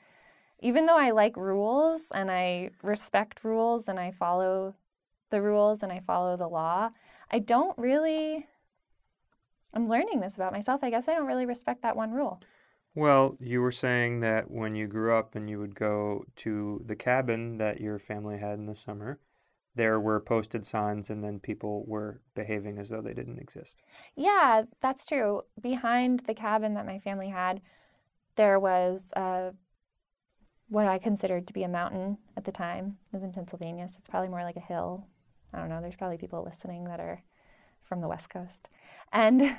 even 0.65 0.87
though 0.87 0.97
I 0.97 1.11
like 1.11 1.37
rules 1.37 2.11
and 2.15 2.31
I 2.31 2.71
respect 2.83 3.45
rules 3.45 3.87
and 3.87 4.01
I 4.01 4.11
follow 4.11 4.75
the 5.29 5.43
rules 5.43 5.83
and 5.83 5.93
I 5.93 6.01
follow 6.01 6.39
the 6.39 6.49
law, 6.49 6.89
I 7.31 7.39
don't 7.39 7.77
really 7.77 8.47
I'm 9.75 9.89
learning 9.91 10.21
this 10.21 10.37
about 10.37 10.53
myself. 10.53 10.83
I 10.83 10.89
guess 10.89 11.07
I 11.07 11.15
don't 11.15 11.27
really 11.27 11.45
respect 11.45 11.83
that 11.83 11.97
one 11.97 12.13
rule. 12.13 12.41
Well, 12.95 13.37
you 13.41 13.61
were 13.61 13.73
saying 13.73 14.21
that 14.21 14.51
when 14.51 14.75
you 14.75 14.87
grew 14.87 15.15
up 15.15 15.35
and 15.35 15.51
you 15.51 15.59
would 15.59 15.75
go 15.75 16.25
to 16.37 16.83
the 16.87 16.97
cabin 16.97 17.59
that 17.59 17.81
your 17.81 17.99
family 17.99 18.39
had 18.39 18.55
in 18.59 18.67
the 18.67 18.75
summer, 18.75 19.19
there 19.75 20.01
were 20.01 20.21
posted 20.21 20.65
signs 20.65 21.11
and 21.11 21.23
then 21.23 21.41
people 21.41 21.85
were 21.87 22.23
behaving 22.35 22.79
as 22.79 22.89
though 22.89 23.03
they 23.03 23.13
didn't 23.13 23.41
exist. 23.41 23.83
Yeah, 24.17 24.63
that's 24.81 25.05
true. 25.05 25.43
Behind 25.61 26.21
the 26.21 26.35
cabin 26.35 26.73
that 26.75 26.87
my 26.87 27.01
family 27.01 27.29
had, 27.29 27.61
there 28.37 28.59
was 28.59 29.13
uh, 29.15 29.51
what 30.69 30.87
I 30.87 30.99
considered 30.99 31.47
to 31.47 31.53
be 31.53 31.63
a 31.63 31.69
mountain 31.69 32.19
at 32.37 32.45
the 32.45 32.53
time. 32.53 32.99
Was 33.13 33.23
in 33.23 33.33
Pennsylvania, 33.33 33.89
so 33.89 33.97
it's 33.99 34.09
probably 34.09 34.29
more 34.29 34.43
like 34.43 34.57
a 34.57 34.61
hill. 34.61 35.07
I 35.53 35.59
don't 35.59 35.69
know. 35.69 35.81
There's 35.81 35.97
probably 35.97 36.19
people 36.19 36.43
listening 36.45 36.85
that 36.85 37.01
are 37.01 37.23
from 37.83 38.01
the 38.01 38.09
West 38.09 38.31
Coast. 38.31 38.69
And 39.13 39.41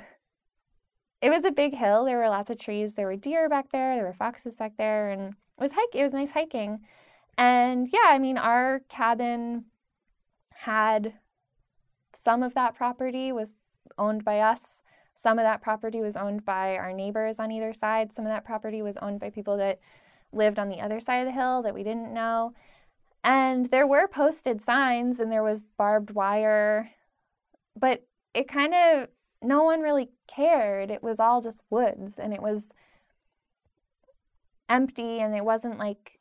it 1.22 1.30
was 1.30 1.44
a 1.44 1.50
big 1.50 1.74
hill. 1.74 2.04
There 2.04 2.18
were 2.18 2.28
lots 2.28 2.50
of 2.50 2.58
trees. 2.58 2.94
There 2.94 3.06
were 3.06 3.16
deer 3.16 3.48
back 3.48 3.70
there. 3.72 3.94
There 3.96 4.04
were 4.04 4.12
foxes 4.12 4.56
back 4.56 4.76
there. 4.76 5.10
And 5.10 5.30
it 5.30 5.62
was 5.62 5.72
hike. 5.72 5.94
It 5.94 6.04
was 6.04 6.12
nice 6.12 6.30
hiking. 6.30 6.80
And 7.38 7.88
yeah, 7.92 8.06
I 8.06 8.18
mean, 8.18 8.36
our 8.38 8.80
cabin 8.88 9.66
had 10.54 11.14
some 12.14 12.42
of 12.42 12.54
that 12.54 12.74
property 12.74 13.30
was 13.32 13.54
owned 13.98 14.24
by 14.24 14.40
us 14.40 14.82
Some 15.14 15.38
of 15.38 15.46
that 15.46 15.62
property 15.62 16.00
was 16.02 16.16
owned 16.16 16.44
by 16.44 16.76
our 16.76 16.92
neighbors 16.92 17.40
on 17.40 17.50
either 17.50 17.72
side. 17.72 18.12
Some 18.12 18.26
of 18.26 18.30
that 18.32 18.44
property 18.44 18.82
was 18.82 18.98
owned 18.98 19.18
by 19.20 19.30
people 19.30 19.56
that 19.56 19.80
lived 20.36 20.58
on 20.58 20.68
the 20.68 20.80
other 20.80 21.00
side 21.00 21.20
of 21.20 21.26
the 21.26 21.32
hill 21.32 21.62
that 21.62 21.74
we 21.74 21.82
didn't 21.82 22.12
know. 22.12 22.52
And 23.24 23.66
there 23.66 23.86
were 23.86 24.06
posted 24.06 24.60
signs 24.60 25.18
and 25.18 25.32
there 25.32 25.42
was 25.42 25.62
barbed 25.62 26.12
wire, 26.12 26.90
but 27.74 28.04
it 28.34 28.46
kind 28.48 28.74
of, 28.74 29.08
no 29.42 29.64
one 29.64 29.80
really 29.80 30.10
cared. 30.28 30.90
It 30.90 31.02
was 31.02 31.18
all 31.18 31.40
just 31.40 31.62
woods 31.70 32.18
and 32.18 32.32
it 32.32 32.42
was 32.42 32.72
empty 34.68 35.20
and 35.20 35.34
it 35.34 35.44
wasn't 35.44 35.78
like 35.78 36.18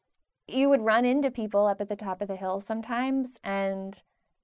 you 0.48 0.70
would 0.70 0.82
run 0.82 1.06
into 1.06 1.32
people 1.32 1.66
up 1.66 1.82
at 1.82 1.90
the 1.90 1.96
top 1.96 2.22
of 2.22 2.28
the 2.28 2.36
hill 2.36 2.62
sometimes 2.62 3.40
and 3.44 3.98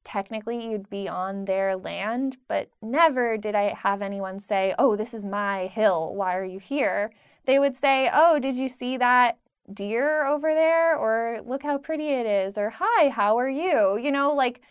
technically 0.03 0.72
you'd 0.72 0.89
be 0.89 1.07
on 1.07 1.45
their 1.45 1.76
land, 1.76 2.38
but 2.48 2.69
never 2.81 3.38
did 3.38 3.56
I 3.56 3.76
have 3.81 4.02
anyone 4.02 4.39
say, 4.39 4.73
Oh, 4.80 4.95
this 4.95 5.14
is 5.14 5.26
my 5.26 5.68
hill. 5.68 6.15
Why 6.15 6.35
are 6.35 6.45
you 6.45 6.60
here? 6.60 7.11
They 7.45 7.60
would 7.60 7.76
say, 7.76 8.10
Oh, 8.11 8.39
did 8.39 8.56
you 8.56 8.69
see 8.69 8.98
that 8.98 9.38
deer 9.73 10.25
over 10.25 10.53
there? 10.53 10.95
Or 10.95 11.41
look 11.45 11.63
how 11.63 11.77
pretty 11.77 12.09
it 12.09 12.25
is. 12.25 12.57
Or 12.57 12.73
hi, 12.75 13.09
how 13.09 13.38
are 13.38 13.49
you? 13.49 13.97
You 13.97 14.11
know, 14.11 14.33
like 14.33 14.61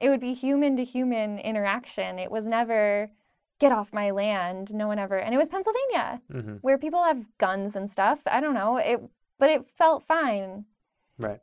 it 0.00 0.08
would 0.08 0.20
be 0.20 0.34
human 0.34 0.76
to 0.76 0.84
human 0.84 1.38
interaction. 1.38 2.18
It 2.18 2.30
was 2.30 2.46
never 2.46 3.10
get 3.60 3.72
off 3.72 3.92
my 3.92 4.10
land. 4.10 4.74
No 4.74 4.88
one 4.88 4.98
ever, 4.98 5.18
and 5.18 5.34
it 5.34 5.38
was 5.38 5.48
Pennsylvania 5.48 6.20
hmm 6.30 6.56
where 6.62 6.78
people 6.78 7.02
have 7.02 7.26
guns 7.38 7.76
and 7.76 7.90
stuff. 7.90 8.20
I 8.26 8.40
don't 8.40 8.54
know. 8.54 8.76
It, 8.76 9.00
but 9.38 9.50
it 9.50 9.66
felt 9.76 10.04
fine. 10.04 10.64
Right. 11.18 11.40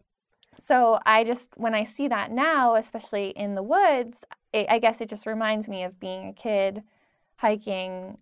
So 0.57 0.99
I 1.05 1.23
just, 1.23 1.49
when 1.55 1.73
I 1.73 1.83
see 1.83 2.07
that 2.07 2.31
now, 2.31 2.75
especially 2.75 3.29
in 3.29 3.55
the 3.55 3.63
woods, 3.63 4.25
it, 4.53 4.67
I 4.69 4.79
guess 4.79 5.01
it 5.01 5.09
just 5.09 5.25
reminds 5.25 5.69
me 5.69 5.83
of 5.83 5.99
being 5.99 6.27
a 6.27 6.33
kid 6.33 6.83
hiking 7.37 8.17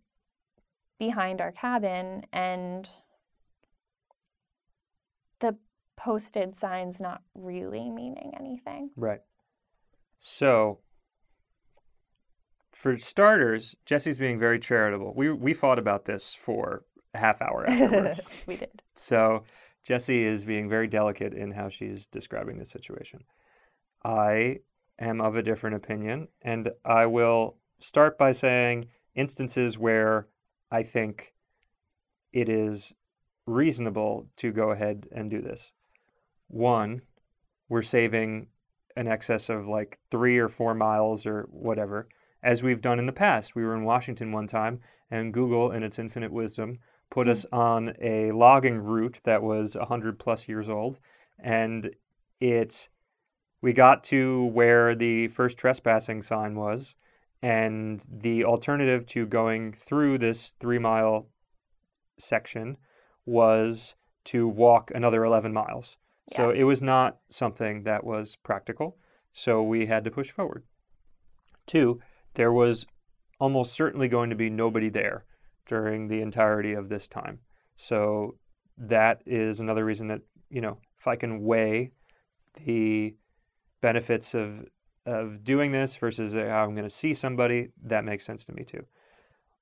behind 0.99 1.41
our 1.41 1.51
cabin 1.51 2.25
and 2.33 2.89
posted 5.97 6.55
signs 6.55 7.01
not 7.01 7.21
really 7.35 7.89
meaning 7.89 8.31
anything. 8.39 8.91
Right. 8.95 9.19
So, 10.19 10.79
for 12.71 12.97
starters, 12.97 13.75
Jesse's 13.85 14.17
being 14.17 14.39
very 14.39 14.59
charitable. 14.59 15.13
We 15.15 15.31
we 15.31 15.53
fought 15.53 15.79
about 15.79 16.05
this 16.05 16.33
for 16.33 16.85
a 17.13 17.17
half 17.17 17.41
hour 17.41 17.65
afterwards. 17.67 18.43
we 18.47 18.57
did. 18.57 18.81
so, 18.93 19.43
Jesse 19.83 20.23
is 20.23 20.45
being 20.45 20.69
very 20.69 20.87
delicate 20.87 21.33
in 21.33 21.51
how 21.51 21.69
she's 21.69 22.07
describing 22.07 22.57
the 22.57 22.65
situation. 22.65 23.23
I 24.03 24.59
am 24.99 25.19
of 25.19 25.35
a 25.35 25.43
different 25.43 25.75
opinion, 25.75 26.27
and 26.41 26.71
I 26.85 27.07
will 27.07 27.57
start 27.79 28.17
by 28.17 28.31
saying 28.31 28.87
instances 29.15 29.77
where 29.77 30.27
I 30.71 30.83
think 30.83 31.33
it 32.31 32.49
is 32.49 32.93
reasonable 33.45 34.27
to 34.37 34.51
go 34.51 34.71
ahead 34.71 35.07
and 35.11 35.31
do 35.31 35.41
this. 35.41 35.73
One, 36.47 37.01
we're 37.69 37.81
saving 37.81 38.47
an 38.95 39.07
excess 39.07 39.49
of 39.49 39.67
like 39.67 39.99
three 40.09 40.37
or 40.37 40.49
four 40.49 40.73
miles 40.73 41.25
or 41.25 41.47
whatever, 41.51 42.07
as 42.41 42.63
we've 42.63 42.81
done 42.81 42.99
in 42.99 43.05
the 43.05 43.13
past. 43.13 43.55
We 43.55 43.63
were 43.63 43.75
in 43.75 43.83
Washington 43.83 44.31
one 44.31 44.47
time, 44.47 44.79
and 45.11 45.33
Google, 45.33 45.71
in 45.71 45.83
its 45.83 45.99
infinite 45.99 46.31
wisdom, 46.31 46.79
put 47.09 47.27
hmm. 47.27 47.31
us 47.31 47.45
on 47.51 47.93
a 48.01 48.31
logging 48.31 48.79
route 48.79 49.21
that 49.23 49.43
was 49.43 49.75
100 49.75 50.19
plus 50.19 50.47
years 50.47 50.69
old. 50.69 50.99
And 51.39 51.95
it, 52.39 52.89
we 53.61 53.73
got 53.73 54.03
to 54.05 54.45
where 54.45 54.95
the 54.95 55.27
first 55.27 55.57
trespassing 55.57 56.21
sign 56.21 56.55
was, 56.55 56.95
and 57.41 58.03
the 58.11 58.43
alternative 58.43 59.05
to 59.07 59.27
going 59.27 59.71
through 59.71 60.17
this 60.17 60.55
three 60.59 60.79
mile 60.79 61.27
section 62.17 62.77
was 63.25 63.95
to 64.25 64.47
walk 64.47 64.91
another 64.95 65.23
11 65.23 65.53
miles. 65.53 65.97
So 66.29 66.49
it 66.49 66.63
was 66.63 66.81
not 66.81 67.19
something 67.29 67.83
that 67.83 68.03
was 68.03 68.35
practical. 68.35 68.97
So 69.31 69.63
we 69.63 69.85
had 69.85 70.03
to 70.03 70.11
push 70.11 70.29
forward. 70.31 70.63
Two, 71.65 72.01
there 72.33 72.51
was 72.51 72.85
almost 73.39 73.73
certainly 73.73 74.07
going 74.07 74.29
to 74.29 74.35
be 74.35 74.49
nobody 74.49 74.89
there 74.89 75.25
during 75.65 76.07
the 76.07 76.21
entirety 76.21 76.73
of 76.73 76.89
this 76.89 77.07
time. 77.07 77.39
So 77.75 78.35
that 78.77 79.21
is 79.25 79.59
another 79.59 79.85
reason 79.85 80.07
that, 80.07 80.21
you 80.49 80.61
know, 80.61 80.79
if 80.99 81.07
I 81.07 81.15
can 81.15 81.43
weigh 81.43 81.91
the 82.65 83.15
benefits 83.81 84.33
of 84.33 84.65
of 85.05 85.41
doing 85.41 85.71
this 85.71 85.95
versus 85.95 86.35
uh, 86.35 86.45
how 86.49 86.65
I'm 86.65 86.75
going 86.75 86.83
to 86.83 86.89
see 86.89 87.13
somebody, 87.13 87.69
that 87.81 88.03
makes 88.03 88.25
sense 88.25 88.43
to 88.45 88.53
me 88.53 88.65
too. 88.65 88.85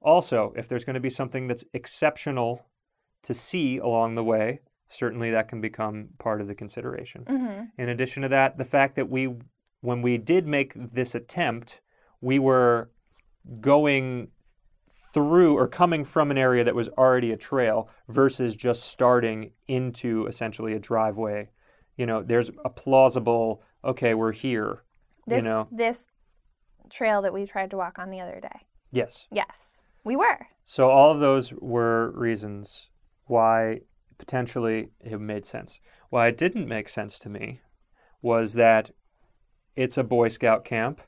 Also, 0.02 0.54
if 0.58 0.68
there's 0.68 0.84
going 0.84 0.96
to 0.96 1.00
be 1.00 1.10
something 1.10 1.48
that's 1.48 1.64
exceptional 1.72 2.66
to 3.22 3.34
see 3.34 3.78
along 3.78 4.16
the 4.16 4.24
way, 4.24 4.62
certainly 4.88 5.32
that 5.32 5.48
can 5.48 5.62
become 5.62 6.10
part 6.20 6.42
of 6.42 6.48
the 6.48 6.56
consideration. 6.56 7.24
hmm 7.28 7.64
In 7.78 7.90
addition 7.90 8.24
to 8.24 8.30
that, 8.30 8.58
the 8.58 8.66
fact 8.66 8.96
that 8.96 9.10
we, 9.10 9.34
when 9.82 10.02
we 10.02 10.18
did 10.18 10.46
make 10.48 10.74
this 10.76 11.16
attempt, 11.16 11.82
we 12.22 12.40
were 12.40 12.90
going 13.62 14.30
through 15.14 15.58
or 15.58 15.68
coming 15.68 16.04
from 16.04 16.30
an 16.32 16.38
area 16.38 16.64
that 16.64 16.76
was 16.76 16.90
already 16.90 17.32
a 17.32 17.38
trail 17.38 17.90
versus 18.10 18.56
just 18.56 18.84
starting 18.84 19.52
into 19.68 20.26
essentially 20.28 20.74
a 20.74 20.80
driveway. 20.80 21.50
You 21.98 22.06
know, 22.06 22.22
there's 22.22 22.52
a 22.66 22.70
plausible, 22.70 23.64
okay, 23.84 24.14
we're 24.14 24.34
here. 24.34 24.84
This, 25.26 25.44
you 25.44 25.50
know, 25.50 25.68
this 25.72 26.06
trail 26.90 27.22
that 27.22 27.34
we 27.34 27.46
tried 27.46 27.72
to 27.72 27.78
walk 27.78 27.98
on 27.98 28.10
the 28.12 28.20
other 28.20 28.40
day. 28.42 28.66
yes. 28.92 29.28
Yes, 29.32 29.82
we 30.04 30.16
were. 30.16 30.48
So 30.66 30.90
all 30.90 31.12
of 31.12 31.20
those 31.20 31.54
were 31.54 32.12
reasons 32.12 32.90
why 33.26 33.82
potentially 34.18 34.90
it 35.04 35.20
made 35.20 35.46
sense. 35.46 35.80
Why 36.10 36.28
it 36.28 36.38
didn't 36.38 36.68
make 36.68 36.90
sense 36.90 37.20
to 37.20 37.30
me 37.30 37.62
was 38.22 38.54
that 38.54 38.92
it's 39.76 39.98
a 39.98 40.04
Boy 40.04 40.28
Scout 40.30 40.64
camp. 40.66 41.02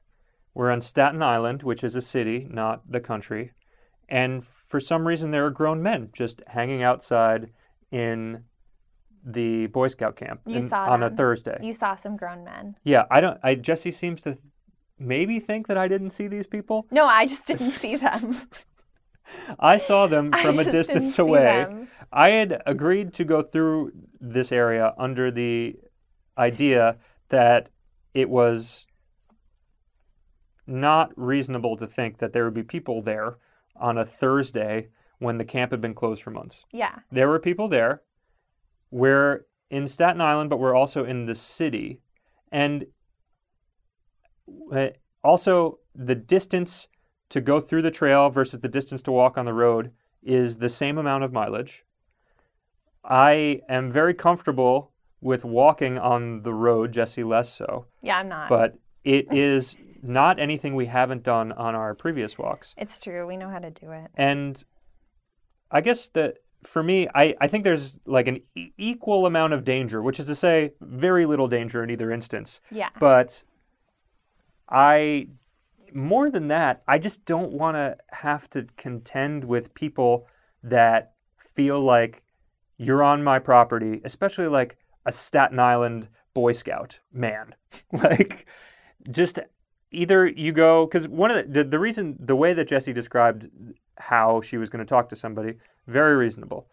We're 0.54 0.72
on 0.72 0.82
Staten 0.82 1.22
Island, 1.22 1.64
which 1.64 1.84
is 1.84 1.96
a 1.96 2.02
city, 2.02 2.48
not 2.50 2.92
the 2.92 3.00
country. 3.00 3.52
And 4.10 4.44
for 4.44 4.80
some 4.80 5.08
reason, 5.08 5.32
there 5.32 5.46
are 5.46 5.52
grown 5.52 5.82
men 5.84 6.10
just 6.14 6.42
hanging 6.48 6.82
outside 6.84 7.52
in 7.92 8.44
the 9.24 9.68
Boy 9.68 9.88
Scout 9.88 10.16
camp 10.16 10.42
You 10.46 10.58
in- 10.58 10.62
saw 10.62 10.86
on 10.90 11.04
a. 11.04 11.10
Thursday. 11.10 11.58
You 11.62 11.74
saw 11.74 11.96
some 11.96 12.16
grown 12.18 12.44
men. 12.44 12.76
yeah, 12.84 13.06
I 13.12 13.20
don't. 13.22 13.40
I 13.44 13.56
Jesse 13.56 13.92
seems 13.92 14.22
to 14.22 14.38
maybe 15.00 15.40
think 15.40 15.68
that 15.68 15.78
I 15.78 15.88
didn't 15.88 16.12
see 16.12 16.28
these 16.28 16.48
people. 16.48 16.88
No, 16.92 17.06
I 17.06 17.26
just 17.26 17.46
didn't 17.48 17.72
see 17.84 17.96
them. 17.98 18.38
I 19.60 19.78
saw 19.78 20.08
them 20.08 20.32
from 20.42 20.60
a 20.60 20.70
distance 20.70 21.18
away. 21.20 21.88
I 22.12 22.30
had 22.30 22.62
agreed 22.66 23.14
to 23.14 23.26
go 23.26 23.42
through 23.42 23.92
this 24.20 24.52
area 24.52 24.94
under 24.98 25.32
the 25.32 25.76
idea 26.38 26.98
that 27.30 27.70
it 28.14 28.30
was 28.30 28.88
not 30.66 31.12
reasonable 31.16 31.78
to 31.78 31.88
think 31.88 32.18
that 32.18 32.34
there 32.34 32.44
would 32.46 32.54
be 32.54 32.64
people 32.64 33.02
there 33.02 33.38
on 33.76 33.98
a 33.98 34.06
Thursday 34.06 34.90
when 35.20 35.38
the 35.38 35.46
camp 35.46 35.72
had 35.72 35.82
been 35.82 35.94
closed 35.94 36.22
for 36.22 36.32
months. 36.32 36.66
Yeah. 36.72 37.00
There 37.12 37.28
were 37.28 37.40
people 37.40 37.68
there. 37.68 38.02
We're 38.92 39.46
in 39.70 39.88
Staten 39.88 40.22
Island, 40.22 40.50
but 40.50 40.60
we're 40.60 40.76
also 40.76 41.04
in 41.04 41.26
the 41.26 41.36
city. 41.36 42.02
And 42.52 42.86
uh, 44.72 44.90
also, 45.24 45.80
the 45.96 46.16
distance 46.16 46.88
to 47.30 47.42
go 47.42 47.60
through 47.60 47.82
the 47.82 47.92
trail 47.92 48.30
versus 48.30 48.60
the 48.62 48.70
distance 48.70 49.02
to 49.04 49.12
walk 49.12 49.38
on 49.38 49.46
the 49.46 49.54
road 49.54 49.92
is 50.24 50.58
the 50.58 50.70
same 50.70 50.98
amount 50.98 51.24
of 51.24 51.32
mileage. 51.34 51.84
I 53.04 53.62
am 53.70 53.92
very 53.92 54.14
comfortable 54.14 54.92
with 55.22 55.44
walking 55.46 55.98
on 55.98 56.44
the 56.44 56.54
road, 56.54 56.92
Jesse 56.92 57.24
less 57.24 57.52
so, 57.54 57.86
Yeah, 58.02 58.18
I'm 58.20 58.28
not. 58.30 58.50
but 58.50 58.78
it 59.04 59.28
is 59.34 59.76
not 60.04 60.40
anything 60.40 60.76
we 60.76 60.86
haven't 60.86 61.24
done 61.24 61.52
on 61.54 61.76
our 61.76 61.96
previous 61.96 62.38
walks. 62.38 62.76
it's 62.78 63.00
true. 63.02 63.26
We 63.26 63.36
know 63.38 63.50
how 63.50 63.60
to 63.60 63.72
do 63.72 63.92
it. 63.92 64.12
And 64.16 64.64
I 65.72 65.82
guess 65.82 66.10
that 66.10 66.36
for 66.64 66.84
me, 66.84 67.08
I, 67.16 67.36
I 67.42 67.48
think 67.48 67.64
there's 67.64 68.00
like 68.06 68.28
an 68.28 68.42
e- 68.56 68.72
equal 68.78 69.26
amount 69.26 69.54
of 69.54 69.64
danger, 69.64 70.02
which 70.02 70.20
is 70.20 70.28
to 70.28 70.36
say, 70.36 70.72
very 70.82 71.26
little 71.26 71.48
danger 71.48 71.84
in 71.84 71.90
either 71.90 72.12
instance. 72.12 72.62
Yeah. 72.72 72.90
But 73.00 73.44
I, 74.70 75.28
more 75.94 76.30
than 76.30 76.48
that, 76.50 76.84
I 76.88 77.00
just 77.00 77.26
don't 77.26 77.52
want 77.52 77.76
to 77.76 77.98
have 78.12 78.50
to 78.52 78.68
contend 78.78 79.44
with 79.44 79.74
people 79.74 80.28
that 80.64 81.14
feel 81.38 81.80
like 81.80 82.24
you're 82.78 83.04
on 83.04 83.24
my 83.24 83.40
property, 83.40 84.02
especially 84.04 84.48
like 84.48 84.78
a 85.06 85.12
Staten 85.12 85.60
Island 85.60 86.10
Boy 86.34 86.52
Scout 86.52 87.00
man. 87.12 87.56
like, 87.92 88.46
just 89.10 89.40
either 89.92 90.28
you 90.28 90.52
go, 90.52 90.86
because 90.86 91.08
one 91.08 91.32
of 91.32 91.38
the, 91.38 91.64
the, 91.64 91.70
the 91.70 91.80
reason, 91.80 92.16
the 92.20 92.36
way 92.36 92.54
that 92.54 92.68
Jesse 92.68 92.94
described 92.94 93.50
how 93.98 94.42
she 94.42 94.58
was 94.58 94.70
going 94.70 94.80
to 94.80 94.90
talk 94.90 95.10
to 95.10 95.16
somebody, 95.16 95.56
very 95.88 96.16
reasonable. 96.16 96.68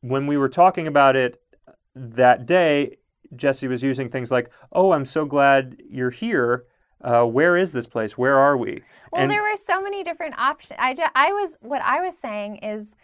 When 0.00 0.26
we 0.26 0.36
were 0.36 0.48
talking 0.48 0.86
about 0.86 1.16
it 1.16 1.40
uh, 1.68 1.72
that 1.94 2.46
day, 2.46 2.96
Jesse 3.36 3.68
was 3.68 3.82
using 3.82 4.08
things 4.08 4.30
like, 4.30 4.50
"Oh, 4.72 4.92
I'm 4.92 5.04
so 5.04 5.24
glad 5.24 5.76
you're 5.88 6.10
here. 6.10 6.64
Uh, 7.02 7.24
where 7.24 7.56
is 7.56 7.72
this 7.72 7.86
place? 7.86 8.18
Where 8.18 8.36
are 8.38 8.56
we? 8.56 8.82
Well, 9.10 9.22
And- 9.22 9.30
there 9.30 9.42
were 9.42 9.56
so 9.56 9.80
many 9.80 10.02
different 10.02 10.38
options. 10.38 10.78
I, 10.78 10.94
ju- 10.94 11.02
I 11.14 11.32
was 11.32 11.56
what 11.60 11.82
I 11.82 12.00
was 12.04 12.16
saying 12.18 12.56
is, 12.56 12.94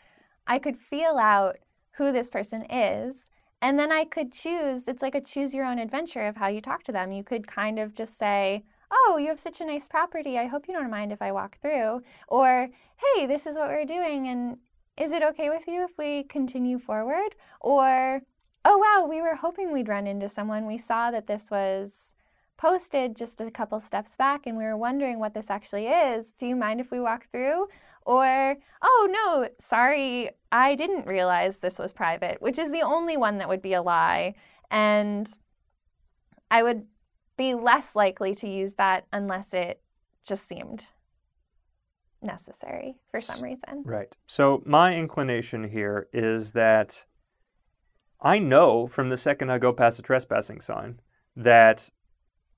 I 0.46 0.58
could 0.58 0.78
feel 0.78 1.16
out 1.18 1.56
who 1.92 2.12
this 2.12 2.28
person 2.30 2.62
is, 2.70 3.30
and 3.62 3.78
then 3.78 3.90
I 3.90 4.04
could 4.04 4.32
choose. 4.32 4.86
It's 4.86 5.02
like 5.02 5.14
a 5.14 5.20
choose 5.20 5.54
your 5.54 5.64
own 5.64 5.78
adventure 5.78 6.26
of 6.26 6.36
how 6.36 6.48
you 6.48 6.60
talk 6.60 6.82
to 6.84 6.92
them. 6.92 7.10
You 7.10 7.24
could 7.24 7.46
kind 7.46 7.78
of 7.78 7.94
just 7.94 8.18
say, 8.18 8.64
"Oh, 8.90 9.16
you 9.18 9.28
have 9.28 9.40
such 9.40 9.60
a 9.60 9.66
nice 9.66 9.88
property. 9.88 10.38
I 10.38 10.46
hope 10.46 10.68
you 10.68 10.74
don't 10.74 10.90
mind 10.90 11.10
if 11.10 11.22
I 11.22 11.32
walk 11.32 11.58
through," 11.62 12.02
or 12.28 12.68
"Hey, 13.14 13.26
this 13.26 13.46
is 13.46 13.56
what 13.56 13.68
we're 13.68 13.86
doing, 13.86 14.28
and 14.28 14.58
is 14.98 15.10
it 15.10 15.22
okay 15.22 15.48
with 15.48 15.66
you 15.66 15.84
if 15.84 15.96
we 15.98 16.24
continue 16.24 16.78
forward?" 16.78 17.34
Or, 17.60 18.20
"Oh, 18.64 18.76
wow, 18.78 19.06
we 19.08 19.22
were 19.22 19.36
hoping 19.36 19.72
we'd 19.72 19.88
run 19.88 20.06
into 20.06 20.28
someone. 20.28 20.66
We 20.66 20.78
saw 20.78 21.10
that 21.10 21.26
this 21.26 21.50
was." 21.50 22.12
Posted 22.56 23.16
just 23.16 23.40
a 23.40 23.50
couple 23.50 23.80
steps 23.80 24.16
back 24.16 24.46
and 24.46 24.56
we 24.56 24.64
were 24.64 24.76
wondering 24.76 25.18
what 25.18 25.34
this 25.34 25.50
actually 25.50 25.86
is. 25.86 26.32
Do 26.38 26.46
you 26.46 26.56
mind 26.56 26.80
if 26.80 26.90
we 26.90 27.00
walk 27.00 27.30
through? 27.30 27.68
Or, 28.04 28.56
oh 28.82 29.08
no, 29.10 29.48
sorry, 29.58 30.30
I 30.52 30.74
didn't 30.76 31.06
realize 31.06 31.58
this 31.58 31.78
was 31.78 31.92
private, 31.92 32.40
which 32.40 32.58
is 32.58 32.70
the 32.70 32.82
only 32.82 33.16
one 33.16 33.38
that 33.38 33.48
would 33.48 33.62
be 33.62 33.74
a 33.74 33.82
lie. 33.82 34.34
And 34.70 35.28
I 36.50 36.62
would 36.62 36.86
be 37.36 37.54
less 37.54 37.96
likely 37.96 38.34
to 38.36 38.48
use 38.48 38.74
that 38.74 39.06
unless 39.12 39.52
it 39.52 39.80
just 40.24 40.46
seemed 40.46 40.86
necessary 42.22 42.96
for 43.10 43.20
some 43.20 43.42
reason. 43.42 43.82
Right. 43.84 44.16
So 44.26 44.62
my 44.64 44.94
inclination 44.94 45.64
here 45.64 46.08
is 46.12 46.52
that 46.52 47.04
I 48.20 48.38
know 48.38 48.86
from 48.86 49.10
the 49.10 49.16
second 49.16 49.50
I 49.50 49.58
go 49.58 49.72
past 49.72 49.98
a 49.98 50.02
trespassing 50.02 50.60
sign 50.60 51.00
that 51.36 51.90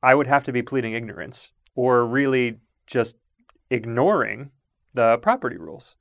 I 0.03 0.15
would 0.15 0.27
have 0.27 0.45
to 0.45 0.53
be 0.53 0.62
pleading 0.62 0.93
ignorance 0.95 1.51
or 1.75 2.07
really 2.07 2.59
just 2.87 3.16
ignoring 3.70 4.51
the 4.95 5.19
property 5.19 5.57
rules. 5.57 5.97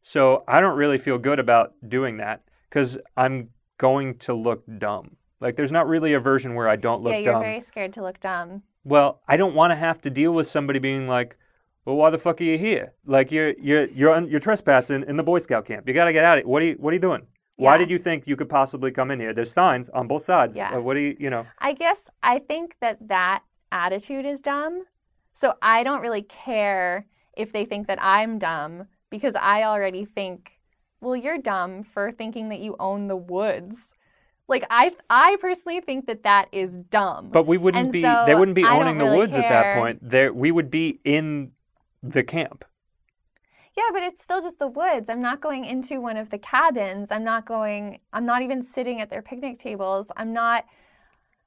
So 0.00 0.44
I 0.46 0.60
don't 0.60 0.76
really 0.76 0.98
feel 0.98 1.18
good 1.18 1.38
about 1.38 1.72
doing 1.86 2.18
that 2.18 2.42
because 2.68 2.98
I'm 3.16 3.50
going 3.78 4.18
to 4.18 4.34
look 4.34 4.64
dumb. 4.78 5.16
Like 5.40 5.56
there's 5.56 5.72
not 5.72 5.86
really 5.86 6.12
a 6.12 6.20
version 6.20 6.54
where 6.54 6.68
I 6.68 6.76
don't 6.76 7.02
look 7.02 7.12
yeah, 7.12 7.18
you're 7.18 7.32
dumb. 7.32 7.42
very 7.42 7.60
scared 7.60 7.92
to 7.94 8.02
look 8.02 8.20
dumb. 8.20 8.62
Well, 8.84 9.22
I 9.26 9.36
don't 9.36 9.54
want 9.54 9.70
to 9.70 9.76
have 9.76 10.02
to 10.02 10.10
deal 10.10 10.32
with 10.32 10.46
somebody 10.46 10.78
being 10.78 11.08
like, 11.08 11.36
"Well, 11.84 11.96
why 11.96 12.10
the 12.10 12.18
fuck 12.18 12.40
are 12.40 12.44
you 12.44 12.58
here? 12.58 12.94
Like 13.06 13.32
you're 13.32 13.54
you're 13.58 13.86
you're 13.86 14.20
you're 14.22 14.40
trespassing 14.40 15.04
in 15.06 15.16
the 15.16 15.22
Boy 15.22 15.38
Scout 15.38 15.64
camp. 15.64 15.88
You 15.88 15.94
got 15.94 16.04
to 16.04 16.12
get 16.12 16.24
out 16.24 16.38
of 16.38 16.42
it. 16.42 16.46
What 16.46 16.62
are 16.62 16.66
you 16.66 16.74
what 16.74 16.90
are 16.90 16.94
you 16.94 17.00
doing? 17.00 17.26
Why 17.56 17.74
Yeah. 17.74 17.78
did 17.78 17.90
you 17.90 17.98
think 17.98 18.26
you 18.26 18.36
could 18.36 18.48
possibly 18.48 18.90
come 18.90 19.10
in 19.10 19.20
here? 19.20 19.32
There's 19.32 19.52
signs 19.52 19.88
on 19.90 20.08
both 20.08 20.22
sides. 20.22 20.56
Yeah. 20.56 20.76
What 20.76 20.94
do 20.94 21.00
you 21.00 21.16
you 21.18 21.30
know? 21.30 21.46
I 21.58 21.72
guess 21.72 22.08
I 22.22 22.38
think 22.38 22.76
that 22.80 23.08
that 23.08 23.42
attitude 23.70 24.24
is 24.26 24.40
dumb. 24.40 24.84
So 25.32 25.54
I 25.62 25.82
don't 25.82 26.00
really 26.00 26.22
care 26.22 27.06
if 27.36 27.52
they 27.52 27.64
think 27.64 27.86
that 27.88 27.98
I'm 28.00 28.38
dumb 28.38 28.86
because 29.10 29.34
I 29.34 29.64
already 29.64 30.04
think, 30.04 30.60
well, 31.00 31.16
you're 31.16 31.38
dumb 31.38 31.82
for 31.82 32.12
thinking 32.12 32.48
that 32.50 32.60
you 32.60 32.76
own 32.78 33.08
the 33.08 33.16
woods. 33.16 33.94
Like 34.46 34.64
I 34.70 34.92
I 35.08 35.36
personally 35.40 35.80
think 35.80 36.06
that 36.06 36.22
that 36.24 36.48
is 36.52 36.78
dumb. 36.90 37.30
But 37.30 37.46
we 37.46 37.56
wouldn't 37.56 37.84
And 37.84 37.92
be 37.92 38.02
so 38.02 38.24
they 38.26 38.34
wouldn't 38.34 38.54
be 38.54 38.64
I 38.64 38.76
owning 38.78 38.98
the 38.98 39.04
really 39.04 39.18
woods 39.18 39.36
at 39.36 39.48
that 39.48 39.76
point. 39.76 39.98
There 40.02 40.32
we 40.32 40.50
would 40.50 40.70
be 40.70 41.00
in 41.04 41.52
the 42.02 42.22
camp. 42.22 42.64
Yeah, 43.76 43.84
but 43.92 44.02
it's 44.02 44.22
still 44.22 44.40
just 44.40 44.58
the 44.58 44.68
woods. 44.68 45.08
I'm 45.08 45.20
not 45.20 45.40
going 45.40 45.64
into 45.64 46.00
one 46.00 46.16
of 46.16 46.30
the 46.30 46.38
cabins. 46.38 47.10
I'm 47.10 47.24
not 47.24 47.44
going 47.44 48.00
I'm 48.12 48.26
not 48.26 48.42
even 48.42 48.62
sitting 48.62 49.00
at 49.00 49.10
their 49.10 49.22
picnic 49.22 49.58
tables. 49.58 50.10
I'm 50.16 50.32
not 50.32 50.64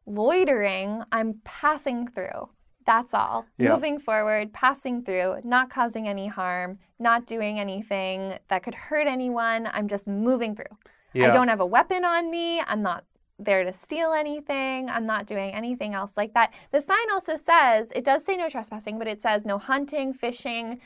loitering. 0.06 1.04
I'm 1.12 1.36
passing 1.44 2.08
through. 2.08 2.50
That's 2.86 3.14
all. 3.14 3.46
Yeah. 3.58 3.74
Moving 3.74 4.00
forward, 4.00 4.54
passing 4.54 5.04
through, 5.04 5.42
not 5.44 5.70
causing 5.70 6.08
any 6.08 6.28
harm, 6.28 6.80
not 7.00 7.28
doing 7.28 7.60
anything 7.60 8.36
that 8.50 8.64
could 8.64 8.76
hurt 8.76 9.08
anyone. 9.08 9.70
I'm 9.74 9.90
just 9.90 10.08
moving 10.08 10.56
through. 10.56 10.66
Yeah. 11.14 11.28
I 11.28 11.32
don't 11.32 11.50
have 11.50 11.60
a 11.60 11.66
weapon 11.66 12.06
on 12.06 12.32
me. 12.32 12.62
I'm 12.62 12.82
not 12.82 13.04
there 13.40 13.64
to 13.64 13.74
steal 13.74 14.14
anything. 14.14 14.90
I'm 14.90 15.06
not 15.06 15.28
doing 15.28 15.54
anything 15.54 15.94
else 15.94 16.18
like 16.18 16.34
that. 16.34 16.54
The 16.72 16.82
sign 16.82 17.12
also 17.12 17.36
says, 17.36 17.92
it 17.96 18.04
does 18.04 18.24
say 18.24 18.36
no 18.36 18.50
trespassing, 18.50 18.98
but 18.98 19.08
it 19.08 19.22
says 19.22 19.46
no 19.46 19.58
hunting, 19.58 20.14
fishing, 20.14 20.80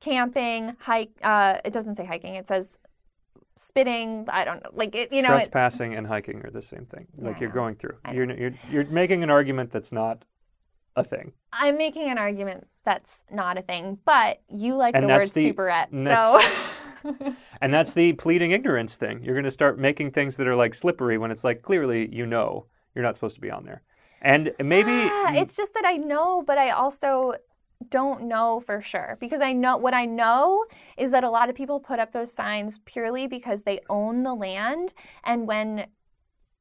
camping, 0.00 0.76
hike. 0.80 1.10
Uh, 1.22 1.58
it 1.64 1.72
doesn't 1.72 1.94
say 1.96 2.04
hiking. 2.04 2.34
It 2.34 2.46
says 2.48 2.78
spitting. 3.56 4.26
I 4.28 4.44
don't 4.44 4.62
know. 4.62 4.70
Like, 4.72 4.94
it, 4.94 5.12
you 5.12 5.22
know, 5.22 5.28
it, 5.34 5.38
Trespassing 5.38 5.94
and 5.94 6.06
hiking 6.06 6.42
are 6.44 6.50
the 6.50 6.62
same 6.62 6.86
thing. 6.86 7.06
Yeah, 7.18 7.28
Like 7.28 7.40
you're 7.40 7.50
going 7.50 7.74
through. 7.76 7.96
You're, 8.12 8.30
you're 8.32 8.54
you're 8.70 8.84
making 8.86 9.22
an 9.22 9.30
argument 9.30 9.70
that's 9.70 9.92
not 9.92 10.24
a 10.96 11.04
thing. 11.04 11.32
I'm 11.52 11.76
making 11.76 12.10
an 12.10 12.18
argument 12.18 12.66
that's 12.84 13.24
not 13.30 13.58
a 13.58 13.62
thing, 13.62 13.98
but 14.04 14.40
you 14.48 14.74
like 14.76 14.94
And 14.96 15.08
the 15.08 15.14
word 15.14 15.26
the- 15.28 15.52
superette. 15.52 15.88
and 15.92 16.06
So, 16.06 17.34
And 17.60 17.72
that's 17.72 17.94
the 17.94 18.12
pleading 18.14 18.50
ignorance 18.52 18.96
thing. 18.96 19.22
You're 19.22 19.34
going 19.34 19.44
to 19.44 19.50
start 19.50 19.78
making 19.78 20.10
things 20.12 20.36
that 20.36 20.46
are 20.48 20.56
like 20.56 20.74
slippery 20.74 21.16
when 21.18 21.30
it's 21.30 21.44
like 21.44 21.62
clearly 21.62 22.12
you 22.14 22.26
know 22.26 22.66
you're 22.94 23.04
not 23.04 23.14
supposed 23.14 23.34
to 23.36 23.40
be 23.40 23.50
on 23.50 23.64
there. 23.64 23.82
And 24.20 24.52
maybe 24.58 24.90
Ah, 24.90 25.34
it's 25.34 25.56
just 25.56 25.74
that 25.74 25.84
I 25.86 25.96
know, 25.96 26.42
but 26.42 26.58
I 26.58 26.70
also 26.70 27.34
don't 27.90 28.24
know 28.24 28.60
for 28.60 28.80
sure 28.80 29.16
because 29.20 29.40
I 29.40 29.52
know 29.52 29.76
what 29.76 29.94
I 29.94 30.04
know 30.04 30.64
is 30.96 31.10
that 31.12 31.24
a 31.24 31.30
lot 31.30 31.48
of 31.48 31.54
people 31.54 31.80
put 31.80 31.98
up 31.98 32.12
those 32.12 32.32
signs 32.32 32.78
purely 32.84 33.26
because 33.26 33.62
they 33.62 33.80
own 33.88 34.22
the 34.22 34.34
land 34.34 34.92
and 35.24 35.46
when 35.46 35.86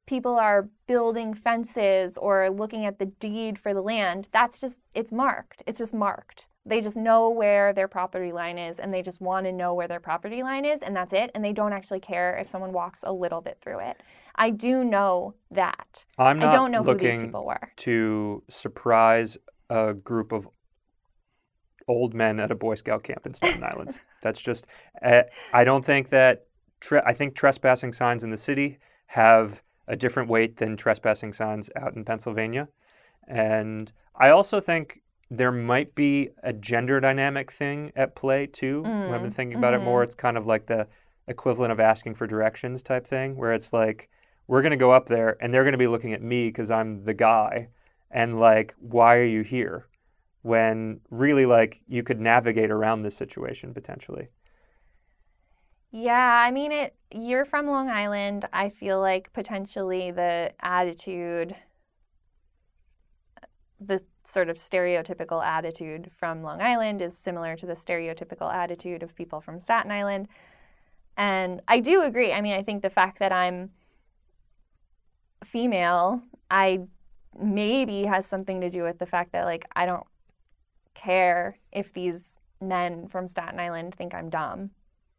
people 0.06 0.38
are 0.38 0.70
building 0.88 1.34
fences 1.34 2.18
or 2.18 2.50
looking 2.50 2.86
at 2.86 3.00
the 3.00 3.06
deed 3.06 3.58
for 3.58 3.74
the 3.74 3.82
land 3.82 4.28
that's 4.32 4.60
just 4.60 4.80
it's 4.94 5.12
marked. 5.12 5.64
It's 5.66 5.80
just 5.80 5.94
marked. 5.94 6.48
They 6.66 6.82
just 6.82 6.98
know 6.98 7.30
where 7.30 7.72
their 7.74 7.88
property 7.88 8.32
line 8.32 8.58
is 8.58 8.80
and 8.80 8.94
they 8.94 9.02
just 9.02 9.22
want 9.22 9.46
to 9.46 9.52
know 9.52 9.74
where 9.74 9.88
their 9.88 10.02
property 10.02 10.44
line 10.44 10.66
is 10.66 10.82
and 10.82 10.96
that's 10.96 11.14
it 11.14 11.32
and 11.34 11.44
they 11.44 11.54
don't 11.54 11.74
actually 11.74 12.02
care 12.02 12.38
if 12.38 12.48
someone 12.48 12.74
walks 12.74 13.04
a 13.06 13.12
little 13.12 13.42
bit 13.42 13.58
through 13.62 13.80
it. 13.80 14.02
I 14.36 14.52
do 14.52 14.84
know 14.84 15.34
that. 15.50 16.06
I'm 16.20 16.38
not 16.38 16.50
i 16.50 16.52
don't 16.52 16.72
know 16.72 16.84
who 16.84 16.94
these 16.94 17.18
people 17.18 17.46
were. 17.46 17.72
to 17.78 18.44
surprise 18.50 19.38
a 19.70 19.94
group 19.94 20.32
of 20.32 20.48
old 21.88 22.14
men 22.14 22.40
at 22.40 22.52
a 22.52 22.56
Boy 22.56 22.76
Scout 22.76 23.04
camp 23.04 23.26
in 23.26 23.34
Staten 23.34 23.64
Island. 23.64 23.92
That's 24.22 24.42
just, 24.42 24.68
uh, 25.02 25.24
I 25.54 25.64
don't 25.64 25.86
think 25.86 26.10
that, 26.10 26.48
tre- 26.80 27.02
I 27.06 27.14
think 27.14 27.36
trespassing 27.36 27.94
signs 27.94 28.24
in 28.24 28.30
the 28.30 28.38
city 28.38 28.80
have 29.08 29.62
a 29.88 29.96
different 29.96 30.30
weight 30.30 30.58
than 30.58 30.76
trespassing 30.76 31.34
signs 31.34 31.70
out 31.76 31.96
in 31.96 32.04
Pennsylvania. 32.04 32.68
And 33.28 33.92
I 34.16 34.30
also 34.30 34.60
think 34.60 35.02
there 35.30 35.52
might 35.52 35.96
be 35.96 36.30
a 36.44 36.54
gender 36.54 37.00
dynamic 37.00 37.52
thing 37.52 37.92
at 37.96 38.16
play 38.16 38.48
too. 38.48 38.92
when 39.04 39.16
I've 39.16 39.22
been 39.22 39.32
Mm, 39.32 39.36
thinking 39.36 39.56
about 39.58 39.74
it 39.74 39.82
more, 39.82 40.04
it's 40.04 40.16
kind 40.16 40.38
of 40.38 40.46
like 40.46 40.66
the 40.68 40.88
equivalent 41.28 41.72
of 41.72 41.80
asking 41.80 42.16
for 42.16 42.28
directions 42.28 42.84
type 42.84 43.06
thing, 43.08 43.36
where 43.36 43.54
it's 43.54 43.74
like, 43.74 44.10
we're 44.48 44.62
going 44.62 44.72
to 44.72 44.78
go 44.78 44.92
up 44.92 45.08
there 45.08 45.38
and 45.42 45.54
they're 45.54 45.64
going 45.64 45.74
to 45.74 45.78
be 45.78 45.88
looking 45.88 46.14
at 46.14 46.22
me 46.22 46.48
because 46.48 46.72
I'm 46.72 47.04
the 47.04 47.14
guy. 47.14 47.70
And 48.10 48.40
like, 48.40 48.74
why 48.80 49.18
are 49.18 49.24
you 49.26 49.42
here? 49.42 49.88
When 50.42 51.02
really, 51.10 51.46
like, 51.46 51.82
you 51.88 52.04
could 52.04 52.20
navigate 52.22 52.72
around 52.72 53.02
this 53.02 53.18
situation 53.18 53.74
potentially. 53.74 54.30
Yeah, 55.92 56.42
I 56.46 56.52
mean 56.52 56.72
it 56.72 56.96
you're 57.14 57.46
from 57.46 57.68
Long 57.68 57.90
Island. 57.90 58.46
I 58.52 58.70
feel 58.70 59.00
like 59.00 59.32
potentially 59.34 60.12
the 60.12 60.54
attitude 60.60 61.56
the 63.80 64.02
sort 64.24 64.50
of 64.50 64.58
stereotypical 64.58 65.44
attitude 65.44 66.12
from 66.18 66.44
Long 66.44 66.62
Island 66.62 67.02
is 67.02 67.18
similar 67.18 67.56
to 67.56 67.66
the 67.66 67.74
stereotypical 67.74 68.54
attitude 68.54 69.04
of 69.04 69.16
people 69.16 69.40
from 69.40 69.60
Staten 69.60 69.92
Island. 69.92 70.28
And 71.16 71.62
I 71.68 71.80
do 71.80 72.02
agree. 72.02 72.34
I 72.34 72.42
mean, 72.42 72.54
I 72.54 72.64
think 72.64 72.82
the 72.82 72.90
fact 72.90 73.20
that 73.20 73.32
I'm 73.32 73.72
female, 75.44 76.22
I 76.52 76.82
maybe 77.40 78.04
has 78.06 78.26
something 78.26 78.62
to 78.62 78.70
do 78.70 78.84
with 78.84 79.00
the 79.00 79.06
fact 79.06 79.32
that 79.34 79.46
like 79.46 79.66
I 79.76 79.86
don't 79.86 80.06
care 80.98 81.58
if 81.72 81.94
these 81.94 82.40
men 82.60 83.08
from 83.08 83.28
Staten 83.28 83.60
Island 83.60 83.96
think 83.96 84.14
I'm 84.14 84.30
dumb. 84.30 84.72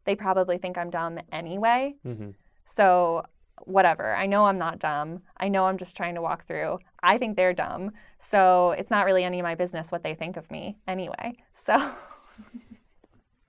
They 0.05 0.15
probably 0.15 0.57
think 0.59 0.77
I'm 0.77 0.89
dumb 0.91 1.17
anyway. 1.31 1.95
hmm 2.03 2.31
So, 2.65 3.23
whatever. 3.63 4.15
I 4.15 4.25
know 4.25 4.45
I'm 4.45 4.57
not 4.57 4.79
dumb. 4.79 5.21
I 5.37 5.47
know 5.49 5.65
I'm 5.65 5.77
just 5.77 5.97
trying 5.97 6.15
to 6.15 6.21
walk 6.21 6.45
through. 6.47 6.79
I 7.03 7.17
think 7.17 7.35
they're 7.35 7.53
dumb. 7.53 7.91
So, 8.17 8.71
it's 8.71 8.91
not 8.91 9.05
really 9.05 9.23
any 9.23 9.39
of 9.39 9.43
my 9.43 9.55
business 9.55 9.91
what 9.91 10.03
they 10.03 10.15
think 10.15 10.37
of 10.37 10.49
me 10.51 10.77
anyway. 10.87 11.33
So, 11.55 11.75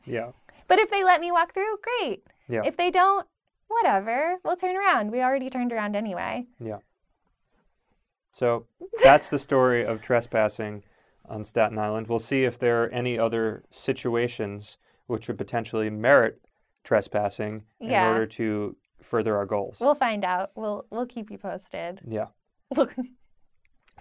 Yeah. 0.07 0.31
but 0.67 0.79
if 0.79 0.91
they 0.91 1.05
let 1.05 1.21
me 1.21 1.31
walk 1.31 1.53
through, 1.55 1.77
great. 1.83 2.23
Yeah. 2.49 2.63
If 2.65 2.77
they 2.77 2.91
don't, 2.91 3.27
whatever. 3.69 4.39
We'll 4.45 4.57
turn 4.57 4.77
around. 4.77 5.11
We 5.13 5.21
already 5.23 5.51
turned 5.51 5.73
around 5.73 5.95
anyway. 5.95 6.47
Yeah. 6.59 6.79
So 8.33 8.67
that's 9.03 9.31
the 9.31 9.39
story 9.39 9.85
of 9.85 10.01
trespassing 10.01 10.83
on 11.31 11.45
Staten 11.45 11.79
Island. 11.79 12.09
We'll 12.09 12.19
see 12.19 12.45
if 12.45 12.59
there 12.59 12.83
are 12.85 12.89
any 12.89 13.19
other 13.19 13.65
situations 13.71 14.77
which 15.07 15.29
would 15.29 15.39
potentially 15.39 15.89
merit 15.91 16.41
trespassing 16.85 17.65
in 17.81 17.91
Yeah. 17.91 18.09
order 18.09 18.27
to 18.27 18.77
further 19.01 19.37
our 19.37 19.47
goals. 19.47 19.79
We'll 19.81 19.95
find 19.95 20.25
out. 20.25 20.51
We'll 20.55 20.85
we'll 20.91 21.07
keep 21.07 21.31
you 21.31 21.39
posted. 21.39 22.01
yeah. 22.07 22.27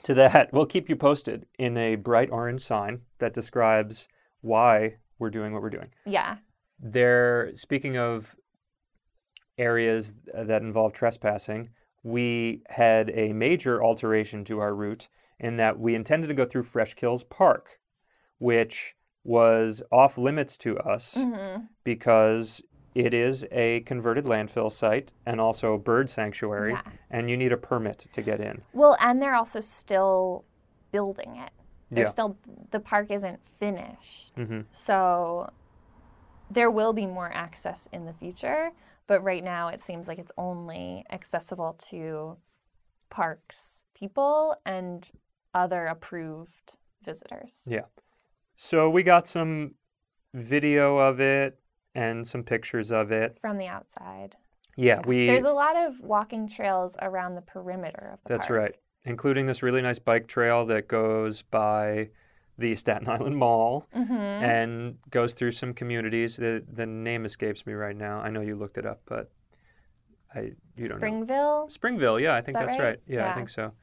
to 0.03 0.13
that, 0.13 0.51
we'll 0.53 0.65
keep 0.65 0.89
you 0.89 0.95
posted 0.95 1.45
in 1.57 1.77
a 1.77 1.95
bright 1.95 2.29
orange 2.31 2.61
sign 2.61 3.01
that 3.19 3.33
describes 3.33 4.07
why 4.41 4.97
we're 5.17 5.29
doing 5.29 5.53
what 5.53 5.61
we're 5.61 5.69
doing. 5.69 5.87
Yeah. 6.05 6.37
There, 6.79 7.51
speaking 7.55 7.97
of 7.97 8.35
areas 9.57 10.13
that 10.33 10.61
involve 10.61 10.93
trespassing, 10.93 11.69
we 12.03 12.61
had 12.69 13.09
a 13.09 13.33
major 13.33 13.83
alteration 13.83 14.45
to 14.45 14.59
our 14.59 14.73
route 14.73 15.09
in 15.39 15.57
that 15.57 15.79
we 15.79 15.95
intended 15.95 16.27
to 16.27 16.33
go 16.33 16.45
through 16.45 16.63
Fresh 16.63 16.95
Kills 16.95 17.23
Park, 17.23 17.79
which 18.37 18.95
was 19.23 19.83
off 19.91 20.17
limits 20.17 20.57
to 20.57 20.77
us 20.79 21.15
hmm 21.19 21.57
because 21.83 22.61
it 22.95 23.13
is 23.13 23.45
a 23.51 23.79
converted 23.81 24.25
landfill 24.25 24.71
site 24.71 25.13
and 25.25 25.39
also 25.39 25.73
a 25.73 25.77
bird 25.79 26.09
sanctuary, 26.09 26.73
Yeah. 26.73 26.81
and 27.09 27.29
you 27.29 27.37
need 27.37 27.51
a 27.51 27.57
permit 27.57 28.07
to 28.11 28.21
get 28.21 28.39
in. 28.41 28.61
Well, 28.73 28.97
and 28.99 29.21
they're 29.21 29.35
also 29.35 29.59
still 29.59 30.43
building 30.91 31.35
it. 31.37 31.51
They're 31.91 32.05
Yeah. 32.05 32.09
still 32.09 32.37
the 32.71 32.79
park 32.79 33.11
isn't 33.11 33.39
finished. 33.59 34.33
hmm 34.35 34.61
So 34.71 35.51
there 36.51 36.69
will 36.71 36.93
be 36.93 37.05
more 37.05 37.31
access 37.33 37.87
in 37.91 38.05
the 38.05 38.13
future, 38.13 38.71
but 39.07 39.21
right 39.23 39.43
now 39.43 39.67
it 39.69 39.81
seems 39.81 40.07
like 40.07 40.19
it's 40.19 40.31
only 40.37 41.05
accessible 41.11 41.73
to 41.89 42.37
parks 43.09 43.85
people 43.93 44.55
and 44.65 45.07
other 45.53 45.85
approved 45.85 46.77
visitors. 47.03 47.63
Yeah. 47.67 47.85
So 48.55 48.89
we 48.89 49.03
got 49.03 49.27
some 49.27 49.75
video 50.33 50.97
of 50.97 51.19
it 51.19 51.59
and 51.95 52.25
some 52.27 52.43
pictures 52.43 52.91
of 52.91 53.11
it. 53.11 53.37
From 53.41 53.57
the 53.57 53.67
outside. 53.67 54.35
Yeah, 54.75 55.01
we. 55.05 55.27
There's 55.27 55.43
a 55.45 55.51
lot 55.51 55.75
of 55.75 55.99
walking 56.01 56.47
trails 56.47 56.95
around 57.01 57.35
the 57.35 57.41
perimeter 57.41 58.11
of 58.13 58.19
the 58.23 58.29
That's 58.29 58.47
park. 58.47 58.59
right, 58.59 58.75
including 59.03 59.45
this 59.47 59.61
really 59.63 59.81
nice 59.81 59.99
bike 59.99 60.27
trail 60.27 60.65
that 60.67 60.87
goes 60.87 61.41
by 61.41 62.09
the 62.57 62.75
Staten 62.75 63.09
Island 63.15 63.35
Mall 63.37 63.87
Mm-hmm. 63.95 64.13
and 64.13 64.97
goes 65.09 65.33
through 65.33 65.51
some 65.51 65.73
communities. 65.73 66.37
The 66.37 66.63
the 66.71 66.85
name 66.85 67.25
escapes 67.25 67.65
me 67.65 67.73
right 67.73 67.95
now. 67.95 68.19
I 68.19 68.29
know 68.29 68.41
you 68.41 68.55
looked 68.55 68.77
it 68.77 68.85
up, 68.85 69.01
but 69.05 69.31
I 70.33 70.39
you 70.41 70.53
don't 70.77 70.89
know. 70.89 70.95
Springville. 70.95 71.69
Springville, 71.69 72.19
yeah, 72.19 72.35
I 72.35 72.41
think 72.41 72.57
that 72.57 72.67
that's 72.67 72.77
right? 72.79 72.85
right. 72.85 72.99
Yeah, 73.07 73.31
I 73.31 73.35
think 73.35 73.49
so. 73.49 73.73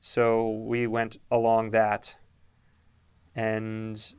So 0.00 0.50
we 0.50 0.86
went 0.86 1.18
along 1.30 1.70
that, 1.70 2.16
and 3.34 4.12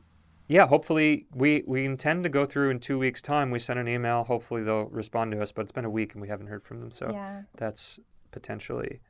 yeah, 0.48 0.66
hopefully 0.66 1.26
we 1.34 1.64
we 1.66 1.84
intend 1.84 2.24
to 2.24 2.28
go 2.28 2.46
through 2.46 2.70
in 2.70 2.78
two 2.78 2.98
weeks' 2.98 3.22
time. 3.22 3.50
We 3.50 3.58
sent 3.58 3.78
an 3.78 3.88
email. 3.88 4.24
Hopefully 4.24 4.62
they'll 4.62 4.86
respond 4.86 5.32
to 5.32 5.42
us, 5.42 5.50
but 5.50 5.62
it's 5.62 5.72
been 5.72 5.84
a 5.84 5.90
week 5.90 6.12
and 6.12 6.20
we 6.20 6.28
haven't 6.28 6.48
heard 6.48 6.62
from 6.62 6.80
them. 6.80 6.90
So 6.90 7.10
yeah. 7.10 7.42
that's 7.56 7.98
potentially. 8.30 9.00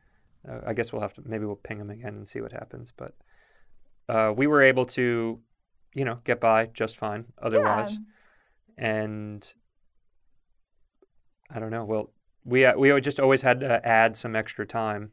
Uh, 0.49 0.61
I 0.67 0.73
guess 0.73 0.93
we'll 0.93 1.03
have 1.03 1.15
to 1.15 1.23
maybe 1.25 1.45
we'll 1.45 1.57
ping 1.57 1.79
them 1.79 1.91
again 1.91 2.15
and 2.15 2.27
see 2.29 2.41
what 2.41 2.53
happens. 2.53 2.93
But 2.97 3.15
uh, 4.09 4.33
we 4.37 4.47
were 4.47 4.63
able 4.63 4.87
to, 4.87 5.41
you 5.95 6.05
know, 6.05 6.19
get 6.25 6.41
by 6.41 6.67
just 6.67 6.97
fine 6.97 7.27
otherwise, 7.41 7.99
and 8.77 9.55
I 11.51 11.59
don't 11.59 11.71
know. 11.71 11.85
Well, 11.85 12.11
we 12.45 12.65
uh, 12.65 12.77
we 12.77 13.01
just 13.01 13.21
always 13.21 13.43
had 13.43 13.61
to 13.61 13.87
add 13.87 14.17
some 14.17 14.37
extra 14.37 14.67
time. 14.67 15.13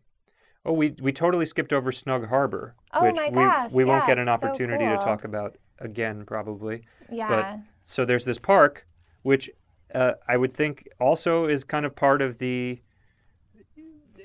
Oh, 0.70 0.74
we 0.74 0.94
we 1.02 1.12
totally 1.12 1.48
skipped 1.48 1.74
over 1.74 1.92
Snug 1.92 2.28
Harbor, 2.28 2.76
Oh 2.94 3.02
which 3.02 3.16
my 3.16 3.30
we 3.30 3.36
gosh, 3.44 3.72
we 3.72 3.86
won't 3.86 4.04
yeah, 4.04 4.08
get 4.08 4.20
an 4.20 4.28
it's 4.30 4.40
so 4.40 4.48
opportunity 4.48 4.86
to 4.86 4.98
talk 5.00 5.24
about 5.24 5.58
again 5.80 6.26
probably. 6.26 6.84
Yeah. 7.12 7.28
But, 7.28 7.60
So 7.80 8.06
there's 8.06 8.24
this 8.24 8.38
park, 8.38 8.86
which 9.24 9.50
uh, 9.96 10.14
I 10.28 10.38
would 10.38 10.54
think 10.54 10.88
also 11.00 11.48
is 11.48 11.64
kind 11.64 11.88
of 11.88 11.96
part 11.96 12.22
of 12.22 12.38
the 12.38 12.84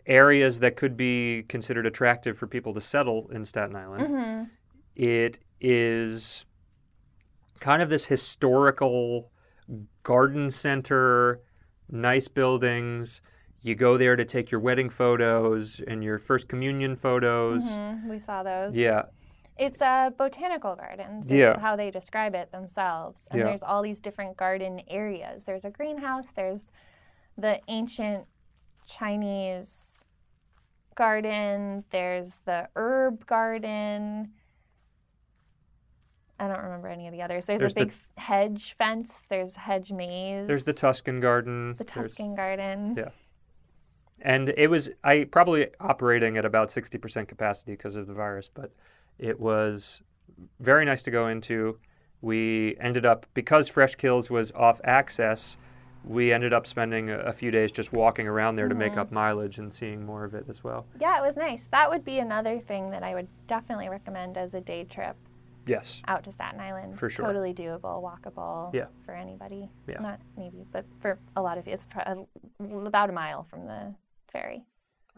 areas 0.06 0.58
that 0.58 0.76
could 0.76 0.98
be 0.98 1.44
considered 1.48 1.86
attractive 1.86 2.36
for 2.36 2.46
people 2.46 2.74
to 2.74 2.80
settle 2.82 3.26
in 3.32 3.46
Staten 3.46 3.74
Island. 3.74 4.06
hmm 4.06 4.42
It 4.94 5.38
is 5.62 6.44
kind 7.58 7.80
of 7.80 7.88
this 7.88 8.04
historical 8.04 9.32
garden 10.02 10.50
center, 10.50 11.40
nice 11.90 12.28
buildings. 12.28 13.22
You 13.64 13.74
go 13.74 13.96
there 13.96 14.14
to 14.14 14.26
take 14.26 14.50
your 14.50 14.60
wedding 14.60 14.90
photos 14.90 15.80
and 15.80 16.04
your 16.04 16.18
first 16.18 16.48
communion 16.48 16.96
photos. 16.96 17.64
hmm 17.74 18.08
We 18.10 18.18
saw 18.18 18.42
those. 18.42 18.76
Yeah, 18.76 19.04
It's 19.56 19.80
a 19.80 20.12
botanical 20.18 20.74
gardens. 20.76 21.26
Is 21.26 21.32
Yeah. 21.32 21.58
how 21.58 21.74
they 21.74 21.90
describe 21.90 22.34
it 22.34 22.52
themselves. 22.52 23.26
And 23.30 23.38
Yeah. 23.38 23.46
there's 23.46 23.62
all 23.62 23.80
these 23.82 24.00
different 24.00 24.36
garden 24.36 24.82
areas. 24.88 25.44
There's 25.44 25.64
a 25.64 25.70
greenhouse. 25.70 26.32
There's 26.32 26.70
the 27.38 27.60
ancient 27.68 28.26
Chinese 28.86 30.04
garden. 30.94 31.84
There's 31.90 32.40
the 32.40 32.68
herb 32.76 33.24
garden. 33.26 34.32
I 36.38 36.48
don't 36.48 36.62
remember 36.64 36.88
any 36.88 37.06
of 37.06 37.12
the 37.12 37.22
others. 37.22 37.46
There's, 37.46 37.60
There's 37.60 37.72
a 37.74 37.76
big 37.86 37.88
f- 37.90 38.08
hedge 38.18 38.74
fence. 38.74 39.22
There's 39.30 39.56
hedge 39.56 39.90
maze. 39.92 40.48
there's 40.48 40.64
the 40.64 40.72
Tuscan 40.74 41.20
garden. 41.20 41.76
the 41.76 41.84
There's- 41.84 42.08
Tuscan 42.08 42.34
garden. 42.34 42.96
Yeah. 42.98 43.08
And 44.24 44.52
it 44.56 44.68
was 44.68 44.88
I 45.04 45.24
probably 45.30 45.68
operating 45.80 46.36
at 46.36 46.44
about 46.44 46.68
60% 46.68 47.28
capacity 47.28 47.72
because 47.72 47.94
of 47.94 48.06
the 48.06 48.14
virus, 48.14 48.48
but 48.52 48.72
it 49.18 49.38
was 49.38 50.02
very 50.60 50.84
nice 50.84 51.02
to 51.04 51.10
go 51.10 51.28
into. 51.28 51.78
We 52.22 52.76
ended 52.80 53.04
up 53.04 53.26
because 53.34 53.68
Fresh 53.68 53.96
Kills 53.96 54.30
was 54.30 54.50
off 54.52 54.80
access, 54.82 55.58
we 56.04 56.32
ended 56.32 56.52
up 56.52 56.66
spending 56.66 57.10
a, 57.10 57.18
a 57.20 57.32
few 57.32 57.50
days 57.50 57.70
just 57.70 57.92
walking 57.92 58.26
around 58.26 58.56
there 58.56 58.68
to 58.68 58.74
make 58.74 58.96
up 58.96 59.12
mileage 59.12 59.58
and 59.58 59.72
seeing 59.72 60.04
more 60.04 60.24
of 60.24 60.34
it 60.34 60.46
as 60.48 60.64
well. 60.64 60.86
Yeah, 61.00 61.18
it 61.18 61.26
was 61.26 61.36
nice. 61.36 61.64
That 61.70 61.88
would 61.90 62.04
be 62.04 62.18
another 62.18 62.58
thing 62.58 62.90
that 62.90 63.02
I 63.02 63.14
would 63.14 63.28
definitely 63.46 63.88
recommend 63.88 64.36
as 64.36 64.54
a 64.54 64.60
day 64.60 64.84
trip 64.84 65.16
Yes. 65.66 66.02
out 66.06 66.24
to 66.24 66.32
Staten 66.32 66.60
Island. 66.60 66.98
For 66.98 67.08
sure. 67.08 67.24
Totally 67.24 67.54
doable, 67.54 68.02
walkable 68.02 68.72
Yeah. 68.74 68.86
for 69.06 69.12
anybody. 69.14 69.70
Yeah. 69.86 70.00
Not 70.00 70.20
maybe, 70.36 70.66
but 70.72 70.84
for 71.00 71.18
a 71.36 71.42
lot 71.42 71.56
of 71.56 71.66
it's 71.66 71.86
about 72.60 73.08
a 73.08 73.12
mile 73.12 73.44
from 73.44 73.66
the 73.66 73.94
ferry. 74.34 74.64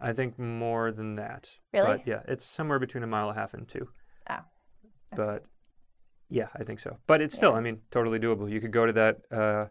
I 0.01 0.12
think 0.12 0.38
more 0.38 0.93
than 0.93 1.16
that. 1.16 1.48
Really? 1.72 1.98
But 1.98 2.06
yeah, 2.06 2.20
it's 2.28 2.44
somewhere 2.44 2.78
between 2.78 3.02
a 3.02 3.06
mile 3.06 3.30
and 3.30 3.36
a 3.36 3.40
half 3.40 3.55
and 3.55 3.66
two. 3.66 3.88
Oh. 4.28 4.40
But 5.14 5.44
yeah, 6.28 6.48
I 6.55 6.64
think 6.64 6.80
so. 6.80 6.98
But 7.06 7.20
it's 7.22 7.34
still, 7.34 7.55
I 7.55 7.60
mean, 7.60 7.80
totally 7.90 8.18
doable. 8.18 8.51
You 8.51 8.60
could 8.60 8.72
go 8.72 8.84
to 8.86 8.93
that 8.93 9.16
uh, 9.30 9.66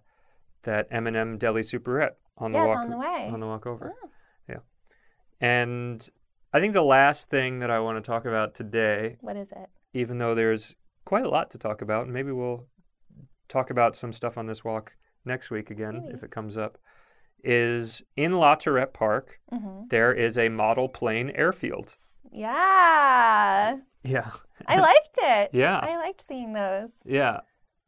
that 0.63 0.87
M&M 0.89 1.37
Deli 1.37 1.61
Superette 1.61 2.13
on 2.37 2.51
the 2.51 2.57
yeah, 2.57 2.65
walk 2.65 2.77
it's 2.77 2.83
on 2.85 2.89
the 2.89 2.97
way. 2.97 3.29
on 3.31 3.39
the 3.39 3.45
walk 3.47 3.67
over. 3.67 3.93
Oh. 4.03 4.09
Yeah. 4.49 4.59
And 5.39 6.07
I 6.53 6.59
think 6.59 6.73
the 6.73 6.81
last 6.81 7.29
thing 7.29 7.59
that 7.59 7.69
I 7.69 7.79
want 7.79 8.03
to 8.03 8.07
talk 8.07 8.25
about 8.25 8.55
today, 8.55 9.17
What 9.21 9.37
is 9.37 9.51
it? 9.51 9.69
even 9.93 10.17
though 10.17 10.33
there's 10.33 10.75
quite 11.05 11.25
a 11.25 11.29
lot 11.29 11.51
to 11.51 11.57
talk 11.57 11.81
about, 11.81 12.05
and 12.05 12.13
maybe 12.13 12.31
we'll 12.31 12.65
talk 13.47 13.69
about 13.69 13.95
some 13.95 14.11
stuff 14.11 14.37
on 14.37 14.47
this 14.47 14.63
walk 14.63 14.93
next 15.23 15.51
week 15.51 15.69
again 15.69 16.09
if 16.11 16.23
it 16.23 16.31
comes 16.31 16.57
up, 16.57 16.77
is 17.45 18.01
in 18.15 18.33
La 18.33 18.55
Tourette 18.55 18.93
Park, 18.93 19.39
hmm 19.51 19.83
there 19.89 20.11
is 20.13 20.37
a 20.37 20.49
model 20.49 20.89
plane 20.89 21.29
airfield. 21.35 21.93
Yeah, 22.31 23.77
Yeah. 24.03 24.31
I 24.67 24.79
liked 24.79 25.17
it. 25.21 25.49
Yeah. 25.53 25.77
I 25.77 25.95
liked 25.97 26.25
seeing 26.27 26.53
those. 26.53 26.89
Yeah. 27.05 27.41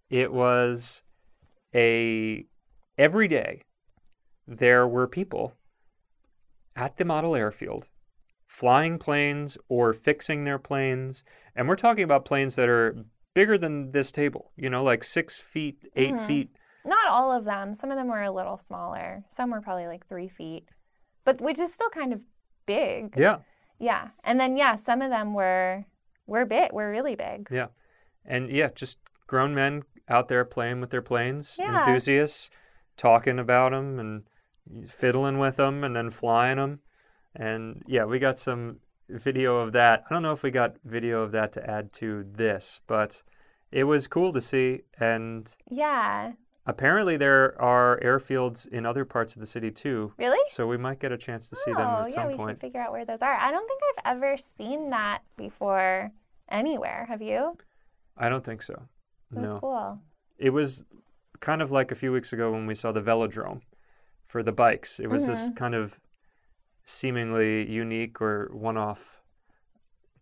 It 0.10 0.32
was 0.32 1.02
a 1.76 2.46
every 2.98 3.28
day 3.28 3.62
there 4.48 4.88
were 4.88 5.08
people 5.08 5.54
at 6.76 6.98
the 6.98 7.06
model 7.06 7.36
airfield 7.36 7.88
flying 8.46 8.98
planes 9.00 9.58
or 9.68 9.92
fixing 9.94 10.44
their 10.46 10.60
planes. 10.60 11.24
And 11.56 11.68
we're 11.68 11.76
talking 11.76 12.04
about 12.04 12.24
planes 12.26 12.56
that 12.56 12.70
are 12.70 12.96
bigger 13.34 13.58
than 13.58 13.92
this 13.92 14.12
table, 14.12 14.52
you 14.56 14.70
know, 14.70 14.84
like 14.84 15.04
six 15.04 15.38
feet, 15.40 15.84
8 15.96 16.14
Mhm. 16.14 16.28
feet. 16.28 16.50
Not 16.88 17.08
all 17.10 17.32
of 17.32 17.44
them. 17.46 17.74
Some 17.74 17.92
of 17.92 17.98
them 17.98 18.08
were 18.08 18.24
a 18.24 18.32
little 18.32 18.58
smaller. 18.58 19.24
Some 19.30 19.52
were 19.52 19.62
probably 19.62 19.88
like 19.88 20.08
three 20.08 20.30
feet, 20.30 20.70
but 21.26 21.42
which 21.42 21.60
is 21.60 21.74
still 21.74 21.90
kind 21.90 22.14
of 22.14 22.24
big. 22.66 23.14
Yeah. 23.18 23.40
Yeah, 23.80 24.10
and 24.24 24.40
then 24.40 24.58
yeah, 24.58 24.76
some 24.76 25.02
of 25.04 25.12
them 25.12 25.34
were 25.36 25.86
were 26.26 26.46
big, 26.46 26.72
were 26.74 26.90
really 26.90 27.16
big. 27.16 27.48
Yeah. 27.52 27.68
And 28.26 28.50
yeah, 28.50 28.70
just 28.74 28.98
grown 29.28 29.54
men 29.54 29.84
out 30.10 30.28
there 30.30 30.44
playing 30.46 30.82
with 30.82 30.90
their 30.90 31.02
planes, 31.02 31.56
Yeah. 31.60 31.86
enthusiasts, 31.86 32.50
talking 32.96 33.38
about 33.40 33.72
them 33.74 34.00
and 34.00 34.24
fiddling 34.90 35.38
with 35.38 35.58
them 35.58 35.84
and 35.84 35.96
then 35.96 36.10
flying 36.10 36.58
them. 36.58 36.80
And 37.36 37.84
yeah, 37.88 38.06
we 38.06 38.18
got 38.20 38.40
some 38.40 38.80
video 39.10 39.58
of 39.60 39.74
that. 39.74 40.04
I 40.10 40.14
don't 40.14 40.24
know 40.24 40.34
if 40.34 40.44
we 40.44 40.52
got 40.52 40.78
video 40.84 41.22
of 41.22 41.32
that 41.34 41.52
to 41.54 41.70
add 41.70 41.94
to 41.94 42.26
this, 42.30 42.82
but 42.88 43.22
it 43.72 43.84
was 43.84 44.08
cool 44.08 44.34
to 44.34 44.42
see. 44.42 44.82
And 45.00 45.54
Yeah, 45.70 46.34
apparently, 46.68 47.18
there 47.18 47.60
are 47.60 48.00
airfields 48.04 48.68
in 48.68 48.86
other 48.86 49.04
parts 49.06 49.34
of 49.36 49.40
the 49.40 49.48
city 49.48 49.72
too. 49.72 50.14
really? 50.18 50.38
So 50.48 50.68
we 50.68 50.78
might 50.78 51.00
get 51.00 51.12
a 51.12 51.18
chance 51.18 51.50
to 51.50 51.56
see 51.56 51.72
them 51.74 51.82
oh, 51.90 52.04
at 52.04 52.10
yeah, 52.10 52.14
some 52.16 52.28
we 52.28 52.36
point. 52.36 52.52
should 52.52 52.62
figure 52.62 52.82
out 52.82 52.92
where 52.92 53.06
those 53.06 53.22
are. 53.24 53.34
I 53.34 53.50
don't 53.52 53.68
think 53.68 53.82
I've 54.04 54.18
ever 54.18 54.38
seen 54.38 54.90
that 54.92 55.20
before 55.38 56.12
anywhere. 56.50 57.06
Have 57.10 57.22
you? 57.24 57.58
I 58.16 58.30
don't 58.30 58.44
think 58.44 58.62
so. 58.62 58.84
It 59.36 59.40
was 59.40 59.52
no. 59.54 59.60
cool. 59.60 60.00
it 60.38 60.52
was 60.52 60.86
kind 61.40 61.62
of 61.62 61.72
like 61.72 61.92
a 61.92 61.96
few 61.96 62.12
weeks 62.12 62.32
ago 62.34 62.52
when 62.52 62.68
we 62.68 62.76
saw 62.76 62.92
the 62.92 63.02
velodrome 63.02 63.62
for 64.28 64.44
the 64.44 64.52
bikes. 64.52 65.00
It 65.00 65.08
was 65.08 65.26
this 65.28 65.50
Mhm. 65.50 65.56
kind 65.56 65.76
of 65.76 66.00
seemingly 66.86 67.70
unique 67.70 68.22
or 68.22 68.50
one-off 68.54 69.22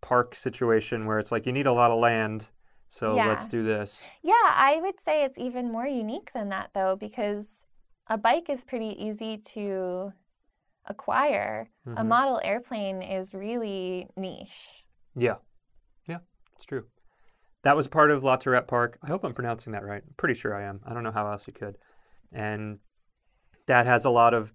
park 0.01 0.35
situation 0.35 1.05
where 1.05 1.19
it's 1.19 1.31
like 1.31 1.45
you 1.45 1.51
need 1.53 1.67
a 1.67 1.71
lot 1.73 1.91
of 1.91 1.99
land, 1.99 2.45
so 2.87 3.15
Yeah. 3.15 3.27
let's 3.27 3.47
do 3.47 3.63
this. 3.63 4.09
Yeah, 4.21 4.33
I 4.53 4.79
would 4.81 4.99
say 4.99 5.23
it's 5.23 5.37
even 5.37 5.71
more 5.71 5.87
unique 5.87 6.31
than 6.33 6.49
that 6.49 6.71
though, 6.73 6.95
because 6.95 7.65
a 8.07 8.17
bike 8.17 8.49
is 8.49 8.63
pretty 8.63 8.95
easy 9.03 9.37
to 9.37 10.13
acquire. 10.85 11.69
A 11.87 12.03
Mhm. 12.03 12.07
model 12.07 12.39
airplane 12.43 13.01
is 13.01 13.33
really 13.33 14.07
niche. 14.15 14.85
Yeah, 15.15 15.37
yeah, 16.05 16.19
it's 16.55 16.65
true. 16.65 16.87
That 17.63 17.75
was 17.75 17.87
part 17.87 18.11
of 18.11 18.23
La 18.23 18.35
Tourette 18.35 18.67
Park. 18.67 18.99
I 19.01 19.07
hope 19.07 19.23
I'm 19.23 19.33
pronouncing 19.33 19.73
that 19.73 19.83
right. 19.83 20.03
I'm 20.05 20.13
pretty 20.17 20.35
sure 20.35 20.53
I 20.53 20.63
am. 20.63 20.81
I 20.85 20.93
don't 20.93 21.03
know 21.03 21.11
how 21.11 21.27
else 21.31 21.47
you 21.47 21.53
could. 21.53 21.77
And 22.31 22.79
that 23.65 23.87
has 23.87 24.05
a 24.05 24.11
lot 24.11 24.35
of 24.35 24.53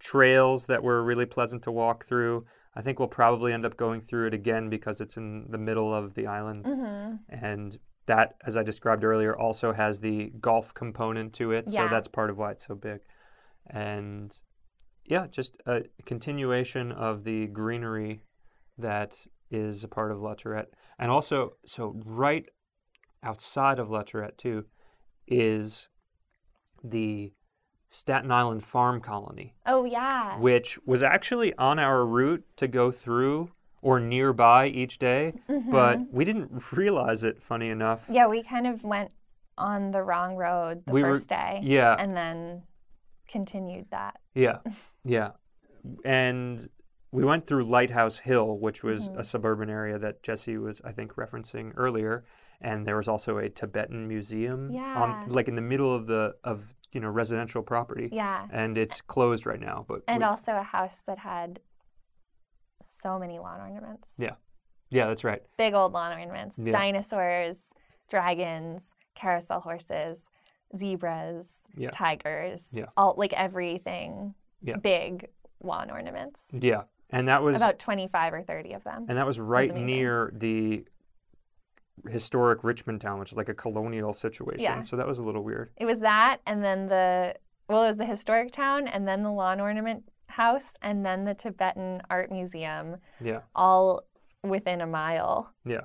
trails 0.00 0.66
that 0.66 0.82
were 0.82 1.02
really 1.04 1.26
pleasant 1.26 1.62
to 1.64 1.70
walk 1.70 2.04
through. 2.04 2.46
I 2.74 2.82
think 2.82 2.98
we'll 2.98 3.08
probably 3.08 3.52
end 3.52 3.66
up 3.66 3.76
going 3.76 4.00
through 4.00 4.28
it 4.28 4.34
again 4.34 4.68
because 4.70 5.00
it's 5.00 5.16
in 5.16 5.46
the 5.50 5.58
middle 5.58 5.92
of 5.94 6.14
the 6.14 6.26
island. 6.26 6.66
hmm 6.66 7.16
And 7.28 7.78
that, 8.06 8.34
as 8.46 8.56
I 8.56 8.62
described 8.62 9.04
earlier, 9.04 9.36
also 9.36 9.72
has 9.72 10.00
the 10.00 10.32
golf 10.40 10.72
component 10.74 11.32
to 11.34 11.52
it. 11.52 11.68
So 11.68 11.88
that's 11.88 12.08
part 12.08 12.30
of 12.30 12.38
why 12.38 12.52
it's 12.52 12.66
so 12.66 12.74
big. 12.74 13.00
And 13.66 14.34
yeah, 15.04 15.26
just 15.26 15.58
a 15.66 15.84
continuation 16.06 16.92
of 16.92 17.24
the 17.24 17.46
greenery 17.48 18.22
that 18.78 19.16
is 19.50 19.84
a 19.84 19.88
part 19.88 20.12
of 20.12 20.20
La 20.20 20.34
Tourette. 20.34 20.70
And 20.98 21.10
also, 21.10 21.54
so 21.66 22.00
right 22.04 22.46
outside 23.22 23.78
of 23.78 23.90
La 23.90 24.02
Tourette, 24.02 24.38
too, 24.38 24.66
is 25.26 25.88
the 26.82 27.32
Staten 27.88 28.30
Island 28.30 28.64
Farm 28.64 29.00
Colony 29.00 29.54
Oh 29.66 29.84
yeah. 29.84 30.38
which 30.38 30.78
was 30.86 31.02
actually 31.02 31.54
on 31.56 31.78
our 31.78 32.04
route 32.04 32.44
to 32.56 32.68
go 32.68 32.90
through 32.90 33.50
or 33.80 34.00
nearby 34.00 34.66
each 34.66 34.98
day, 34.98 35.34
but 35.48 35.98
Mhm. 35.98 36.12
we 36.12 36.24
didn't 36.24 36.50
realize 36.72 37.22
it, 37.24 37.40
funny 37.42 37.68
enough. 37.68 38.06
Yeah, 38.10 38.26
we 38.26 38.42
kind 38.42 38.66
of 38.66 38.82
went 38.82 39.12
on 39.56 39.92
the 39.92 40.02
wrong 40.02 40.36
road 40.36 40.84
the 40.84 40.92
We 40.92 41.02
were- 41.02 41.16
first 41.16 41.28
day 41.28 41.60
Yeah, 41.62 41.94
and 41.98 42.16
then 42.16 42.64
continued 43.28 43.86
that. 43.90 44.18
yeah, 44.34 44.58
yeah. 45.04 45.30
And 46.04 46.66
we 47.12 47.24
went 47.24 47.46
through 47.46 47.64
Lighthouse 47.64 48.18
Hill, 48.18 48.58
which 48.58 48.82
was 48.84 49.08
Mhm. 49.08 49.18
a 49.18 49.24
suburban 49.24 49.70
area 49.70 49.98
that 49.98 50.22
Jesse 50.22 50.58
was, 50.58 50.80
I 50.84 50.92
think, 50.92 51.14
referencing 51.14 51.72
earlier. 51.76 52.24
And 52.60 52.84
there 52.86 52.96
was 52.96 53.06
also 53.08 53.38
a 53.38 53.48
Tibetan 53.48 54.08
museum 54.08 54.70
Yeah. 54.72 55.00
on, 55.00 55.28
like 55.28 55.46
in 55.48 55.54
the 55.54 55.62
middle 55.62 55.94
of 55.94 56.06
the 56.08 56.34
of 56.42 56.74
you 56.92 57.00
know 57.00 57.08
residential 57.08 57.62
property, 57.62 58.08
Yeah. 58.12 58.46
and 58.50 58.78
it's 58.78 59.00
closed 59.00 59.46
right 59.46 59.60
now. 59.60 59.84
But 59.88 60.02
And 60.08 60.18
we- 60.18 60.24
also 60.24 60.52
a 60.56 60.62
house 60.62 61.02
that 61.06 61.18
had 61.18 61.60
so 62.82 63.18
many 63.18 63.38
lawn 63.38 63.60
ornaments. 63.60 64.08
yeah, 64.16 64.34
yeah, 64.90 65.06
that's 65.06 65.24
right. 65.24 65.42
Big 65.56 65.74
old 65.74 65.92
lawn 65.92 66.12
ornaments. 66.12 66.56
Yeah. 66.58 66.72
Dinosaurs, 66.72 67.58
dragons, 68.08 68.94
carousel 69.14 69.60
horses, 69.60 70.28
zebras, 70.76 71.64
Yeah. 71.76 71.90
tigers. 71.92 72.70
Yeah. 72.72 72.86
All 72.96 73.14
like 73.16 73.32
everything. 73.32 74.34
Yeah. 74.62 74.76
Big 74.76 75.28
lawn 75.62 75.90
ornaments. 75.90 76.40
Yeah, 76.52 76.82
and 77.10 77.28
that 77.28 77.42
was 77.42 77.56
About 77.56 77.78
25 77.78 78.32
or 78.32 78.42
30 78.42 78.72
of 78.74 78.84
them. 78.84 79.06
And 79.08 79.18
that 79.18 79.26
was 79.26 79.38
right 79.40 79.70
amazing. 79.70 79.86
near 79.86 80.30
the 80.34 80.86
historic 82.08 82.62
Richmond 82.64 83.00
town, 83.00 83.18
which 83.18 83.30
is 83.32 83.36
like 83.36 83.48
a 83.48 83.54
colonial 83.54 84.12
situation. 84.12 84.60
Yeah. 84.62 84.80
So 84.82 84.96
that 84.96 85.06
was 85.06 85.18
a 85.18 85.22
little 85.22 85.42
weird. 85.42 85.70
It 85.76 85.84
was 85.86 86.00
that 86.00 86.38
and 86.46 86.62
then 86.62 86.86
the 86.88 87.34
well, 87.68 87.84
it 87.84 87.88
was 87.88 87.96
the 87.98 88.06
historic 88.06 88.50
town 88.52 88.88
and 88.88 89.06
then 89.06 89.22
the 89.22 89.30
lawn 89.30 89.60
ornament 89.60 90.04
house 90.28 90.76
and 90.82 91.04
then 91.04 91.24
the 91.24 91.34
Tibetan 91.34 92.00
art 92.10 92.30
museum 92.30 92.96
Yeah. 93.20 93.40
all 93.54 94.04
within 94.42 94.80
a 94.80 94.86
mile. 94.86 95.52
Yeah. 95.66 95.82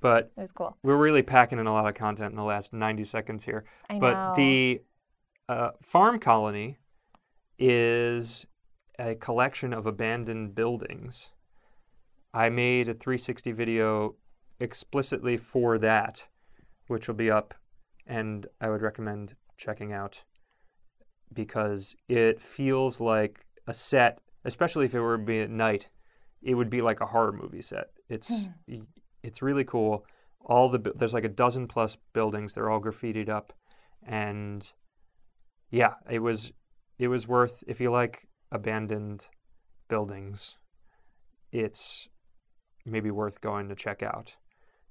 But 0.00 0.30
It 0.36 0.40
was 0.40 0.52
cool. 0.52 0.76
we're 0.82 0.96
really 0.96 1.22
packing 1.22 1.58
in 1.58 1.66
a 1.66 1.72
lot 1.72 1.86
of 1.88 1.94
content 1.94 2.30
in 2.30 2.36
the 2.36 2.44
last 2.44 2.72
90 2.72 3.04
seconds 3.04 3.44
here. 3.44 3.64
I 3.90 3.98
but 3.98 4.12
know. 4.12 4.34
the 4.36 4.82
uh, 5.48 5.70
farm 5.82 6.18
colony 6.20 6.78
is 7.58 8.46
a 8.98 9.14
collection 9.16 9.72
of 9.72 9.86
abandoned 9.86 10.54
buildings. 10.54 11.32
I 12.32 12.48
made 12.48 12.88
a 12.88 12.94
360 12.94 13.52
video 13.52 14.14
explicitly 14.60 15.36
for 15.36 15.78
that, 15.78 16.26
which 16.86 17.08
will 17.08 17.14
be 17.14 17.30
up, 17.30 17.54
and 18.06 18.46
I 18.60 18.70
would 18.70 18.82
recommend 18.82 19.34
checking 19.56 19.92
out 19.92 20.24
because 21.32 21.94
it 22.08 22.40
feels 22.40 23.00
like 23.00 23.46
a 23.66 23.74
set, 23.74 24.20
especially 24.44 24.86
if 24.86 24.94
it 24.94 25.00
were 25.00 25.18
to 25.18 25.24
be 25.24 25.40
at 25.40 25.50
night, 25.50 25.88
it 26.42 26.54
would 26.54 26.70
be 26.70 26.80
like 26.80 27.00
a 27.00 27.06
horror 27.06 27.32
movie 27.32 27.62
set. 27.62 27.88
It's 28.08 28.28
hmm. 28.28 28.50
y- 28.66 28.80
it's 29.22 29.42
really 29.42 29.64
cool. 29.64 30.04
All 30.40 30.68
the 30.68 30.92
there's 30.94 31.14
like 31.14 31.24
a 31.24 31.28
dozen 31.28 31.66
plus 31.66 31.96
buildings. 32.12 32.54
They're 32.54 32.70
all 32.70 32.80
graffitied 32.80 33.28
up, 33.28 33.52
and 34.06 34.70
yeah, 35.70 35.94
it 36.10 36.20
was 36.20 36.52
it 36.98 37.08
was 37.08 37.28
worth 37.28 37.62
if 37.66 37.80
you 37.80 37.90
like 37.90 38.28
abandoned 38.50 39.26
buildings. 39.88 40.56
It's 41.50 42.08
maybe 42.84 43.10
worth 43.10 43.40
going 43.40 43.68
to 43.68 43.74
check 43.74 44.02
out. 44.02 44.36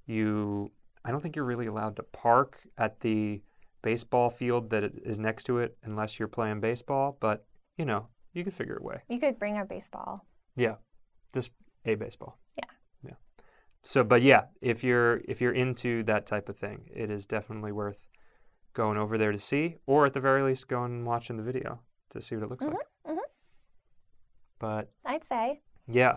You, 0.08 0.72
I 1.04 1.12
don't 1.12 1.20
think 1.20 1.36
you're 1.36 1.44
really 1.44 1.66
allowed 1.66 1.94
to 1.96 2.02
park 2.02 2.60
at 2.76 3.00
the 3.00 3.42
baseball 3.82 4.30
field 4.30 4.70
that 4.70 4.82
is 5.04 5.18
next 5.18 5.44
to 5.44 5.58
it 5.58 5.76
unless 5.84 6.18
you're 6.18 6.26
playing 6.28 6.60
baseball. 6.60 7.16
But 7.20 7.44
you 7.76 7.84
know, 7.84 8.08
you 8.32 8.42
could 8.42 8.54
figure 8.54 8.78
a 8.78 8.82
way. 8.82 9.02
you 9.08 9.20
could 9.20 9.38
bring 9.38 9.58
a 9.58 9.64
baseball. 9.64 10.26
Yeah, 10.56 10.76
just 11.32 11.50
a 11.84 11.94
baseball. 11.94 12.38
Yeah. 12.56 12.70
Yeah. 13.06 13.14
So, 13.82 14.02
but 14.02 14.22
yeah, 14.22 14.46
if 14.60 14.82
you're 14.82 15.20
if 15.28 15.40
you're 15.40 15.52
into 15.52 16.02
that 16.04 16.26
type 16.26 16.48
of 16.48 16.56
thing, 16.56 16.88
it 16.92 17.10
is 17.10 17.26
definitely 17.26 17.70
worth 17.70 18.08
going 18.72 18.96
over 18.98 19.18
there 19.18 19.30
to 19.32 19.38
see, 19.38 19.76
or 19.86 20.06
at 20.06 20.14
the 20.14 20.20
very 20.20 20.42
least, 20.42 20.68
going 20.68 20.92
and 20.92 21.06
watching 21.06 21.36
the 21.36 21.42
video 21.42 21.80
to 22.10 22.20
see 22.22 22.34
what 22.34 22.44
it 22.44 22.50
looks 22.50 22.64
like. 22.64 22.74
mhm. 23.06 23.16
But 24.58 24.90
I'd 25.04 25.24
say. 25.24 25.60
yeah, 25.86 26.16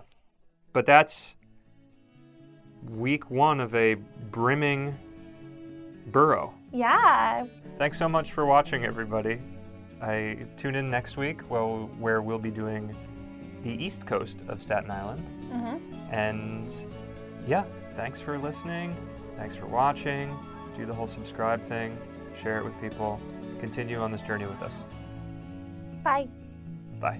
but 0.73 0.85
that's 0.85 1.35
week 2.89 3.29
one 3.29 3.59
of 3.59 3.73
a 3.75 3.95
brimming 4.31 4.97
borough. 6.07 6.53
Yeah. 6.71 7.45
Thanks 7.77 7.97
so 7.97 8.07
much 8.09 8.31
for 8.31 8.45
watching, 8.45 8.85
everybody. 8.85 9.39
I 10.01 10.37
tune 10.57 10.75
in 10.75 10.89
next 10.89 11.17
week, 11.17 11.47
well, 11.49 11.89
where 11.99 12.21
we'll 12.21 12.39
be 12.39 12.51
doing 12.51 12.95
the 13.63 13.71
east 13.71 14.05
coast 14.05 14.43
of 14.47 14.61
Staten 14.61 14.89
Island. 14.89 15.27
hmm 15.51 16.13
And 16.13 16.73
yeah, 17.47 17.63
thanks 17.95 18.19
for 18.19 18.37
listening. 18.37 18.95
Thanks 19.37 19.55
for 19.55 19.67
watching. 19.67 20.37
Do 20.75 20.85
the 20.85 20.93
whole 20.93 21.07
subscribe 21.07 21.63
thing, 21.63 21.97
share 22.35 22.57
it 22.59 22.63
with 22.63 22.79
people. 22.81 23.19
Continue 23.59 23.99
on 23.99 24.11
this 24.11 24.21
journey 24.21 24.45
with 24.45 24.61
us. 24.61 24.83
Bye. 26.03 26.27
Bye. 26.99 27.19